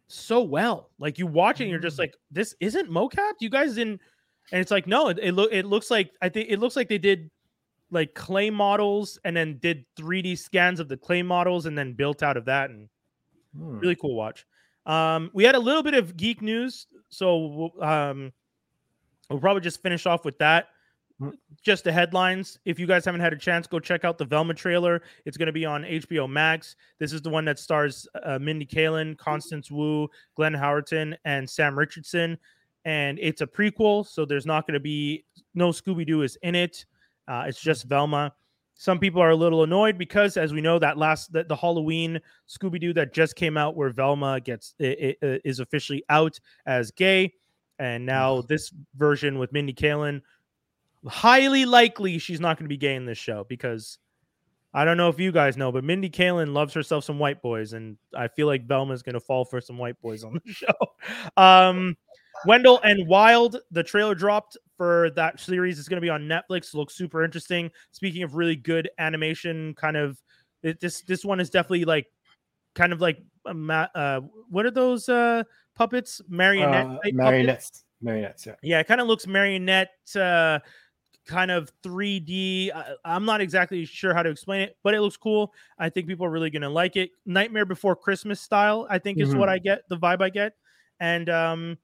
so 0.10 0.42
well. 0.44 0.90
Like 1.00 1.18
you 1.18 1.26
watch 1.28 1.62
it, 1.62 1.64
and 1.64 1.72
you're 1.72 1.80
just 1.80 1.96
Mm. 1.98 2.00
like, 2.00 2.16
this 2.32 2.56
isn't 2.60 2.90
mocap. 2.90 3.34
You 3.40 3.50
guys 3.50 3.76
didn't. 3.76 4.02
And 4.52 4.60
it's 4.60 4.72
like, 4.72 4.88
no, 4.88 5.10
it, 5.10 5.20
it 5.22 5.34
look 5.34 5.52
it 5.54 5.66
looks 5.66 5.90
like 5.92 6.12
I 6.22 6.28
think 6.30 6.50
it 6.50 6.60
looks 6.60 6.76
like 6.76 6.90
they 6.90 6.98
did 6.98 7.30
like 7.92 8.14
clay 8.16 8.50
models 8.50 9.20
and 9.24 9.36
then 9.38 9.58
did 9.60 9.86
3D 9.96 10.38
scans 10.38 10.80
of 10.80 10.88
the 10.90 10.98
clay 10.98 11.22
models 11.24 11.66
and 11.68 11.78
then 11.78 11.94
built 11.94 12.22
out 12.24 12.36
of 12.38 12.46
that 12.46 12.70
and 12.70 12.90
Hmm. 13.56 13.80
really 13.80 13.96
cool 13.96 14.16
watch. 14.16 14.46
Um, 14.86 15.32
we 15.34 15.44
had 15.44 15.56
a 15.56 15.60
little 15.60 15.82
bit 15.84 15.94
of 15.96 16.16
geek 16.18 16.42
news, 16.42 16.88
so 17.10 17.72
um, 17.82 18.32
we'll 19.30 19.40
probably 19.40 19.62
just 19.62 19.82
finish 19.82 20.06
off 20.06 20.24
with 20.26 20.38
that. 20.40 20.70
Mm. 21.22 21.34
Just 21.62 21.84
the 21.84 21.92
headlines. 21.92 22.58
If 22.66 22.80
you 22.80 22.88
guys 22.88 23.04
haven't 23.04 23.20
had 23.22 23.34
a 23.34 23.38
chance, 23.38 23.68
go 23.68 23.80
check 23.80 24.06
out 24.06 24.18
the 24.18 24.26
Velma 24.26 24.54
trailer. 24.54 25.02
It's 25.26 25.36
going 25.38 25.48
to 25.48 25.52
be 25.54 25.66
on 25.66 25.84
HBO 25.84 26.30
Max. 26.30 26.76
This 27.00 27.12
is 27.12 27.22
the 27.22 27.30
one 27.30 27.44
that 27.46 27.60
stars 27.60 28.08
uh, 28.24 28.40
Mindy 28.40 28.66
Kaling, 28.66 29.18
Constance 29.18 29.70
Wu, 29.70 30.08
Glenn 30.36 30.54
Howerton, 30.54 31.16
and 31.26 31.50
Sam 31.50 31.78
Richardson. 31.78 32.38
And 32.86 33.20
it's 33.22 33.42
a 33.42 33.48
prequel, 33.48 34.08
so 34.08 34.24
there's 34.24 34.46
not 34.46 34.66
going 34.66 34.76
to 34.76 34.80
be 34.80 35.26
no 35.54 35.70
Scooby 35.72 36.08
Doo 36.08 36.22
is 36.22 36.38
in 36.44 36.56
it. 36.56 36.86
Uh, 37.28 37.44
it's 37.48 37.60
just 37.62 37.84
Velma. 37.84 38.34
Some 38.76 38.98
people 38.98 39.22
are 39.22 39.32
a 39.32 39.36
little 39.36 39.64
annoyed 39.64 39.98
because, 39.98 40.38
as 40.38 40.54
we 40.54 40.62
know, 40.62 40.80
that 40.80 40.98
last 40.98 41.34
the, 41.34 41.44
the 41.44 41.56
Halloween 41.58 42.22
Scooby 42.48 42.80
Doo 42.80 42.94
that 42.94 43.14
just 43.14 43.36
came 43.36 43.58
out, 43.58 43.76
where 43.76 43.90
Velma 43.90 44.40
gets 44.40 44.74
i- 44.80 45.16
i- 45.22 45.26
i- 45.28 45.42
is 45.44 45.60
officially 45.60 46.02
out 46.08 46.40
as 46.66 46.90
gay, 46.92 47.34
and 47.78 48.06
now 48.06 48.42
this 48.44 48.74
version 48.96 49.38
with 49.38 49.52
Mindy 49.52 49.74
Kaling, 49.74 50.22
highly 51.08 51.66
likely 51.66 52.18
she's 52.18 52.40
not 52.40 52.58
going 52.58 52.66
to 52.66 52.70
be 52.70 52.78
gay 52.78 52.96
in 52.96 53.06
this 53.06 53.18
show 53.18 53.46
because 53.48 53.98
I 54.74 54.86
don't 54.86 54.98
know 54.98 55.10
if 55.10 55.20
you 55.20 55.32
guys 55.32 55.58
know, 55.58 55.72
but 55.72 55.84
Mindy 55.84 56.10
Kaling 56.10 56.54
loves 56.54 56.74
herself 56.74 57.04
some 57.04 57.18
white 57.18 57.42
boys, 57.42 57.74
and 57.74 57.98
I 58.16 58.28
feel 58.28 58.46
like 58.46 58.68
Velma's 58.68 59.02
going 59.02 59.14
to 59.14 59.20
fall 59.20 59.44
for 59.44 59.60
some 59.62 59.78
white 59.78 60.00
boys 60.02 60.24
on 60.24 60.40
the 60.46 60.54
show. 60.54 60.74
Um, 61.38 61.98
Wendell 62.46 62.80
and 62.84 63.08
Wild, 63.08 63.58
the 63.72 63.84
trailer 63.84 64.14
dropped 64.14 64.58
for 64.78 65.10
that 65.16 65.40
series. 65.40 65.80
is 65.80 65.90
going 65.90 65.98
to 65.98 66.06
be 66.06 66.10
on 66.10 66.24
Netflix. 66.24 66.74
Looks 66.74 66.96
super 66.96 67.24
interesting. 67.24 67.72
Speaking 67.92 68.24
of 68.24 68.36
really 68.36 68.56
good 68.56 68.90
animation, 69.00 69.74
kind 69.74 69.98
of 69.98 70.22
it, 70.62 70.80
this 70.80 71.02
this 71.02 71.26
one 71.26 71.40
is 71.40 71.50
definitely 71.50 71.86
like 71.86 72.06
kind 72.76 72.94
of 72.94 73.02
like 73.02 73.18
uh, 73.46 74.22
what 74.50 74.66
are 74.66 74.72
those 74.72 75.10
uh, 75.10 75.44
puppets? 75.76 76.22
Marionette. 76.30 76.86
Uh, 76.86 76.90
type 76.90 77.00
puppets? 77.02 77.16
marionettes, 77.16 77.84
marionettes. 78.02 78.46
Yeah. 78.46 78.56
Yeah, 78.62 78.80
it 78.80 78.88
kind 78.88 79.02
of 79.02 79.08
looks 79.08 79.26
marionette, 79.26 79.92
uh, 80.16 80.60
kind 81.30 81.52
of 81.52 81.72
3D. 81.84 82.72
I, 82.74 82.96
I'm 83.06 83.24
not 83.24 83.40
exactly 83.40 83.86
sure 83.86 84.14
how 84.14 84.24
to 84.24 84.30
explain 84.30 84.62
it, 84.62 84.76
but 84.84 84.94
it 84.94 85.02
looks 85.02 85.16
cool. 85.18 85.54
I 85.78 85.90
think 85.90 86.08
people 86.08 86.26
are 86.26 86.30
really 86.32 86.50
going 86.50 86.64
to 86.64 86.70
like 86.70 86.96
it. 86.96 87.12
Nightmare 87.26 87.66
Before 87.66 87.96
Christmas 87.96 88.42
style, 88.42 88.88
I 88.90 88.98
think, 89.00 89.20
is 89.20 89.34
what 89.36 89.48
Mhm. 89.48 89.54
I 89.54 89.58
get, 89.60 89.88
the 89.90 89.98
vibe 89.98 90.22
I 90.22 90.30
get. 90.30 90.54
And 91.00 91.30
um, 91.30 91.78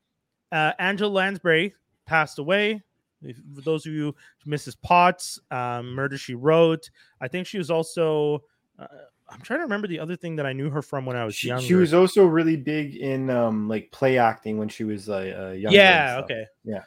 uh, 0.51 0.73
Angela 0.79 1.09
Lansbury 1.09 1.73
passed 2.05 2.39
away. 2.39 2.81
If, 3.21 3.37
for 3.55 3.61
those 3.61 3.85
of 3.85 3.93
you, 3.93 4.13
Mrs. 4.45 4.75
Potts, 4.81 5.39
um, 5.51 5.93
Murder 5.93 6.17
She 6.17 6.35
Wrote. 6.35 6.89
I 7.21 7.27
think 7.27 7.47
she 7.47 7.57
was 7.57 7.71
also. 7.71 8.43
Uh, 8.77 8.87
I'm 9.29 9.41
trying 9.41 9.59
to 9.59 9.63
remember 9.63 9.87
the 9.87 9.99
other 9.99 10.15
thing 10.15 10.35
that 10.35 10.45
I 10.45 10.53
knew 10.53 10.69
her 10.69 10.81
from 10.83 11.05
when 11.05 11.15
I 11.15 11.25
was 11.25 11.33
She, 11.35 11.47
younger. 11.47 11.63
she 11.63 11.73
was 11.73 11.93
also 11.93 12.25
really 12.25 12.57
big 12.57 12.95
in 12.95 13.29
um 13.31 13.67
like 13.67 13.89
play 13.91 14.19
acting 14.19 14.59
when 14.59 14.69
she 14.69 14.83
was 14.83 15.09
uh, 15.09 15.13
uh 15.49 15.51
younger. 15.53 15.77
yeah 15.77 16.19
okay 16.23 16.45
Yeah. 16.63 16.83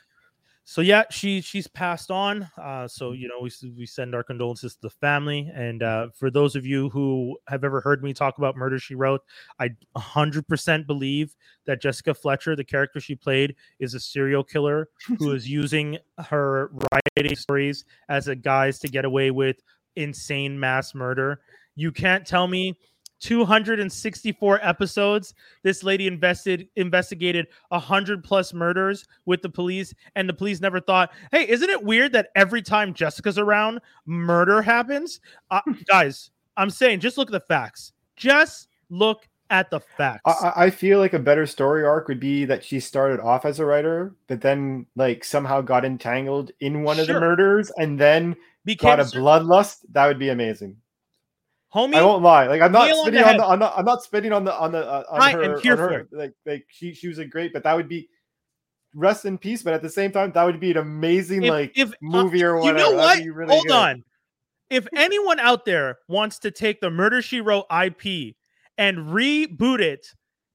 So 0.70 0.82
yeah 0.82 1.02
she 1.10 1.40
she's 1.40 1.66
passed 1.66 2.10
on 2.10 2.46
uh 2.60 2.86
so 2.86 3.12
you 3.12 3.26
know 3.26 3.40
we, 3.40 3.50
we 3.74 3.86
send 3.86 4.14
our 4.14 4.22
condolences 4.22 4.74
to 4.74 4.82
the 4.82 4.90
family 4.90 5.50
and 5.54 5.82
uh 5.82 6.08
for 6.14 6.30
those 6.30 6.54
of 6.54 6.66
you 6.66 6.90
who 6.90 7.38
have 7.48 7.64
ever 7.64 7.80
heard 7.80 8.02
me 8.02 8.12
talk 8.12 8.36
about 8.36 8.54
murder 8.54 8.78
she 8.78 8.94
wrote 8.94 9.22
i 9.58 9.70
100% 9.96 10.86
believe 10.86 11.34
that 11.64 11.80
jessica 11.80 12.12
fletcher 12.12 12.54
the 12.54 12.62
character 12.62 13.00
she 13.00 13.14
played 13.14 13.56
is 13.78 13.94
a 13.94 14.00
serial 14.00 14.44
killer 14.44 14.90
who 15.18 15.32
is 15.34 15.48
using 15.48 15.96
her 16.26 16.70
writing 16.92 17.34
stories 17.34 17.86
as 18.10 18.28
a 18.28 18.36
guise 18.36 18.78
to 18.78 18.88
get 18.88 19.06
away 19.06 19.30
with 19.30 19.62
insane 19.98 20.58
mass 20.58 20.94
murder. 20.94 21.40
You 21.74 21.92
can't 21.92 22.26
tell 22.26 22.48
me 22.48 22.78
264 23.20 24.60
episodes 24.62 25.34
this 25.62 25.82
lady 25.82 26.06
invested 26.06 26.68
investigated 26.76 27.46
100 27.68 28.22
plus 28.22 28.52
murders 28.54 29.06
with 29.26 29.42
the 29.42 29.48
police 29.48 29.92
and 30.14 30.28
the 30.28 30.32
police 30.34 30.60
never 30.60 30.80
thought 30.80 31.10
hey 31.32 31.48
isn't 31.48 31.70
it 31.70 31.82
weird 31.82 32.12
that 32.12 32.28
every 32.36 32.62
time 32.62 32.94
jessica's 32.94 33.38
around 33.38 33.80
murder 34.06 34.62
happens 34.62 35.20
uh, 35.50 35.60
guys 35.86 36.30
i'm 36.56 36.70
saying 36.70 37.00
just 37.00 37.18
look 37.18 37.28
at 37.28 37.32
the 37.32 37.40
facts 37.40 37.92
just 38.16 38.68
look 38.90 39.28
at 39.50 39.70
the 39.70 39.80
facts 39.80 40.20
I, 40.26 40.52
I- 40.66 40.70
feel 40.70 40.98
like 40.98 41.14
a 41.14 41.18
better 41.18 41.46
story 41.46 41.84
arc 41.84 42.08
would 42.08 42.20
be 42.20 42.44
that 42.44 42.62
she 42.62 42.80
started 42.80 43.18
off 43.20 43.46
as 43.46 43.58
a 43.60 43.64
writer, 43.64 44.14
but 44.26 44.42
then 44.42 44.84
like 44.94 45.24
somehow 45.24 45.62
got 45.62 45.86
entangled 45.86 46.50
in 46.60 46.82
one 46.82 47.00
of 47.00 47.06
the 47.06 47.14
murders 47.18 47.72
and 47.78 47.98
then 47.98 48.36
Became 48.66 48.98
got 48.98 49.00
a 49.00 49.04
bloodlust. 49.04 49.78
That 49.92 50.06
would 50.06 50.18
be 50.18 50.28
amazing. 50.28 50.76
Homie. 51.74 51.94
I 51.94 52.02
won't 52.02 52.22
lie. 52.22 52.46
Like 52.46 52.60
I'm 52.60 52.72
not 52.72 52.86
Nail 52.86 52.98
on 53.00 53.12
the 53.12 53.28
on 53.28 53.36
the, 53.36 53.46
I'm 53.46 53.58
not 53.58 53.74
I'm 53.76 53.84
not 53.84 54.02
spitting 54.02 54.32
on 54.32 54.44
the 54.44 54.54
on 54.54 54.72
the 54.72 54.86
uh, 54.86 55.04
on 55.10 55.20
I 55.20 55.32
her, 55.32 55.42
am 55.42 55.60
here 55.60 55.72
on 55.72 55.78
her. 55.78 56.08
Like 56.10 56.32
like 56.46 56.66
she 56.68 56.92
she 56.94 57.08
was 57.08 57.18
a 57.18 57.24
great, 57.24 57.52
but 57.52 57.62
that 57.64 57.74
would 57.74 57.88
be 57.88 58.08
rest 58.94 59.24
in 59.24 59.38
peace. 59.38 59.62
But 59.62 59.74
at 59.74 59.82
the 59.82 59.90
same 59.90 60.12
time, 60.12 60.32
that 60.32 60.44
would 60.44 60.60
be 60.60 60.70
an 60.70 60.78
amazing 60.78 61.44
if, 61.44 61.50
like 61.50 61.72
if 61.76 61.90
uh, 61.90 61.96
movie 62.00 62.44
or 62.44 62.56
you 62.56 62.62
whatever. 62.62 62.78
know 62.78 62.92
what? 62.92 63.24
really 63.24 63.54
Hold 63.54 63.66
good. 63.66 63.72
on. 63.72 64.04
If 64.70 64.86
anyone 64.94 65.40
out 65.40 65.64
there 65.64 65.98
wants 66.08 66.38
to 66.40 66.50
take 66.50 66.80
the 66.80 66.90
Murder 66.90 67.22
She 67.22 67.40
Wrote 67.40 67.64
IP 67.70 68.36
and 68.76 68.98
reboot 68.98 69.80
it, 69.80 70.06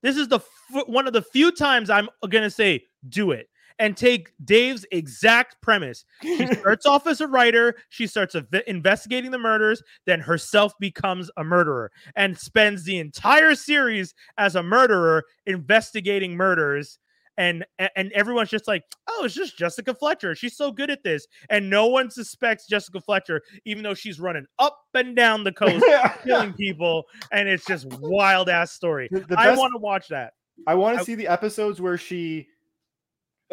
this 0.03 0.18
is 0.18 0.28
the 0.28 0.38
f- 0.39 0.88
one 0.88 1.07
of 1.07 1.14
the 1.14 1.22
few 1.22 1.51
times 1.51 1.89
I'm 1.89 2.09
gonna 2.30 2.49
say 2.49 2.84
do 3.09 3.32
it 3.32 3.47
and 3.80 3.95
take 3.97 4.32
Dave's 4.43 4.86
exact 4.91 5.61
premise. 5.61 6.05
She 6.21 6.47
starts 6.55 6.86
off 6.86 7.07
as 7.07 7.21
a 7.21 7.28
writer. 7.28 7.76
She 7.89 8.07
starts 8.07 8.36
ev- 8.36 8.47
investigating 8.67 9.32
the 9.32 9.38
murders, 9.39 9.82
then 10.05 10.19
herself 10.19 10.74
becomes 10.80 11.30
a 11.38 11.43
murderer 11.43 11.91
and 12.15 12.38
spends 12.38 12.84
the 12.84 12.97
entire 12.99 13.55
series 13.55 14.13
as 14.38 14.55
a 14.55 14.63
murderer 14.63 15.24
investigating 15.45 16.36
murders. 16.36 16.99
And 17.36 17.65
and 17.95 18.11
everyone's 18.11 18.51
just 18.51 18.67
like, 18.67 18.84
oh, 19.09 19.24
it's 19.26 19.34
just 19.34 19.57
Jessica 19.57 19.95
Fletcher. 19.95 20.36
She's 20.36 20.55
so 20.55 20.71
good 20.71 20.91
at 20.91 21.03
this, 21.03 21.26
and 21.49 21.67
no 21.67 21.88
one 21.88 22.11
suspects 22.11 22.67
Jessica 22.67 23.01
Fletcher, 23.01 23.41
even 23.65 23.82
though 23.82 23.95
she's 23.95 24.19
running 24.19 24.45
up 24.59 24.78
and 24.93 25.15
down 25.15 25.43
the 25.43 25.51
coast 25.51 25.84
killing 26.24 26.53
people, 26.53 27.05
and 27.32 27.49
it's 27.49 27.65
just 27.65 27.88
wild 28.01 28.49
ass 28.49 28.74
story. 28.74 29.07
The- 29.09 29.21
the 29.21 29.39
I 29.39 29.55
want 29.57 29.74
to 29.74 29.80
watch 29.80 30.09
that. 30.09 30.34
I 30.67 30.76
want 30.76 30.99
to 30.99 31.03
see 31.05 31.15
the 31.15 31.28
episodes 31.28 31.82
where 31.82 31.97
she, 31.97 32.47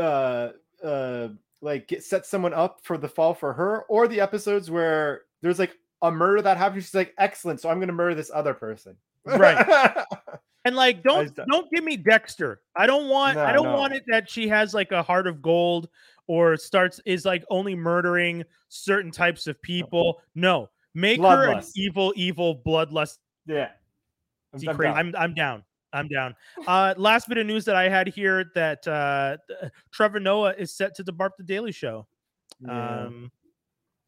uh, 0.00 0.52
uh, 0.84 1.28
like 1.60 1.88
get, 1.88 2.02
set 2.02 2.26
someone 2.26 2.54
up 2.54 2.80
for 2.82 2.96
the 2.98 3.08
fall 3.08 3.34
for 3.34 3.52
her, 3.52 3.82
or 3.82 4.08
the 4.08 4.20
episodes 4.20 4.70
where 4.70 5.22
there's 5.42 5.58
like 5.58 5.76
a 6.02 6.10
murder 6.10 6.42
that 6.42 6.56
happens. 6.56 6.84
She's 6.84 6.94
like, 6.94 7.14
excellent. 7.18 7.60
So 7.60 7.68
I'm 7.68 7.78
gonna 7.80 7.92
murder 7.92 8.14
this 8.14 8.30
other 8.32 8.54
person. 8.54 8.96
Right. 9.24 10.04
And 10.66 10.76
like, 10.76 11.02
don't 11.02 11.34
don't- 11.34 11.48
don't 11.48 11.70
give 11.70 11.84
me 11.84 11.96
Dexter. 11.96 12.60
I 12.76 12.86
don't 12.86 13.08
want. 13.08 13.38
I 13.38 13.52
don't 13.52 13.64
no. 13.64 13.76
want 13.76 13.94
it 13.94 14.04
that 14.08 14.28
she 14.28 14.46
has 14.48 14.74
like 14.74 14.92
a 14.92 15.02
heart 15.02 15.26
of 15.26 15.40
gold 15.40 15.88
or 16.26 16.56
starts 16.56 17.00
is 17.06 17.24
like 17.24 17.44
only 17.48 17.74
murdering 17.74 18.44
certain 18.68 19.10
types 19.10 19.46
of 19.46 19.60
people. 19.62 20.20
No, 20.34 20.68
make 20.94 21.18
her 21.20 21.50
an 21.50 21.64
evil, 21.74 22.12
evil 22.14 22.60
bloodlust 22.64 23.16
yeah. 23.46 23.70
I'm, 24.52 24.68
I'm 24.68 24.76
down. 24.76 24.96
I'm 24.96 25.14
I'm 25.16 25.34
down. 25.34 25.64
I'm 25.92 26.08
down. 26.08 26.34
Uh, 26.66 26.94
last 26.96 27.28
bit 27.28 27.38
of 27.38 27.46
news 27.46 27.64
that 27.64 27.76
I 27.76 27.88
had 27.88 28.08
here 28.08 28.46
that 28.54 28.86
uh, 28.86 29.36
Trevor 29.92 30.20
Noah 30.20 30.54
is 30.56 30.74
set 30.74 30.94
to 30.96 31.02
depart 31.02 31.32
the 31.36 31.44
Daily 31.44 31.72
Show. 31.72 32.06
Yeah. 32.60 33.04
Um, 33.06 33.30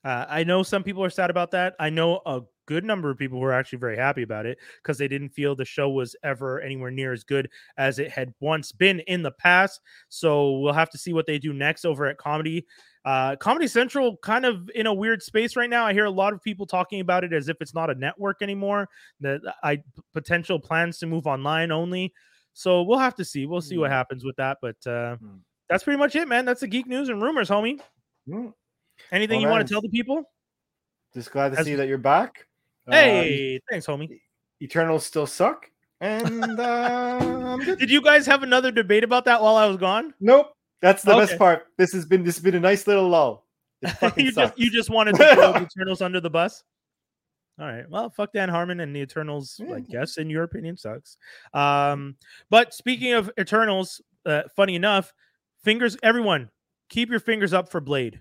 uh, 0.04 0.26
I 0.28 0.44
know 0.44 0.62
some 0.62 0.82
people 0.82 1.04
are 1.04 1.10
sad 1.10 1.30
about 1.30 1.52
that. 1.52 1.74
I 1.78 1.90
know 1.90 2.20
a 2.26 2.42
good 2.66 2.84
number 2.84 3.10
of 3.10 3.18
people 3.18 3.38
were 3.38 3.52
actually 3.52 3.78
very 3.78 3.96
happy 3.96 4.22
about 4.22 4.46
it 4.46 4.58
because 4.82 4.98
they 4.98 5.08
didn't 5.08 5.30
feel 5.30 5.54
the 5.54 5.64
show 5.64 5.90
was 5.90 6.16
ever 6.22 6.60
anywhere 6.60 6.90
near 6.90 7.12
as 7.12 7.24
good 7.24 7.48
as 7.76 7.98
it 7.98 8.10
had 8.10 8.32
once 8.40 8.72
been 8.72 9.00
in 9.00 9.22
the 9.22 9.30
past. 9.30 9.80
So 10.08 10.58
we'll 10.58 10.72
have 10.72 10.90
to 10.90 10.98
see 10.98 11.12
what 11.12 11.26
they 11.26 11.38
do 11.38 11.52
next 11.52 11.84
over 11.84 12.06
at 12.06 12.18
Comedy. 12.18 12.66
Uh, 13.04 13.34
Comedy 13.36 13.66
Central 13.66 14.16
kind 14.18 14.44
of 14.44 14.70
in 14.74 14.86
a 14.86 14.94
weird 14.94 15.22
space 15.22 15.56
right 15.56 15.68
now. 15.68 15.84
I 15.84 15.92
hear 15.92 16.04
a 16.04 16.10
lot 16.10 16.32
of 16.32 16.42
people 16.42 16.66
talking 16.66 17.00
about 17.00 17.24
it 17.24 17.32
as 17.32 17.48
if 17.48 17.56
it's 17.60 17.74
not 17.74 17.90
a 17.90 17.94
network 17.94 18.42
anymore. 18.42 18.88
That 19.20 19.40
I 19.64 19.82
potential 20.12 20.60
plans 20.60 20.98
to 20.98 21.06
move 21.06 21.26
online 21.26 21.72
only. 21.72 22.12
So 22.52 22.82
we'll 22.82 22.98
have 22.98 23.14
to 23.16 23.24
see. 23.24 23.46
We'll 23.46 23.60
see 23.60 23.76
what 23.78 23.88
Hmm. 23.90 23.94
happens 23.94 24.24
with 24.24 24.36
that. 24.36 24.58
But 24.62 24.76
uh, 24.86 25.16
Hmm. 25.16 25.36
that's 25.68 25.82
pretty 25.84 25.98
much 25.98 26.14
it, 26.14 26.28
man. 26.28 26.44
That's 26.44 26.60
the 26.60 26.68
geek 26.68 26.86
news 26.86 27.08
and 27.08 27.20
rumors, 27.20 27.48
homie. 27.48 27.80
Mm, 28.28 28.52
Anything 29.10 29.36
Well, 29.40 29.48
you 29.48 29.48
want 29.50 29.66
to 29.66 29.72
tell 29.74 29.80
the 29.82 29.88
people? 29.88 30.30
Just 31.14 31.32
glad 31.32 31.52
to 31.54 31.58
As- 31.58 31.64
see 31.66 31.74
that 31.74 31.88
you're 31.88 31.98
back. 31.98 32.46
Uh, 32.86 32.92
Hey, 32.92 33.60
thanks, 33.70 33.86
homie. 33.86 34.20
Eternals 34.62 35.04
still 35.04 35.26
suck, 35.26 35.68
and 36.00 36.60
uh, 36.60 37.56
Did 37.56 37.90
you 37.90 38.00
guys 38.00 38.26
have 38.26 38.42
another 38.44 38.70
debate 38.70 39.02
about 39.02 39.24
that 39.24 39.42
while 39.42 39.56
I 39.56 39.66
was 39.66 39.76
gone? 39.76 40.14
Nope. 40.20 40.52
That's 40.82 41.02
the 41.02 41.12
Okay. 41.12 41.20
best 41.26 41.38
part. 41.38 41.66
This 41.78 41.92
has 41.92 42.04
been 42.04 42.22
this 42.24 42.36
has 42.36 42.42
been 42.44 42.54
a 42.56 42.60
nice 42.60 42.86
little 42.86 43.08
lull. 43.08 43.46
You 44.16 44.30
sucks. 44.32 44.50
just 44.50 44.58
you 44.58 44.70
just 44.70 44.90
wanted 44.90 45.14
to 45.16 45.34
throw 45.34 45.52
the 45.52 45.62
Eternals 45.76 46.02
under 46.02 46.20
the 46.20 46.28
bus. 46.30 46.62
All 47.58 47.66
right. 47.66 47.88
Well, 47.88 48.10
fuck 48.10 48.32
Dan 48.32 48.48
Harmon 48.48 48.80
and 48.80 48.94
the 48.94 49.00
Eternals. 49.00 49.60
I 49.72 49.80
guess 49.80 50.16
in 50.18 50.28
your 50.30 50.42
opinion 50.42 50.76
sucks. 50.76 51.16
Um, 51.54 52.16
but 52.50 52.74
speaking 52.74 53.12
of 53.12 53.30
Eternals, 53.38 54.00
uh, 54.26 54.42
funny 54.56 54.74
enough, 54.74 55.12
fingers 55.64 55.96
everyone 56.02 56.50
keep 56.88 57.10
your 57.10 57.20
fingers 57.20 57.52
up 57.52 57.68
for 57.70 57.80
Blade. 57.80 58.20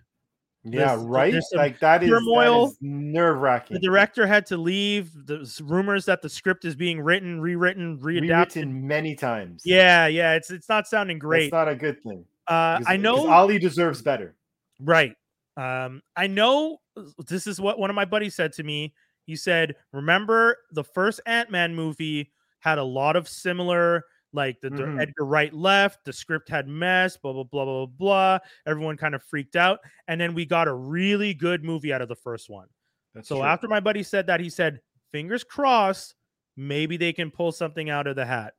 yeah, 0.63 0.87
there's- 0.95 0.99
right. 1.01 1.31
there's 1.31 1.49
Like 1.53 1.79
that 1.79 2.03
is, 2.03 2.09
turmoil. 2.09 2.73
nerve 2.81 3.37
wracking. 3.39 3.73
The 3.75 3.79
director 3.81 4.27
had 4.27 4.45
to 4.47 4.57
leave. 4.57 5.09
There's 5.25 5.59
rumors 5.61 6.05
that 6.05 6.21
the 6.21 6.29
script 6.29 6.65
is 6.65 6.75
being 6.75 7.01
written, 7.01 7.39
rewritten, 7.41 7.97
readapted. 7.99 8.29
Rewritten 8.29 8.87
many 8.87 9.15
times. 9.15 9.63
Yeah, 9.65 10.07
yeah. 10.07 10.33
It's 10.33 10.51
it's 10.51 10.69
not 10.69 10.87
sounding 10.87 11.17
great. 11.19 11.43
It's 11.45 11.51
not 11.53 11.67
a 11.69 11.75
good 11.75 12.01
thing. 12.03 12.25
Uh, 12.51 12.81
I 12.85 12.97
know. 12.97 13.29
Ali 13.29 13.59
deserves 13.59 14.01
better. 14.01 14.35
Right. 14.79 15.15
Um, 15.57 16.01
I 16.15 16.27
know 16.27 16.79
this 17.27 17.45
is 17.47 17.59
what 17.61 17.77
one 17.79 17.89
of 17.89 17.95
my 17.95 18.05
buddies 18.05 18.35
said 18.35 18.53
to 18.53 18.63
me. 18.63 18.93
He 19.25 19.35
said, 19.35 19.75
Remember 19.93 20.57
the 20.71 20.83
first 20.83 21.19
Ant-Man 21.25 21.75
movie 21.75 22.31
had 22.59 22.77
a 22.77 22.83
lot 22.83 23.15
of 23.15 23.27
similar, 23.27 24.03
like 24.33 24.59
the, 24.61 24.69
the 24.69 24.83
Mhm. 24.83 25.01
Edgar 25.01 25.25
Wright 25.25 25.53
left, 25.53 26.05
the 26.05 26.13
script 26.13 26.49
had 26.49 26.67
mess, 26.67 27.17
blah, 27.17 27.33
blah, 27.33 27.43
blah, 27.43 27.65
blah, 27.65 27.85
blah. 27.85 28.39
Everyone 28.65 28.97
kind 28.97 29.13
of 29.15 29.23
freaked 29.23 29.55
out. 29.55 29.79
And 30.07 30.19
then 30.19 30.33
we 30.33 30.45
got 30.45 30.67
a 30.67 30.73
really 30.73 31.33
good 31.33 31.63
movie 31.63 31.91
out 31.93 32.01
of 32.01 32.07
the 32.09 32.15
first 32.15 32.49
one. 32.49 32.67
That's 33.13 33.27
So 33.27 33.35
true. 33.37 33.43
after 33.45 33.67
my 33.67 33.79
buddy 33.79 34.03
said 34.03 34.27
that, 34.27 34.39
he 34.39 34.49
said, 34.49 34.81
Fingers 35.11 35.43
crossed, 35.43 36.15
maybe 36.55 36.95
they 36.97 37.11
can 37.13 37.29
pull 37.29 37.51
something 37.51 37.89
out 37.89 38.07
of 38.07 38.15
the 38.15 38.25
hat. 38.25 38.53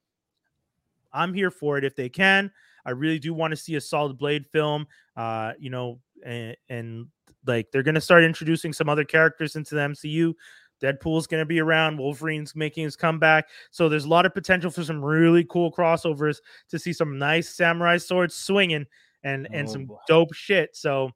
I'm 1.13 1.33
here 1.35 1.51
for 1.51 1.79
it 1.79 1.85
if 1.85 1.97
they 1.97 2.09
can. 2.09 2.51
I 2.85 2.91
really 2.91 3.19
do 3.19 3.33
want 3.35 3.53
to 3.53 3.57
see 3.57 3.77
a 3.77 3.81
solid 3.81 4.19
Blade 4.19 4.47
film. 4.47 4.87
Uh, 5.17 5.53
you 5.59 5.71
know, 5.71 6.01
and, 6.25 6.57
and 6.69 7.07
like 7.47 7.71
they're 7.73 7.83
gonna 7.83 8.01
start 8.01 8.25
introducing 8.25 8.73
some 8.73 8.89
other 8.89 9.05
characters 9.05 9.57
into 9.57 9.75
the 9.75 9.81
MCU. 9.81 10.35
Deadpool's 10.83 11.27
gonna 11.27 11.45
be 11.47 11.61
around. 11.61 11.99
Wolverine's 11.99 12.57
making 12.57 12.85
his 12.85 12.97
comeback. 12.97 13.49
So 13.71 13.89
there's 13.89 14.05
a 14.05 14.09
lot 14.09 14.27
of 14.27 14.35
potential 14.35 14.71
for 14.71 14.83
some 14.85 15.05
really 15.05 15.45
cool 15.45 15.73
crossovers 15.73 16.39
to 16.71 16.79
see 16.79 16.93
some 16.93 17.19
nice 17.19 17.49
samurai 17.49 17.99
swords 17.99 18.35
swinging 18.35 18.87
and 19.23 19.47
and 19.53 19.69
Oh, 19.69 19.73
some 19.73 19.85
boy. 19.87 19.99
dope 20.09 20.35
shit. 20.35 20.75
So 20.77 21.11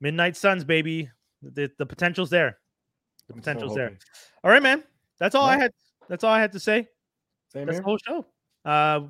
Midnight 0.00 0.36
Suns, 0.36 0.64
baby, 0.64 1.08
the 1.42 1.70
the 1.78 1.86
potential's 1.86 2.30
there. 2.30 2.58
The 3.28 3.34
I'm 3.34 3.40
so 3.42 3.52
potential's 3.52 3.74
there. 3.76 3.96
All 4.42 4.50
right, 4.50 4.62
man. 4.62 4.82
That's 5.18 5.34
all 5.34 5.46
I 5.46 5.56
had. 5.56 5.70
That's 6.08 6.24
all 6.24 6.32
I 6.32 6.40
had 6.40 6.52
to 6.52 6.60
say. 6.60 6.88
Same 7.52 7.66
That's 7.66 7.76
here. 7.76 7.82
the 7.82 7.84
whole 7.84 7.98
show. 7.98 8.26
Uh, 8.64 9.00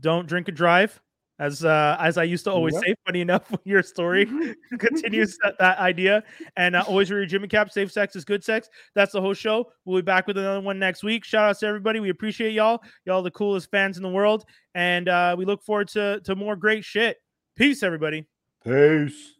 don't 0.00 0.26
drink 0.26 0.48
and 0.48 0.56
drive, 0.56 1.00
as 1.38 1.64
uh, 1.64 1.96
as 2.00 2.18
I 2.18 2.24
used 2.24 2.44
to 2.44 2.52
always 2.52 2.74
Yep. 2.74 2.82
say. 2.84 2.94
Funny 3.06 3.20
enough, 3.22 3.52
your 3.64 3.82
story 3.82 4.26
continues 4.78 5.36
that, 5.42 5.56
that 5.58 5.78
idea. 5.78 6.22
And 6.56 6.76
uh, 6.76 6.84
always 6.86 7.10
wear 7.10 7.20
your 7.20 7.26
Jimmy 7.26 7.48
cap. 7.48 7.70
Safe 7.70 7.90
sex 7.90 8.14
is 8.16 8.24
good 8.24 8.44
sex. 8.44 8.68
That's 8.94 9.12
the 9.12 9.20
whole 9.20 9.34
show. 9.34 9.72
We'll 9.84 10.00
be 10.00 10.04
back 10.04 10.26
with 10.26 10.38
another 10.38 10.60
one 10.60 10.78
next 10.78 11.02
week. 11.02 11.24
Shout 11.24 11.48
out 11.50 11.58
to 11.60 11.66
everybody. 11.66 12.00
We 12.00 12.10
appreciate 12.10 12.52
y'all. 12.52 12.80
Y'all 13.06 13.22
the 13.22 13.30
coolest 13.30 13.70
fans 13.70 13.96
in 13.96 14.02
the 14.02 14.08
world, 14.10 14.44
and 14.74 15.08
uh, 15.08 15.34
we 15.38 15.44
look 15.44 15.62
forward 15.62 15.88
to 15.88 16.20
to 16.24 16.36
more 16.36 16.56
great 16.56 16.84
shit. 16.84 17.16
Peace, 17.56 17.82
everybody. 17.82 18.26
Peace. 18.64 19.34